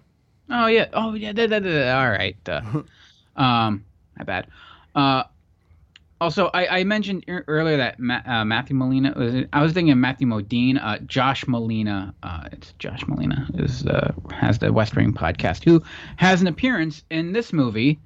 Oh 0.50 0.66
yeah. 0.66 0.86
Oh 0.92 1.14
yeah. 1.14 1.32
Da, 1.32 1.46
da, 1.46 1.58
da. 1.58 1.98
All 2.00 2.10
right. 2.10 2.36
Uh, 2.48 2.82
um, 3.36 3.84
my 4.16 4.24
bad. 4.24 4.46
Uh, 4.94 5.24
also, 6.20 6.50
I, 6.54 6.80
I 6.80 6.84
mentioned 6.84 7.24
earlier 7.28 7.76
that 7.76 7.98
Ma- 8.00 8.22
uh, 8.26 8.44
Matthew 8.44 8.74
Molina 8.76 9.12
was. 9.16 9.34
it- 9.34 9.48
I 9.52 9.62
was 9.62 9.72
thinking 9.72 9.92
of 9.92 9.98
Matthew 9.98 10.26
Modine. 10.26 10.78
Uh, 10.82 10.98
Josh 11.06 11.46
Molina. 11.46 12.14
Uh, 12.22 12.48
it's 12.52 12.72
Josh 12.78 13.06
Molina 13.06 13.46
is 13.54 13.86
uh, 13.86 14.12
has 14.32 14.58
the 14.58 14.72
West 14.72 14.96
Wing 14.96 15.12
podcast. 15.12 15.64
Who 15.64 15.82
has 16.16 16.40
an 16.40 16.46
appearance 16.46 17.04
in 17.10 17.32
this 17.32 17.52
movie, 17.52 17.98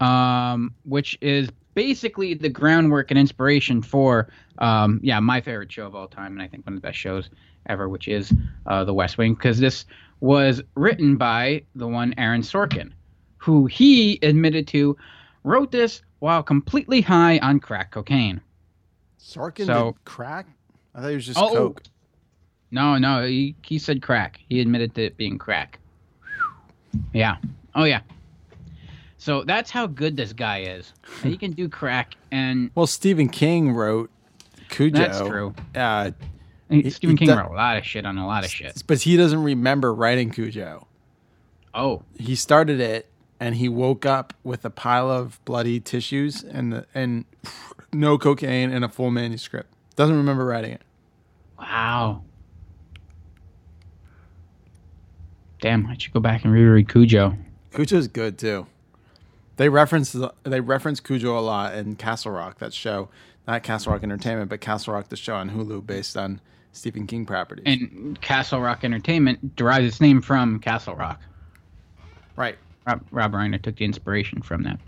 um, 0.00 0.74
which 0.84 1.18
is 1.20 1.48
basically 1.74 2.34
the 2.34 2.48
groundwork 2.48 3.10
and 3.10 3.18
inspiration 3.18 3.82
for, 3.82 4.28
um, 4.58 4.98
yeah, 5.02 5.20
my 5.20 5.40
favorite 5.40 5.70
show 5.70 5.86
of 5.86 5.94
all 5.94 6.08
time, 6.08 6.32
and 6.32 6.40
I 6.42 6.48
think 6.48 6.64
one 6.66 6.74
of 6.74 6.80
the 6.80 6.86
best 6.86 6.98
shows 6.98 7.28
ever, 7.66 7.88
which 7.88 8.08
is 8.08 8.32
uh, 8.66 8.84
The 8.84 8.94
West 8.94 9.18
Wing, 9.18 9.34
because 9.34 9.58
this 9.58 9.84
was 10.20 10.62
written 10.74 11.16
by 11.16 11.62
the 11.74 11.86
one 11.86 12.14
Aaron 12.16 12.40
Sorkin, 12.40 12.92
who 13.36 13.66
he 13.66 14.18
admitted 14.22 14.66
to 14.68 14.96
wrote 15.46 15.70
this 15.70 16.02
while 16.18 16.42
completely 16.42 17.00
high 17.00 17.38
on 17.38 17.60
crack 17.60 17.92
cocaine. 17.92 18.40
Sorkin 19.20 19.66
So- 19.66 19.92
did 19.92 20.04
crack. 20.04 20.46
I 20.94 21.00
thought 21.00 21.08
he 21.08 21.14
was 21.14 21.26
just 21.26 21.38
Oh, 21.38 21.50
coke. 21.50 21.82
No, 22.70 22.98
no, 22.98 23.24
he, 23.24 23.54
he 23.62 23.78
said 23.78 24.02
crack. 24.02 24.40
He 24.48 24.60
admitted 24.60 24.94
to 24.96 25.04
it 25.04 25.16
being 25.16 25.38
crack. 25.38 25.78
Yeah. 27.12 27.36
Oh, 27.74 27.84
yeah. 27.84 28.00
So 29.18 29.44
that's 29.44 29.70
how 29.70 29.86
good 29.86 30.16
this 30.16 30.32
guy 30.32 30.62
is. 30.62 30.92
he 31.22 31.36
can 31.36 31.52
do 31.52 31.68
crack, 31.68 32.14
and 32.30 32.70
Well, 32.74 32.86
Stephen 32.86 33.28
King 33.28 33.72
wrote 33.72 34.10
Cujo. 34.68 34.96
That's 34.96 35.18
true. 35.20 35.54
Uh, 35.74 36.10
Stephen 36.68 37.16
he 37.16 37.26
King 37.26 37.36
wrote 37.36 37.50
a 37.50 37.54
lot 37.54 37.76
of 37.76 37.84
shit 37.84 38.04
on 38.06 38.18
a 38.18 38.26
lot 38.26 38.44
of 38.44 38.50
shit. 38.50 38.82
but 38.86 39.00
he 39.02 39.16
doesn't 39.16 39.42
remember 39.42 39.94
writing 39.94 40.30
Cujo. 40.30 40.86
Oh, 41.74 42.02
he 42.18 42.34
started 42.34 42.80
it 42.80 43.08
and 43.40 43.54
he 43.56 43.68
woke 43.68 44.06
up 44.06 44.32
with 44.44 44.64
a 44.64 44.70
pile 44.70 45.10
of 45.10 45.42
bloody 45.44 45.80
tissues 45.80 46.42
and 46.42 46.72
the, 46.72 46.86
and 46.94 47.24
no 47.92 48.16
cocaine 48.18 48.72
and 48.72 48.84
a 48.84 48.88
full 48.88 49.10
manuscript. 49.10 49.72
Doesn't 49.94 50.16
remember 50.16 50.44
writing 50.44 50.72
it. 50.72 50.82
Wow. 51.58 52.22
Damn, 55.60 55.86
I 55.86 55.96
should 55.96 56.12
go 56.12 56.20
back 56.20 56.44
and 56.44 56.52
reread 56.52 56.88
Cujo. 56.88 57.36
Cujo's 57.74 58.08
good 58.08 58.38
too. 58.38 58.66
They 59.56 59.68
reference 59.70 60.12
the- 60.12 60.34
they 60.44 60.60
reference 60.60 61.00
Cujo 61.00 61.38
a 61.38 61.40
lot 61.40 61.74
in 61.74 61.96
Castle 61.96 62.32
Rock, 62.32 62.58
that 62.58 62.74
show, 62.74 63.08
not 63.48 63.62
Castle 63.62 63.92
Rock 63.92 64.02
Entertainment, 64.02 64.50
but 64.50 64.60
Castle 64.60 64.92
Rock, 64.92 65.08
the 65.08 65.16
show 65.16 65.34
on 65.34 65.50
Hulu 65.50 65.86
based 65.86 66.16
on 66.16 66.40
Stephen 66.72 67.06
King 67.06 67.24
properties. 67.24 67.64
And 67.66 68.20
Castle 68.20 68.60
Rock 68.60 68.84
Entertainment 68.84 69.56
derives 69.56 69.86
its 69.86 70.00
name 70.00 70.20
from 70.20 70.58
Castle 70.60 70.94
Rock. 70.94 71.22
Right. 72.36 72.58
Rob, 72.86 73.04
Rob 73.10 73.32
Reiner 73.32 73.60
took 73.60 73.76
the 73.76 73.84
inspiration 73.84 74.42
from 74.42 74.62
that. 74.62 74.78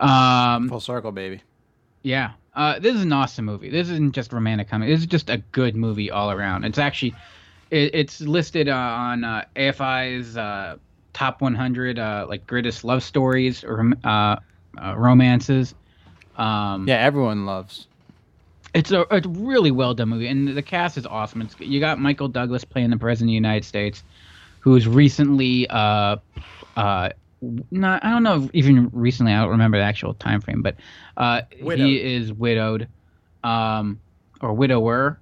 Um, 0.00 0.68
Full 0.68 0.80
circle, 0.80 1.12
baby. 1.12 1.42
Yeah. 2.02 2.32
Uh, 2.54 2.78
this 2.78 2.94
is 2.94 3.02
an 3.02 3.12
awesome 3.12 3.44
movie. 3.44 3.70
This 3.70 3.88
isn't 3.88 4.14
just 4.14 4.32
romantic 4.32 4.68
comedy. 4.68 4.92
This 4.92 5.00
is 5.00 5.06
just 5.06 5.28
a 5.30 5.38
good 5.52 5.76
movie 5.76 6.10
all 6.10 6.30
around. 6.30 6.64
It's 6.64 6.78
actually, 6.78 7.14
it, 7.70 7.94
it's 7.94 8.20
listed 8.20 8.68
uh, 8.68 8.74
on 8.74 9.24
uh, 9.24 9.44
AFI's 9.56 10.36
uh, 10.36 10.76
top 11.12 11.40
100 11.40 11.98
uh, 11.98 12.26
like 12.28 12.46
greatest 12.46 12.84
love 12.84 13.02
stories 13.02 13.64
or 13.64 13.92
uh, 14.04 14.36
uh, 14.80 14.94
romances. 14.96 15.74
Um, 16.36 16.86
Yeah, 16.86 16.96
everyone 16.96 17.46
loves. 17.46 17.86
it's 18.74 18.92
a, 18.92 19.04
a 19.10 19.20
really 19.26 19.70
well 19.72 19.94
done 19.94 20.08
movie, 20.10 20.28
and 20.28 20.48
the 20.56 20.62
cast 20.62 20.96
is 20.96 21.06
awesome. 21.06 21.42
It's 21.42 21.56
you 21.58 21.80
got 21.80 21.98
Michael 21.98 22.28
Douglas 22.28 22.64
playing 22.64 22.90
the 22.90 22.96
president 22.96 23.28
of 23.28 23.30
the 23.30 23.34
United 23.34 23.64
States, 23.64 24.02
who's 24.60 24.86
recently, 24.86 25.68
uh, 26.78 27.10
not 27.70 28.04
I 28.04 28.10
don't 28.10 28.22
know 28.22 28.44
if 28.44 28.50
even 28.54 28.90
recently. 28.92 29.32
I 29.32 29.40
don't 29.40 29.50
remember 29.50 29.78
the 29.78 29.84
actual 29.84 30.14
time 30.14 30.40
frame, 30.40 30.62
but 30.62 30.76
uh, 31.16 31.42
he 31.50 32.00
is 32.00 32.32
widowed, 32.32 32.88
um, 33.44 34.00
or 34.40 34.52
widower, 34.54 35.18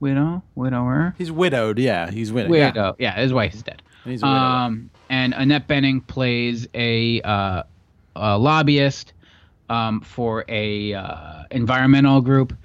widow, 0.00 0.42
widower. 0.54 1.14
He's 1.18 1.32
widowed. 1.32 1.78
Yeah, 1.78 2.10
he's 2.10 2.32
widowed. 2.32 2.50
Widow. 2.50 2.96
Yeah. 2.98 3.14
his 3.20 3.32
wife 3.32 3.54
is 3.54 3.62
dead. 3.62 3.82
And 4.04 4.12
he's 4.12 4.22
a 4.22 4.26
widower. 4.26 4.38
Um, 4.38 4.90
and 5.08 5.34
Annette 5.34 5.68
Bening 5.68 6.06
plays 6.06 6.66
a, 6.74 7.20
uh, 7.22 7.62
a 8.16 8.38
lobbyist 8.38 9.12
um, 9.68 10.00
for 10.00 10.44
a 10.48 10.94
uh, 10.94 11.44
environmental 11.50 12.20
group, 12.20 12.56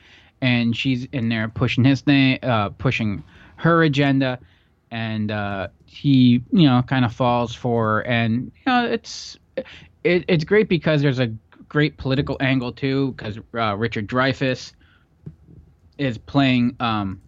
and 0.42 0.76
she's 0.76 1.06
in 1.12 1.30
there 1.30 1.48
pushing 1.50 1.84
his 1.84 2.02
thing, 2.02 2.40
uh, 2.44 2.70
pushing 2.70 3.24
her 3.58 3.84
agenda, 3.84 4.40
and 4.92 5.32
uh, 5.32 5.70
he, 5.86 6.44
you 6.52 6.68
know, 6.68 6.84
kind 6.84 7.06
of 7.06 7.14
falls 7.14 7.56
for, 7.56 8.02
and 8.08 8.52
you 8.56 8.62
know, 8.68 8.86
it's 8.86 9.38
it, 10.04 10.26
it's 10.28 10.44
great 10.44 10.68
because 10.68 11.02
there's 11.02 11.20
a 11.20 11.34
great 11.70 11.98
political 11.98 12.38
angle 12.42 12.72
too, 12.72 13.14
because 13.14 13.40
uh, 13.56 13.76
Richard 13.78 14.08
Dreyfuss 14.08 14.74
is 15.98 16.18
playing 16.18 16.76
um, 16.80 17.22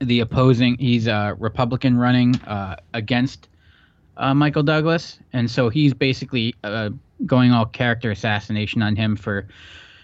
the 0.00 0.20
opposing. 0.20 0.76
He's 0.78 1.06
a 1.06 1.36
Republican 1.38 1.98
running 1.98 2.36
uh, 2.42 2.76
against 2.94 3.48
uh, 4.16 4.32
Michael 4.32 4.62
Douglas, 4.62 5.18
and 5.32 5.50
so 5.50 5.68
he's 5.68 5.92
basically 5.92 6.54
uh, 6.64 6.90
going 7.26 7.52
all 7.52 7.66
character 7.66 8.10
assassination 8.10 8.82
on 8.82 8.96
him 8.96 9.16
for 9.16 9.48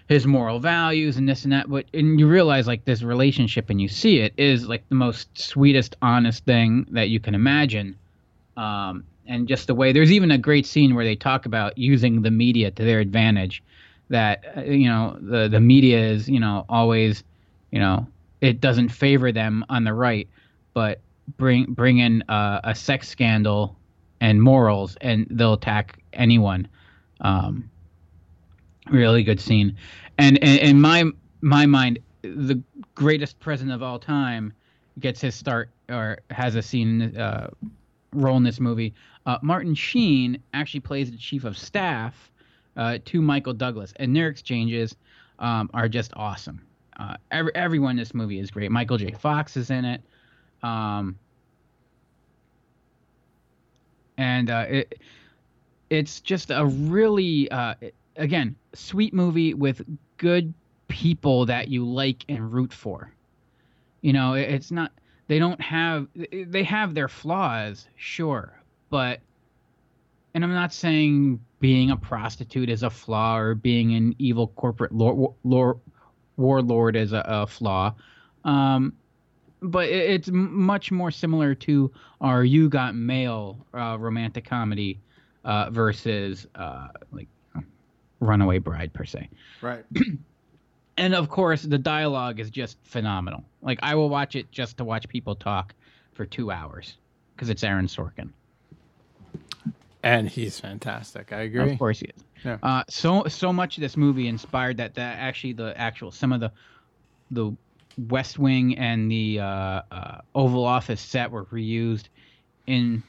his 0.09 0.27
moral 0.27 0.59
values 0.59 1.17
and 1.17 1.29
this 1.29 1.45
and 1.45 1.53
that. 1.53 1.69
But 1.69 1.87
and 1.95 2.19
you 2.19 2.29
realize 2.29 2.67
like 2.67 2.85
this 2.85 3.03
relationship, 3.03 3.71
and 3.71 3.81
you 3.81 3.89
see 3.89 4.19
it 4.19 4.35
is 4.37 4.69
like 4.69 4.89
the 4.89 4.95
most 4.95 5.39
sweetest, 5.39 5.97
honest 6.03 6.45
thing 6.45 6.87
that 6.91 7.09
you 7.09 7.21
can 7.21 7.35
imagine. 7.35 7.97
Um, 8.57 9.05
and 9.27 9.47
just 9.49 9.67
the 9.67 9.75
way 9.75 9.93
there's 9.93 10.13
even 10.13 10.31
a 10.31 10.39
great 10.39 10.67
scene 10.67 10.95
where 10.95 11.05
they 11.05 11.17
talk 11.17 11.47
about 11.47 11.79
using 11.79 12.23
the 12.23 12.31
media 12.31 12.71
to 12.71 12.85
their 12.85 13.01
advantage. 13.01 13.63
That 14.09 14.45
uh, 14.57 14.63
you 14.63 14.89
know 14.89 15.17
the 15.21 15.49
the 15.49 15.61
media 15.61 15.99
is 15.99 16.29
you 16.29 16.41
know 16.41 16.67
always 16.69 17.25
you 17.71 17.79
know 17.79 18.07
it 18.41 18.61
doesn't 18.61 18.89
favor 18.91 19.33
them 19.33 19.65
on 19.69 19.85
the 19.85 19.95
right, 19.95 20.29
but 20.75 21.01
bring 21.37 21.73
bring 21.73 21.99
in 21.99 22.23
uh, 22.29 22.61
a 22.65 22.75
sex 22.75 23.09
scandal 23.09 23.77
and 24.21 24.43
morals, 24.43 24.97
and 25.01 25.27
they'll 25.31 25.55
attack 25.55 26.03
anyone. 26.13 26.69
Um, 27.21 27.71
really 28.91 29.23
good 29.23 29.41
scene, 29.41 29.77
and, 30.19 30.39
in 30.39 30.81
my 30.81 31.05
my 31.41 31.67
mind, 31.67 31.99
the 32.23 32.63
greatest 32.95 33.39
president 33.41 33.75
of 33.75 33.83
all 33.83 33.99
time 33.99 34.53
gets 35.01 35.21
his 35.21 35.35
start 35.35 35.71
or 35.89 36.19
has 36.31 36.55
a 36.55 36.63
scene 36.63 37.17
uh, 37.17 37.49
role 38.13 38.37
in 38.37 38.43
this 38.43 38.61
movie. 38.61 38.95
Uh, 39.27 39.39
Martin 39.43 39.75
Sheen 39.75 40.43
actually 40.55 40.81
plays 40.81 41.11
the 41.11 41.17
chief 41.17 41.45
of 41.45 41.57
staff 41.57 42.31
uh, 42.77 42.99
to 43.07 43.23
Michael 43.23 43.55
Douglas, 43.55 43.93
and 43.97 44.15
their 44.15 44.29
exchanges 44.29 44.97
um, 45.39 45.71
are 45.75 45.89
just 45.89 46.13
awesome. 46.15 46.61
Uh, 46.99 47.17
every, 47.31 47.55
everyone 47.55 47.93
in 47.93 47.97
this 47.97 48.15
movie 48.15 48.39
is 48.39 48.51
great. 48.51 48.71
Michael 48.71 48.99
J. 48.99 49.13
Fox 49.13 49.57
is 49.57 49.71
in 49.71 49.85
it. 49.85 50.03
Um, 50.63 51.19
and 54.19 54.51
uh, 54.51 54.67
it 54.69 55.01
it's 55.91 56.21
just 56.21 56.51
a 56.51 56.65
really 56.65 57.51
uh, 57.51 57.75
again 58.17 58.57
sweet 58.75 59.15
movie 59.15 59.55
with 59.55 59.83
good 60.19 60.53
people 60.89 61.47
that 61.47 61.69
you 61.69 61.85
like 61.85 62.25
and 62.29 62.53
root 62.53 62.73
for. 62.73 63.13
You 64.03 64.13
know, 64.13 64.35
it's 64.35 64.71
not 64.71 64.93
they 65.29 65.39
don't 65.39 65.61
have 65.61 66.09
they 66.33 66.65
have 66.65 66.95
their 66.95 67.09
flaws, 67.09 67.89
sure, 67.97 68.61
but 68.91 69.21
and 70.35 70.45
I'm 70.45 70.53
not 70.53 70.73
saying 70.73 71.41
being 71.61 71.91
a 71.91 71.97
prostitute 71.97 72.69
is 72.69 72.83
a 72.83 72.91
flaw 72.91 73.39
or 73.39 73.55
being 73.55 73.95
an 73.95 74.15
evil 74.19 74.49
corporate 74.49 74.93
lord, 74.93 75.35
lord, 75.45 75.79
warlord 76.37 76.97
is 76.97 77.13
a, 77.13 77.23
a 77.27 77.47
flaw. 77.47 77.95
Um, 78.45 78.95
but 79.63 79.89
it, 79.89 80.11
it's 80.11 80.29
much 80.33 80.91
more 80.91 81.11
similar 81.11 81.55
to 81.55 81.93
our 82.21 82.45
"You 82.45 82.69
Got 82.69 82.95
Mail" 82.95 83.65
uh, 83.73 83.97
romantic 83.99 84.45
comedy 84.45 85.01
uh, 85.45 85.71
versus 85.71 86.47
uh, 86.55 86.89
like 87.13 87.29
Runaway 88.23 88.59
Bride 88.59 88.93
per 88.93 89.05
se. 89.05 89.29
Right. 89.61 89.85
and 90.97 91.15
of 91.15 91.29
course, 91.29 91.63
the 91.63 91.79
dialogue 91.79 92.41
is 92.41 92.51
just 92.51 92.79
phenomenal. 92.85 93.45
Like 93.61 93.81
I 93.83 93.95
will 93.95 94.09
watch 94.09 94.37
it 94.37 94.51
just 94.51 94.79
to 94.79 94.85
watch 94.85 95.09
people 95.09 95.35
talk 95.35 95.75
for 96.15 96.25
two 96.25 96.51
hours 96.51 96.97
because 97.35 97.51
it's 97.51 97.65
Aaron 97.65 97.87
Sorkin. 97.87 98.31
And 100.03 100.29
he's 100.29 100.59
fantastic. 100.59 101.33
I 101.33 101.43
agree. 101.43 101.73
Of 101.73 101.79
course 101.79 102.01
he 102.01 102.07
is. 102.07 102.25
Yeah. 102.45 102.59
Uh, 102.63 102.83
so 102.89 103.25
so 103.29 103.53
much 103.53 103.77
of 103.77 103.83
this 103.83 103.97
movie 103.97 104.27
inspired 104.27 104.79
that 104.79 104.95
that 104.95 105.19
actually 105.19 105.53
the 105.53 105.79
actual 105.79 106.11
some 106.11 106.33
of 106.33 106.41
the 106.41 106.53
the 107.31 107.53
West 108.09 108.39
Wing 108.39 108.79
and 108.79 109.11
the 109.11 109.41
uh, 109.41 109.83
uh, 109.91 110.19
Oval 110.35 110.65
Office 110.65 111.01
set 111.01 111.31
were 111.31 111.45
reused 111.47 112.05
in 112.67 113.03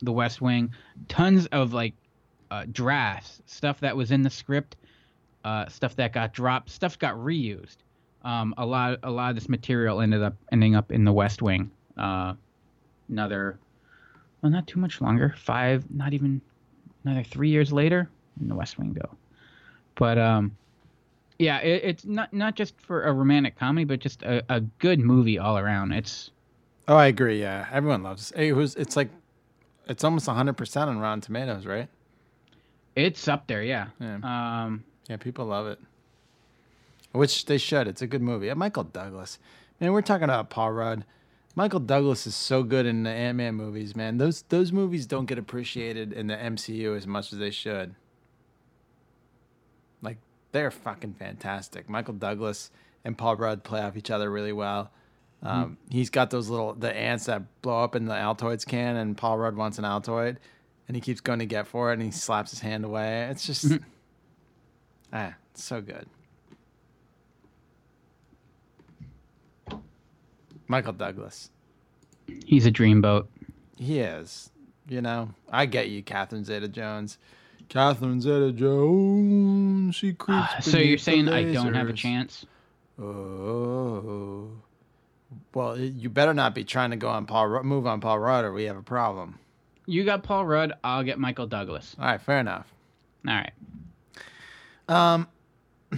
the 0.00 0.12
West 0.12 0.40
Wing. 0.40 0.72
Tons 1.08 1.46
of 1.46 1.72
like 1.72 1.94
uh, 2.50 2.64
drafts, 2.70 3.42
stuff 3.46 3.80
that 3.80 3.96
was 3.96 4.10
in 4.10 4.22
the 4.22 4.30
script, 4.30 4.76
uh, 5.44 5.66
stuff 5.68 5.96
that 5.96 6.12
got 6.12 6.32
dropped, 6.32 6.70
stuff 6.70 6.98
got 6.98 7.14
reused. 7.14 7.76
Um, 8.24 8.54
a 8.58 8.66
lot 8.66 8.98
a 9.02 9.10
lot 9.10 9.30
of 9.30 9.36
this 9.36 9.48
material 9.48 10.00
ended 10.00 10.22
up 10.22 10.34
ending 10.50 10.74
up 10.74 10.90
in 10.90 11.04
the 11.04 11.12
West 11.12 11.40
Wing. 11.40 11.70
Uh, 11.96 12.34
another, 13.08 13.58
well, 14.42 14.50
not 14.50 14.66
too 14.66 14.80
much 14.80 15.00
longer. 15.00 15.34
Five, 15.38 15.84
not 15.90 16.12
even 16.12 16.40
another 17.04 17.22
three 17.22 17.48
years 17.48 17.72
later, 17.72 18.10
in 18.40 18.48
the 18.48 18.54
West 18.54 18.78
Wing 18.78 18.92
go. 18.92 19.08
But 19.94 20.18
um, 20.18 20.56
yeah, 21.38 21.58
it, 21.58 21.82
it's 21.84 22.04
not 22.04 22.32
not 22.32 22.56
just 22.56 22.80
for 22.80 23.04
a 23.04 23.12
romantic 23.12 23.56
comedy, 23.56 23.84
but 23.84 24.00
just 24.00 24.22
a, 24.22 24.42
a 24.48 24.60
good 24.60 24.98
movie 24.98 25.38
all 25.38 25.56
around. 25.56 25.92
It's 25.92 26.30
Oh, 26.88 26.96
I 26.96 27.06
agree. 27.06 27.40
Yeah, 27.40 27.66
everyone 27.70 28.02
loves 28.02 28.32
it. 28.32 28.52
Was 28.52 28.74
it's 28.74 28.96
like 28.96 29.10
it's 29.88 30.04
almost 30.04 30.26
100 30.26 30.54
percent 30.54 30.88
on 30.90 30.98
Rotten 30.98 31.20
Tomatoes, 31.20 31.66
right? 31.66 31.88
It's 32.98 33.28
up 33.28 33.46
there, 33.46 33.62
yeah. 33.62 33.88
Yeah. 34.00 34.18
Um, 34.64 34.84
Yeah, 35.08 35.16
people 35.16 35.46
love 35.46 35.66
it. 35.66 35.78
Which 37.12 37.46
they 37.46 37.58
should. 37.58 37.86
It's 37.88 38.02
a 38.02 38.06
good 38.06 38.22
movie. 38.22 38.46
Yeah, 38.48 38.54
Michael 38.54 38.84
Douglas. 38.84 39.38
Man, 39.80 39.92
we're 39.92 40.02
talking 40.02 40.24
about 40.24 40.50
Paul 40.50 40.72
Rudd. 40.72 41.04
Michael 41.54 41.80
Douglas 41.80 42.26
is 42.26 42.34
so 42.34 42.62
good 42.62 42.86
in 42.86 43.04
the 43.04 43.10
Ant 43.10 43.36
Man 43.36 43.54
movies, 43.54 43.96
man. 43.96 44.18
Those 44.18 44.42
those 44.42 44.72
movies 44.72 45.06
don't 45.06 45.26
get 45.26 45.38
appreciated 45.38 46.12
in 46.12 46.26
the 46.26 46.36
MCU 46.36 46.96
as 46.96 47.06
much 47.06 47.32
as 47.32 47.38
they 47.38 47.50
should. 47.50 47.94
Like 50.02 50.18
they're 50.52 50.70
fucking 50.70 51.14
fantastic. 51.14 51.88
Michael 51.88 52.14
Douglas 52.14 52.70
and 53.04 53.16
Paul 53.16 53.36
Rudd 53.36 53.64
play 53.64 53.80
off 53.80 53.96
each 53.96 54.10
other 54.10 54.30
really 54.30 54.52
well. 54.52 54.90
Um, 55.42 55.78
He's 55.88 56.10
got 56.10 56.30
those 56.30 56.48
little 56.48 56.74
the 56.74 56.94
ants 56.94 57.26
that 57.26 57.42
blow 57.62 57.82
up 57.82 57.94
in 57.96 58.04
the 58.04 58.14
Altoids 58.14 58.66
can, 58.66 58.96
and 58.96 59.16
Paul 59.16 59.38
Rudd 59.38 59.56
wants 59.56 59.78
an 59.78 59.84
Altoid, 59.84 60.36
and 60.88 60.96
he 60.96 61.00
keeps 61.00 61.20
going 61.20 61.38
to 61.38 61.46
get 61.46 61.66
for 61.66 61.90
it, 61.90 61.94
and 61.94 62.02
he 62.02 62.10
slaps 62.10 62.50
his 62.50 62.60
hand 62.60 62.84
away. 62.84 63.28
It's 63.30 63.46
just 63.46 63.72
ah, 65.12 65.34
it's 65.52 65.62
so 65.62 65.80
good. 65.80 66.06
Michael 70.66 70.92
Douglas. 70.92 71.50
he's 72.44 72.66
a 72.66 72.72
dreamboat. 72.72 73.26
He 73.76 74.00
is. 74.00 74.50
You 74.88 75.02
know, 75.02 75.30
I 75.50 75.66
get 75.66 75.90
you, 75.90 76.02
Catherine 76.02 76.44
Zeta 76.44 76.68
Jones. 76.68 77.18
Catherine 77.68 78.20
Zeta 78.20 78.52
Jones, 78.52 79.94
she 79.94 80.14
creeps. 80.14 80.48
Ah, 80.50 80.58
so 80.60 80.78
you're 80.78 80.84
beneath 80.84 80.98
the 80.98 81.04
saying 81.04 81.28
I 81.28 81.52
don't 81.52 81.74
have 81.74 81.88
a 81.88 81.92
chance? 81.92 82.46
Oh. 82.98 84.48
Well, 85.54 85.78
you 85.78 86.08
better 86.08 86.32
not 86.32 86.54
be 86.54 86.64
trying 86.64 86.90
to 86.90 86.96
go 86.96 87.08
on 87.08 87.26
Paul 87.26 87.48
Rudd, 87.48 87.64
move 87.64 87.86
on 87.86 88.00
Paul 88.00 88.18
Rudd, 88.18 88.44
or 88.44 88.52
we 88.52 88.64
have 88.64 88.76
a 88.76 88.82
problem. 88.82 89.38
You 89.88 90.04
got 90.04 90.22
Paul 90.22 90.44
Rudd. 90.44 90.74
I'll 90.84 91.02
get 91.02 91.18
Michael 91.18 91.46
Douglas. 91.46 91.96
All 91.98 92.04
right, 92.04 92.20
fair 92.20 92.38
enough. 92.40 92.66
All 93.26 93.34
right. 93.34 93.52
Um. 94.86 95.26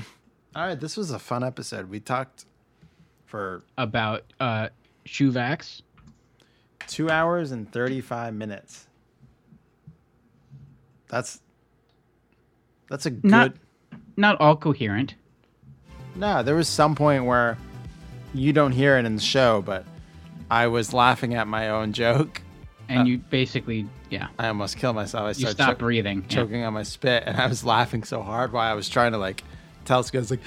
All 0.55 0.67
right, 0.67 0.79
this 0.79 0.97
was 0.97 1.11
a 1.11 1.19
fun 1.19 1.43
episode. 1.43 1.91
We 1.91 1.99
talked 1.99 2.45
for 3.27 3.63
about 3.77 4.25
uh 4.39 4.69
Shuvax. 5.07 5.83
two 6.87 7.11
hours 7.11 7.51
and 7.51 7.71
thirty-five 7.73 8.33
minutes. 8.33 8.87
That's 11.09 11.41
that's 12.89 13.07
a 13.07 13.11
good. 13.11 13.25
Not 13.25 13.55
not 14.17 14.41
all 14.41 14.57
coherent. 14.57 15.15
No, 16.15 16.43
there 16.45 16.55
was 16.55 16.69
some 16.69 16.95
point 16.95 17.25
where 17.25 17.59
you 18.35 18.53
don't 18.53 18.73
hear 18.73 18.99
it 18.99 19.05
in 19.05 19.17
the 19.17 19.23
show, 19.23 19.63
but 19.63 19.85
I 20.51 20.69
was 20.69 20.93
laughing 20.93 21.35
at 21.35 21.49
my 21.49 21.71
own 21.71 21.93
joke. 22.05 22.43
And 22.91 23.01
uh, 23.01 23.05
you 23.05 23.19
basically, 23.19 23.87
yeah. 24.11 24.29
I 24.39 24.49
almost 24.49 24.77
killed 24.77 24.97
myself. 24.97 25.25
I 25.25 25.29
You 25.29 25.35
started 25.35 25.55
stopped 25.55 25.79
breathing, 25.79 26.23
yeah. 26.29 26.35
choking 26.37 26.65
on 26.65 26.75
my 26.75 26.83
spit, 26.83 27.23
and 27.25 27.37
I 27.41 27.47
was 27.47 27.65
laughing 27.65 28.03
so 28.03 28.21
hard 28.21 28.53
while 28.53 28.71
I 28.71 28.75
was 28.75 28.89
trying 28.89 29.13
to 29.13 29.19
like 29.19 29.43
tell 29.85 30.03
guys 30.03 30.31
like, 30.31 30.41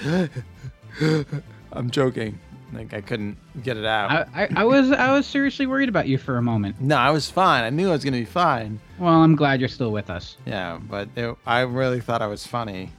I'm 1.72 1.90
joking. 1.90 2.38
Like 2.72 2.92
I 2.92 3.00
couldn't 3.00 3.36
get 3.62 3.76
it 3.76 3.84
out. 3.84 4.10
I, 4.10 4.44
I, 4.44 4.48
I 4.56 4.64
was 4.64 4.90
I 4.90 5.12
was 5.12 5.26
seriously 5.26 5.66
worried 5.66 5.88
about 5.88 6.08
you 6.08 6.18
for 6.18 6.36
a 6.38 6.42
moment. 6.42 6.80
no, 6.80 6.96
I 6.96 7.10
was 7.10 7.30
fine. 7.30 7.62
I 7.64 7.70
knew 7.70 7.88
I 7.88 7.92
was 7.92 8.04
gonna 8.04 8.18
be 8.18 8.24
fine. 8.24 8.80
Well, 8.98 9.14
I'm 9.14 9.36
glad 9.36 9.60
you're 9.60 9.68
still 9.68 9.92
with 9.92 10.10
us. 10.10 10.36
Yeah, 10.44 10.78
but 10.90 11.08
it, 11.16 11.36
I 11.46 11.60
really 11.60 12.00
thought 12.00 12.20
I 12.20 12.26
was 12.26 12.46
funny 12.46 12.90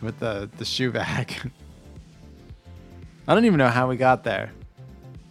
with 0.00 0.18
the 0.18 0.48
the 0.56 0.64
shoe 0.64 0.90
bag. 0.90 1.34
I 3.28 3.34
don't 3.34 3.44
even 3.44 3.58
know 3.58 3.68
how 3.68 3.88
we 3.88 3.96
got 3.96 4.24
there. 4.24 4.50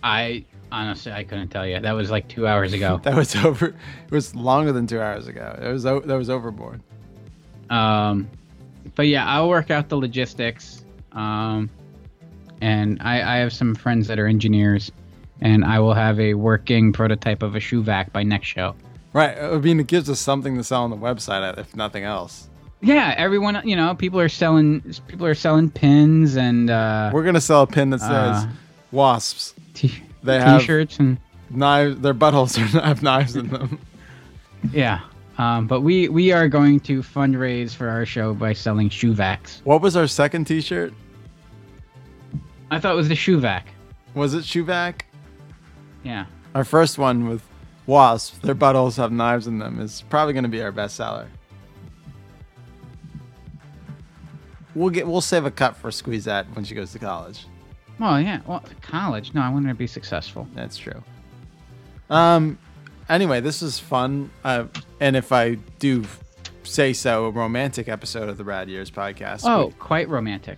I 0.04 0.46
honestly 0.74 1.12
I 1.12 1.24
couldn't 1.24 1.50
tell 1.50 1.66
you. 1.68 1.80
That 1.80 1.94
was 1.94 2.10
like 2.12 2.28
two 2.28 2.48
hours 2.48 2.74
ago. 2.74 3.00
That 3.04 3.16
was 3.16 3.36
over. 3.36 3.68
It 3.68 4.12
was 4.12 4.36
longer 4.36 4.72
than 4.72 4.88
two 4.88 5.00
hours 5.00 5.28
ago. 5.28 5.58
It 5.62 5.68
was 5.72 5.86
o- 5.86 6.00
that 6.02 6.16
was 6.16 6.30
overboard. 6.30 6.82
Um, 7.70 8.28
but 8.96 9.08
yeah, 9.08 9.26
I'll 9.26 9.50
work 9.50 9.72
out 9.72 9.90
the 9.90 9.98
logistics. 9.98 10.84
Um, 11.14 11.70
and 12.62 12.98
I, 13.02 13.22
I 13.22 13.38
have 13.38 13.54
some 13.54 13.76
friends 13.76 14.08
that 14.08 14.20
are 14.20 14.28
engineers, 14.28 14.92
and 15.42 15.64
I 15.66 15.80
will 15.80 15.94
have 15.94 16.20
a 16.20 16.34
working 16.34 16.92
prototype 16.94 17.44
of 17.44 17.56
a 17.56 17.60
shoe 17.60 17.82
vac 17.84 18.12
by 18.14 18.24
next 18.24 18.48
show. 18.48 18.76
Right. 19.14 19.38
I 19.38 19.58
mean, 19.58 19.80
it 19.80 19.88
gives 19.88 20.10
us 20.10 20.20
something 20.20 20.56
to 20.58 20.64
sell 20.64 20.84
on 20.84 20.90
the 20.90 20.98
website, 20.98 21.58
if 21.58 21.76
nothing 21.76 22.04
else. 22.04 22.50
Yeah, 22.82 23.14
everyone, 23.18 23.62
you 23.68 23.76
know, 23.76 23.96
people 23.96 24.20
are 24.20 24.28
selling 24.30 24.82
people 25.08 25.26
are 25.26 25.36
selling 25.36 25.70
pins 25.70 26.36
and 26.36 26.70
uh, 26.70 27.12
We're 27.14 27.24
gonna 27.24 27.40
sell 27.40 27.62
a 27.62 27.68
pin 27.68 27.92
that 27.92 28.00
says 28.02 28.10
Uh, 28.44 28.48
"wasps." 28.92 29.54
T- 29.74 30.02
They 30.24 30.40
have 30.40 30.62
t-shirts 30.62 31.00
and 31.00 31.18
knives. 31.50 32.00
Their 32.00 32.14
buttholes 32.14 32.56
have 32.82 33.04
knives 33.04 33.36
in 33.36 33.50
them. 33.50 33.80
Yeah. 34.72 35.02
Um, 35.38 35.68
but 35.68 35.82
we 35.82 36.10
we 36.10 36.32
are 36.32 36.48
going 36.48 36.80
to 36.82 37.02
fundraise 37.02 37.74
for 37.74 37.90
our 37.90 38.06
show 38.06 38.34
by 38.34 38.54
selling 38.54 38.90
shoe 38.90 39.14
vacs. 39.14 39.62
What 39.64 39.82
was 39.82 39.96
our 39.96 40.08
second 40.08 40.46
T-shirt? 40.46 40.94
I 42.70 42.80
thought 42.80 42.94
it 42.94 42.98
was 42.98 43.10
the 43.10 43.16
shoe 43.16 43.40
vac. 43.40 43.68
Was 44.16 44.34
it 44.34 44.44
Shuvac? 44.44 45.02
Yeah. 46.04 46.26
Our 46.54 46.64
first 46.64 46.98
one 46.98 47.28
with 47.28 47.44
wasps. 47.88 48.38
Their 48.40 48.56
buttholes 48.56 48.98
have 48.98 49.12
knives 49.12 49.48
in 49.48 49.60
them. 49.60 49.80
Is 49.80 50.04
probably 50.10 50.34
going 50.34 50.44
to 50.44 50.50
be 50.50 50.62
our 50.62 50.72
best 50.72 50.96
seller. 50.96 51.28
We'll 54.76 54.90
get. 54.90 55.08
We'll 55.08 55.22
save 55.22 55.46
a 55.46 55.52
cut 55.52 55.76
for 55.76 55.92
Squeeze 55.92 56.26
that 56.26 56.46
when 56.56 56.66
she 56.66 56.76
goes 56.76 56.92
to 56.94 57.00
college. 57.00 57.46
Well, 58.04 58.20
yeah. 58.20 58.42
Well, 58.46 58.62
college. 58.82 59.34
No, 59.34 59.40
I 59.40 59.50
want 59.50 59.66
her 59.66 59.72
to 59.72 59.78
be 59.78 59.88
successful. 59.88 60.46
That's 60.54 60.78
true. 60.78 61.02
Um. 62.10 62.60
Anyway, 63.08 63.40
this 63.40 63.62
was 63.62 63.80
fun. 63.80 64.30
Uh, 64.44 64.66
and 65.00 65.16
if 65.16 65.32
I 65.32 65.56
do 65.80 66.04
say 66.64 66.92
so, 66.92 67.26
a 67.26 67.30
romantic 67.30 67.88
episode 67.88 68.28
of 68.28 68.38
the 68.38 68.44
Rad 68.44 68.68
Years 68.68 68.92
podcast. 68.92 69.46
Oh, 69.46 69.74
quite 69.80 70.10
romantic. 70.10 70.58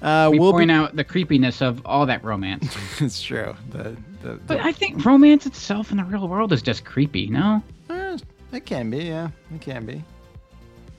Uh, 0.00 0.30
we 0.32 0.38
we'll 0.38 0.52
point 0.52 0.68
be- 0.68 0.74
out 0.74 0.96
the 0.96 1.04
creepiness 1.04 1.60
of 1.60 1.82
all 1.84 2.06
that 2.06 2.24
romance. 2.24 2.74
it's 3.00 3.22
true. 3.22 3.54
The, 3.70 3.94
the, 4.22 4.40
but 4.46 4.60
I 4.60 4.72
think 4.72 5.04
romance 5.04 5.44
itself 5.44 5.90
in 5.90 5.98
the 5.98 6.04
real 6.04 6.26
world 6.26 6.54
is 6.54 6.62
just 6.62 6.86
creepy. 6.86 7.26
No. 7.26 7.62
Eh, 7.90 8.16
it 8.52 8.64
can 8.64 8.88
be. 8.88 9.04
Yeah, 9.04 9.28
it 9.54 9.60
can 9.60 9.84
be. 9.84 10.02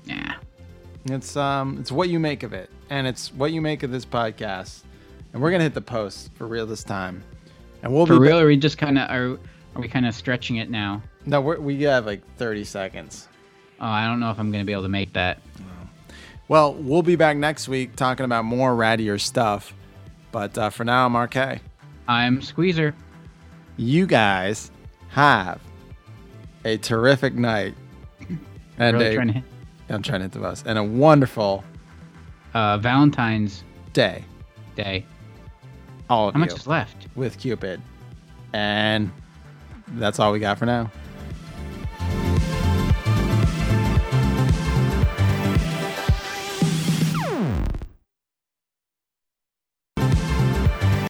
Yeah. 0.05 0.35
It's 1.05 1.35
um, 1.35 1.77
it's 1.79 1.91
what 1.91 2.09
you 2.09 2.19
make 2.19 2.43
of 2.43 2.53
it, 2.53 2.69
and 2.91 3.07
it's 3.07 3.33
what 3.33 3.51
you 3.51 3.61
make 3.61 3.81
of 3.81 3.89
this 3.89 4.05
podcast. 4.05 4.83
And 5.35 5.43
we're 5.43 5.51
gonna 5.51 5.63
hit 5.65 5.73
the 5.73 5.81
post 5.81 6.31
for 6.35 6.47
real 6.47 6.65
this 6.65 6.81
time, 6.81 7.21
and 7.83 7.93
we'll 7.93 8.05
For 8.05 8.13
be 8.13 8.19
real, 8.19 8.39
or 8.39 8.43
are 8.45 8.47
we 8.47 8.55
just 8.55 8.77
kind 8.77 8.97
of 8.97 9.09
are 9.09 9.33
are 9.75 9.81
we 9.81 9.89
kind 9.89 10.05
of 10.05 10.15
stretching 10.15 10.55
it 10.55 10.69
now? 10.69 11.01
No, 11.25 11.41
we're, 11.41 11.59
we 11.59 11.81
have 11.83 12.05
like 12.05 12.21
30 12.37 12.63
seconds. 12.63 13.27
Oh, 13.81 13.85
I 13.85 14.05
don't 14.07 14.21
know 14.21 14.31
if 14.31 14.39
I'm 14.39 14.49
gonna 14.49 14.63
be 14.63 14.71
able 14.71 14.83
to 14.83 14.87
make 14.87 15.11
that. 15.11 15.41
Well, 16.47 16.73
we'll 16.75 17.01
be 17.01 17.17
back 17.17 17.35
next 17.35 17.67
week 17.67 17.97
talking 17.97 18.23
about 18.23 18.45
more 18.45 18.73
Rad 18.75 19.01
Years 19.01 19.23
stuff. 19.23 19.73
But 20.31 20.57
uh, 20.57 20.69
for 20.69 20.85
now, 20.85 21.05
I'm 21.05 21.17
RK. 21.17 21.59
I'm 22.07 22.41
Squeezer. 22.41 22.95
You 23.75 24.05
guys 24.07 24.71
have 25.09 25.59
a 26.63 26.77
terrific 26.77 27.33
night. 27.35 27.75
And 28.77 28.97
Really 28.97 29.09
a- 29.11 29.15
trying 29.15 29.27
to 29.27 29.33
hit- 29.33 29.43
I'm 29.89 30.01
trying 30.01 30.19
to 30.19 30.23
hit 30.25 30.31
the 30.31 30.39
bus. 30.39 30.63
And 30.65 30.77
a 30.77 30.83
wonderful 30.83 31.63
Uh, 32.53 32.77
Valentine's 32.77 33.63
day. 33.91 34.23
Day. 34.75 35.05
All 36.09 36.27
of 36.29 36.33
How 36.33 36.39
much 36.39 36.53
is 36.53 36.67
left? 36.67 37.07
with 37.15 37.37
Cupid. 37.37 37.81
And 38.53 39.11
that's 39.89 40.19
all 40.19 40.31
we 40.31 40.39
got 40.39 40.57
for 40.57 40.65
now. 40.65 40.91